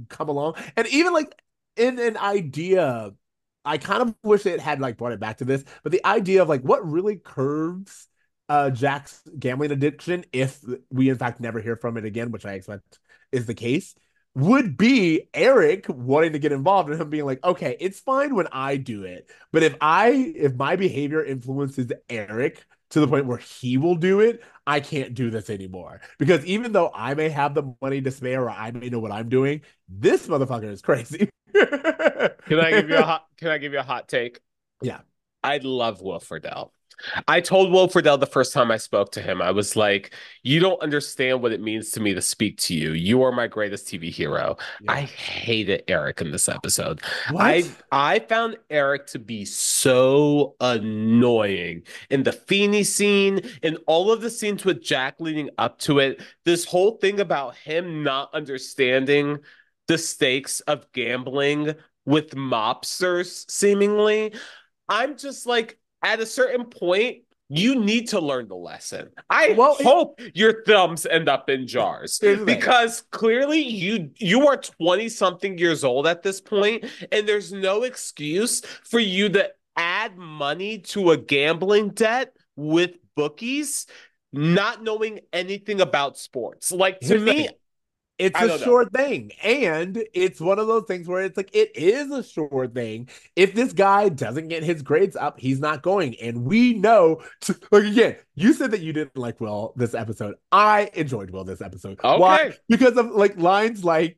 come 0.09 0.29
along. 0.29 0.55
And 0.77 0.87
even 0.87 1.13
like 1.13 1.33
in 1.75 1.99
an 1.99 2.17
idea, 2.17 3.11
I 3.65 3.77
kind 3.77 4.01
of 4.01 4.15
wish 4.23 4.45
it 4.45 4.59
had 4.59 4.79
like 4.79 4.97
brought 4.97 5.13
it 5.13 5.19
back 5.19 5.37
to 5.37 5.45
this, 5.45 5.63
but 5.83 5.91
the 5.91 6.05
idea 6.05 6.41
of 6.41 6.49
like 6.49 6.61
what 6.61 6.89
really 6.89 7.17
curves 7.17 8.07
uh 8.49 8.69
Jack's 8.69 9.21
gambling 9.39 9.71
addiction, 9.71 10.25
if 10.33 10.59
we 10.91 11.09
in 11.09 11.17
fact 11.17 11.39
never 11.39 11.61
hear 11.61 11.75
from 11.75 11.97
it 11.97 12.05
again, 12.05 12.31
which 12.31 12.45
I 12.45 12.53
expect 12.53 12.99
is 13.31 13.45
the 13.45 13.53
case, 13.53 13.95
would 14.35 14.77
be 14.77 15.29
Eric 15.33 15.85
wanting 15.87 16.33
to 16.33 16.39
get 16.39 16.51
involved 16.51 16.89
and 16.89 16.99
him 16.99 17.09
being 17.09 17.25
like, 17.25 17.43
okay, 17.43 17.77
it's 17.79 17.99
fine 17.99 18.35
when 18.35 18.47
I 18.51 18.77
do 18.77 19.03
it, 19.03 19.29
but 19.51 19.63
if 19.63 19.75
I 19.79 20.09
if 20.35 20.55
my 20.55 20.75
behavior 20.75 21.23
influences 21.23 21.91
Eric 22.09 22.65
to 22.89 22.99
the 22.99 23.07
point 23.07 23.25
where 23.25 23.37
he 23.37 23.77
will 23.77 23.95
do 23.95 24.19
it, 24.19 24.43
I 24.67 24.79
can't 24.79 25.13
do 25.13 25.29
this 25.31 25.49
anymore. 25.49 26.01
Because 26.19 26.45
even 26.45 26.71
though 26.73 26.91
I 26.93 27.15
may 27.15 27.29
have 27.29 27.55
the 27.55 27.73
money 27.81 28.01
to 28.01 28.11
spare 28.11 28.43
or 28.43 28.51
I 28.51 28.71
may 28.71 28.89
know 28.89 28.99
what 28.99 29.11
I'm 29.11 29.29
doing, 29.29 29.61
this 29.89 30.27
motherfucker 30.27 30.71
is 30.71 30.81
crazy. 30.81 31.29
Can 31.53 32.59
I 32.59 32.71
give 32.71 32.89
you 32.89 32.97
a 32.97 33.01
hot 33.03 33.25
can 33.37 33.49
I 33.49 33.57
give 33.57 33.73
you 33.73 33.79
a 33.79 33.83
hot 33.83 34.07
take? 34.07 34.39
Yeah. 34.81 34.99
I 35.43 35.57
love 35.57 36.01
Will 36.01 36.19
Friedle. 36.19 36.71
I 37.27 37.41
told 37.41 37.71
Will 37.71 37.87
Friedle 37.87 38.19
the 38.19 38.25
first 38.25 38.53
time 38.53 38.71
I 38.71 38.77
spoke 38.77 39.11
to 39.13 39.21
him, 39.21 39.41
I 39.41 39.51
was 39.51 39.75
like, 39.75 40.13
You 40.43 40.59
don't 40.59 40.81
understand 40.81 41.41
what 41.41 41.51
it 41.51 41.61
means 41.61 41.91
to 41.91 41.99
me 41.99 42.13
to 42.13 42.21
speak 42.21 42.57
to 42.59 42.75
you. 42.75 42.93
You 42.93 43.23
are 43.23 43.31
my 43.31 43.47
greatest 43.47 43.87
TV 43.87 44.09
hero. 44.09 44.57
I 44.87 45.01
hated 45.01 45.83
Eric 45.87 46.21
in 46.21 46.31
this 46.31 46.49
episode. 46.49 47.01
What? 47.31 47.43
I 47.43 47.63
I 47.91 48.19
found 48.19 48.57
Eric 48.69 49.07
to 49.07 49.19
be 49.19 49.45
so 49.45 50.55
annoying 50.59 51.83
in 52.09 52.23
the 52.23 52.31
Feeny 52.33 52.83
scene, 52.83 53.41
in 53.61 53.77
all 53.87 54.11
of 54.11 54.21
the 54.21 54.29
scenes 54.29 54.65
with 54.65 54.81
Jack 54.81 55.15
leading 55.19 55.49
up 55.57 55.79
to 55.79 55.99
it. 55.99 56.21
This 56.45 56.65
whole 56.65 56.97
thing 56.97 57.19
about 57.19 57.55
him 57.55 58.03
not 58.03 58.33
understanding 58.33 59.39
the 59.87 59.97
stakes 59.97 60.59
of 60.61 60.91
gambling 60.93 61.75
with 62.05 62.31
mobsters, 62.31 63.49
seemingly. 63.49 64.33
I'm 64.89 65.17
just 65.17 65.45
like, 65.45 65.77
at 66.03 66.19
a 66.19 66.25
certain 66.25 66.65
point, 66.65 67.19
you 67.49 67.75
need 67.75 68.09
to 68.09 68.19
learn 68.19 68.47
the 68.47 68.55
lesson. 68.55 69.09
I 69.29 69.49
Well, 69.57 69.77
it- 69.79 69.85
hope 69.85 70.19
your 70.33 70.63
thumbs 70.63 71.05
end 71.05 71.29
up 71.29 71.49
in 71.49 71.67
jars 71.67 72.19
Here's 72.21 72.39
the 72.39 72.45
thing. 72.45 72.55
because 72.55 73.01
clearly 73.11 73.59
you 73.61 74.11
you 74.17 74.47
are 74.47 74.57
20 74.57 75.09
something 75.09 75.57
years 75.57 75.83
old 75.83 76.07
at 76.07 76.23
this 76.23 76.41
point 76.41 76.85
and 77.11 77.27
there's 77.27 77.51
no 77.53 77.83
excuse 77.83 78.61
for 78.83 78.99
you 78.99 79.29
to 79.29 79.51
add 79.75 80.17
money 80.17 80.79
to 80.79 81.11
a 81.11 81.17
gambling 81.17 81.89
debt 81.89 82.33
with 82.55 82.91
bookies 83.15 83.85
not 84.31 84.81
knowing 84.83 85.19
anything 85.31 85.79
about 85.81 86.17
sports. 86.17 86.71
Like 86.71 86.99
to 87.01 87.19
me. 87.19 87.49
It's 88.23 88.39
I 88.39 88.45
a 88.45 88.47
know. 88.47 88.57
sure 88.57 88.85
thing. 88.89 89.31
And 89.43 90.03
it's 90.13 90.39
one 90.39 90.59
of 90.59 90.67
those 90.67 90.85
things 90.85 91.07
where 91.07 91.23
it's 91.23 91.35
like, 91.37 91.49
it 91.53 91.75
is 91.75 92.09
a 92.11 92.23
sure 92.23 92.69
thing. 92.73 93.09
If 93.35 93.53
this 93.53 93.73
guy 93.73 94.09
doesn't 94.09 94.47
get 94.47 94.63
his 94.63 94.81
grades 94.81 95.15
up, 95.15 95.39
he's 95.39 95.59
not 95.59 95.81
going. 95.81 96.15
And 96.21 96.45
we 96.45 96.73
know, 96.73 97.21
like, 97.71 97.83
again, 97.83 98.15
you 98.35 98.53
said 98.53 98.71
that 98.71 98.81
you 98.81 98.93
didn't 98.93 99.17
like 99.17 99.41
Will 99.41 99.73
this 99.75 99.93
episode. 99.93 100.35
I 100.51 100.89
enjoyed 100.93 101.31
Will 101.31 101.43
this 101.43 101.61
episode. 101.61 101.99
Why? 102.01 102.53
Because 102.69 102.97
of 102.97 103.07
like 103.11 103.37
lines 103.37 103.83
like, 103.83 104.17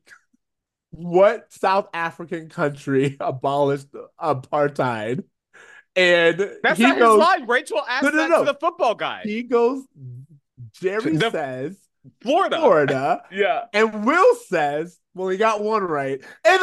what 0.90 1.52
South 1.52 1.88
African 1.92 2.48
country 2.48 3.16
abolished 3.20 3.88
apartheid? 4.20 5.24
And 5.96 6.50
that's 6.62 6.76
he 6.78 6.84
not 6.84 6.98
goes, 6.98 7.18
his 7.18 7.26
line. 7.26 7.46
Rachel 7.46 7.82
asked 7.88 8.04
No, 8.04 8.10
no, 8.10 8.16
that 8.18 8.30
no. 8.30 8.38
to 8.44 8.52
the 8.52 8.58
football 8.58 8.94
guy. 8.94 9.22
he 9.24 9.42
goes, 9.42 9.82
Jerry 10.72 11.16
The- 11.16 11.30
says, 11.30 11.78
Florida. 12.20 12.58
Florida. 12.58 13.22
Yeah. 13.30 13.64
And 13.72 14.04
Will 14.04 14.34
says, 14.48 14.98
well, 15.14 15.28
he 15.28 15.36
got 15.36 15.62
one 15.62 15.82
right. 15.82 16.20
And 16.44 16.62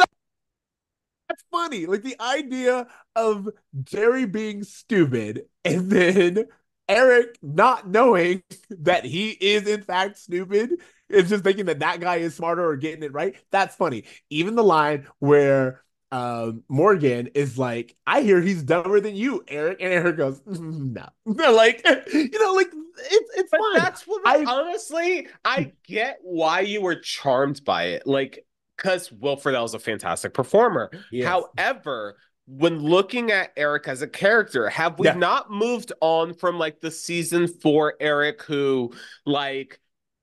that's 1.28 1.44
funny. 1.50 1.86
Like 1.86 2.02
the 2.02 2.20
idea 2.20 2.86
of 3.16 3.48
Jerry 3.82 4.26
being 4.26 4.62
stupid 4.64 5.42
and 5.64 5.90
then 5.90 6.46
Eric 6.88 7.38
not 7.42 7.88
knowing 7.88 8.42
that 8.70 9.04
he 9.04 9.30
is 9.30 9.66
in 9.66 9.82
fact 9.82 10.18
stupid 10.18 10.80
and 11.10 11.26
just 11.26 11.44
thinking 11.44 11.66
that 11.66 11.80
that 11.80 12.00
guy 12.00 12.16
is 12.16 12.34
smarter 12.34 12.64
or 12.64 12.76
getting 12.76 13.02
it 13.02 13.12
right. 13.12 13.36
That's 13.50 13.74
funny. 13.74 14.04
Even 14.30 14.54
the 14.54 14.64
line 14.64 15.06
where 15.18 15.83
um, 16.14 16.62
Morgan 16.68 17.28
is 17.34 17.58
like, 17.58 17.96
I 18.06 18.20
hear 18.20 18.40
he's 18.40 18.62
dumber 18.62 19.00
than 19.00 19.16
you, 19.16 19.44
Eric. 19.48 19.78
And 19.80 19.92
Eric 19.92 20.16
goes, 20.16 20.40
no. 20.46 21.06
They're 21.26 21.50
like, 21.50 21.84
you 22.12 22.30
know, 22.40 22.52
like 22.52 22.68
it's 23.10 23.30
it's 23.36 23.50
But 23.50 23.58
fine. 23.60 23.78
that's 23.82 24.02
what 24.06 24.22
I- 24.24 24.44
honestly, 24.44 25.26
I 25.44 25.72
get 25.86 26.18
why 26.22 26.60
you 26.60 26.80
were 26.82 26.94
charmed 26.96 27.64
by 27.64 27.84
it. 27.86 28.06
Like, 28.06 28.46
because 28.76 29.10
Will 29.10 29.36
Friedle 29.36 29.64
is 29.64 29.74
a 29.74 29.78
fantastic 29.80 30.34
performer. 30.34 30.90
Yes. 31.10 31.28
However, 31.28 32.16
when 32.46 32.78
looking 32.78 33.32
at 33.32 33.52
Eric 33.56 33.88
as 33.88 34.02
a 34.02 34.06
character, 34.08 34.68
have 34.68 34.98
we 34.98 35.06
Yeah. 35.06 35.14
not 35.14 35.50
moved 35.50 35.92
on 36.00 36.34
from 36.34 36.58
like 36.58 36.80
the 36.80 36.90
season 36.90 37.48
four 37.48 37.94
Eric 38.00 38.42
who 38.42 38.92
like 39.26 39.80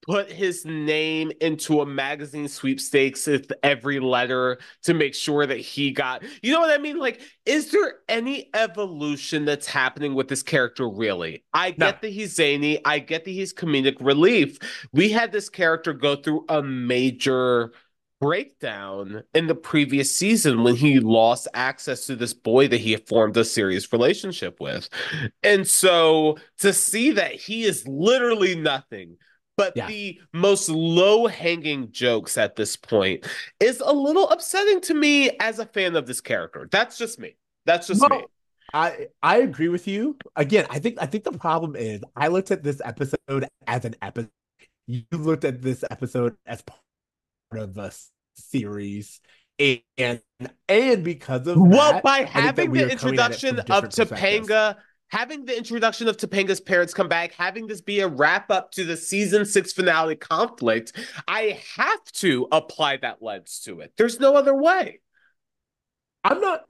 put 0.07 0.31
his 0.31 0.65
name 0.65 1.31
into 1.41 1.81
a 1.81 1.85
magazine 1.85 2.47
sweepstakes 2.47 3.27
with 3.27 3.51
every 3.63 3.99
letter 3.99 4.57
to 4.83 4.93
make 4.93 5.13
sure 5.13 5.45
that 5.45 5.57
he 5.59 5.91
got 5.91 6.23
you 6.41 6.51
know 6.51 6.59
what 6.59 6.71
I 6.71 6.77
mean? 6.81 6.97
Like, 6.97 7.21
is 7.45 7.71
there 7.71 7.95
any 8.09 8.49
evolution 8.53 9.45
that's 9.45 9.67
happening 9.67 10.15
with 10.15 10.27
this 10.27 10.43
character 10.43 10.89
really? 10.89 11.43
I 11.53 11.75
No. 11.77 11.87
get 11.87 12.01
that 12.01 12.09
he's 12.09 12.35
zany, 12.35 12.79
I 12.85 12.99
get 12.99 13.25
that 13.25 13.31
he's 13.31 13.53
comedic 13.53 13.97
relief. 13.99 14.57
We 14.91 15.09
had 15.09 15.31
this 15.31 15.49
character 15.49 15.93
go 15.93 16.15
through 16.15 16.45
a 16.49 16.63
major 16.63 17.71
breakdown 18.19 19.23
in 19.33 19.47
the 19.47 19.55
previous 19.55 20.15
season 20.15 20.63
when 20.63 20.75
he 20.75 20.99
lost 20.99 21.47
access 21.55 22.05
to 22.05 22.15
this 22.15 22.33
boy 22.35 22.67
that 22.67 22.79
he 22.79 22.91
had 22.91 23.07
formed 23.07 23.35
a 23.35 23.43
serious 23.43 23.91
relationship 23.91 24.59
with. 24.59 24.89
And 25.41 25.67
so 25.67 26.37
to 26.59 26.71
see 26.71 27.11
that 27.11 27.33
he 27.33 27.63
is 27.63 27.87
literally 27.87 28.55
nothing 28.55 29.17
but 29.61 29.77
Yeah. 29.77 29.87
the 29.87 30.19
most 30.33 30.69
low 30.69 31.27
hanging 31.27 31.91
jokes 31.91 32.35
at 32.37 32.55
this 32.55 32.75
point 32.75 33.27
is 33.59 33.79
a 33.79 33.93
little 33.93 34.27
upsetting 34.29 34.81
to 34.81 34.93
me 34.95 35.29
as 35.39 35.59
a 35.59 35.65
fan 35.65 35.95
of 35.95 36.07
this 36.07 36.19
character. 36.19 36.67
That's 36.71 36.97
just 36.97 37.19
me. 37.19 37.35
That's 37.65 37.85
just 37.87 38.01
No, 38.01 38.07
me. 38.09 38.25
I 38.73 39.07
I 39.21 39.37
agree 39.37 39.67
with 39.69 39.87
you. 39.87 40.17
Again, 40.35 40.65
I 40.69 40.79
think 40.79 40.97
I 40.99 41.05
think 41.05 41.25
the 41.25 41.31
problem 41.33 41.75
is 41.75 42.01
I 42.15 42.27
looked 42.29 42.49
at 42.49 42.63
this 42.63 42.81
episode 42.83 43.47
as 43.67 43.85
an 43.85 43.95
episode. 44.01 44.31
You 44.87 45.03
looked 45.11 45.45
at 45.45 45.61
this 45.61 45.83
episode 45.91 46.35
as 46.45 46.63
part 46.63 46.81
of 47.53 47.77
a 47.77 47.91
series, 48.35 49.21
and 49.59 50.21
and 50.67 51.03
because 51.03 51.45
of 51.47 51.57
Well, 51.57 51.93
that, 51.93 52.03
by 52.03 52.27
I 52.33 52.41
think 52.41 52.55
that 52.55 52.67
having 52.67 52.71
the 52.71 52.83
are 52.85 52.89
coming 52.95 53.19
at 53.19 53.31
it 53.33 53.39
from 53.41 53.57
introduction 53.59 53.59
of. 53.69 53.89
Topanga, 53.89 54.77
having 55.11 55.45
the 55.45 55.57
introduction 55.57 56.07
of 56.07 56.17
Topanga's 56.17 56.61
parents 56.61 56.93
come 56.93 57.09
back, 57.09 57.33
having 57.33 57.67
this 57.67 57.81
be 57.81 57.99
a 57.99 58.07
wrap 58.07 58.49
up 58.49 58.71
to 58.71 58.85
the 58.85 58.95
season 58.97 59.45
six 59.45 59.73
finale 59.73 60.15
conflict, 60.15 60.93
I 61.27 61.59
have 61.77 62.03
to 62.13 62.47
apply 62.51 62.97
that 62.97 63.21
lens 63.21 63.61
to 63.65 63.81
it. 63.81 63.93
There's 63.97 64.19
no 64.19 64.35
other 64.35 64.55
way. 64.55 65.01
I'm 66.23 66.39
not. 66.39 66.61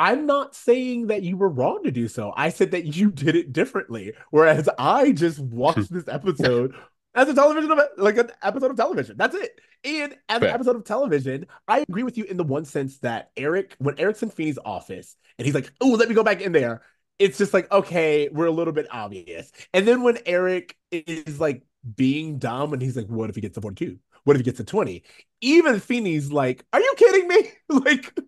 I'm 0.00 0.26
not 0.26 0.54
saying 0.54 1.08
that 1.08 1.24
you 1.24 1.36
were 1.36 1.48
wrong 1.48 1.82
to 1.82 1.90
do 1.90 2.06
so. 2.06 2.32
I 2.36 2.50
said 2.50 2.70
that 2.70 2.96
you 2.96 3.10
did 3.10 3.34
it 3.34 3.52
differently. 3.52 4.12
Whereas 4.30 4.68
I 4.78 5.10
just 5.10 5.40
watched 5.40 5.92
this 5.92 6.06
episode 6.06 6.76
as 7.16 7.28
a 7.28 7.34
television 7.34 7.72
of 7.72 7.80
like 7.96 8.16
an 8.16 8.30
episode 8.42 8.70
of 8.70 8.76
television. 8.76 9.16
That's 9.16 9.34
it. 9.34 9.58
And 9.82 10.14
as 10.28 10.38
Fair. 10.38 10.50
an 10.50 10.54
episode 10.54 10.76
of 10.76 10.84
television, 10.84 11.46
I 11.66 11.80
agree 11.80 12.04
with 12.04 12.16
you 12.16 12.24
in 12.24 12.36
the 12.36 12.44
one 12.44 12.64
sense 12.64 12.98
that 12.98 13.32
Eric, 13.36 13.74
when 13.78 13.98
Eric's 13.98 14.22
in 14.22 14.30
Feeny's 14.30 14.58
office 14.64 15.16
and 15.36 15.46
he's 15.46 15.54
like, 15.54 15.72
"Oh, 15.80 15.90
let 15.90 16.08
me 16.08 16.14
go 16.14 16.22
back 16.22 16.42
in 16.42 16.52
there," 16.52 16.82
it's 17.18 17.38
just 17.38 17.54
like, 17.54 17.70
okay, 17.72 18.28
we're 18.30 18.46
a 18.46 18.50
little 18.50 18.72
bit 18.72 18.86
obvious. 18.90 19.50
And 19.74 19.86
then 19.86 20.02
when 20.02 20.18
Eric 20.26 20.76
is 20.92 21.40
like 21.40 21.62
being 21.96 22.38
dumb 22.38 22.72
and 22.72 22.82
he's 22.82 22.96
like, 22.96 23.06
"What 23.06 23.30
if 23.30 23.36
he 23.36 23.40
gets 23.42 23.56
a 23.58 23.60
42? 23.60 23.98
What 24.24 24.36
if 24.36 24.40
he 24.40 24.44
gets 24.44 24.60
a 24.60 24.64
20?" 24.64 25.02
Even 25.40 25.80
Feeny's 25.80 26.30
like, 26.32 26.64
"Are 26.72 26.80
you 26.80 26.94
kidding 26.96 27.28
me?" 27.28 27.50
like. 27.68 28.18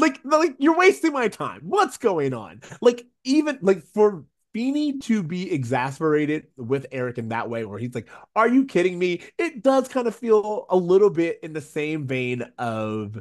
Like, 0.00 0.20
like 0.24 0.54
you're 0.60 0.76
wasting 0.76 1.12
my 1.12 1.26
time. 1.26 1.62
What's 1.64 1.98
going 1.98 2.32
on? 2.32 2.60
Like, 2.80 3.04
even 3.24 3.58
like 3.62 3.82
for 3.82 4.24
Feeny 4.54 4.98
to 5.00 5.22
be 5.22 5.52
exasperated 5.52 6.46
with 6.56 6.86
Eric 6.92 7.18
in 7.18 7.28
that 7.30 7.50
way, 7.50 7.64
where 7.64 7.78
he's 7.78 7.94
like, 7.94 8.08
"Are 8.36 8.48
you 8.48 8.64
kidding 8.64 8.98
me?" 8.98 9.22
It 9.38 9.62
does 9.62 9.88
kind 9.88 10.06
of 10.06 10.14
feel 10.14 10.66
a 10.70 10.76
little 10.76 11.10
bit 11.10 11.40
in 11.42 11.52
the 11.52 11.60
same 11.60 12.06
vein 12.06 12.42
of 12.58 13.20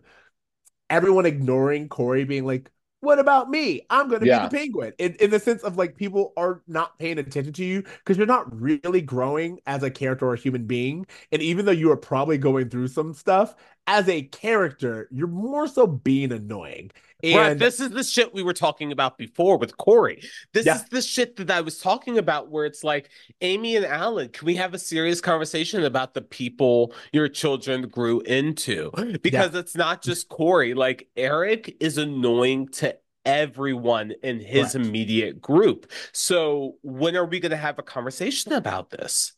everyone 0.89 1.25
ignoring 1.25 1.89
Cory, 1.89 2.23
being 2.25 2.45
like, 2.45 2.71
"What 2.99 3.19
about 3.19 3.49
me? 3.49 3.81
I'm 3.89 4.07
going 4.09 4.21
to 4.21 4.25
Yeah. 4.25 4.37
be 4.39 4.39
the 4.39 4.49
penguin." 4.49 4.93
In, 4.97 5.15
in 5.19 5.29
the 5.29 5.39
sense 5.39 5.63
of 5.63 5.77
like 5.77 5.95
people 5.95 6.33
are 6.37 6.61
not 6.67 6.97
paying 6.99 7.19
attention 7.19 7.53
to 7.53 7.63
you 7.65 7.81
because 7.83 8.17
you're 8.17 8.25
not 8.27 8.59
really 8.59 9.01
growing 9.01 9.59
as 9.67 9.83
a 9.83 9.91
character 9.91 10.25
or 10.27 10.33
a 10.33 10.37
human 10.37 10.65
being, 10.65 11.05
and 11.31 11.41
even 11.41 11.65
though 11.65 11.71
you 11.71 11.91
are 11.91 11.97
probably 11.97 12.37
going 12.37 12.69
through 12.69 12.87
some 12.89 13.13
stuff 13.13 13.55
as 13.87 14.07
a 14.09 14.23
character, 14.23 15.07
you're 15.11 15.27
more 15.27 15.67
so 15.67 15.87
being 15.87 16.31
annoying. 16.31 16.91
Right, 17.23 17.51
And 17.51 17.59
this 17.59 17.79
is 17.79 17.89
the 17.89 18.03
shit 18.03 18.33
we 18.33 18.43
were 18.43 18.53
talking 18.53 18.91
about 18.91 19.17
before 19.17 19.57
with 19.57 19.75
Cory. 19.77 20.21
This 20.53 20.67
Yeah. 20.67 20.75
is 20.75 20.83
the 20.85 21.01
shit 21.01 21.35
that 21.37 21.49
I 21.49 21.61
was 21.61 21.79
talking 21.79 22.19
about 22.19 22.51
where 22.51 22.65
it's 22.65 22.83
like, 22.83 23.09
Amy 23.41 23.75
and 23.75 23.85
Alan, 23.85 24.29
can 24.29 24.45
we 24.45 24.55
have 24.57 24.75
a 24.75 24.79
serious 24.79 25.19
conversation 25.19 25.83
about 25.83 26.13
the 26.13 26.21
people 26.21 26.93
your 27.11 27.27
children 27.27 27.87
grew 27.87 28.21
into? 28.21 28.91
Because 29.23 29.55
it's 29.55 29.75
not 29.75 30.03
just 30.03 30.29
Cory. 30.29 30.75
Like, 30.75 31.07
Eric 31.15 31.77
is 31.79 31.97
annoying 31.97 32.67
to 32.73 32.95
everyone 33.25 34.13
in 34.21 34.39
his 34.39 34.73
Correct. 34.73 34.75
immediate 34.75 35.41
group. 35.41 35.91
So, 36.13 36.75
when 36.83 37.15
are 37.15 37.25
we 37.25 37.39
going 37.39 37.49
to 37.51 37.57
have 37.57 37.79
a 37.79 37.83
conversation 37.83 38.53
about 38.53 38.91
this? 38.91 39.33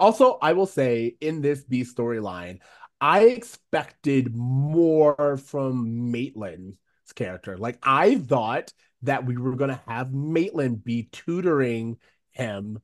Also, 0.00 0.38
I 0.40 0.54
will 0.54 0.66
say 0.66 1.16
in 1.20 1.42
this 1.42 1.62
B 1.62 1.82
storyline, 1.82 2.60
I 3.00 3.24
expected 3.26 4.34
more 4.34 5.36
from 5.38 6.10
Maitland's 6.10 6.76
character. 7.14 7.56
Like 7.56 7.78
I 7.82 8.16
thought 8.16 8.72
that 9.02 9.24
we 9.24 9.36
were 9.36 9.56
gonna 9.56 9.82
have 9.86 10.12
Maitland 10.12 10.84
be 10.84 11.08
tutoring 11.10 11.98
him. 12.30 12.80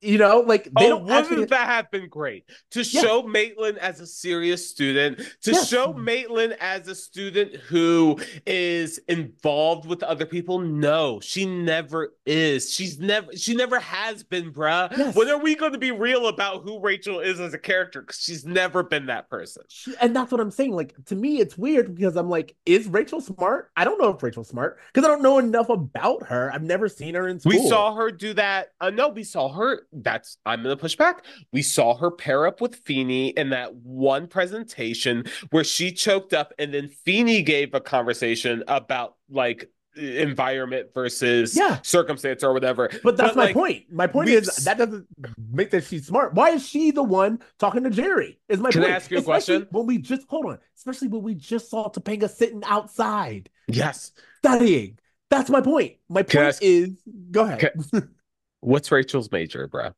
You 0.00 0.16
know, 0.18 0.40
like 0.46 0.64
they 0.64 0.86
oh, 0.86 0.88
don't 0.90 1.02
wouldn't 1.06 1.24
actually. 1.26 1.44
that 1.46 1.66
have 1.66 1.90
been 1.90 2.08
great 2.08 2.44
to 2.70 2.82
Yeah. 2.82 3.00
show 3.02 3.22
Maitland 3.24 3.78
as 3.78 3.98
a 4.00 4.06
serious 4.06 4.70
student, 4.70 5.18
to 5.42 5.52
Yes. 5.52 5.68
show 5.68 5.92
Maitland 5.92 6.56
as 6.60 6.86
a 6.86 6.94
student 6.94 7.56
who 7.56 8.16
is 8.46 8.98
involved 9.08 9.86
with 9.88 10.04
other 10.04 10.24
people? 10.24 10.60
No, 10.60 11.18
she 11.18 11.46
never 11.46 12.14
is. 12.24 12.72
She's 12.72 13.00
never, 13.00 13.32
she 13.36 13.56
never 13.56 13.80
has 13.80 14.22
been, 14.22 14.52
bruh. 14.52 14.96
Yes. 14.96 15.16
When 15.16 15.28
are 15.28 15.38
we 15.38 15.56
going 15.56 15.72
to 15.72 15.78
be 15.78 15.90
real 15.90 16.28
about 16.28 16.62
who 16.62 16.78
Rachel 16.80 17.18
is 17.18 17.40
as 17.40 17.52
a 17.52 17.58
character? 17.58 18.00
Because 18.00 18.20
she's 18.20 18.44
never 18.44 18.84
been 18.84 19.06
that 19.06 19.28
person. 19.28 19.64
She- 19.68 19.94
and 20.00 20.14
that's 20.14 20.30
what 20.30 20.40
I'm 20.40 20.52
saying. 20.52 20.72
Like 20.72 20.94
to 21.06 21.16
me, 21.16 21.40
it's 21.40 21.58
weird 21.58 21.94
because 21.96 22.14
I'm 22.14 22.30
like, 22.30 22.54
is 22.64 22.86
Rachel 22.86 23.20
smart? 23.20 23.72
I 23.76 23.82
don't 23.84 24.00
know 24.00 24.10
if 24.10 24.22
Rachel's 24.22 24.48
smart 24.48 24.78
because 24.92 25.04
I 25.04 25.08
don't 25.08 25.22
know 25.22 25.38
enough 25.38 25.70
about 25.70 26.26
her. 26.28 26.52
I've 26.54 26.62
never 26.62 26.88
seen 26.88 27.14
her 27.16 27.26
in 27.26 27.40
school. 27.40 27.50
We 27.50 27.68
saw 27.68 27.94
her 27.96 28.12
do 28.12 28.32
that. 28.34 28.68
Uh, 28.80 28.90
no, 28.90 29.08
we 29.08 29.24
saw 29.24 29.48
her. 29.52 29.82
That's 29.92 30.36
I'm 30.44 30.62
gonna 30.62 30.76
push 30.76 30.96
back. 30.96 31.24
We 31.52 31.62
saw 31.62 31.94
her 31.96 32.10
pair 32.10 32.46
up 32.46 32.60
with 32.60 32.76
Feeny 32.76 33.28
in 33.28 33.50
that 33.50 33.74
one 33.74 34.26
presentation 34.26 35.24
where 35.50 35.64
she 35.64 35.92
choked 35.92 36.34
up, 36.34 36.52
and 36.58 36.74
then 36.74 36.88
Feeny 36.88 37.42
gave 37.42 37.74
a 37.74 37.80
conversation 37.80 38.62
about 38.68 39.16
like 39.30 39.70
environment 39.96 40.88
versus 40.94 41.56
Yeah. 41.56 41.78
circumstance 41.82 42.44
or 42.44 42.52
whatever. 42.52 42.88
But 43.02 43.16
that's 43.16 43.34
my 43.34 43.46
like, 43.46 43.54
point. 43.54 43.84
My 43.90 44.06
point 44.06 44.28
is 44.28 44.46
that 44.64 44.78
doesn't 44.78 45.06
make 45.50 45.70
that 45.70 45.84
she's 45.84 46.06
smart. 46.06 46.34
Why 46.34 46.50
is 46.50 46.66
she 46.66 46.90
the 46.92 47.02
one 47.02 47.40
talking 47.58 47.82
to 47.84 47.90
Jerry? 47.90 48.38
Is 48.48 48.60
my 48.60 48.70
Can 48.70 48.82
I 48.82 48.84
point. 48.84 48.94
ask 48.96 49.10
you 49.10 49.16
a 49.16 49.20
Especially 49.20 49.56
question? 49.56 49.68
When 49.72 49.86
we 49.86 49.98
just 49.98 50.26
hold 50.28 50.46
on, 50.46 50.58
especially 50.76 51.08
when 51.08 51.22
we 51.22 51.34
just 51.34 51.68
saw 51.70 51.90
Topanga 51.90 52.28
sitting 52.30 52.62
outside 52.64 53.50
Yes. 53.66 54.12
studying. 54.38 54.98
That's 55.30 55.50
my 55.50 55.60
point. 55.60 55.96
My 56.08 56.22
point 56.22 56.36
ask- 56.46 56.62
is, 56.62 56.90
go 57.30 57.44
ahead. 57.44 57.72
What's 58.60 58.90
Rachel's 58.90 59.30
major, 59.30 59.66
bro? 59.68 59.90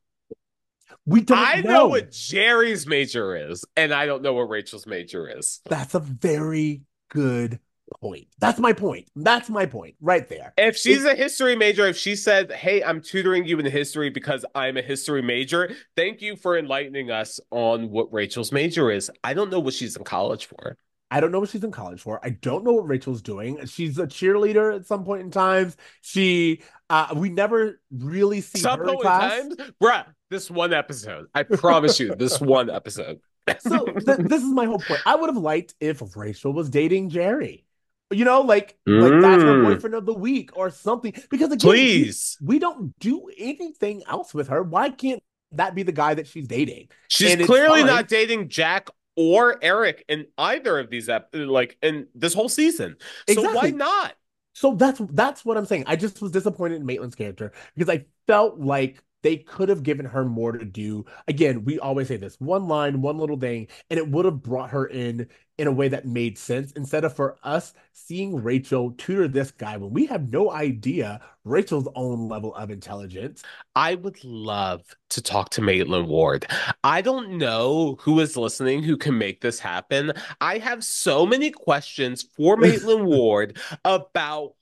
we 1.07 1.21
don't 1.23 1.39
I 1.39 1.61
know. 1.61 1.71
know 1.71 1.89
what 1.89 2.11
Jerry's 2.13 2.87
major 2.87 3.35
is, 3.37 3.65
and 3.77 3.93
I 3.93 4.07
don't 4.07 4.23
know 4.23 4.35
what 4.35 4.49
Rachel's 4.49 4.87
major 4.87 5.29
is. 5.29 5.61
That's 5.69 5.95
a 5.95 6.01
very 6.01 6.83
good 7.09 7.59
point. 8.01 8.29
That's 8.39 8.61
my 8.61 8.73
point. 8.73 9.09
That's 9.17 9.51
my 9.51 9.67
point 9.67 9.97
right 10.01 10.29
there. 10.29 10.53
If 10.57 10.77
she's 10.77 11.05
a 11.05 11.15
history 11.15 11.57
major, 11.57 11.87
if 11.87 11.97
she 11.97 12.15
said, 12.15 12.53
Hey, 12.53 12.83
I'm 12.83 13.01
tutoring 13.01 13.45
you 13.45 13.59
in 13.59 13.67
history 13.67 14.11
because 14.11 14.45
I'm 14.55 14.77
a 14.77 14.83
history 14.83 15.23
major, 15.23 15.75
thank 15.97 16.23
you 16.23 16.37
for 16.37 16.57
enlightening 16.57 17.11
us 17.11 17.41
on 17.51 17.91
what 17.91 18.13
Rachel's 18.13 18.53
major 18.53 18.91
is. 18.91 19.11
I 19.25 19.35
don't 19.35 19.51
know 19.51 19.61
what 19.61 19.75
she's 19.75 19.97
in 19.97 20.05
college 20.05 20.47
for. 20.47 20.77
I 21.11 21.21
don't 21.21 21.33
know 21.33 21.41
what 21.41 21.49
she's 21.51 21.65
in 21.65 21.73
college 21.73 22.01
for. 22.01 22.21
I 22.23 22.31
don't 22.31 22.65
know 22.65 22.73
what 22.73 22.87
Rachel's 22.89 23.21
doing. 23.23 23.65
She's 23.67 23.99
a 23.99 24.07
cheerleader 24.07 24.75
at 24.75 24.87
some 24.87 25.05
point 25.05 25.23
in 25.23 25.31
times. 25.31 25.77
She, 26.03 26.63
uh, 26.89 27.09
we 27.17 27.31
never 27.31 27.81
really 27.91 28.41
see 28.41 28.61
Some 28.61 28.79
her 28.79 28.85
in 28.85 28.89
point 28.91 28.99
in 29.01 29.03
class. 29.03 29.33
times, 29.41 29.57
bruh, 29.83 30.05
this 30.31 30.51
one 30.51 30.73
episode. 30.73 31.27
I 31.35 31.43
promise 31.43 31.99
you, 31.99 32.15
this 32.15 32.41
one 32.41 32.71
episode. 32.71 33.21
so 33.59 33.85
th- 33.87 34.19
this 34.19 34.43
is 34.43 34.51
my 34.51 34.67
whole 34.67 34.79
point. 34.79 35.01
I 35.05 35.17
would 35.17 35.29
have 35.29 35.37
liked 35.37 35.75
if 35.81 36.01
Rachel 36.17 36.53
was 36.53 36.71
dating 36.71 37.09
Jerry. 37.11 37.65
You 38.13 38.25
know, 38.25 38.41
like 38.43 38.77
like 38.87 39.21
that's 39.21 39.43
her 39.43 39.55
Mm. 39.59 39.65
boyfriend 39.65 39.95
of 39.95 40.05
the 40.07 40.15
week 40.15 40.51
or 40.57 40.71
something. 40.71 41.13
Because 41.31 41.53
again, 41.53 41.71
we- 41.71 41.77
Please. 41.77 42.37
we, 42.43 42.59
don't 42.59 42.93
do 42.99 43.31
anything 43.39 44.03
else 44.09 44.35
with 44.35 44.49
her. 44.49 44.63
Why 44.65 44.91
can't 44.91 45.23
that 45.53 45.75
be 45.77 45.83
the 45.85 45.93
guy 45.93 46.15
that 46.15 46.27
she's 46.27 46.47
dating? 46.49 46.89
She's 47.09 47.33
And 47.35 47.45
clearly 47.47 47.83
not 47.85 48.09
dating 48.09 48.49
Jack 48.49 48.91
or 49.21 49.59
Eric 49.63 50.03
in 50.09 50.27
either 50.39 50.79
of 50.79 50.89
these 50.89 51.09
ep- 51.11 51.29
like 51.35 51.77
in 51.83 52.07
this 52.15 52.33
whole 52.33 52.49
season. 52.49 52.97
So 53.27 53.43
why 53.43 53.67
Exactly. 53.67 53.73
not? 53.73 54.15
So 54.55 54.75
that's 54.75 55.01
that's 55.13 55.45
what 55.45 55.57
I'm 55.59 55.67
saying. 55.67 55.85
I 55.87 55.97
just 55.97 56.23
was 56.23 56.33
disappointed 56.33 56.77
in 56.77 56.87
Maitland's 56.87 57.15
character 57.15 57.53
because 57.77 57.95
I 57.95 58.07
felt 58.27 58.59
like 58.59 59.03
they 59.23 59.37
could 59.37 59.69
have 59.69 59.83
given 59.83 60.07
her 60.07 60.25
more 60.25 60.53
to 60.53 60.65
do. 60.65 61.05
Again, 61.29 61.65
we 61.65 61.79
always 61.79 62.09
say 62.09 62.17
this 62.17 62.37
one 62.41 62.67
line, 62.67 63.03
one 63.03 63.19
little 63.19 63.39
thing, 63.39 63.69
and 63.91 63.99
it 63.99 64.09
would 64.09 64.25
have 64.25 64.43
brought 64.43 64.71
her 64.71 64.87
in 64.87 65.29
in 65.61 65.67
a 65.67 65.73
way 65.73 65.89
that 65.89 66.07
made 66.07 66.39
sense 66.39 66.73
instead 66.73 67.05
of 67.05 67.15
for 67.15 67.37
us 67.43 67.75
seeing 67.93 68.43
Rachel 68.43 68.93
tutor 68.93 69.29
this 69.29 69.51
guy 69.51 69.77
when 69.77 69.91
we 69.93 70.07
have 70.07 70.33
no 70.33 70.51
idea 70.51 71.21
Rachel's 71.45 71.89
own 71.95 72.29
level 72.29 72.55
of 72.55 72.71
intelligence. 72.71 73.43
I 73.77 73.97
would 73.97 74.25
love 74.25 74.83
to 75.11 75.21
talk 75.21 75.51
to 75.51 75.63
Maitland 75.63 76.09
Ward. 76.09 76.47
I 76.83 77.03
don't 77.03 77.37
know 77.37 77.99
who 78.01 78.21
is 78.21 78.39
listening 78.39 78.83
who 78.83 78.97
can 78.97 79.19
make 79.19 79.43
this 79.43 79.59
happen. 79.59 80.15
I 80.41 80.57
have 80.59 80.83
so 80.83 81.27
many 81.27 81.51
questions 81.51 82.23
for 82.23 82.57
Maitland 82.59 83.05
Ward 83.05 83.59
about 83.85 84.55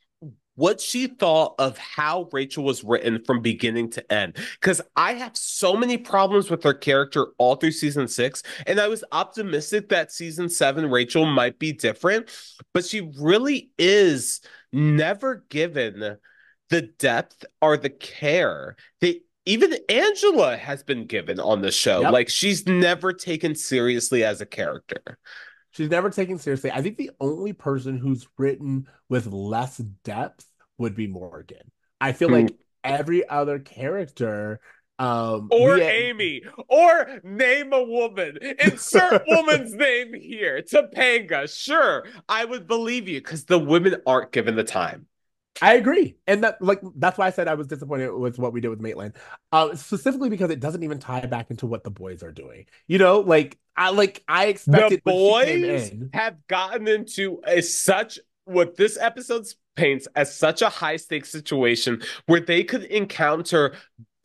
what 0.58 0.80
she 0.80 1.06
thought 1.06 1.54
of 1.60 1.78
how 1.78 2.28
Rachel 2.32 2.64
was 2.64 2.82
written 2.82 3.22
from 3.24 3.40
beginning 3.40 3.90
to 3.90 4.12
end. 4.12 4.36
Because 4.60 4.80
I 4.96 5.12
have 5.12 5.36
so 5.36 5.76
many 5.76 5.96
problems 5.96 6.50
with 6.50 6.64
her 6.64 6.74
character 6.74 7.28
all 7.38 7.54
through 7.54 7.70
season 7.70 8.08
six. 8.08 8.42
And 8.66 8.80
I 8.80 8.88
was 8.88 9.04
optimistic 9.12 9.88
that 9.90 10.10
season 10.10 10.48
seven, 10.48 10.90
Rachel 10.90 11.26
might 11.26 11.60
be 11.60 11.70
different, 11.72 12.28
but 12.74 12.84
she 12.84 13.12
really 13.20 13.70
is 13.78 14.40
never 14.72 15.44
given 15.48 16.16
the 16.70 16.82
depth 16.82 17.44
or 17.62 17.76
the 17.76 17.90
care 17.90 18.74
that 19.00 19.14
even 19.46 19.76
Angela 19.88 20.56
has 20.56 20.82
been 20.82 21.06
given 21.06 21.38
on 21.38 21.62
the 21.62 21.70
show. 21.70 22.00
Yep. 22.00 22.12
Like 22.12 22.28
she's 22.28 22.66
never 22.66 23.12
taken 23.12 23.54
seriously 23.54 24.24
as 24.24 24.40
a 24.40 24.46
character. 24.46 25.18
She's 25.70 25.90
never 25.90 26.10
taken 26.10 26.38
seriously. 26.38 26.70
I 26.70 26.82
think 26.82 26.96
the 26.96 27.10
only 27.20 27.52
person 27.52 27.98
who's 27.98 28.26
written 28.36 28.86
with 29.08 29.26
less 29.26 29.76
depth 29.76 30.46
would 30.78 30.94
be 30.94 31.06
Morgan. 31.06 31.70
I 32.00 32.12
feel 32.12 32.30
like 32.30 32.54
every 32.84 33.28
other 33.28 33.58
character, 33.58 34.60
um, 34.98 35.48
Or 35.50 35.74
we- 35.74 35.82
Amy, 35.82 36.42
or 36.68 37.20
name 37.22 37.72
a 37.72 37.82
woman. 37.82 38.38
Insert 38.60 39.22
woman's 39.28 39.74
name 39.74 40.14
here. 40.14 40.62
Topanga. 40.62 41.52
Sure, 41.54 42.06
I 42.28 42.44
would 42.44 42.66
believe 42.66 43.08
you 43.08 43.20
because 43.20 43.44
the 43.44 43.58
women 43.58 43.96
aren't 44.06 44.32
given 44.32 44.56
the 44.56 44.64
time. 44.64 45.06
I 45.60 45.74
agree, 45.74 46.16
and 46.28 46.44
that 46.44 46.62
like 46.62 46.80
that's 46.96 47.18
why 47.18 47.26
I 47.26 47.30
said 47.30 47.48
I 47.48 47.54
was 47.54 47.66
disappointed 47.66 48.12
with 48.12 48.38
what 48.38 48.52
we 48.52 48.60
did 48.60 48.68
with 48.68 48.80
Maitland, 48.80 49.14
uh, 49.50 49.74
specifically 49.74 50.30
because 50.30 50.50
it 50.50 50.60
doesn't 50.60 50.84
even 50.84 51.00
tie 51.00 51.26
back 51.26 51.50
into 51.50 51.66
what 51.66 51.82
the 51.82 51.90
boys 51.90 52.22
are 52.22 52.30
doing. 52.30 52.66
You 52.86 52.98
know, 52.98 53.20
like 53.20 53.58
I 53.76 53.90
like 53.90 54.22
I 54.28 54.46
The 54.46 54.50
expected 54.50 55.04
came 55.04 55.04
boys 55.04 55.92
have 56.12 56.36
gotten 56.46 56.86
into 56.86 57.40
a 57.44 57.60
such 57.60 58.20
what 58.44 58.76
this 58.76 58.96
episode 59.00 59.46
paints 59.74 60.06
as 60.14 60.34
such 60.34 60.62
a 60.62 60.68
high 60.68 60.96
stakes 60.96 61.30
situation 61.30 62.02
where 62.26 62.40
they 62.40 62.62
could 62.62 62.84
encounter 62.84 63.74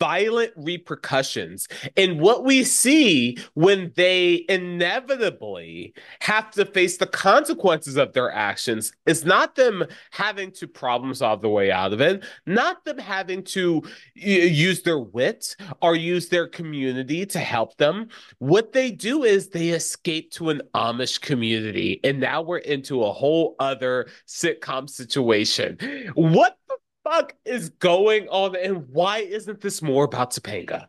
violent 0.00 0.52
repercussions. 0.56 1.68
And 1.96 2.20
what 2.20 2.44
we 2.44 2.64
see 2.64 3.38
when 3.54 3.92
they 3.96 4.44
inevitably 4.48 5.94
have 6.20 6.50
to 6.52 6.64
face 6.64 6.96
the 6.96 7.06
consequences 7.06 7.96
of 7.96 8.12
their 8.12 8.32
actions 8.32 8.92
is 9.06 9.24
not 9.24 9.54
them 9.54 9.84
having 10.10 10.50
to 10.52 10.66
problem 10.66 11.14
solve 11.14 11.42
the 11.42 11.48
way 11.48 11.70
out 11.70 11.92
of 11.92 12.00
it, 12.00 12.24
not 12.46 12.84
them 12.84 12.98
having 12.98 13.42
to 13.44 13.82
use 14.14 14.82
their 14.82 14.98
wit 14.98 15.56
or 15.80 15.94
use 15.96 16.28
their 16.28 16.46
community 16.46 17.24
to 17.26 17.38
help 17.38 17.76
them. 17.76 18.08
What 18.38 18.72
they 18.72 18.90
do 18.90 19.24
is 19.24 19.48
they 19.48 19.68
escape 19.70 20.30
to 20.32 20.50
an 20.50 20.62
Amish 20.74 21.20
community. 21.20 22.00
And 22.04 22.20
now 22.20 22.42
we're 22.42 22.58
into 22.58 23.04
a 23.04 23.12
whole 23.12 23.56
other 23.58 24.08
sitcom 24.26 24.88
situation. 24.88 25.78
What 26.14 26.58
the 26.68 26.76
fuck 27.04 27.34
is 27.44 27.68
going 27.70 28.28
on? 28.28 28.56
And 28.56 28.88
why 28.88 29.18
isn't 29.18 29.60
this 29.60 29.82
more 29.82 30.04
about 30.04 30.32
Topanga? 30.32 30.86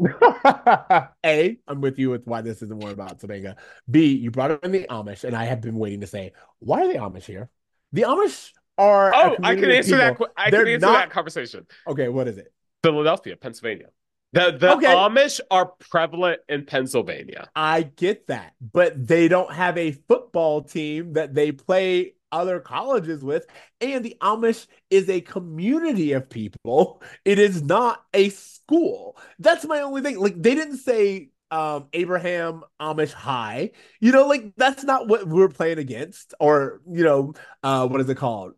A, 1.24 1.58
I'm 1.68 1.80
with 1.80 1.98
you 1.98 2.10
with 2.10 2.26
why 2.26 2.40
this 2.40 2.62
isn't 2.62 2.80
more 2.80 2.90
about 2.90 3.20
Topanga. 3.20 3.56
B, 3.90 4.14
you 4.14 4.30
brought 4.30 4.64
in 4.64 4.72
the 4.72 4.86
Amish, 4.90 5.24
and 5.24 5.36
I 5.36 5.44
have 5.44 5.60
been 5.60 5.76
waiting 5.76 6.00
to 6.00 6.06
say, 6.06 6.32
why 6.58 6.82
are 6.82 6.88
the 6.88 6.98
Amish 6.98 7.24
here? 7.24 7.48
The 7.92 8.02
Amish 8.02 8.50
are. 8.78 9.14
Oh, 9.14 9.36
I 9.42 9.54
can 9.54 9.70
answer 9.70 9.96
that. 9.98 10.16
I 10.36 10.50
They're 10.50 10.64
can 10.64 10.74
answer 10.74 10.86
not- 10.86 10.92
that 10.92 11.10
conversation. 11.10 11.66
Okay, 11.86 12.08
what 12.08 12.28
is 12.28 12.38
it? 12.38 12.52
Philadelphia, 12.82 13.36
Pennsylvania. 13.36 13.88
The 14.32 14.52
the 14.58 14.76
Okay. 14.76 14.86
Amish 14.86 15.40
are 15.50 15.66
prevalent 15.90 16.40
in 16.48 16.64
Pennsylvania. 16.64 17.50
I 17.54 17.82
get 17.82 18.28
that, 18.28 18.52
but 18.60 19.06
they 19.06 19.26
don't 19.26 19.52
have 19.52 19.76
a 19.76 19.90
football 19.90 20.62
team 20.62 21.14
that 21.14 21.34
they 21.34 21.50
play 21.50 22.14
other 22.32 22.60
colleges 22.60 23.22
with. 23.24 23.46
And 23.80 24.04
the 24.04 24.16
Amish 24.20 24.66
is 24.90 25.08
a 25.08 25.20
community 25.20 26.12
of 26.12 26.28
people. 26.28 27.02
It 27.24 27.38
is 27.38 27.62
not 27.62 28.04
a 28.14 28.30
school. 28.30 29.16
That's 29.38 29.64
my 29.66 29.80
only 29.80 30.02
thing. 30.02 30.18
Like 30.18 30.40
they 30.40 30.54
didn't 30.54 30.78
say 30.78 31.30
um 31.50 31.88
Abraham 31.92 32.62
Amish 32.80 33.12
High. 33.12 33.72
You 34.00 34.12
know, 34.12 34.26
like 34.26 34.52
that's 34.56 34.84
not 34.84 35.08
what 35.08 35.26
we're 35.26 35.48
playing 35.48 35.78
against. 35.78 36.34
Or, 36.40 36.80
you 36.90 37.04
know, 37.04 37.34
uh 37.62 37.88
what 37.88 38.00
is 38.00 38.08
it 38.08 38.16
called? 38.16 38.54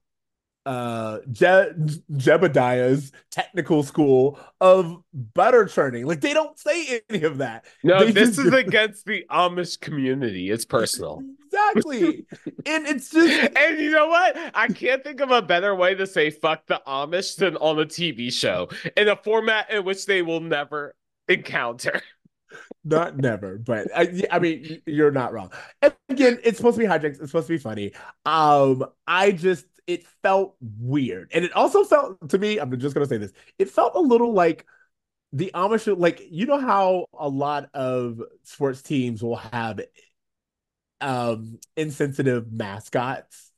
Uh 0.64 1.18
Je- 1.30 1.72
Jebediah's 2.12 3.12
technical 3.30 3.82
school 3.82 4.38
of 4.60 5.02
butter 5.34 5.66
churning. 5.66 6.06
Like 6.06 6.20
they 6.20 6.34
don't 6.34 6.58
say 6.58 7.00
any 7.10 7.24
of 7.24 7.38
that. 7.38 7.64
No, 7.82 8.04
They 8.04 8.12
this 8.12 8.38
is 8.38 8.52
against 8.52 9.04
the 9.06 9.24
Amish 9.30 9.80
community. 9.80 10.50
It's 10.50 10.64
personal. 10.64 11.22
Exactly. 11.52 12.26
and 12.66 12.86
it's 12.86 13.10
just 13.10 13.50
And 13.56 13.78
you 13.78 13.90
know 13.90 14.06
what? 14.06 14.36
I 14.54 14.68
can't 14.68 15.02
think 15.02 15.20
of 15.20 15.30
a 15.30 15.42
better 15.42 15.74
way 15.74 15.94
to 15.94 16.06
say 16.06 16.30
fuck 16.30 16.66
the 16.66 16.80
Amish 16.86 17.36
than 17.36 17.56
on 17.56 17.78
a 17.80 17.84
TV 17.84 18.32
show 18.32 18.68
in 18.96 19.08
a 19.08 19.16
format 19.16 19.70
in 19.70 19.84
which 19.84 20.06
they 20.06 20.22
will 20.22 20.40
never 20.40 20.94
encounter. 21.28 22.00
not 22.84 23.16
never, 23.16 23.58
but 23.58 23.88
I, 23.96 24.22
I 24.30 24.38
mean, 24.38 24.82
you're 24.86 25.10
not 25.10 25.32
wrong. 25.32 25.50
And 25.80 25.94
again, 26.08 26.38
it's 26.44 26.58
supposed 26.58 26.76
to 26.76 26.82
be 26.82 26.86
hijinks. 26.88 27.20
It's 27.20 27.26
supposed 27.30 27.46
to 27.48 27.54
be 27.54 27.58
funny. 27.58 27.92
Um, 28.26 28.84
I 29.06 29.32
just 29.32 29.66
it 29.86 30.06
felt 30.22 30.56
weird, 30.60 31.30
and 31.34 31.44
it 31.44 31.52
also 31.54 31.84
felt 31.84 32.28
to 32.30 32.38
me. 32.38 32.58
I'm 32.58 32.78
just 32.78 32.94
gonna 32.94 33.06
say 33.06 33.18
this. 33.18 33.32
It 33.58 33.70
felt 33.70 33.94
a 33.94 34.00
little 34.00 34.32
like 34.32 34.66
the 35.32 35.50
Amish, 35.54 35.92
like 35.98 36.22
you 36.30 36.46
know 36.46 36.58
how 36.60 37.06
a 37.18 37.28
lot 37.28 37.68
of 37.74 38.20
sports 38.44 38.82
teams 38.82 39.22
will 39.22 39.36
have 39.36 39.80
um 41.00 41.58
insensitive 41.76 42.52
mascots. 42.52 43.50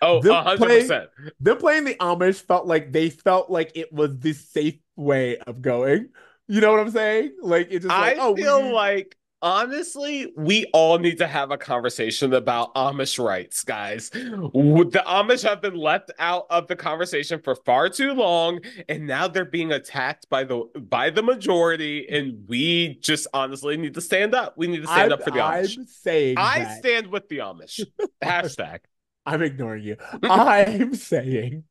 Oh, 0.00 0.20
Them 0.20 0.32
a 0.32 0.42
hundred 0.42 0.58
playing- 0.58 0.80
percent. 0.82 1.10
them 1.40 1.56
playing 1.58 1.84
the 1.84 1.94
Amish 1.94 2.42
felt 2.44 2.66
like 2.66 2.92
they 2.92 3.10
felt 3.10 3.50
like 3.50 3.72
it 3.76 3.92
was 3.92 4.18
the 4.18 4.32
safe 4.32 4.78
way 4.96 5.36
of 5.38 5.62
going. 5.62 6.08
You 6.48 6.60
know 6.60 6.70
what 6.72 6.80
I'm 6.80 6.90
saying? 6.90 7.36
Like 7.40 7.68
it 7.70 7.78
just 7.80 7.86
like, 7.86 8.18
I 8.18 8.20
oh, 8.20 8.34
feel 8.36 8.62
need- 8.62 8.72
like 8.72 9.16
honestly, 9.42 10.32
we 10.36 10.66
all 10.72 10.98
need 10.98 11.18
to 11.18 11.26
have 11.26 11.50
a 11.50 11.58
conversation 11.58 12.32
about 12.32 12.74
Amish 12.74 13.22
rights, 13.22 13.64
guys. 13.64 14.08
The 14.10 15.02
Amish 15.06 15.42
have 15.42 15.60
been 15.60 15.74
left 15.74 16.10
out 16.18 16.46
of 16.48 16.68
the 16.68 16.76
conversation 16.76 17.40
for 17.42 17.56
far 17.56 17.88
too 17.88 18.12
long, 18.12 18.60
and 18.88 19.06
now 19.06 19.28
they're 19.28 19.44
being 19.44 19.72
attacked 19.72 20.28
by 20.30 20.44
the 20.44 20.64
by 20.78 21.10
the 21.10 21.22
majority, 21.22 22.08
and 22.08 22.48
we 22.48 22.98
just 23.00 23.26
honestly 23.34 23.76
need 23.76 23.94
to 23.94 24.00
stand 24.00 24.34
up. 24.34 24.54
We 24.56 24.68
need 24.68 24.82
to 24.82 24.86
stand 24.86 25.12
I'm, 25.12 25.18
up 25.18 25.24
for 25.24 25.30
the 25.32 25.40
Amish. 25.40 25.76
I'm 25.76 25.86
saying 25.86 26.36
I 26.38 26.60
that. 26.60 26.78
stand 26.78 27.08
with 27.08 27.28
the 27.28 27.38
Amish. 27.38 27.80
Hashtag. 28.24 28.78
I'm 29.26 29.42
ignoring 29.42 29.84
you. 29.84 29.96
I'm 30.22 30.94
saying 30.94 31.64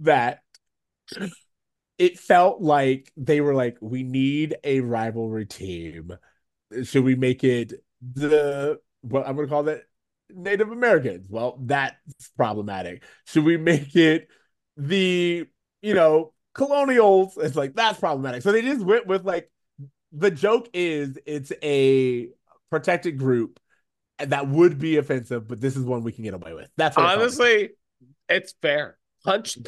that 0.00 0.40
it 1.98 2.18
felt 2.18 2.60
like 2.60 3.12
they 3.16 3.40
were 3.40 3.54
like, 3.54 3.76
we 3.80 4.02
need 4.02 4.56
a 4.64 4.80
rivalry 4.80 5.46
team. 5.46 6.16
Should 6.84 7.04
we 7.04 7.16
make 7.16 7.44
it 7.44 7.72
the 8.14 8.80
what 9.02 9.26
I'm 9.26 9.36
gonna 9.36 9.48
call 9.48 9.64
that 9.64 9.82
Native 10.30 10.70
Americans? 10.70 11.26
Well, 11.28 11.58
that's 11.60 11.96
problematic. 12.36 13.02
Should 13.24 13.44
we 13.44 13.56
make 13.56 13.96
it 13.96 14.28
the 14.76 15.46
you 15.82 15.94
know 15.94 16.32
colonials? 16.54 17.36
It's 17.36 17.56
like 17.56 17.74
that's 17.74 17.98
problematic. 17.98 18.42
So 18.42 18.52
they 18.52 18.62
just 18.62 18.84
went 18.84 19.06
with 19.06 19.24
like 19.24 19.50
the 20.12 20.30
joke 20.30 20.68
is 20.72 21.18
it's 21.26 21.52
a 21.62 22.28
protected 22.70 23.18
group 23.18 23.58
that 24.18 24.48
would 24.48 24.78
be 24.78 24.96
offensive, 24.96 25.48
but 25.48 25.60
this 25.60 25.76
is 25.76 25.84
one 25.84 26.02
we 26.02 26.12
can 26.12 26.24
get 26.24 26.34
away 26.34 26.54
with. 26.54 26.68
That's 26.76 26.96
what 26.96 27.04
it 27.04 27.06
felt 27.06 27.18
like. 27.18 27.22
Honestly, 27.22 27.70
it's 28.28 28.54
fair. 28.60 28.98
Punch 29.24 29.58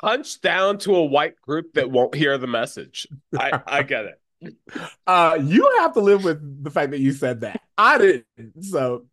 punch 0.00 0.40
down 0.40 0.78
to 0.78 0.94
a 0.94 1.04
white 1.04 1.40
group 1.40 1.74
that 1.74 1.90
won't 1.90 2.14
hear 2.14 2.38
the 2.38 2.46
message. 2.46 3.06
I, 3.36 3.54
I 3.66 3.82
get 3.82 4.06
it. 4.06 4.20
Uh, 5.06 5.38
you 5.40 5.76
have 5.78 5.94
to 5.94 6.00
live 6.00 6.22
with 6.22 6.62
the 6.62 6.70
fact 6.70 6.90
that 6.90 7.00
you 7.00 7.10
said 7.10 7.40
that. 7.40 7.58
I 7.78 7.96
didn't, 7.96 8.62
so 8.62 9.06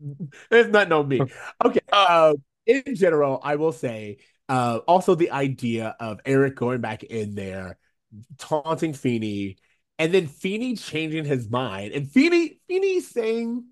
it's 0.51 0.69
not 0.69 0.91
on 0.91 1.07
me. 1.07 1.29
Okay. 1.63 1.79
Uh, 1.91 2.33
in 2.65 2.95
general, 2.95 3.39
I 3.41 3.55
will 3.55 3.71
say, 3.71 4.17
uh, 4.49 4.79
also 4.87 5.15
the 5.15 5.31
idea 5.31 5.95
of 5.99 6.19
Eric 6.25 6.55
going 6.55 6.81
back 6.81 7.03
in 7.03 7.35
there, 7.35 7.77
taunting 8.37 8.93
Feeny, 8.93 9.57
and 9.97 10.13
then 10.13 10.27
Feeny 10.27 10.75
changing 10.75 11.25
his 11.25 11.49
mind, 11.49 11.93
and 11.93 12.09
Feeny 12.09 12.59
Feeny 12.67 12.99
saying, 12.99 13.65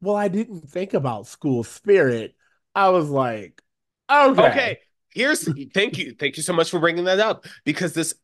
"Well, 0.00 0.16
I 0.16 0.28
didn't 0.28 0.68
think 0.68 0.94
about 0.94 1.26
school 1.26 1.64
spirit." 1.64 2.34
I 2.74 2.90
was 2.90 3.08
like, 3.08 3.62
"Okay, 4.10 4.50
Okay, 4.50 4.78
here's 5.12 5.48
thank 5.72 5.98
you, 5.98 6.14
thank 6.18 6.36
you 6.36 6.42
so 6.42 6.52
much 6.52 6.70
for 6.70 6.78
bringing 6.78 7.04
that 7.04 7.20
up 7.20 7.46
because 7.64 7.92
this, 7.92 8.14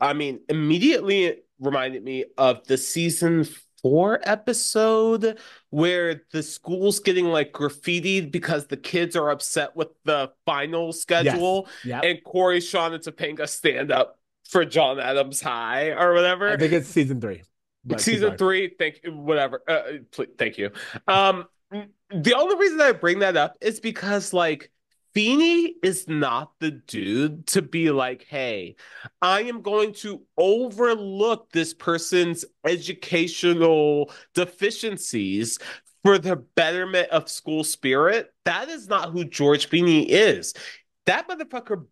I 0.00 0.12
mean, 0.12 0.40
immediately 0.48 1.24
it 1.24 1.46
reminded 1.60 2.04
me 2.04 2.24
of 2.36 2.66
the 2.66 2.76
season 2.76 3.46
four 3.82 4.20
episode 4.24 5.38
where 5.70 6.22
the 6.32 6.42
school's 6.42 6.98
getting 7.00 7.26
like 7.26 7.52
graffitied 7.52 8.32
because 8.32 8.66
the 8.66 8.76
kids 8.76 9.14
are 9.16 9.30
upset 9.30 9.76
with 9.76 9.88
the 10.04 10.32
final 10.44 10.92
schedule, 10.92 11.68
yeah." 11.84 12.00
and 12.00 12.22
Cory, 12.24 12.60
Shawn, 12.60 12.94
and 12.94 13.02
Topanga 13.02 13.48
stand 13.48 13.92
up 13.92 14.18
for 14.48 14.64
John 14.64 14.98
Adams 14.98 15.40
High 15.40 15.90
or 15.90 16.14
whatever. 16.14 16.50
I 16.50 16.56
think 16.56 16.72
it's 16.72 16.88
season 16.88 17.20
three. 17.20 17.42
season 17.98 18.36
three 18.36 18.74
thank 18.78 19.00
you 19.04 19.12
whatever 19.14 19.62
uh, 19.66 19.82
pl- 20.10 20.26
thank 20.36 20.58
you 20.58 20.70
um 21.06 21.46
the 22.10 22.34
only 22.34 22.56
reason 22.56 22.80
i 22.80 22.92
bring 22.92 23.20
that 23.20 23.36
up 23.36 23.56
is 23.60 23.80
because 23.80 24.32
like 24.32 24.70
Feeny 25.18 25.74
is 25.82 26.06
not 26.06 26.52
the 26.60 26.70
dude 26.70 27.44
to 27.48 27.60
be 27.60 27.90
like, 27.90 28.24
hey, 28.28 28.76
I 29.20 29.42
am 29.42 29.62
going 29.62 29.92
to 29.94 30.22
overlook 30.36 31.50
this 31.50 31.74
person's 31.74 32.44
educational 32.64 34.12
deficiencies 34.32 35.58
for 36.04 36.18
the 36.18 36.36
betterment 36.36 37.08
of 37.08 37.28
school 37.28 37.64
spirit. 37.64 38.32
That 38.44 38.68
is 38.68 38.86
not 38.86 39.10
who 39.10 39.24
George 39.24 39.68
Feeny 39.68 40.08
is. 40.08 40.54
That 41.06 41.28
motherfucker 41.28 41.86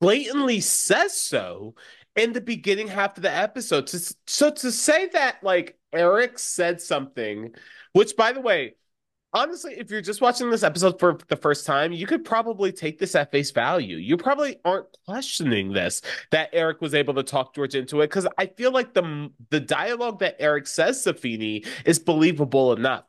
blatantly 0.00 0.60
says 0.60 1.20
so 1.20 1.74
in 2.14 2.32
the 2.32 2.40
beginning 2.40 2.86
half 2.86 3.16
of 3.16 3.24
the 3.24 3.34
episode. 3.34 3.90
So 4.28 4.52
to 4.52 4.70
say 4.70 5.08
that 5.08 5.42
like 5.42 5.76
Eric 5.92 6.38
said 6.38 6.80
something, 6.80 7.56
which 7.92 8.16
by 8.16 8.30
the 8.30 8.40
way, 8.40 8.76
honestly, 9.38 9.74
if 9.78 9.90
you're 9.90 10.00
just 10.00 10.20
watching 10.20 10.50
this 10.50 10.64
episode 10.64 10.98
for 10.98 11.18
the 11.28 11.36
first 11.36 11.64
time, 11.64 11.92
you 11.92 12.06
could 12.06 12.24
probably 12.24 12.72
take 12.72 12.98
this 12.98 13.14
at 13.14 13.30
face 13.30 13.52
value. 13.52 13.96
You 13.96 14.16
probably 14.16 14.56
aren't 14.64 14.88
questioning 15.06 15.72
this 15.72 16.02
that 16.32 16.50
Eric 16.52 16.80
was 16.80 16.94
able 16.94 17.14
to 17.14 17.22
talk 17.22 17.54
George 17.54 17.74
into 17.74 18.00
it 18.00 18.08
because 18.08 18.26
I 18.36 18.46
feel 18.46 18.72
like 18.72 18.94
the 18.94 19.30
the 19.50 19.60
dialogue 19.60 20.18
that 20.20 20.36
Eric 20.40 20.66
says 20.66 21.02
to 21.04 21.14
Feeny 21.14 21.64
is 21.84 21.98
believable 21.98 22.72
enough. 22.72 23.04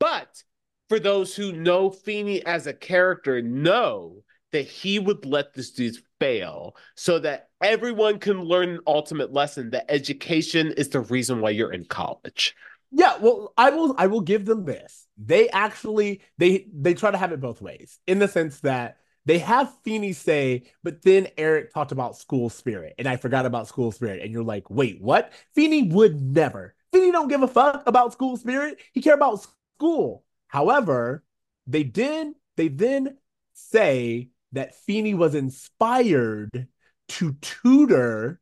But 0.00 0.42
for 0.88 0.98
those 0.98 1.34
who 1.36 1.52
know 1.52 1.90
Feeny 1.90 2.44
as 2.44 2.66
a 2.66 2.74
character, 2.74 3.40
know 3.40 4.24
that 4.50 4.66
he 4.66 4.98
would 4.98 5.24
let 5.24 5.54
this 5.54 5.70
dude 5.70 5.96
fail 6.20 6.76
so 6.94 7.18
that 7.20 7.48
everyone 7.62 8.18
can 8.18 8.42
learn 8.42 8.68
an 8.68 8.80
ultimate 8.86 9.32
lesson 9.32 9.70
that 9.70 9.90
education 9.90 10.72
is 10.72 10.88
the 10.88 11.00
reason 11.00 11.40
why 11.40 11.50
you're 11.50 11.72
in 11.72 11.84
college. 11.84 12.54
Yeah, 12.90 13.16
well, 13.18 13.54
I 13.56 13.70
will 13.70 13.94
I 13.96 14.06
will 14.06 14.20
give 14.20 14.44
them 14.44 14.66
this. 14.66 15.06
They 15.24 15.48
actually 15.48 16.22
they 16.38 16.66
they 16.72 16.94
try 16.94 17.10
to 17.10 17.18
have 17.18 17.32
it 17.32 17.40
both 17.40 17.60
ways 17.62 17.98
in 18.06 18.18
the 18.18 18.28
sense 18.28 18.60
that 18.60 18.98
they 19.24 19.38
have 19.38 19.72
Feeny 19.84 20.12
say, 20.12 20.64
but 20.82 21.02
then 21.02 21.28
Eric 21.38 21.72
talked 21.72 21.92
about 21.92 22.16
school 22.16 22.50
spirit, 22.50 22.94
and 22.98 23.06
I 23.06 23.16
forgot 23.16 23.46
about 23.46 23.68
school 23.68 23.92
spirit. 23.92 24.20
And 24.20 24.32
you're 24.32 24.42
like, 24.42 24.68
wait, 24.68 25.00
what? 25.00 25.32
Feeny 25.54 25.84
would 25.84 26.20
never. 26.20 26.74
Feeny 26.92 27.12
don't 27.12 27.28
give 27.28 27.42
a 27.42 27.48
fuck 27.48 27.84
about 27.86 28.12
school 28.12 28.36
spirit. 28.36 28.80
He 28.92 29.00
care 29.00 29.14
about 29.14 29.46
school. 29.76 30.24
However, 30.48 31.22
they 31.66 31.84
did 31.84 32.34
they 32.56 32.68
then 32.68 33.16
say 33.54 34.28
that 34.52 34.74
Feeny 34.74 35.14
was 35.14 35.34
inspired 35.34 36.68
to 37.08 37.32
tutor 37.40 38.40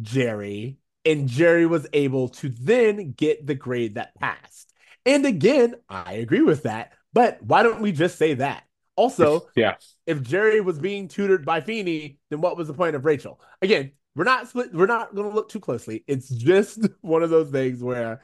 Jerry, 0.00 0.78
and 1.04 1.28
Jerry 1.28 1.66
was 1.66 1.86
able 1.92 2.28
to 2.28 2.48
then 2.48 3.12
get 3.12 3.46
the 3.46 3.54
grade 3.54 3.94
that 3.94 4.14
passed. 4.14 4.72
And 5.06 5.24
again, 5.24 5.76
I 5.88 6.14
agree 6.14 6.42
with 6.42 6.64
that, 6.64 6.92
but 7.12 7.40
why 7.42 7.62
don't 7.62 7.80
we 7.80 7.92
just 7.92 8.18
say 8.18 8.34
that? 8.34 8.64
Also, 8.96 9.48
yeah, 9.54 9.74
if 10.06 10.22
Jerry 10.22 10.60
was 10.60 10.78
being 10.78 11.08
tutored 11.08 11.44
by 11.44 11.60
Feeny, 11.60 12.18
then 12.30 12.40
what 12.40 12.56
was 12.56 12.68
the 12.68 12.74
point 12.74 12.96
of 12.96 13.04
Rachel? 13.04 13.40
Again, 13.62 13.92
we're 14.16 14.24
not 14.24 14.48
split, 14.48 14.74
we're 14.74 14.86
not 14.86 15.14
going 15.14 15.28
to 15.28 15.34
look 15.34 15.48
too 15.48 15.60
closely. 15.60 16.02
It's 16.06 16.28
just 16.28 16.80
one 17.02 17.22
of 17.22 17.30
those 17.30 17.50
things 17.50 17.82
where 17.82 18.22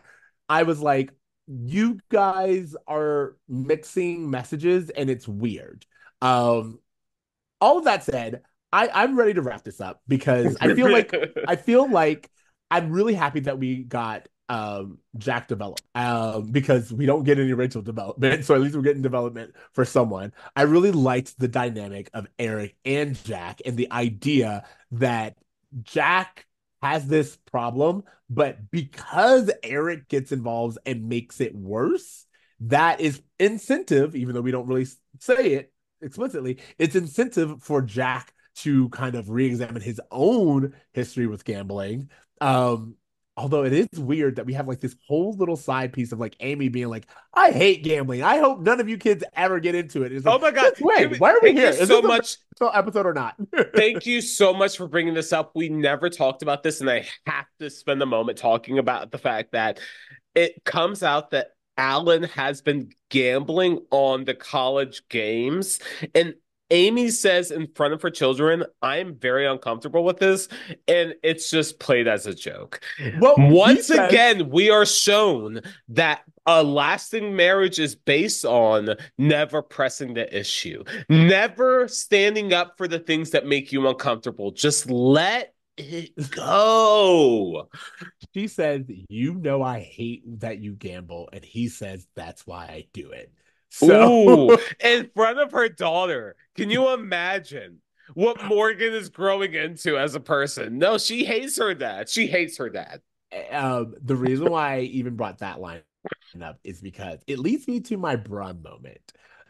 I 0.48 0.64
was 0.64 0.80
like, 0.80 1.12
you 1.46 1.98
guys 2.08 2.74
are 2.88 3.36
mixing 3.48 4.30
messages 4.30 4.90
and 4.90 5.10
it's 5.10 5.28
weird. 5.28 5.84
Um, 6.22 6.78
all 7.60 7.78
of 7.78 7.84
that 7.84 8.04
said, 8.04 8.42
I, 8.72 8.88
I'm 8.92 9.18
ready 9.18 9.34
to 9.34 9.42
wrap 9.42 9.64
this 9.64 9.80
up 9.80 10.00
because 10.08 10.56
I 10.60 10.74
feel 10.74 10.90
like 10.90 11.14
I 11.46 11.56
feel 11.56 11.90
like 11.90 12.30
I'm 12.70 12.90
really 12.90 13.14
happy 13.14 13.40
that 13.40 13.58
we 13.58 13.84
got 13.84 14.28
um, 14.48 14.98
Jack 15.16 15.48
developed 15.48 15.82
um, 15.94 16.50
because 16.50 16.92
we 16.92 17.06
don't 17.06 17.24
get 17.24 17.38
any 17.38 17.52
Rachel 17.52 17.82
development. 17.82 18.44
So 18.44 18.54
at 18.54 18.60
least 18.60 18.74
we're 18.74 18.82
getting 18.82 19.02
development 19.02 19.54
for 19.72 19.84
someone. 19.84 20.32
I 20.54 20.62
really 20.62 20.92
liked 20.92 21.38
the 21.38 21.48
dynamic 21.48 22.10
of 22.12 22.26
Eric 22.38 22.76
and 22.84 23.22
Jack 23.24 23.62
and 23.64 23.76
the 23.76 23.90
idea 23.90 24.64
that 24.92 25.36
Jack 25.82 26.46
has 26.82 27.06
this 27.06 27.36
problem, 27.50 28.02
but 28.28 28.70
because 28.70 29.50
Eric 29.62 30.08
gets 30.08 30.32
involved 30.32 30.78
and 30.84 31.08
makes 31.08 31.40
it 31.40 31.54
worse, 31.54 32.26
that 32.60 33.00
is 33.00 33.22
incentive, 33.38 34.14
even 34.16 34.34
though 34.34 34.40
we 34.40 34.50
don't 34.50 34.66
really 34.66 34.86
say 35.18 35.54
it 35.54 35.72
explicitly, 36.02 36.58
it's 36.78 36.96
incentive 36.96 37.62
for 37.62 37.80
Jack 37.80 38.34
to 38.54 38.88
kind 38.90 39.14
of 39.14 39.30
re-examine 39.30 39.80
his 39.80 40.00
own 40.10 40.74
history 40.92 41.26
with 41.26 41.44
gambling. 41.44 42.10
Um, 42.40 42.96
although 43.36 43.64
it 43.64 43.72
is 43.72 43.88
weird 43.98 44.36
that 44.36 44.46
we 44.46 44.52
have 44.52 44.68
like 44.68 44.80
this 44.80 44.96
whole 45.06 45.32
little 45.34 45.56
side 45.56 45.92
piece 45.92 46.12
of 46.12 46.20
like 46.20 46.36
Amy 46.40 46.68
being 46.68 46.88
like, 46.88 47.06
"I 47.34 47.50
hate 47.50 47.82
gambling. 47.82 48.22
I 48.22 48.38
hope 48.38 48.60
none 48.60 48.80
of 48.80 48.88
you 48.88 48.98
kids 48.98 49.24
ever 49.34 49.60
get 49.60 49.74
into 49.74 50.02
it." 50.02 50.12
It's 50.12 50.26
like, 50.26 50.34
oh 50.34 50.38
my 50.38 50.50
god! 50.50 50.72
Wait, 50.80 51.18
why 51.18 51.32
are 51.32 51.40
we 51.42 51.52
here? 51.52 51.70
Is 51.70 51.88
so 51.88 52.02
much 52.02 52.36
episode 52.60 53.06
or 53.06 53.14
not? 53.14 53.36
thank 53.74 54.06
you 54.06 54.20
so 54.20 54.52
much 54.52 54.76
for 54.76 54.86
bringing 54.86 55.14
this 55.14 55.32
up. 55.32 55.52
We 55.54 55.68
never 55.68 56.10
talked 56.10 56.42
about 56.42 56.62
this, 56.62 56.80
and 56.80 56.90
I 56.90 57.06
have 57.26 57.46
to 57.58 57.70
spend 57.70 58.02
a 58.02 58.06
moment 58.06 58.38
talking 58.38 58.78
about 58.78 59.10
the 59.10 59.18
fact 59.18 59.52
that 59.52 59.80
it 60.34 60.64
comes 60.64 61.02
out 61.02 61.30
that 61.30 61.48
Alan 61.78 62.24
has 62.24 62.60
been 62.60 62.90
gambling 63.08 63.80
on 63.90 64.24
the 64.24 64.34
college 64.34 65.02
games, 65.08 65.80
and 66.14 66.34
Amy 66.72 67.10
says 67.10 67.50
in 67.50 67.68
front 67.74 67.92
of 67.92 68.00
her 68.00 68.10
children, 68.10 68.64
I'm 68.80 69.14
very 69.14 69.46
uncomfortable 69.46 70.04
with 70.04 70.18
this. 70.18 70.48
And 70.88 71.14
it's 71.22 71.50
just 71.50 71.78
played 71.78 72.08
as 72.08 72.26
a 72.26 72.34
joke. 72.34 72.80
Well, 73.20 73.34
Once 73.38 73.86
says- 73.88 74.08
again, 74.08 74.48
we 74.48 74.70
are 74.70 74.86
shown 74.86 75.60
that 75.90 76.22
a 76.46 76.64
lasting 76.64 77.36
marriage 77.36 77.78
is 77.78 77.94
based 77.94 78.44
on 78.44 78.96
never 79.18 79.62
pressing 79.62 80.14
the 80.14 80.36
issue, 80.36 80.82
never 81.08 81.86
standing 81.88 82.52
up 82.52 82.74
for 82.76 82.88
the 82.88 82.98
things 82.98 83.30
that 83.30 83.46
make 83.46 83.70
you 83.70 83.86
uncomfortable. 83.86 84.50
Just 84.50 84.90
let 84.90 85.54
it 85.76 86.30
go. 86.30 87.68
She 88.34 88.48
says, 88.48 88.82
You 89.08 89.34
know, 89.34 89.62
I 89.62 89.80
hate 89.80 90.22
that 90.40 90.58
you 90.58 90.72
gamble. 90.72 91.28
And 91.32 91.44
he 91.44 91.68
says, 91.68 92.06
That's 92.16 92.46
why 92.46 92.64
I 92.64 92.86
do 92.92 93.10
it. 93.10 93.32
So 93.72 94.50
Ooh, 94.52 94.58
in 94.84 95.10
front 95.14 95.38
of 95.38 95.52
her 95.52 95.66
daughter, 95.70 96.36
can 96.54 96.68
you 96.68 96.92
imagine 96.92 97.78
what 98.12 98.44
Morgan 98.44 98.92
is 98.92 99.08
growing 99.08 99.54
into 99.54 99.96
as 99.96 100.14
a 100.14 100.20
person? 100.20 100.76
No, 100.76 100.98
she 100.98 101.24
hates 101.24 101.56
her 101.56 101.72
dad. 101.72 102.10
She 102.10 102.26
hates 102.26 102.58
her 102.58 102.68
dad. 102.68 103.00
Um, 103.50 103.94
the 104.02 104.14
reason 104.14 104.50
why 104.50 104.74
I 104.74 104.80
even 104.80 105.16
brought 105.16 105.38
that 105.38 105.58
line 105.58 105.80
up 106.42 106.58
is 106.62 106.82
because 106.82 107.20
it 107.26 107.38
leads 107.38 107.66
me 107.66 107.80
to 107.80 107.96
my 107.96 108.14
bra 108.16 108.52
moment. 108.52 109.00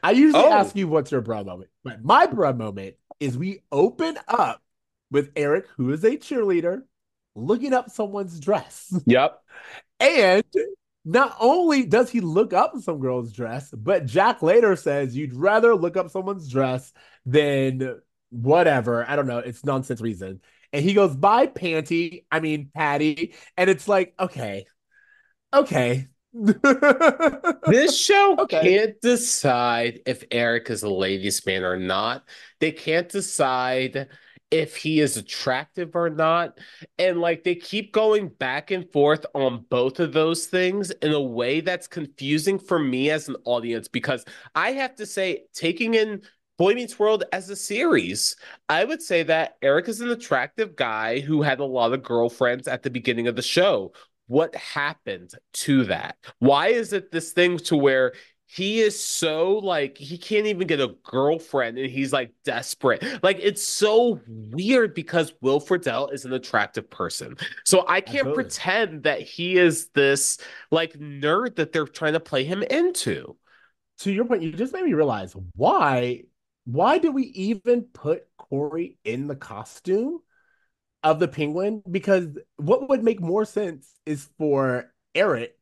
I 0.05 0.13
usually 0.13 0.45
oh. 0.45 0.53
ask 0.53 0.77
you 0.77 0.87
what's 0.87 1.11
your 1.11 1.21
bra 1.21 1.43
moment, 1.43 1.71
but 1.83 2.05
my 2.05 2.27
bra 2.27 2.53
moment 2.53 2.95
is 3.19 3.37
we 3.37 3.63
open 3.73 4.17
up 4.29 4.63
with 5.11 5.33
Eric, 5.35 5.67
who 5.77 5.93
is 5.93 6.05
a 6.05 6.17
cheerleader, 6.17 6.83
looking 7.35 7.73
up 7.73 7.91
someone's 7.91 8.39
dress. 8.39 8.95
Yep. 9.07 9.41
And 9.99 10.45
not 11.05 11.37
only 11.41 11.85
does 11.85 12.11
he 12.11 12.21
look 12.21 12.53
up 12.53 12.73
some 12.81 13.01
girl's 13.01 13.33
dress, 13.33 13.71
but 13.71 14.07
Jack 14.07 14.43
later 14.43 14.77
says 14.77 15.17
you'd 15.17 15.35
rather 15.35 15.75
look 15.75 15.97
up 15.97 16.11
someone's 16.11 16.49
dress 16.49 16.93
than 17.27 18.01
whatever. 18.31 19.09
I 19.09 19.17
don't 19.17 19.27
know. 19.27 19.39
It's 19.39 19.65
nonsense 19.65 20.01
reason. 20.01 20.41
And 20.73 20.85
he 20.85 20.95
goes, 20.95 21.15
by 21.15 21.49
Panty, 21.49 22.25
I 22.31 22.41
mean 22.41 22.71
Patty. 22.75 23.35
And 23.57 23.69
it's 23.69 23.89
like, 23.89 24.15
okay, 24.19 24.65
okay. 25.53 26.09
this 26.33 27.99
show 27.99 28.37
okay. 28.39 28.61
can't 28.63 29.01
decide 29.03 30.01
if 30.07 30.25
Eric 30.31 30.71
is 30.71 30.83
a 30.83 30.89
ladies' 30.89 31.45
man 31.45 31.63
or 31.63 31.77
not. 31.77 32.27
They 32.59 32.73
can't 32.73 33.09
decide 33.09 34.09
if 34.53 34.77
he 34.77 35.01
is 35.01 35.17
attractive 35.17 35.97
or 35.97 36.11
not. 36.11 36.59
And 36.99 37.21
like 37.21 37.43
they 37.43 37.55
keep 37.57 37.93
going 37.93 38.29
back 38.29 38.71
and 38.71 38.89
forth 38.93 39.25
on 39.35 39.65
both 39.71 39.99
of 39.99 40.13
those 40.13 40.47
things 40.47 40.91
in 40.91 41.13
a 41.13 41.21
way 41.21 41.61
that's 41.61 41.89
confusing 41.89 42.59
for 42.59 42.79
me 42.79 43.11
as 43.11 43.29
an 43.29 43.37
audience 43.45 43.89
because 43.89 44.25
I 44.55 44.73
have 44.73 44.95
to 44.97 45.07
say, 45.07 45.45
taking 45.55 45.95
in 45.95 46.23
Boy 46.59 46.75
Meets 46.75 46.99
World 46.99 47.25
as 47.33 47.49
a 47.49 47.57
series, 47.57 48.37
I 48.69 48.85
would 48.85 49.03
say 49.03 49.23
that 49.25 49.57
Eric 49.63 49.89
is 49.89 50.03
an 50.03 50.11
attractive 50.11 50.77
guy 50.77 51.21
who 51.21 51.43
had 51.43 51.59
a 51.59 51.65
lot 51.65 51.95
of 51.95 52.03
girlfriends 52.03 52.69
at 52.69 52.83
the 52.83 52.91
beginning 52.91 53.27
of 53.27 53.37
the 53.37 53.43
show. 53.43 53.93
What 54.27 54.55
happened 54.55 55.33
to 55.55 55.85
that? 55.85 56.17
Why 56.39 56.69
is 56.69 56.93
it 56.93 57.11
this 57.11 57.33
thing 57.33 57.59
to 57.59 57.77
where 57.77 58.13
he 58.55 58.81
is 58.81 59.03
so 59.03 59.55
like 59.59 59.97
he 59.97 60.19
can't 60.19 60.45
even 60.45 60.67
get 60.67 60.79
a 60.79 60.95
girlfriend 61.05 61.79
and 61.79 61.91
he's 61.91 62.13
like 62.13 62.33
desperate. 62.45 63.03
Like 63.23 63.39
it's 63.41 63.63
so 63.63 64.21
weird 64.29 64.95
because 64.95 65.33
will 65.41 65.59
friedle 65.59 66.13
is 66.13 66.27
an 66.27 66.35
attractive 66.35 66.91
person. 66.91 67.39
So 67.65 67.87
i 67.89 68.03
can't 68.03 68.27
Absolutely. 68.27 68.45
pretend 68.45 69.03
that 69.05 69.23
he 69.23 69.57
is 69.57 69.89
this 69.95 70.37
like 70.71 70.93
nerd 70.95 71.57
that 71.57 71.73
they're 71.73 71.87
trying 71.87 72.13
to 72.13 72.21
play 72.21 72.45
him 72.45 72.63
into. 72.63 73.37
To 74.01 74.13
your 74.13 74.27
point 74.27 74.43
you 74.43 74.53
just 74.53 74.75
made 74.75 74.85
me 74.85 74.93
realize 74.93 75.35
why 75.57 76.25
why 76.67 76.99
did 76.99 77.15
we 77.15 77.23
even 77.23 77.85
put 77.85 78.25
cory 78.37 78.99
in 79.03 79.29
the 79.29 79.37
costume 79.37 80.19
of 81.03 81.21
the 81.21 81.29
penguin? 81.29 81.83
Because 81.91 82.27
what 82.59 82.91
would 82.91 83.03
make 83.03 83.21
more 83.23 83.47
sense 83.47 83.91
is 84.05 84.29
for 84.37 84.93
eric 85.15 85.57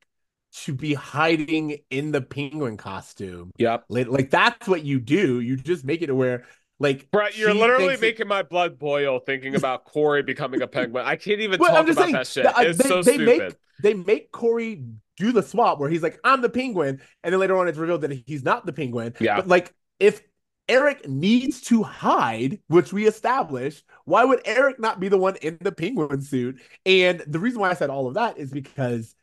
to 0.53 0.75
be 0.75 0.95
hiding 0.95 1.79
in 1.91 2.13
the 2.13 2.21
penguin 2.21 2.77
costume. 2.77 3.53
Yep. 3.59 3.85
Like, 3.89 4.09
like 4.09 4.31
that's 4.31 4.67
what 4.69 4.85
you 4.85 4.99
do. 5.01 5.41
You 5.41 5.57
just 5.57 5.85
make 5.85 6.03
it 6.03 6.07
to 6.09 6.15
where 6.15 6.45
like 6.79 7.11
Brett, 7.11 7.37
you're 7.37 7.53
literally 7.55 7.89
thinks 7.89 8.03
it- 8.03 8.07
making 8.07 8.29
my 8.29 8.43
blood 8.43 8.79
boil 8.79 9.19
thinking 9.21 9.55
about 9.55 9.85
Cory 9.85 10.23
becoming 10.23 10.63
a 10.63 10.67
penguin. 10.67 11.05
I 11.07 11.17
can't 11.17 11.41
even 11.41 11.61
Well, 11.61 11.71
talk 11.71 11.85
about 11.89 12.03
saying, 12.03 12.13
that 12.13 12.27
shit. 12.27 12.45
that- 12.45 12.57
uh, 12.59 12.63
It's 12.63 12.79
they- 12.83 12.89
so 12.89 13.03
they 13.03 13.19
make- 13.19 13.37
stupid. 13.41 13.57
they 13.83 13.95
make 13.95 14.33
Cory 14.33 14.85
do 15.19 15.33
the 15.33 15.43
swap 15.43 15.79
where 15.79 15.91
he's 15.91 16.03
like, 16.03 16.19
I'm 16.25 16.41
the 16.41 16.49
penguin, 16.49 17.01
and 17.23 17.33
then 17.33 17.39
later 17.41 17.57
on 17.59 17.69
it's 17.69 17.77
revealed 17.79 18.01
that 18.01 18.13
he's 18.27 18.43
not 18.43 18.65
the 18.65 18.73
penguin. 18.73 19.15
Yeah. 19.21 19.37
But 19.37 19.49
like 19.49 19.75
if 19.99 20.23
Eric 20.69 21.07
needs 21.09 21.61
to 21.63 21.83
hide, 21.83 22.61
which 22.69 22.93
we 22.93 23.07
established, 23.07 23.85
why 24.05 24.25
would 24.25 24.41
Eric 24.45 24.81
not 24.81 25.01
be 25.01 25.09
the 25.09 25.19
one 25.19 25.37
in 25.43 25.59
the 25.61 25.73
penguin 25.73 26.23
suit? 26.23 26.61
And 26.87 27.21
the 27.27 27.39
reason 27.39 27.61
why 27.61 27.71
I 27.71 27.75
said 27.75 27.91
all 27.91 28.07
of 28.07 28.15
that 28.15 28.39
is 28.39 28.51
because 28.51 29.15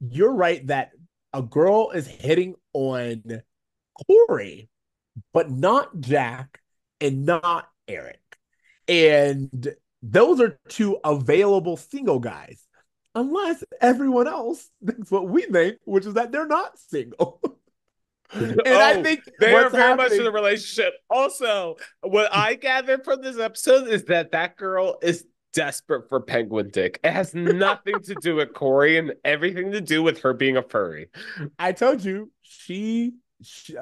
you're 0.00 0.32
right 0.34 0.66
that 0.68 0.90
a 1.32 1.42
girl 1.42 1.90
is 1.90 2.06
hitting 2.06 2.54
on 2.72 3.22
Cory, 4.06 4.68
but 5.32 5.50
not 5.50 6.00
Jack 6.00 6.60
and 7.00 7.24
not 7.26 7.68
Eric. 7.88 8.20
And 8.88 9.68
those 10.02 10.40
are 10.40 10.58
two 10.68 10.98
available 11.04 11.76
single 11.76 12.18
guys, 12.18 12.62
unless 13.14 13.62
everyone 13.80 14.26
else 14.26 14.68
thinks 14.86 15.10
what 15.10 15.28
we 15.28 15.42
think, 15.42 15.78
which 15.84 16.06
is 16.06 16.14
that 16.14 16.32
they're 16.32 16.46
not 16.46 16.78
single. 16.78 17.40
and 18.32 18.60
I 18.66 18.94
Oh, 18.94 19.02
think 19.02 19.22
They 19.40 19.52
are 19.54 19.68
very 19.70 19.96
much 19.96 20.12
in 20.12 20.26
a 20.26 20.30
relationship. 20.30 20.94
Also, 21.08 21.76
what 22.00 22.32
I 22.32 22.54
gathered 22.54 23.04
from 23.04 23.22
this 23.22 23.38
episode 23.38 23.88
is 23.88 24.04
that 24.04 24.32
that 24.32 24.56
girl 24.56 24.98
is 25.02 25.24
desperate 25.52 26.08
for 26.08 26.20
penguin 26.20 26.70
dick. 26.72 27.00
It 27.02 27.12
has 27.12 27.34
nothing 27.34 28.00
to 28.02 28.14
do 28.16 28.36
with 28.36 28.52
Cory 28.52 28.98
and 28.98 29.14
everything 29.24 29.72
to 29.72 29.80
do 29.80 30.02
with 30.02 30.20
her 30.20 30.32
being 30.32 30.56
a 30.56 30.62
furry. 30.62 31.08
I 31.58 31.72
told 31.72 32.04
you 32.04 32.30
she 32.42 33.14
she, 33.42 33.76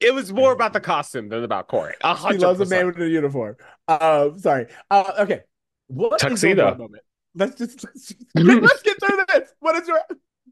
It 0.00 0.14
was 0.14 0.32
more 0.32 0.52
about 0.52 0.72
the 0.72 0.80
costume 0.80 1.28
than 1.28 1.44
about 1.44 1.68
Cory. 1.68 1.94
A 2.02 2.16
she 2.16 2.22
hundred 2.22 2.40
loves 2.40 2.60
a 2.60 2.66
man 2.66 2.86
with 2.86 3.00
a 3.00 3.08
uniform. 3.08 3.56
Um, 3.88 4.38
sorry. 4.38 4.66
Uh, 4.90 5.12
okay. 5.20 5.40
What 5.88 6.14
is 6.14 6.22
your 6.22 6.30
Tuxedo. 6.30 6.74
moment? 6.76 7.02
Let's 7.34 7.56
just 7.56 7.84
let's, 7.84 8.08
just, 8.08 8.24
let's 8.34 8.82
get 8.82 8.98
through 9.00 9.18
this. 9.28 9.52
What 9.60 9.76
is 9.76 9.88
your 9.88 10.00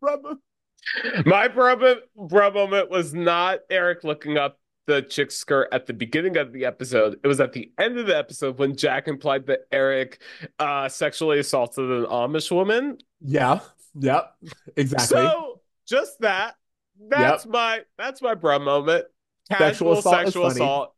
moment? 0.01 0.41
My 1.27 1.49
bro, 1.49 1.97
bro 2.17 2.51
moment 2.51 2.91
was 2.91 3.13
not 3.13 3.61
Eric 3.69 4.03
looking 4.03 4.39
up 4.39 4.59
the 4.91 5.03
chick 5.03 5.31
skirt 5.31 5.69
at 5.73 5.87
the 5.87 5.93
beginning 5.93 6.37
of 6.37 6.53
the 6.53 6.65
episode. 6.65 7.21
It 7.23 7.29
was 7.29 7.41
at 7.41 7.53
the 7.53 7.73
end 7.79 7.99
of 7.99 8.07
the 8.07 8.17
episode 8.17 8.59
when 8.59 8.77
Jack 8.77 9.07
implied 9.09 9.47
that 9.47 9.61
Eric 9.71 10.21
uh, 10.59 10.89
sexually 10.89 11.39
assaulted 11.39 11.91
an 11.91 12.07
Amish 12.07 12.51
woman. 12.51 12.99
Yeah. 13.21 13.61
Yep. 13.99 14.35
Exactly. 14.77 15.07
So 15.07 15.61
just 15.87 16.21
that. 16.21 16.57
That's 17.09 17.47
my 17.47 17.81
that's 17.97 18.21
my 18.21 18.35
bro 18.35 18.59
moment. 18.59 19.07
Sexual 19.49 19.69
Casual 19.69 19.93
assault 19.99 20.15
is 20.15 20.27
sexual 20.27 20.47
assault. 20.47 20.95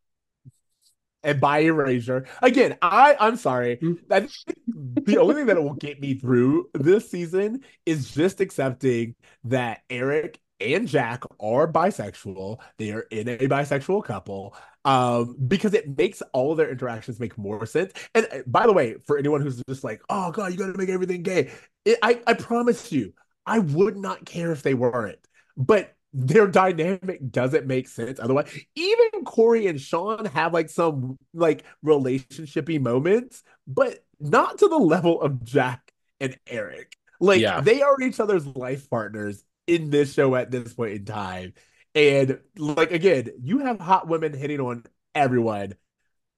and 1.23 1.40
by 1.40 1.60
erasure. 1.60 2.27
Again, 2.43 2.77
I 2.82 3.16
I'm 3.20 3.36
sorry. 3.36 3.77
Mm. 3.77 3.98
I 4.10 4.28
the 4.66 5.19
only 5.19 5.35
thing 5.35 5.47
that 5.47 5.62
will 5.62 5.74
get 5.74 6.01
me 6.01 6.14
through 6.14 6.70
this 6.74 7.10
season 7.10 7.60
is 7.86 8.10
just 8.12 8.40
accepting 8.40 9.14
that 9.44 9.82
Eric 9.89 10.40
and 10.62 10.86
Jack 10.89 11.24
are 11.40 11.70
bisexual. 11.70 12.59
They 12.78 12.93
are 12.93 13.06
in 13.10 13.28
a 13.28 13.39
bisexual 13.39 14.05
couple. 14.05 14.55
Um, 14.84 15.36
because 15.47 15.74
it 15.74 15.97
makes 15.97 16.22
all 16.32 16.52
of 16.52 16.56
their 16.59 16.70
interactions 16.70 17.20
make 17.20 17.39
more 17.39 17.64
sense. 17.66 17.93
And 18.14 18.26
uh, 18.32 18.39
by 18.47 18.66
the 18.66 18.72
way, 18.72 18.97
for 19.06 19.16
anyone 19.16 19.40
who's 19.40 19.62
just 19.68 19.84
like, 19.84 20.02
oh 20.09 20.32
god, 20.32 20.51
you 20.52 20.59
gotta 20.59 20.76
make 20.76 20.89
everything 20.89 21.22
gay. 21.22 21.51
It, 21.84 21.98
I 22.02 22.20
I 22.26 22.34
promise 22.34 22.90
you, 22.90 23.12
I 23.47 23.60
would 23.60 23.97
not 23.97 24.24
care 24.24 24.51
if 24.52 24.62
they 24.62 24.74
weren't. 24.74 25.18
But 25.56 25.94
their 26.12 26.47
dynamic 26.47 27.30
doesn't 27.30 27.66
make 27.66 27.89
sense 27.89 28.18
otherwise. 28.20 28.52
Even 28.74 29.24
Cory 29.24 29.66
and 29.68 29.80
Shawn 29.80 30.26
have 30.26 30.52
like 30.52 30.68
some 30.68 31.16
like 31.32 31.64
relationshipy 31.84 32.80
moments, 32.80 33.43
but 33.66 34.05
not 34.20 34.59
to 34.59 34.68
the 34.68 34.76
level 34.78 35.22
of 35.22 35.44
Jack 35.44 35.93
and 36.20 36.36
Eric. 36.47 36.97
Like 37.20 37.40
Yeah. 37.40 37.60
they 37.60 37.82
are 37.82 38.01
each 38.01 38.20
other's 38.20 38.47
life 38.47 38.90
partners 38.90 39.44
in 39.66 39.90
this 39.90 40.14
show 40.14 40.34
at 40.34 40.51
this 40.51 40.74
point 40.74 40.93
in 40.93 41.05
time. 41.05 41.55
And 41.94 42.40
like 42.56 42.93
again, 42.93 43.28
you 43.43 43.59
have 43.60 43.78
hot 43.78 44.09
women 44.09 44.32
hitting 44.32 44.60
on 44.60 44.84
everyone. 45.14 45.74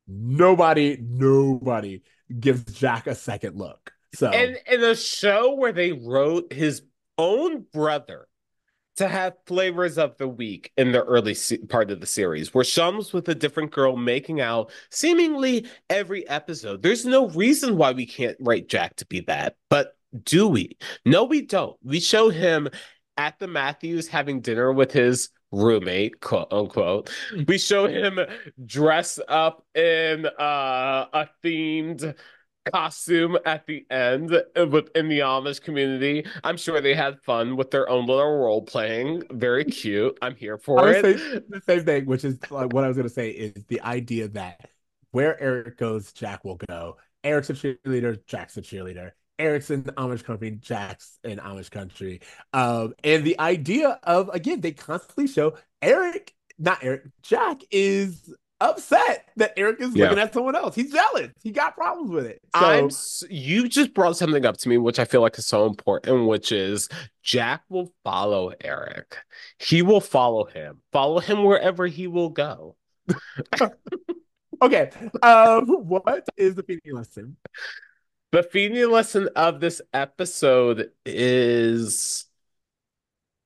Nobody, 0.06 0.98
nobody 1.00 2.02
gives 2.38 2.64
Jack 2.64 3.06
a 3.06 3.14
second 3.14 3.56
look. 3.56 3.92
So 4.14 4.28
And 4.28 4.58
in 4.70 4.82
a 4.82 4.94
show 4.94 5.54
where 5.54 5.72
they 5.72 5.92
wrote 5.92 6.52
his 6.52 6.82
own 7.18 7.64
brother 7.72 8.28
to 8.96 9.08
have 9.08 9.34
flavors 9.46 9.98
of 9.98 10.16
the 10.18 10.28
week 10.28 10.70
in 10.76 10.92
the 10.92 11.02
early 11.02 11.34
se- 11.34 11.58
part 11.68 11.90
of 11.90 12.00
the 12.00 12.06
series, 12.06 12.54
where 12.54 12.64
Shawn's 12.64 13.12
with 13.12 13.28
a 13.28 13.34
different 13.34 13.72
girl 13.72 13.96
making 13.96 14.40
out 14.40 14.70
seemingly 14.90 15.66
every 15.90 16.28
episode. 16.28 16.82
There's 16.82 17.04
no 17.04 17.28
reason 17.28 17.76
why 17.76 17.92
we 17.92 18.06
can't 18.06 18.36
write 18.40 18.68
Jack 18.68 18.96
to 18.96 19.06
be 19.06 19.20
that, 19.20 19.56
but 19.68 19.96
do 20.22 20.46
we? 20.46 20.76
No, 21.04 21.24
we 21.24 21.42
don't. 21.42 21.76
We 21.82 21.98
show 21.98 22.28
him 22.28 22.68
at 23.16 23.38
the 23.38 23.46
Matthews 23.46 24.08
having 24.08 24.40
dinner 24.40 24.72
with 24.72 24.92
his 24.92 25.30
roommate, 25.52 26.20
quote 26.20 26.52
unquote. 26.52 27.10
We 27.46 27.58
show 27.58 27.86
him 27.86 28.18
dress 28.64 29.18
up 29.28 29.64
in 29.74 30.26
uh, 30.26 31.06
a 31.12 31.28
themed 31.42 32.14
costume 32.72 33.36
at 33.44 33.66
the 33.66 33.86
end 33.90 34.30
within 34.70 35.08
the 35.08 35.20
Amish 35.20 35.60
community. 35.60 36.26
I'm 36.42 36.56
sure 36.56 36.80
they 36.80 36.94
had 36.94 37.20
fun 37.20 37.56
with 37.56 37.70
their 37.70 37.88
own 37.88 38.06
little 38.06 38.38
role 38.38 38.62
playing. 38.62 39.22
Very 39.30 39.64
cute. 39.64 40.18
I'm 40.22 40.34
here 40.34 40.58
for 40.58 40.88
it. 40.90 41.02
the 41.02 41.60
same 41.66 41.84
thing, 41.84 42.06
which 42.06 42.24
is 42.24 42.38
like 42.50 42.72
what 42.72 42.84
I 42.84 42.88
was 42.88 42.96
gonna 42.96 43.08
say 43.08 43.30
is 43.30 43.64
the 43.68 43.80
idea 43.82 44.28
that 44.28 44.68
where 45.10 45.40
Eric 45.40 45.78
goes, 45.78 46.12
Jack 46.12 46.44
will 46.44 46.58
go. 46.68 46.96
Eric's 47.22 47.50
a 47.50 47.54
cheerleader, 47.54 48.18
Jack's 48.26 48.56
a 48.56 48.62
cheerleader. 48.62 49.12
Eric's 49.38 49.70
in 49.70 49.82
the 49.82 49.92
Amish 49.92 50.24
country, 50.24 50.52
Jack's 50.52 51.18
in 51.24 51.38
Amish 51.38 51.70
country. 51.70 52.20
Um, 52.52 52.94
and 53.02 53.24
the 53.24 53.38
idea 53.40 53.98
of 54.04 54.28
again, 54.30 54.60
they 54.60 54.72
constantly 54.72 55.26
show 55.26 55.56
Eric, 55.82 56.34
not 56.58 56.78
Eric, 56.82 57.02
Jack 57.22 57.62
is 57.70 58.32
upset 58.60 59.26
that 59.36 59.52
Eric 59.56 59.80
is 59.80 59.94
Yeah. 59.94 60.04
looking 60.04 60.18
at 60.20 60.32
someone 60.32 60.54
else. 60.54 60.74
He's 60.74 60.92
jealous. 60.92 61.30
He 61.42 61.50
got 61.50 61.74
problems 61.74 62.10
with 62.10 62.26
it. 62.26 62.40
So 62.56 62.64
I'm 62.64 62.90
you 63.28 63.68
just 63.68 63.92
brought 63.92 64.16
something 64.16 64.46
up 64.46 64.56
to 64.58 64.68
me 64.68 64.78
which 64.78 64.98
I 64.98 65.04
feel 65.04 65.20
like 65.20 65.36
is 65.38 65.46
so 65.46 65.66
important 65.66 66.28
which 66.28 66.52
is 66.52 66.88
Jack 67.22 67.62
will 67.68 67.92
follow 68.04 68.52
Eric. 68.62 69.18
He 69.58 69.82
will 69.82 70.00
follow 70.00 70.44
him. 70.44 70.80
Follow 70.92 71.18
him 71.18 71.42
wherever 71.42 71.86
he 71.86 72.06
will 72.06 72.30
go. 72.30 72.76
okay. 74.62 74.90
Um, 75.22 75.66
what 75.66 76.26
is 76.36 76.54
the 76.54 76.62
Feeny 76.62 76.92
lesson? 76.92 77.36
The 78.34 78.42
Feeny 78.42 78.84
lesson 78.84 79.28
of 79.36 79.60
this 79.60 79.80
episode 79.92 80.90
is 81.06 82.24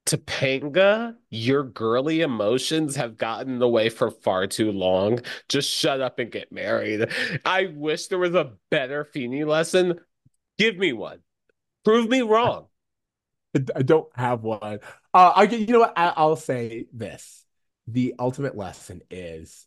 Topanga, 0.07 1.15
your 1.29 1.63
girly 1.63 2.23
emotions 2.23 2.97
have 2.97 3.19
gotten 3.19 3.53
in 3.53 3.59
the 3.59 3.69
way 3.69 3.91
for 3.91 4.11
far 4.11 4.47
too 4.47 4.73
long. 4.73 5.21
Just 5.51 5.69
shut 5.69 6.01
up 6.01 6.19
and 6.19 6.33
get 6.33 6.51
married. 6.51 7.07
I 7.45 7.67
wish 7.67 8.07
there 8.07 8.19
was 8.19 8.35
a 8.35 8.55
better 8.71 9.05
Feeny 9.05 9.45
lesson. 9.45 10.01
Give 10.57 10.79
me 10.79 10.95
one. 10.95 11.19
Prove 11.85 12.09
me 12.09 12.23
wrong. 12.23 12.69
I 13.77 13.83
don't 13.83 14.09
have 14.15 14.43
one. 14.43 14.79
Uh, 15.13 15.33
I 15.37 15.43
you 15.43 15.67
know 15.67 15.81
what? 15.81 15.99
I, 15.99 16.15
I'll 16.17 16.35
say 16.35 16.87
this: 16.95 17.45
the 17.87 18.15
ultimate 18.19 18.57
lesson 18.57 19.03
is, 19.11 19.67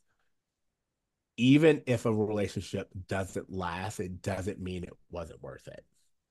even 1.42 1.82
if 1.88 2.06
a 2.06 2.14
relationship 2.14 2.88
doesn't 3.08 3.52
last, 3.52 4.00
it 4.00 4.22
doesn't 4.22 4.60
mean 4.60 4.84
it 4.84 4.94
wasn't 5.10 5.42
worth 5.42 5.68
it. 5.68 5.84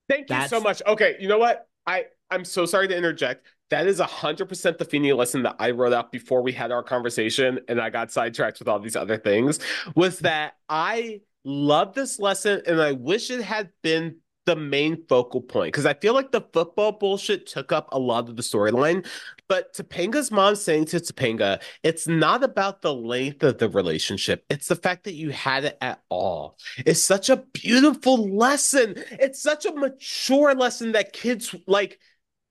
Thank 0.08 0.30
you 0.30 0.48
so 0.48 0.60
much. 0.60 0.82
Okay, 0.86 1.16
you 1.18 1.28
know 1.28 1.38
what? 1.38 1.68
I 1.86 2.06
I'm 2.30 2.44
so 2.44 2.64
sorry 2.64 2.86
to 2.88 2.96
interject. 2.96 3.46
That 3.70 3.86
is 3.88 3.98
a 3.98 4.04
hundred 4.04 4.48
percent 4.48 4.78
the 4.78 4.84
Feeny 4.84 5.12
lesson 5.12 5.42
that 5.42 5.56
I 5.58 5.72
wrote 5.72 5.92
out 5.92 6.12
before 6.12 6.42
we 6.42 6.52
had 6.52 6.70
our 6.70 6.82
conversation, 6.82 7.60
and 7.68 7.80
I 7.80 7.90
got 7.90 8.12
sidetracked 8.12 8.60
with 8.60 8.68
all 8.68 8.78
these 8.78 8.96
other 8.96 9.16
things. 9.16 9.58
Was 9.96 10.20
that 10.20 10.54
I 10.68 11.22
love 11.44 11.94
this 11.94 12.20
lesson, 12.20 12.62
and 12.66 12.80
I 12.80 12.92
wish 12.92 13.30
it 13.30 13.42
had 13.42 13.70
been 13.82 14.18
the 14.50 14.56
main 14.56 15.06
focal 15.06 15.40
point 15.40 15.68
because 15.68 15.86
I 15.86 15.94
feel 15.94 16.12
like 16.12 16.32
the 16.32 16.40
football 16.52 16.90
bullshit 16.90 17.46
took 17.46 17.70
up 17.70 17.88
a 17.92 17.98
lot 18.00 18.28
of 18.28 18.34
the 18.34 18.42
storyline. 18.42 19.06
But 19.46 19.72
Topanga's 19.74 20.32
mom 20.32 20.56
saying 20.56 20.86
to 20.86 20.96
Topanga, 20.96 21.62
it's 21.84 22.08
not 22.08 22.42
about 22.42 22.82
the 22.82 22.92
length 22.92 23.44
of 23.44 23.58
the 23.58 23.68
relationship, 23.68 24.44
it's 24.50 24.66
the 24.66 24.74
fact 24.74 25.04
that 25.04 25.14
you 25.14 25.30
had 25.30 25.64
it 25.64 25.78
at 25.80 26.02
all. 26.08 26.58
It's 26.78 27.00
such 27.00 27.30
a 27.30 27.36
beautiful 27.36 28.28
lesson. 28.28 28.94
It's 29.12 29.40
such 29.40 29.66
a 29.66 29.72
mature 29.72 30.52
lesson 30.56 30.92
that 30.92 31.12
kids 31.12 31.54
like 31.68 32.00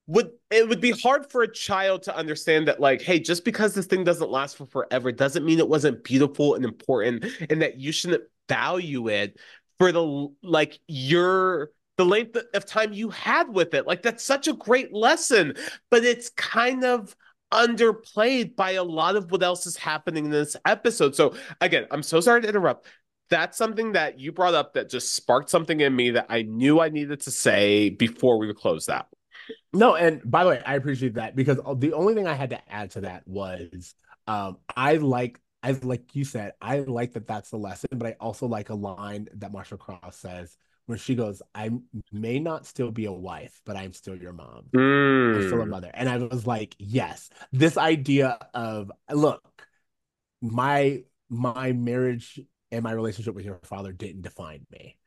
would 0.08 0.32
it 0.50 0.70
would 0.70 0.80
be 0.80 0.92
hard 0.92 1.30
for 1.30 1.44
a 1.44 1.54
child 1.54 2.04
to 2.04 2.16
understand 2.16 2.70
that 2.70 2.80
like 2.80 3.02
hey 3.02 3.20
just 3.20 3.44
because 3.44 3.76
this 3.76 3.86
thing 3.86 4.06
doesn't 4.06 4.32
last 4.32 4.58
for 4.58 4.66
forever 4.66 5.12
doesn't 5.12 5.46
mean 5.46 5.60
it 5.60 5.68
wasn't 5.68 6.04
beautiful 6.04 6.56
and 6.56 6.66
important 6.66 7.26
and 7.50 7.62
that 7.62 7.78
you 7.78 7.92
shouldn't 7.92 8.24
value 8.48 9.08
it 9.10 9.38
for 9.78 9.92
the 9.92 10.28
like 10.42 10.80
your 10.88 11.72
the 12.00 12.06
length 12.06 12.38
of 12.54 12.66
time 12.66 12.94
you 12.94 13.10
had 13.10 13.50
with 13.50 13.74
it. 13.74 13.86
Like 13.86 14.02
that's 14.02 14.24
such 14.24 14.48
a 14.48 14.54
great 14.54 14.94
lesson, 14.94 15.56
but 15.92 16.06
it's 16.06 16.30
kind 16.30 16.86
of 16.86 17.14
underplayed 17.52 18.56
by 18.56 18.72
a 18.72 18.84
lot 18.86 19.18
of 19.18 19.30
what 19.32 19.44
else 19.44 19.68
is 19.68 19.76
happening 19.76 20.24
in 20.24 20.32
this 20.32 20.56
episode. 20.66 21.14
So 21.14 21.36
again, 21.60 21.88
I'm 21.92 22.02
so 22.02 22.22
sorry 22.22 22.42
to 22.42 22.48
interrupt. 22.48 22.88
That's 23.30 23.58
something 23.58 23.92
that 23.92 24.18
you 24.18 24.32
brought 24.32 24.54
up 24.54 24.76
that 24.76 24.90
just 24.90 25.14
sparked 25.14 25.50
something 25.50 25.82
in 25.82 25.94
me 25.94 26.12
that 26.12 26.28
I 26.30 26.44
knew 26.44 26.80
I 26.80 26.88
needed 26.88 27.20
to 27.22 27.32
say 27.32 27.90
before 27.90 28.40
we 28.40 28.54
close 28.54 28.86
that. 28.86 29.08
No, 29.74 29.96
and 29.96 30.22
by 30.24 30.46
the 30.46 30.52
way, 30.52 30.62
I 30.66 30.76
appreciate 30.76 31.16
that 31.16 31.36
because 31.36 31.60
the 31.80 31.92
only 31.92 32.14
thing 32.14 32.28
I 32.28 32.34
had 32.34 32.52
to 32.52 32.72
add 32.72 32.92
to 32.92 33.02
that 33.02 33.28
was 33.28 33.94
um, 34.26 34.58
I 34.74 34.96
like 34.96 35.38
I 35.62 35.72
like 35.72 36.16
you 36.16 36.24
said, 36.24 36.54
I 36.62 36.80
like 36.80 37.12
that 37.14 37.28
that's 37.28 37.50
the 37.50 37.58
lesson, 37.58 37.90
but 37.98 38.08
I 38.08 38.16
also 38.22 38.48
like 38.48 38.70
a 38.70 38.76
line 38.76 39.28
that 39.34 39.52
Marcia 39.52 39.76
Cross 39.76 40.16
says 40.16 40.56
when 40.90 40.98
she 40.98 41.14
goes, 41.14 41.44
I 41.54 41.70
may 42.12 42.40
not 42.40 42.66
still 42.66 42.90
be 42.90 43.06
a 43.06 43.12
wife, 43.12 43.62
but 43.64 43.78
I'm 43.78 43.94
still 43.94 44.16
your 44.16 44.34
mom. 44.34 44.66
Mm. 44.76 45.36
I'm 45.36 45.48
still 45.48 45.62
a 45.62 45.66
mother. 45.68 45.92
And 45.94 46.10
I 46.10 46.18
was 46.18 46.48
like, 46.48 46.76
yes, 46.80 47.30
this 47.52 47.78
idea 47.78 48.40
of 48.56 48.92
look, 49.12 49.44
my 50.42 51.04
my 51.30 51.74
marriage 51.74 52.40
and 52.72 52.84
my 52.84 52.92
relationship 52.94 53.36
with 53.36 53.46
your 53.46 53.60
father 53.62 53.92
didn't 53.92 54.24
define 54.24 54.66
me. 54.72 54.98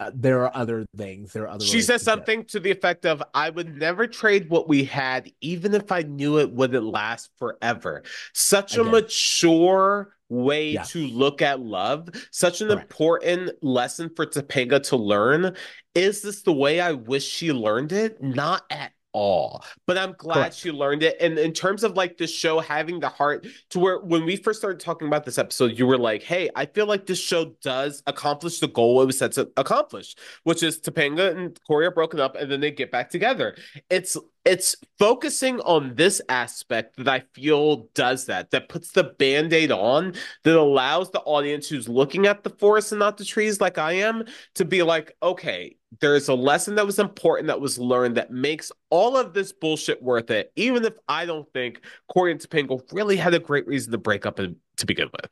Uh, 0.00 0.10
there 0.14 0.40
are 0.40 0.56
other 0.56 0.86
things. 0.96 1.34
There 1.34 1.42
are 1.42 1.48
other. 1.48 1.66
She 1.66 1.82
says 1.82 2.00
something 2.00 2.46
to 2.46 2.58
the 2.58 2.70
effect 2.70 3.04
of, 3.04 3.22
"I 3.34 3.50
would 3.50 3.76
never 3.76 4.06
trade 4.06 4.48
what 4.48 4.68
we 4.68 4.84
had, 4.84 5.30
even 5.42 5.74
if 5.74 5.92
I 5.92 6.00
knew 6.00 6.38
it 6.38 6.50
wouldn't 6.50 6.82
last 6.82 7.30
forever." 7.38 8.04
Such 8.32 8.78
a 8.78 8.80
Again. 8.80 8.92
mature 8.92 10.14
way 10.28 10.70
Yeah. 10.70 10.82
to 10.84 11.06
look 11.06 11.42
at 11.42 11.60
love. 11.60 12.08
Such 12.30 12.60
an 12.60 12.68
Correct. 12.68 12.82
important 12.90 13.50
lesson 13.62 14.10
for 14.14 14.26
Topanga 14.26 14.82
to 14.88 14.96
learn. 14.96 15.56
Is 15.94 16.22
this 16.22 16.42
the 16.42 16.52
way 16.52 16.80
I 16.80 16.92
wish 16.92 17.24
she 17.26 17.52
learned 17.52 17.92
it? 17.92 18.22
Not 18.22 18.62
at 18.70 18.92
all. 19.12 19.64
But 19.86 19.96
I'm 19.96 20.12
glad 20.18 20.34
Correct. 20.34 20.56
she 20.56 20.72
learned 20.72 21.04
it. 21.04 21.16
And 21.20 21.38
in 21.38 21.52
terms 21.52 21.84
of 21.84 21.96
like 21.96 22.16
the 22.16 22.26
show 22.26 22.58
having 22.58 22.98
the 22.98 23.08
heart 23.08 23.46
to 23.70 23.78
where 23.78 23.98
when 24.00 24.24
we 24.24 24.34
first 24.34 24.58
started 24.58 24.80
talking 24.80 25.06
about 25.06 25.24
this 25.24 25.38
episode, 25.38 25.78
you 25.78 25.86
were 25.86 25.98
like, 25.98 26.24
hey, 26.24 26.50
I 26.56 26.66
feel 26.66 26.86
like 26.86 27.06
this 27.06 27.20
show 27.20 27.54
does 27.62 28.02
accomplish 28.08 28.58
the 28.58 28.66
goal 28.66 29.00
it 29.02 29.06
was 29.06 29.18
set 29.18 29.30
to 29.32 29.48
accomplish, 29.56 30.16
which 30.42 30.64
is 30.64 30.80
Topanga 30.80 31.30
and 31.36 31.56
Cory 31.64 31.86
are 31.86 31.92
broken 31.92 32.18
up 32.18 32.34
and 32.34 32.50
then 32.50 32.58
they 32.60 32.72
get 32.72 32.90
back 32.90 33.08
together. 33.08 33.54
It's 33.88 34.16
it's 34.44 34.76
focusing 34.98 35.60
on 35.60 35.94
this 35.94 36.20
aspect 36.28 36.96
that 36.98 37.08
I 37.08 37.20
feel 37.32 37.88
does 37.94 38.26
that, 38.26 38.50
that 38.50 38.68
puts 38.68 38.92
the 38.92 39.04
band-aid 39.04 39.72
on, 39.72 40.14
that 40.42 40.56
allows 40.56 41.10
the 41.10 41.20
audience 41.20 41.68
who's 41.68 41.88
looking 41.88 42.26
at 42.26 42.44
the 42.44 42.50
forest 42.50 42.92
and 42.92 42.98
not 42.98 43.16
the 43.16 43.24
trees 43.24 43.60
like 43.60 43.78
I 43.78 43.92
am 43.92 44.24
to 44.56 44.64
be 44.64 44.82
like, 44.82 45.16
okay, 45.22 45.76
there's 46.00 46.28
a 46.28 46.34
lesson 46.34 46.74
that 46.74 46.84
was 46.84 46.98
important 46.98 47.46
that 47.46 47.60
was 47.60 47.78
learned 47.78 48.16
that 48.16 48.30
makes 48.30 48.70
all 48.90 49.16
of 49.16 49.32
this 49.32 49.52
bullshit 49.52 50.02
worth 50.02 50.30
it, 50.30 50.52
even 50.56 50.84
if 50.84 50.94
I 51.08 51.24
don't 51.24 51.50
think 51.52 51.80
Cory 52.12 52.32
and 52.32 52.40
Topanga 52.40 52.82
really 52.92 53.16
had 53.16 53.32
a 53.32 53.38
great 53.38 53.66
reason 53.66 53.92
to 53.92 53.98
break 53.98 54.26
up 54.26 54.40
in, 54.40 54.56
to 54.76 54.86
begin 54.86 55.08
with. 55.12 55.30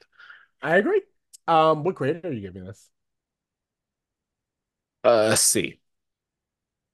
I 0.62 0.76
agree. 0.76 1.02
Um, 1.46 1.82
what 1.82 1.96
grade 1.96 2.24
are 2.24 2.32
you 2.32 2.40
giving 2.40 2.64
this? 2.64 2.88
Uh, 5.04 5.34
C. 5.34 5.80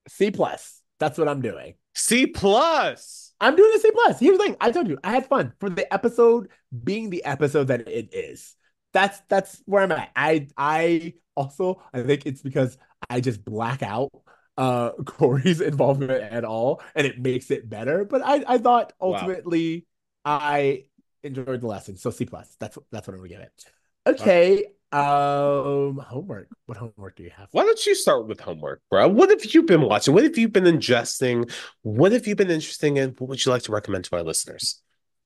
C 0.09 0.31
plus. 0.31 0.81
That's 0.99 1.19
what 1.19 1.29
I'm 1.29 1.43
doing. 1.43 1.75
C 1.99 2.27
plus. 2.27 3.33
I'm 3.41 3.57
doing 3.57 3.73
a 3.75 3.79
C 3.79 3.91
plus. 3.93 4.19
Here's 4.21 4.39
the 4.39 4.45
thing. 4.45 4.57
I 4.61 4.71
told 4.71 4.89
you 4.89 4.99
I 5.05 5.13
had 5.13 5.27
fun 5.27 5.53
for 5.61 5.71
the 5.71 5.93
episode 5.93 6.49
being 6.85 7.11
the 7.11 7.25
episode 7.25 7.65
that 7.69 7.87
it 7.89 8.15
is. 8.15 8.57
That's 8.93 9.21
that's 9.29 9.63
where 9.67 9.83
I'm 9.83 9.93
at. 9.93 10.11
I 10.17 10.49
I 10.57 11.15
also 11.37 11.83
I 11.93 12.03
think 12.03 12.27
it's 12.27 12.43
because 12.43 12.79
I 13.11 13.21
just 13.21 13.45
black 13.45 13.83
out 13.83 14.11
uh 14.57 14.91
Cory's 15.07 15.61
involvement 15.61 16.11
at 16.11 16.45
all 16.45 16.83
and 16.95 17.07
it 17.07 17.19
makes 17.21 17.51
it 17.51 17.69
better. 17.69 18.05
But 18.05 18.23
I 18.25 18.45
I 18.47 18.59
thought 18.59 18.93
Wow. 19.01 19.21
ultimately 19.21 19.87
I 20.25 20.85
enjoyed 21.23 21.61
the 21.61 21.67
lesson. 21.67 21.97
So 21.97 22.11
C 22.11 22.25
plus. 22.25 22.57
That's 22.59 22.79
that's 22.91 23.07
what 23.07 23.15
I'm 23.15 23.21
gonna 23.21 23.29
give 23.29 23.41
it. 23.41 23.65
Okay. 24.07 24.65
Um 24.91 25.99
homework. 25.99 26.49
What 26.67 26.79
homework 26.79 27.17
do 27.17 27.23
you 27.23 27.31
have? 27.37 27.49
Why 27.53 27.65
don't 27.65 27.85
you 27.85 27.95
start 27.95 28.27
with 28.27 28.41
homework, 28.41 28.81
bro? 28.91 29.09
What 29.09 29.29
have 29.29 29.45
you 29.45 29.63
been 29.63 29.83
watching? 29.83 30.15
What 30.15 30.25
have 30.25 30.39
you 30.39 30.49
been 30.49 30.65
ingesting? 30.65 31.53
What 31.83 32.13
have 32.13 32.27
you 32.27 32.35
been 32.35 32.51
interested 32.51 32.97
in? 32.97 33.11
What 33.19 33.29
would 33.29 33.45
you 33.45 33.53
like 33.53 33.63
to 33.65 33.73
recommend 33.73 34.05
to 34.05 34.17
our 34.17 34.23
listeners? 34.23 34.81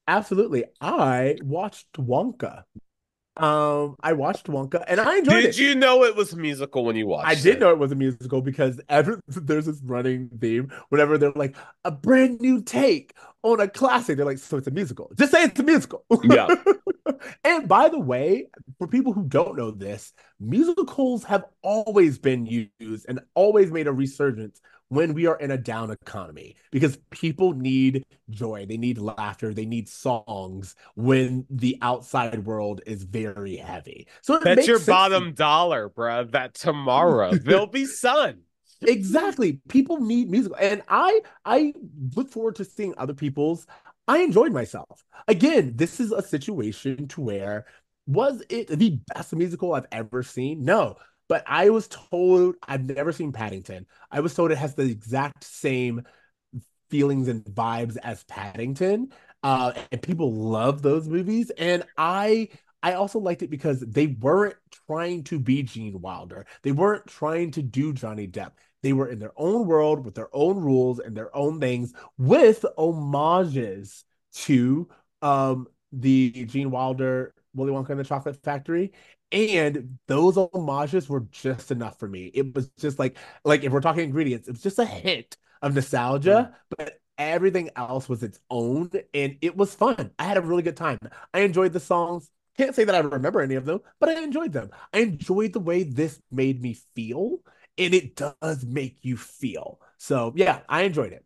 Absolutely. 0.08 0.64
I 0.80 1.36
watched 1.42 1.92
Wonka. 1.92 2.64
Um, 3.36 3.96
I 4.02 4.12
watched 4.12 4.46
Wonka 4.46 4.84
and 4.86 5.00
I 5.00 5.16
enjoyed 5.18 5.42
Did 5.42 5.44
it. 5.44 5.58
you 5.58 5.74
know 5.74 6.04
it 6.04 6.14
was 6.14 6.34
a 6.34 6.36
musical 6.36 6.84
when 6.84 6.96
you 6.96 7.06
watched 7.06 7.28
I 7.28 7.34
did 7.34 7.56
it? 7.56 7.60
know 7.60 7.70
it 7.70 7.78
was 7.78 7.90
a 7.90 7.94
musical 7.94 8.42
because 8.42 8.78
every, 8.90 9.16
there's 9.26 9.64
this 9.66 9.80
running 9.82 10.28
theme 10.38 10.70
whenever 10.90 11.16
they're 11.16 11.32
like 11.32 11.56
a 11.84 11.90
brand 11.90 12.40
new 12.42 12.60
take 12.62 13.14
on 13.42 13.58
a 13.60 13.68
classic. 13.68 14.16
They're 14.18 14.26
like, 14.26 14.38
so 14.38 14.58
it's 14.58 14.66
a 14.66 14.70
musical. 14.70 15.10
Just 15.16 15.32
say 15.32 15.44
it's 15.44 15.58
a 15.58 15.62
musical. 15.62 16.04
Yeah. 16.24 16.46
and 17.44 17.66
by 17.66 17.88
the 17.88 17.98
way, 17.98 18.48
for 18.78 18.86
people 18.86 19.14
who 19.14 19.24
don't 19.24 19.56
know 19.56 19.70
this, 19.70 20.12
musicals 20.38 21.24
have 21.24 21.44
always 21.62 22.18
been 22.18 22.44
used 22.46 23.06
and 23.08 23.20
always 23.34 23.70
made 23.72 23.86
a 23.86 23.92
resurgence 23.92 24.60
when 24.92 25.14
we 25.14 25.26
are 25.26 25.36
in 25.38 25.50
a 25.50 25.56
down 25.56 25.90
economy 25.90 26.54
because 26.70 26.98
people 27.10 27.54
need 27.54 28.04
joy, 28.28 28.66
they 28.66 28.76
need 28.76 28.98
laughter, 28.98 29.54
they 29.54 29.64
need 29.64 29.88
songs 29.88 30.76
when 30.96 31.46
the 31.48 31.78
outside 31.80 32.44
world 32.44 32.82
is 32.86 33.04
very 33.04 33.56
heavy. 33.56 34.06
So 34.20 34.38
That's 34.38 34.66
your 34.66 34.78
to 34.78 34.86
bottom 34.86 35.32
dollar, 35.32 35.88
bro. 35.88 36.24
That 36.24 36.52
tomorrow 36.54 37.32
there'll 37.44 37.66
be 37.66 37.86
sun. 37.86 38.42
exactly 38.86 39.60
people 39.68 39.98
need 40.00 40.28
music 40.28 40.52
and 40.60 40.82
i 40.88 41.20
i 41.44 41.72
look 42.16 42.28
forward 42.28 42.56
to 42.56 42.64
seeing 42.64 42.92
other 42.98 43.14
people's 43.14 43.64
i 44.08 44.18
enjoyed 44.18 44.52
myself 44.52 45.04
again 45.28 45.72
this 45.76 46.00
is 46.00 46.10
a 46.10 46.20
situation 46.20 47.06
to 47.06 47.20
where 47.20 47.64
was 48.08 48.42
it 48.48 48.66
the 48.66 48.98
best 49.14 49.32
musical 49.36 49.72
i've 49.74 49.86
ever 49.92 50.24
seen 50.24 50.64
no 50.64 50.96
but 51.28 51.42
i 51.46 51.70
was 51.70 51.88
told 51.88 52.54
i've 52.66 52.84
never 52.84 53.12
seen 53.12 53.32
paddington 53.32 53.86
i 54.10 54.20
was 54.20 54.34
told 54.34 54.50
it 54.50 54.58
has 54.58 54.74
the 54.74 54.82
exact 54.82 55.44
same 55.44 56.02
feelings 56.90 57.28
and 57.28 57.44
vibes 57.44 57.96
as 58.02 58.24
paddington 58.24 59.12
uh 59.42 59.72
and 59.90 60.02
people 60.02 60.32
love 60.32 60.82
those 60.82 61.08
movies 61.08 61.50
and 61.58 61.84
i 61.96 62.48
I 62.82 62.94
also 62.94 63.18
liked 63.20 63.42
it 63.42 63.50
because 63.50 63.80
they 63.80 64.08
weren't 64.08 64.56
trying 64.86 65.22
to 65.24 65.38
be 65.38 65.62
Gene 65.62 66.00
Wilder. 66.00 66.46
They 66.62 66.72
weren't 66.72 67.06
trying 67.06 67.52
to 67.52 67.62
do 67.62 67.92
Johnny 67.92 68.26
Depp. 68.26 68.52
They 68.82 68.92
were 68.92 69.08
in 69.08 69.20
their 69.20 69.32
own 69.36 69.66
world 69.66 70.04
with 70.04 70.14
their 70.14 70.34
own 70.34 70.58
rules 70.58 70.98
and 70.98 71.16
their 71.16 71.34
own 71.36 71.60
things 71.60 71.92
with 72.18 72.64
homages 72.76 74.04
to 74.34 74.88
um 75.20 75.68
the 75.92 76.46
Gene 76.46 76.70
Wilder 76.70 77.34
Willy 77.54 77.70
Wonka 77.70 77.90
and 77.90 78.00
the 78.00 78.04
Chocolate 78.04 78.42
Factory. 78.42 78.92
And 79.32 79.98
those 80.06 80.36
homages 80.36 81.08
were 81.08 81.26
just 81.30 81.70
enough 81.70 81.98
for 81.98 82.06
me. 82.06 82.30
It 82.34 82.54
was 82.54 82.68
just 82.78 82.98
like 82.98 83.16
like 83.44 83.64
if 83.64 83.72
we're 83.72 83.80
talking 83.80 84.04
ingredients, 84.04 84.46
it's 84.46 84.62
just 84.62 84.78
a 84.78 84.84
hint 84.84 85.36
of 85.62 85.74
nostalgia, 85.74 86.52
mm. 86.52 86.76
but 86.76 87.00
everything 87.18 87.70
else 87.76 88.08
was 88.08 88.22
its 88.22 88.38
own 88.50 88.90
and 89.14 89.36
it 89.40 89.56
was 89.56 89.74
fun. 89.74 90.10
I 90.18 90.24
had 90.24 90.36
a 90.36 90.42
really 90.42 90.62
good 90.62 90.76
time. 90.76 90.98
I 91.32 91.40
enjoyed 91.40 91.72
the 91.72 91.80
songs. 91.80 92.28
Can't 92.58 92.74
say 92.74 92.84
that 92.84 92.94
I 92.94 92.98
remember 92.98 93.40
any 93.40 93.54
of 93.54 93.64
them, 93.64 93.80
but 93.98 94.10
I 94.10 94.22
enjoyed 94.22 94.52
them. 94.52 94.70
I 94.92 94.98
enjoyed 94.98 95.54
the 95.54 95.60
way 95.60 95.84
this 95.84 96.20
made 96.30 96.60
me 96.60 96.76
feel, 96.94 97.38
and 97.78 97.94
it 97.94 98.14
does 98.14 98.66
make 98.66 98.98
you 99.02 99.16
feel. 99.16 99.80
So 99.96 100.32
yeah, 100.36 100.60
I 100.68 100.82
enjoyed 100.82 101.12
it. 101.12 101.24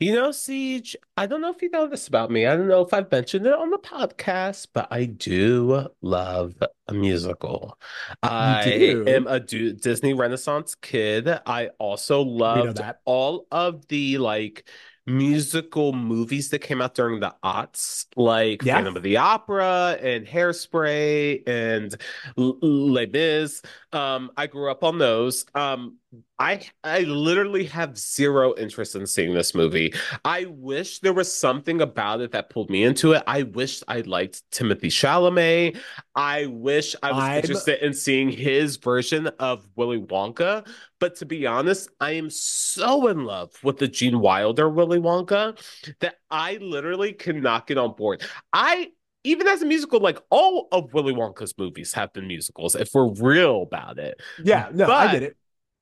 You 0.00 0.14
know, 0.14 0.28
Ceej, 0.28 0.94
I 1.16 1.26
don't 1.26 1.40
know 1.40 1.50
if 1.50 1.60
you 1.60 1.70
know 1.70 1.88
this 1.88 2.06
about 2.06 2.30
me. 2.30 2.46
I 2.46 2.54
don't 2.56 2.68
know 2.68 2.82
if 2.82 2.94
I've 2.94 3.10
mentioned 3.10 3.46
it 3.46 3.52
on 3.52 3.70
the 3.70 3.78
podcast, 3.78 4.68
but 4.72 4.86
I 4.92 5.06
do 5.06 5.88
love 6.02 6.54
a 6.86 6.94
musical. 6.94 7.76
I 8.22 8.62
am 9.08 9.26
a 9.26 9.40
du- 9.40 9.72
Disney 9.72 10.14
Renaissance 10.14 10.76
kid. 10.76 11.28
I 11.44 11.70
also 11.80 12.22
loved 12.22 12.76
that. 12.76 13.00
all 13.06 13.48
of 13.50 13.88
the 13.88 14.18
like 14.18 14.68
musical 15.04 15.92
movies 15.92 16.50
that 16.50 16.58
came 16.60 16.80
out 16.80 16.94
during 16.94 17.18
the 17.18 17.34
aughts, 17.42 18.06
like 18.14 18.62
Yeah. 18.62 18.74
Phantom 18.76 18.96
of 18.96 19.02
the 19.02 19.16
Opera 19.16 19.96
and 20.00 20.26
Hairspray 20.26 21.42
and 21.48 21.96
Les 22.36 23.06
Mis. 23.06 23.62
Um, 23.92 24.30
I 24.36 24.46
grew 24.46 24.70
up 24.70 24.84
on 24.84 24.98
those. 24.98 25.44
Um, 25.54 25.96
I 26.38 26.62
I 26.84 27.00
literally 27.00 27.64
have 27.66 27.98
zero 27.98 28.54
interest 28.56 28.94
in 28.94 29.06
seeing 29.06 29.34
this 29.34 29.54
movie. 29.54 29.92
I 30.24 30.46
wish 30.46 31.00
there 31.00 31.12
was 31.12 31.30
something 31.30 31.82
about 31.82 32.22
it 32.22 32.32
that 32.32 32.48
pulled 32.48 32.70
me 32.70 32.84
into 32.84 33.12
it. 33.12 33.22
I 33.26 33.42
wish 33.42 33.82
I 33.88 34.00
liked 34.00 34.42
Timothée 34.50 34.84
Chalamet. 34.86 35.78
I 36.14 36.46
wish 36.46 36.96
I 37.02 37.12
was 37.12 37.22
I'm- 37.24 37.38
interested 37.40 37.84
in 37.84 37.92
seeing 37.92 38.30
his 38.30 38.76
version 38.78 39.26
of 39.38 39.68
Willy 39.76 40.00
Wonka. 40.00 40.66
But 40.98 41.16
to 41.16 41.26
be 41.26 41.46
honest, 41.46 41.90
I 42.00 42.12
am 42.12 42.30
so 42.30 43.08
in 43.08 43.24
love 43.24 43.52
with 43.62 43.76
the 43.76 43.88
Gene 43.88 44.20
Wilder 44.20 44.68
Willy 44.70 44.98
Wonka 45.00 45.60
that 46.00 46.16
I 46.30 46.56
literally 46.62 47.12
cannot 47.12 47.66
get 47.66 47.76
on 47.76 47.92
board. 47.94 48.22
I 48.52 48.92
even 49.24 49.46
as 49.46 49.60
a 49.60 49.66
musical, 49.66 50.00
like 50.00 50.20
all 50.30 50.68
of 50.72 50.94
Willy 50.94 51.12
Wonka's 51.12 51.52
movies 51.58 51.92
have 51.92 52.12
been 52.14 52.26
musicals, 52.28 52.74
if 52.74 52.94
we're 52.94 53.08
real 53.12 53.62
about 53.62 53.98
it. 53.98 54.22
Yeah, 54.42 54.70
no, 54.72 54.84
I 54.86 55.06
But- 55.06 55.12
get 55.12 55.22
it. 55.24 55.36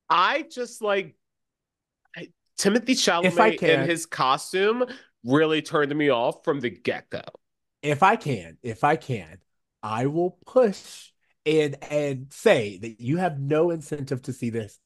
I 0.09 0.43
just 0.43 0.83
like 0.83 1.17
I, 2.17 2.29
Timothée 2.59 2.95
Chalamet 2.97 3.63
in 3.67 3.83
his 3.83 4.07
costume 4.07 4.85
really 5.25 5.63
turned 5.63 5.95
me 5.95 6.11
off 6.11 6.45
from 6.45 6.61
the 6.61 6.71
get 6.71 7.11
go. 7.11 7.23
if 7.83 8.03
I 8.03 8.17
can, 8.17 8.59
if 8.63 8.85
I 8.85 8.97
can, 8.97 9.39
I 9.83 10.07
will 10.07 10.39
push 10.47 11.11
and 11.45 11.77
and 11.91 12.33
say 12.33 12.79
that 12.79 13.01
you 13.01 13.19
have 13.19 13.39
no 13.39 13.71
incentive 13.71 14.23
to 14.23 14.33
see 14.33 14.51
this 14.51 14.79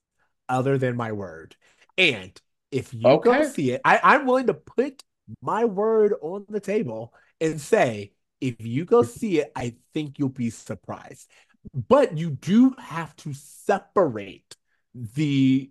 other 0.48 0.78
than 0.78 0.96
my 0.96 1.12
word. 1.12 1.56
And 1.98 2.40
if 2.70 2.94
you 2.94 3.18
go 3.18 3.42
Okay. 3.42 3.42
see 3.42 3.72
it, 3.72 3.80
I, 3.84 4.00
I'm 4.02 4.26
willing 4.26 4.48
to 4.48 4.54
put 4.54 5.02
my 5.42 5.64
word 5.64 6.14
on 6.22 6.46
the 6.48 6.60
table 6.60 7.14
and 7.40 7.60
say, 7.60 8.12
if 8.40 8.56
you 8.60 8.84
go 8.84 9.02
see 9.02 9.40
it, 9.40 9.52
I 9.56 9.76
think 9.94 10.18
you'll 10.18 10.28
be 10.30 10.50
surprised. 10.50 11.30
But 11.74 12.18
you 12.18 12.30
do 12.30 12.74
have 12.78 13.14
to 13.16 13.32
separate 13.34 14.56
the 14.94 15.70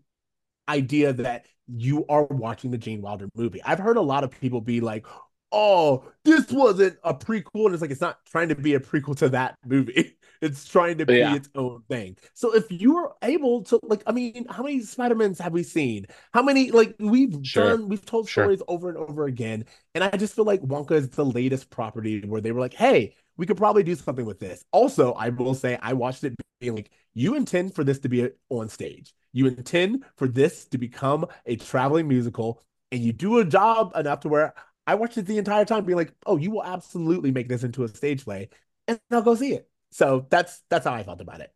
idea 0.67 1.13
that 1.13 1.45
you 1.67 2.05
are 2.07 2.23
watching 2.25 2.71
the 2.71 2.77
Gene 2.77 3.01
Wilder 3.01 3.29
movie. 3.35 3.61
I've 3.63 3.79
heard 3.79 3.97
a 3.97 4.01
lot 4.01 4.23
of 4.23 4.31
people 4.31 4.61
be 4.61 4.81
like, 4.81 5.05
oh, 5.51 6.05
this 6.23 6.51
wasn't 6.51 6.97
a 7.03 7.13
prequel. 7.13 7.65
And 7.65 7.73
it's 7.73 7.81
like, 7.81 7.91
it's 7.91 8.01
not 8.01 8.23
trying 8.25 8.49
to 8.49 8.55
be 8.55 8.75
a 8.75 8.79
prequel 8.79 9.15
to 9.17 9.29
that 9.29 9.55
movie. 9.65 10.15
It's 10.41 10.65
trying 10.65 10.99
to 10.99 11.05
be 11.05 11.15
Yeah. 11.17 11.35
its 11.35 11.49
own 11.53 11.81
thing. 11.89 12.15
So 12.33 12.55
if 12.55 12.71
you 12.71 12.95
are 12.95 13.13
able 13.23 13.61
to, 13.63 13.79
like, 13.83 14.03
I 14.07 14.13
mean, 14.13 14.45
how 14.49 14.63
many 14.63 14.79
Spider-Mans 14.79 15.37
have 15.39 15.51
we 15.51 15.63
seen? 15.63 16.05
How 16.33 16.41
many, 16.41 16.71
like, 16.71 16.95
we've 16.97 17.37
Sure. 17.43 17.75
done, 17.75 17.89
we've 17.89 18.05
told 18.05 18.29
Sure. 18.29 18.45
stories 18.45 18.61
over 18.69 18.87
and 18.87 18.97
over 18.97 19.25
again. 19.25 19.65
And 19.95 20.01
I 20.01 20.11
just 20.11 20.33
feel 20.35 20.45
like 20.45 20.61
Wonka 20.61 20.91
is 20.91 21.09
the 21.09 21.25
latest 21.25 21.69
property 21.69 22.21
where 22.21 22.39
they 22.39 22.53
were 22.53 22.61
like, 22.61 22.73
hey, 22.73 23.15
we 23.39 23.45
could 23.45 23.57
probably 23.57 23.83
do 23.83 23.95
something 23.95 24.25
with 24.25 24.39
this. 24.39 24.63
Also, 24.71 25.13
I 25.13 25.29
will 25.29 25.55
say, 25.55 25.79
I 25.81 25.93
watched 25.93 26.23
it 26.25 26.35
being 26.59 26.75
like, 26.75 26.91
you 27.13 27.35
intend 27.35 27.73
for 27.73 27.83
this 27.85 27.99
to 27.99 28.09
be 28.09 28.29
on 28.49 28.69
stage. 28.69 29.13
You 29.33 29.47
intend 29.47 30.05
for 30.17 30.27
this 30.27 30.65
to 30.67 30.77
become 30.77 31.25
a 31.45 31.55
traveling 31.55 32.07
musical, 32.07 32.61
and 32.91 33.01
you 33.01 33.13
do 33.13 33.39
a 33.39 33.45
job 33.45 33.93
enough 33.95 34.21
to 34.21 34.29
where 34.29 34.53
I 34.87 34.95
watched 34.95 35.17
it 35.17 35.25
the 35.25 35.37
entire 35.37 35.65
time, 35.65 35.85
being 35.85 35.97
like, 35.97 36.13
"Oh, 36.25 36.37
you 36.37 36.51
will 36.51 36.63
absolutely 36.63 37.31
make 37.31 37.47
this 37.47 37.63
into 37.63 37.83
a 37.83 37.87
stage 37.87 38.25
play," 38.25 38.49
and 38.87 38.99
I'll 39.11 39.21
go 39.21 39.35
see 39.35 39.53
it. 39.53 39.69
So 39.91 40.27
that's 40.29 40.63
that's 40.69 40.85
how 40.85 40.93
I 40.93 41.03
felt 41.03 41.21
about 41.21 41.41
it. 41.41 41.53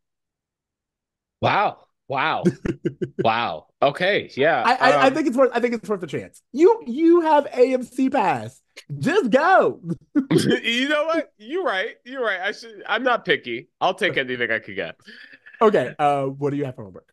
Wow. 1.42 1.88
Wow. 2.14 2.44
wow. 3.24 3.66
Okay. 3.82 4.30
Yeah. 4.38 4.62
I 4.64 4.76
I, 4.76 4.92
I 4.92 5.08
um, 5.08 5.16
think 5.16 5.28
it's 5.28 5.36
worth 5.36 5.50
I 5.52 5.60
think 5.60 5.74
it's 5.74 5.90
worth 5.90 6.04
a 6.04 6.08
chance. 6.08 6.44
You 6.52 6.84
you 6.86 7.22
have 7.22 7.46
AMC 7.46 8.12
pass, 8.12 8.62
just 9.00 9.32
go. 9.32 9.82
you 10.32 10.90
know 10.90 11.06
what? 11.06 11.34
You're 11.40 11.64
right. 11.64 11.96
You're 12.06 12.24
right. 12.24 12.40
I 12.40 12.52
should 12.52 12.84
I'm 12.88 13.02
not 13.02 13.26
picky. 13.26 13.70
I'll 13.82 13.96
take 13.96 14.16
anything 14.18 14.52
I 14.52 14.60
could 14.60 14.76
get. 14.76 14.96
Okay, 15.60 15.96
uh, 15.98 16.26
what 16.26 16.52
do 16.52 16.58
you 16.58 16.66
have 16.66 16.76
for 16.76 16.84
homework? 16.84 17.12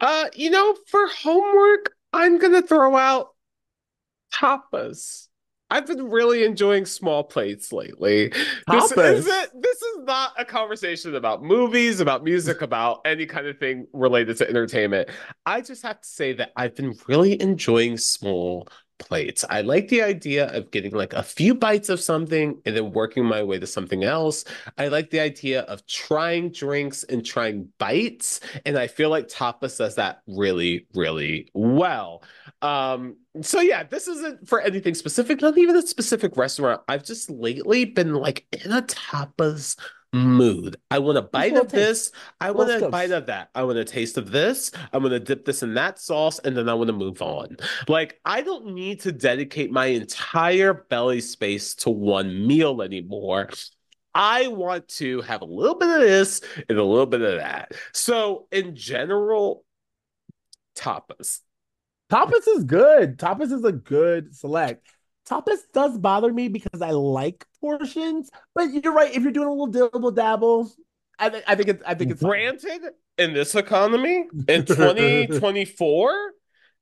Uh, 0.00 0.24
you 0.34 0.50
know, 0.50 0.76
for 0.88 1.06
homework, 1.06 1.94
I'm 2.12 2.38
gonna 2.38 2.62
throw 2.62 2.96
out 2.96 3.28
tapas. 4.34 5.28
I've 5.72 5.86
been 5.86 6.10
really 6.10 6.44
enjoying 6.44 6.84
small 6.84 7.24
plates 7.24 7.72
lately. 7.72 8.28
This 8.70 8.92
isn't 8.92 9.62
this 9.62 9.80
is 9.82 9.98
not 10.00 10.34
a 10.38 10.44
conversation 10.44 11.14
about 11.14 11.42
movies, 11.42 12.00
about 12.00 12.22
music, 12.22 12.60
about 12.62 13.00
any 13.06 13.24
kind 13.24 13.46
of 13.46 13.58
thing 13.58 13.86
related 13.94 14.36
to 14.36 14.48
entertainment. 14.48 15.08
I 15.46 15.62
just 15.62 15.82
have 15.82 16.02
to 16.02 16.06
say 16.06 16.34
that 16.34 16.52
I've 16.56 16.76
been 16.76 16.94
really 17.08 17.40
enjoying 17.40 17.96
small 17.96 18.68
plates. 19.02 19.44
I 19.50 19.60
like 19.60 19.88
the 19.88 20.02
idea 20.02 20.46
of 20.56 20.70
getting 20.70 20.92
like 20.92 21.12
a 21.12 21.22
few 21.22 21.54
bites 21.54 21.88
of 21.88 22.00
something 22.00 22.60
and 22.64 22.76
then 22.76 22.92
working 22.92 23.24
my 23.24 23.42
way 23.42 23.58
to 23.58 23.66
something 23.66 24.04
else. 24.04 24.44
I 24.78 24.88
like 24.88 25.10
the 25.10 25.20
idea 25.20 25.62
of 25.62 25.86
trying 25.86 26.50
drinks 26.50 27.02
and 27.04 27.24
trying 27.24 27.68
bites. 27.78 28.40
And 28.64 28.78
I 28.78 28.86
feel 28.86 29.10
like 29.10 29.28
tapas 29.28 29.78
does 29.78 29.96
that 29.96 30.22
really, 30.26 30.86
really 30.94 31.50
well. 31.52 32.22
Um, 32.62 33.16
so 33.40 33.60
yeah, 33.60 33.82
this 33.82 34.08
isn't 34.08 34.48
for 34.48 34.60
anything 34.60 34.94
specific, 34.94 35.40
not 35.40 35.58
even 35.58 35.76
a 35.76 35.82
specific 35.82 36.36
restaurant. 36.36 36.82
I've 36.88 37.04
just 37.04 37.30
lately 37.30 37.84
been 37.84 38.14
like 38.14 38.46
in 38.64 38.72
a 38.72 38.82
tapas 38.82 39.76
Mm-hmm. 40.14 40.32
mood. 40.34 40.76
I 40.90 40.98
want 40.98 41.16
a 41.16 41.22
bite 41.22 41.56
of 41.56 41.70
this. 41.70 42.12
I 42.38 42.50
want 42.50 42.70
a 42.70 42.90
bite 42.90 43.12
of 43.12 43.26
that. 43.26 43.48
I 43.54 43.62
want 43.62 43.78
a 43.78 43.84
taste 43.84 44.18
of 44.18 44.30
this. 44.30 44.70
I'm 44.92 45.00
going 45.00 45.12
to 45.12 45.18
dip 45.18 45.46
this 45.46 45.62
in 45.62 45.72
that 45.74 45.98
sauce 45.98 46.38
and 46.40 46.54
then 46.54 46.68
I 46.68 46.74
want 46.74 46.88
to 46.88 46.92
move 46.92 47.22
on. 47.22 47.56
Like, 47.88 48.20
I 48.22 48.42
don't 48.42 48.74
need 48.74 49.00
to 49.00 49.12
dedicate 49.12 49.72
my 49.72 49.86
entire 49.86 50.74
belly 50.74 51.22
space 51.22 51.74
to 51.76 51.90
one 51.90 52.46
meal 52.46 52.82
anymore. 52.82 53.48
I 54.14 54.48
want 54.48 54.86
to 54.88 55.22
have 55.22 55.40
a 55.40 55.46
little 55.46 55.76
bit 55.76 55.88
of 55.88 56.02
this 56.02 56.42
and 56.68 56.76
a 56.76 56.84
little 56.84 57.06
bit 57.06 57.22
of 57.22 57.38
that. 57.38 57.72
So, 57.92 58.48
in 58.52 58.76
general, 58.76 59.64
tapas. 60.76 61.40
Tapas 62.10 62.46
is 62.48 62.64
good. 62.64 63.16
Tapas 63.16 63.50
is 63.50 63.64
a 63.64 63.72
good 63.72 64.36
select. 64.36 64.86
Tapas 65.28 65.58
does 65.72 65.98
bother 65.98 66.32
me 66.32 66.48
because 66.48 66.82
I 66.82 66.90
like 66.90 67.46
portions, 67.60 68.30
but 68.54 68.72
you're 68.72 68.92
right. 68.92 69.14
If 69.14 69.22
you're 69.22 69.32
doing 69.32 69.48
a 69.48 69.52
little 69.52 69.66
dibble 69.68 70.10
dabble, 70.10 70.72
I 71.18 71.28
think 71.28 71.44
I 71.46 71.54
think 71.54 71.68
it's 71.68 71.82
I 71.86 71.94
think 71.94 72.10
it's 72.12 72.20
fine. 72.20 72.30
Granted, 72.30 72.82
in 73.18 73.32
this 73.32 73.54
economy, 73.54 74.26
in 74.48 74.64
2024, 74.66 76.32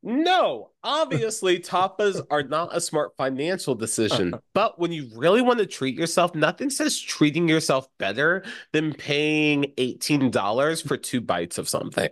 no, 0.03 0.71
obviously, 0.83 1.59
tapas 1.59 2.25
are 2.31 2.43
not 2.43 2.75
a 2.75 2.81
smart 2.81 3.13
financial 3.17 3.75
decision. 3.75 4.35
But 4.55 4.79
when 4.79 4.93
you 4.93 5.11
really 5.15 5.43
want 5.43 5.59
to 5.59 5.67
treat 5.67 5.97
yourself, 5.97 6.35
nothing 6.35 6.71
says 6.71 6.99
treating 6.99 7.49
yourself 7.49 7.89
better 7.99 8.45
than 8.73 8.93
paying 8.93 9.73
$18 9.77 10.87
for 10.87 10.97
two 10.97 11.21
bites 11.21 11.59
of 11.59 11.69
something. 11.69 12.11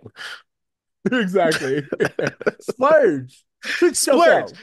exactly. 1.11 1.83
Splurge. 2.61 3.43
Treat 3.63 3.95
Splurge. 3.97 4.53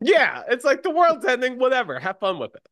Yeah, 0.00 0.42
it's 0.48 0.64
like 0.64 0.82
the 0.82 0.90
world's 0.90 1.24
ending, 1.24 1.58
whatever. 1.58 1.98
Have 1.98 2.18
fun 2.18 2.38
with 2.38 2.54
it. 2.54 2.66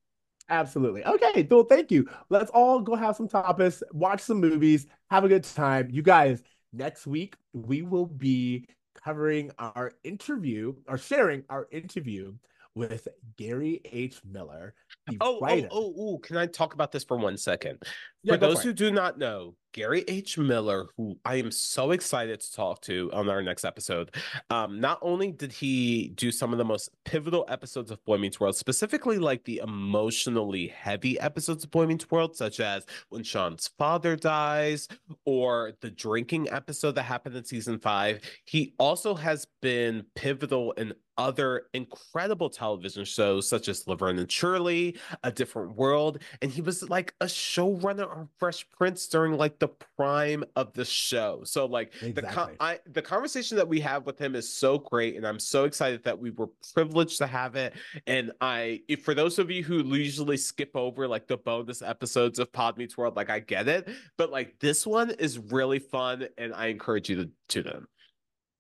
Absolutely. 0.49 1.05
Okay, 1.05 1.47
well, 1.51 1.65
thank 1.65 1.91
you. 1.91 2.09
Let's 2.29 2.51
all 2.51 2.81
go 2.81 2.95
have 2.95 3.17
some 3.17 3.29
tapas, 3.29 3.83
watch 3.93 4.21
some 4.21 4.41
movies, 4.41 4.87
have 5.11 5.25
a 5.25 5.29
good 5.29 5.43
time. 5.43 5.89
You 5.91 6.03
guys, 6.03 6.43
next 6.73 7.07
week 7.07 7.35
we 7.53 7.83
will 7.83 8.07
be 8.07 8.69
covering 8.95 9.51
our 9.59 9.93
interview 10.05 10.75
or 10.87 10.99
sharing 10.99 11.43
our 11.51 11.67
interview 11.73 12.35
with 12.77 13.09
Gary 13.37 13.81
H. 13.91 14.21
Miller, 14.25 14.75
Oh, 15.21 15.39
oh, 15.41 15.67
oh, 15.71 15.95
oh, 15.99 16.19
can 16.19 16.37
I 16.37 16.47
talk 16.47 16.75
about 16.75 16.93
this 16.93 17.05
for 17.05 17.17
one 17.17 17.37
second? 17.37 17.83
Yeah, 18.23 18.35
for 18.35 18.39
those 18.39 18.59
for 18.59 18.69
who 18.69 18.73
do 18.73 18.91
not 18.91 19.19
know, 19.19 19.55
Gary 19.77 20.05
H. 20.09 20.39
Miller, 20.39 20.87
who 20.97 21.19
I 21.23 21.35
am 21.35 21.51
so 21.51 21.91
excited 21.91 22.41
to 22.41 22.53
talk 22.55 22.81
to 22.83 23.11
on 23.13 23.29
our 23.29 23.43
next 23.43 23.63
episode, 23.63 24.11
um, 24.49 24.81
not 24.81 24.99
only 25.03 25.33
did 25.33 25.53
he 25.53 26.09
do 26.15 26.33
some 26.33 26.53
of 26.53 26.59
the 26.59 26.65
most 26.65 26.89
pivotal 27.05 27.45
episodes 27.47 27.91
of 27.91 28.03
Boy 28.07 28.17
Meets 28.17 28.41
World, 28.41 28.57
specifically 28.57 29.19
like 29.19 29.45
the 29.45 29.61
emotionally 29.63 30.69
heavy 30.69 31.21
episodes 31.21 31.63
of 31.63 31.71
Boy 31.71 31.85
Meets 31.85 32.11
World, 32.11 32.35
such 32.35 32.59
as 32.59 32.87
when 33.11 33.23
Shawn's 33.23 33.69
father 33.77 34.17
dies 34.17 34.89
or 35.27 35.73
the 35.83 35.91
drinking 35.91 36.49
episode 36.51 36.93
that 36.93 37.03
happened 37.03 37.37
in 37.37 37.45
season 37.45 37.79
five, 37.79 38.23
he 38.47 38.73
also 38.79 39.15
has 39.15 39.47
been 39.61 40.07
pivotal 40.15 40.73
in 40.73 40.95
other 41.19 41.67
incredible 41.73 42.51
television 42.51 43.05
shows 43.05 43.49
such 43.49 43.69
as 43.69 43.87
Laverne 43.87 44.19
and 44.19 44.31
Shirley, 44.31 44.97
A 45.23 45.31
Different 45.31 45.75
World, 45.75 46.23
and 46.43 46.51
he 46.51 46.61
was 46.61 46.89
like 46.89 47.15
a 47.21 47.27
showrunner 47.27 48.11
on 48.15 48.29
Fresh 48.39 48.71
Prince 48.71 49.07
during 49.09 49.37
like 49.37 49.59
the 49.59 49.66
prime 49.69 50.45
of 50.57 50.73
the 50.73 50.85
show. 50.85 51.43
So 51.45 51.67
like 51.67 51.93
the 52.01 52.23
con- 52.23 52.57
I 52.61 52.79
the 52.87 53.03
conversation 53.03 53.57
that 53.57 53.69
we 53.69 53.81
have 53.81 54.07
with 54.07 54.19
him 54.19 54.35
is 54.35 54.53
so 54.53 54.79
great, 54.79 55.17
and 55.17 55.27
I'm 55.27 55.39
so 55.39 55.65
excited 55.65 56.03
that 56.05 56.19
we 56.19 56.31
were 56.31 56.49
privileged 56.75 57.19
to 57.19 57.27
have 57.27 57.57
it. 57.57 57.75
And 58.07 58.33
I, 58.41 58.81
if 58.89 59.03
for 59.03 59.15
those 59.15 59.39
of 59.39 59.51
you 59.51 59.63
who 59.63 59.85
usually 59.95 60.37
skip 60.37 60.71
over 60.75 61.09
like 61.09 61.27
the 61.27 61.37
bonus 61.37 61.83
episodes 61.83 62.39
of 62.39 62.53
Pod 62.53 62.77
Meets 62.79 62.97
World, 62.97 63.17
like 63.17 63.31
I 63.31 63.41
get 63.41 63.69
it, 63.69 63.89
but 64.17 64.31
like 64.31 64.59
this 64.61 64.87
one 64.87 65.11
is 65.11 65.39
really 65.39 65.79
fun, 65.79 66.27
and 66.39 66.55
I 66.55 66.67
encourage 66.67 67.09
you 67.09 67.17
to 67.17 67.31
tune 67.49 67.67
in. 67.67 67.87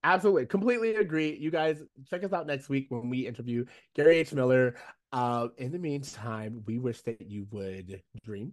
Absolutely. 0.05 0.47
Completely 0.47 0.95
agree. 0.95 1.37
You 1.37 1.51
guys 1.51 1.83
check 2.09 2.23
us 2.23 2.33
out 2.33 2.47
next 2.47 2.69
week 2.69 2.87
when 2.91 3.11
we 3.11 3.27
interview 3.27 3.65
Gary 3.95 4.19
H. 4.19 4.33
Miller. 4.33 4.77
Uh, 5.12 5.49
in 5.59 5.73
the 5.73 5.78
meantime, 5.78 6.62
we 6.66 6.78
wish 6.78 7.03
that 7.03 7.28
you 7.28 7.47
would 7.51 8.03
dream. 8.24 8.53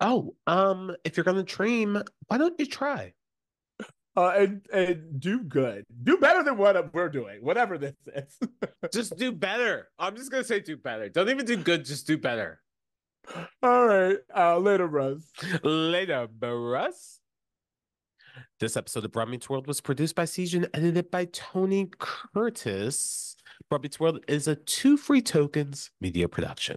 Oh, 0.00 0.36
um, 0.46 0.94
if 1.04 1.16
you're 1.16 1.24
gonna 1.24 1.42
dream, 1.42 2.00
why 2.28 2.38
don't 2.38 2.58
you 2.58 2.66
try? 2.66 3.14
Uh, 4.16 4.32
and 4.36 4.66
and 4.72 5.20
do 5.20 5.44
good. 5.44 5.84
Do 6.02 6.16
better 6.16 6.42
than 6.42 6.56
what 6.56 6.92
we're 6.92 7.08
doing, 7.08 7.38
whatever 7.40 7.78
this 7.78 7.94
is. 8.06 8.38
Just 8.92 9.16
do 9.16 9.30
better. 9.30 9.88
I'm 9.98 10.16
just 10.16 10.30
gonna 10.30 10.42
say 10.42 10.58
do 10.60 10.76
better. 10.76 11.08
Don't 11.08 11.28
even 11.28 11.46
do 11.46 11.56
good, 11.56 11.84
just 11.84 12.06
do 12.06 12.18
better. 12.18 12.60
All 13.62 13.86
right. 13.86 14.18
Uh, 14.34 14.58
later, 14.58 14.88
bros. 14.88 15.30
Later, 15.62 16.26
Russ. 16.40 17.20
This 18.60 18.76
episode 18.76 19.04
of 19.04 19.12
Bruh 19.12 19.28
Meets 19.28 19.48
World 19.48 19.66
was 19.66 19.80
produced 19.80 20.14
by 20.16 20.24
Season, 20.24 20.64
and 20.64 20.74
edited 20.74 21.10
by 21.10 21.26
Tony 21.26 21.88
Curtis. 21.98 23.36
Bruh 23.70 23.82
Meets 23.82 24.00
World 24.00 24.24
is 24.26 24.48
a 24.48 24.56
two 24.56 24.96
free 24.96 25.22
tokens 25.22 25.90
media 26.00 26.28
production. 26.28 26.76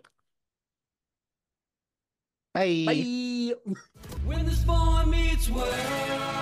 Bye. 2.54 2.86
Bye. 5.54 6.41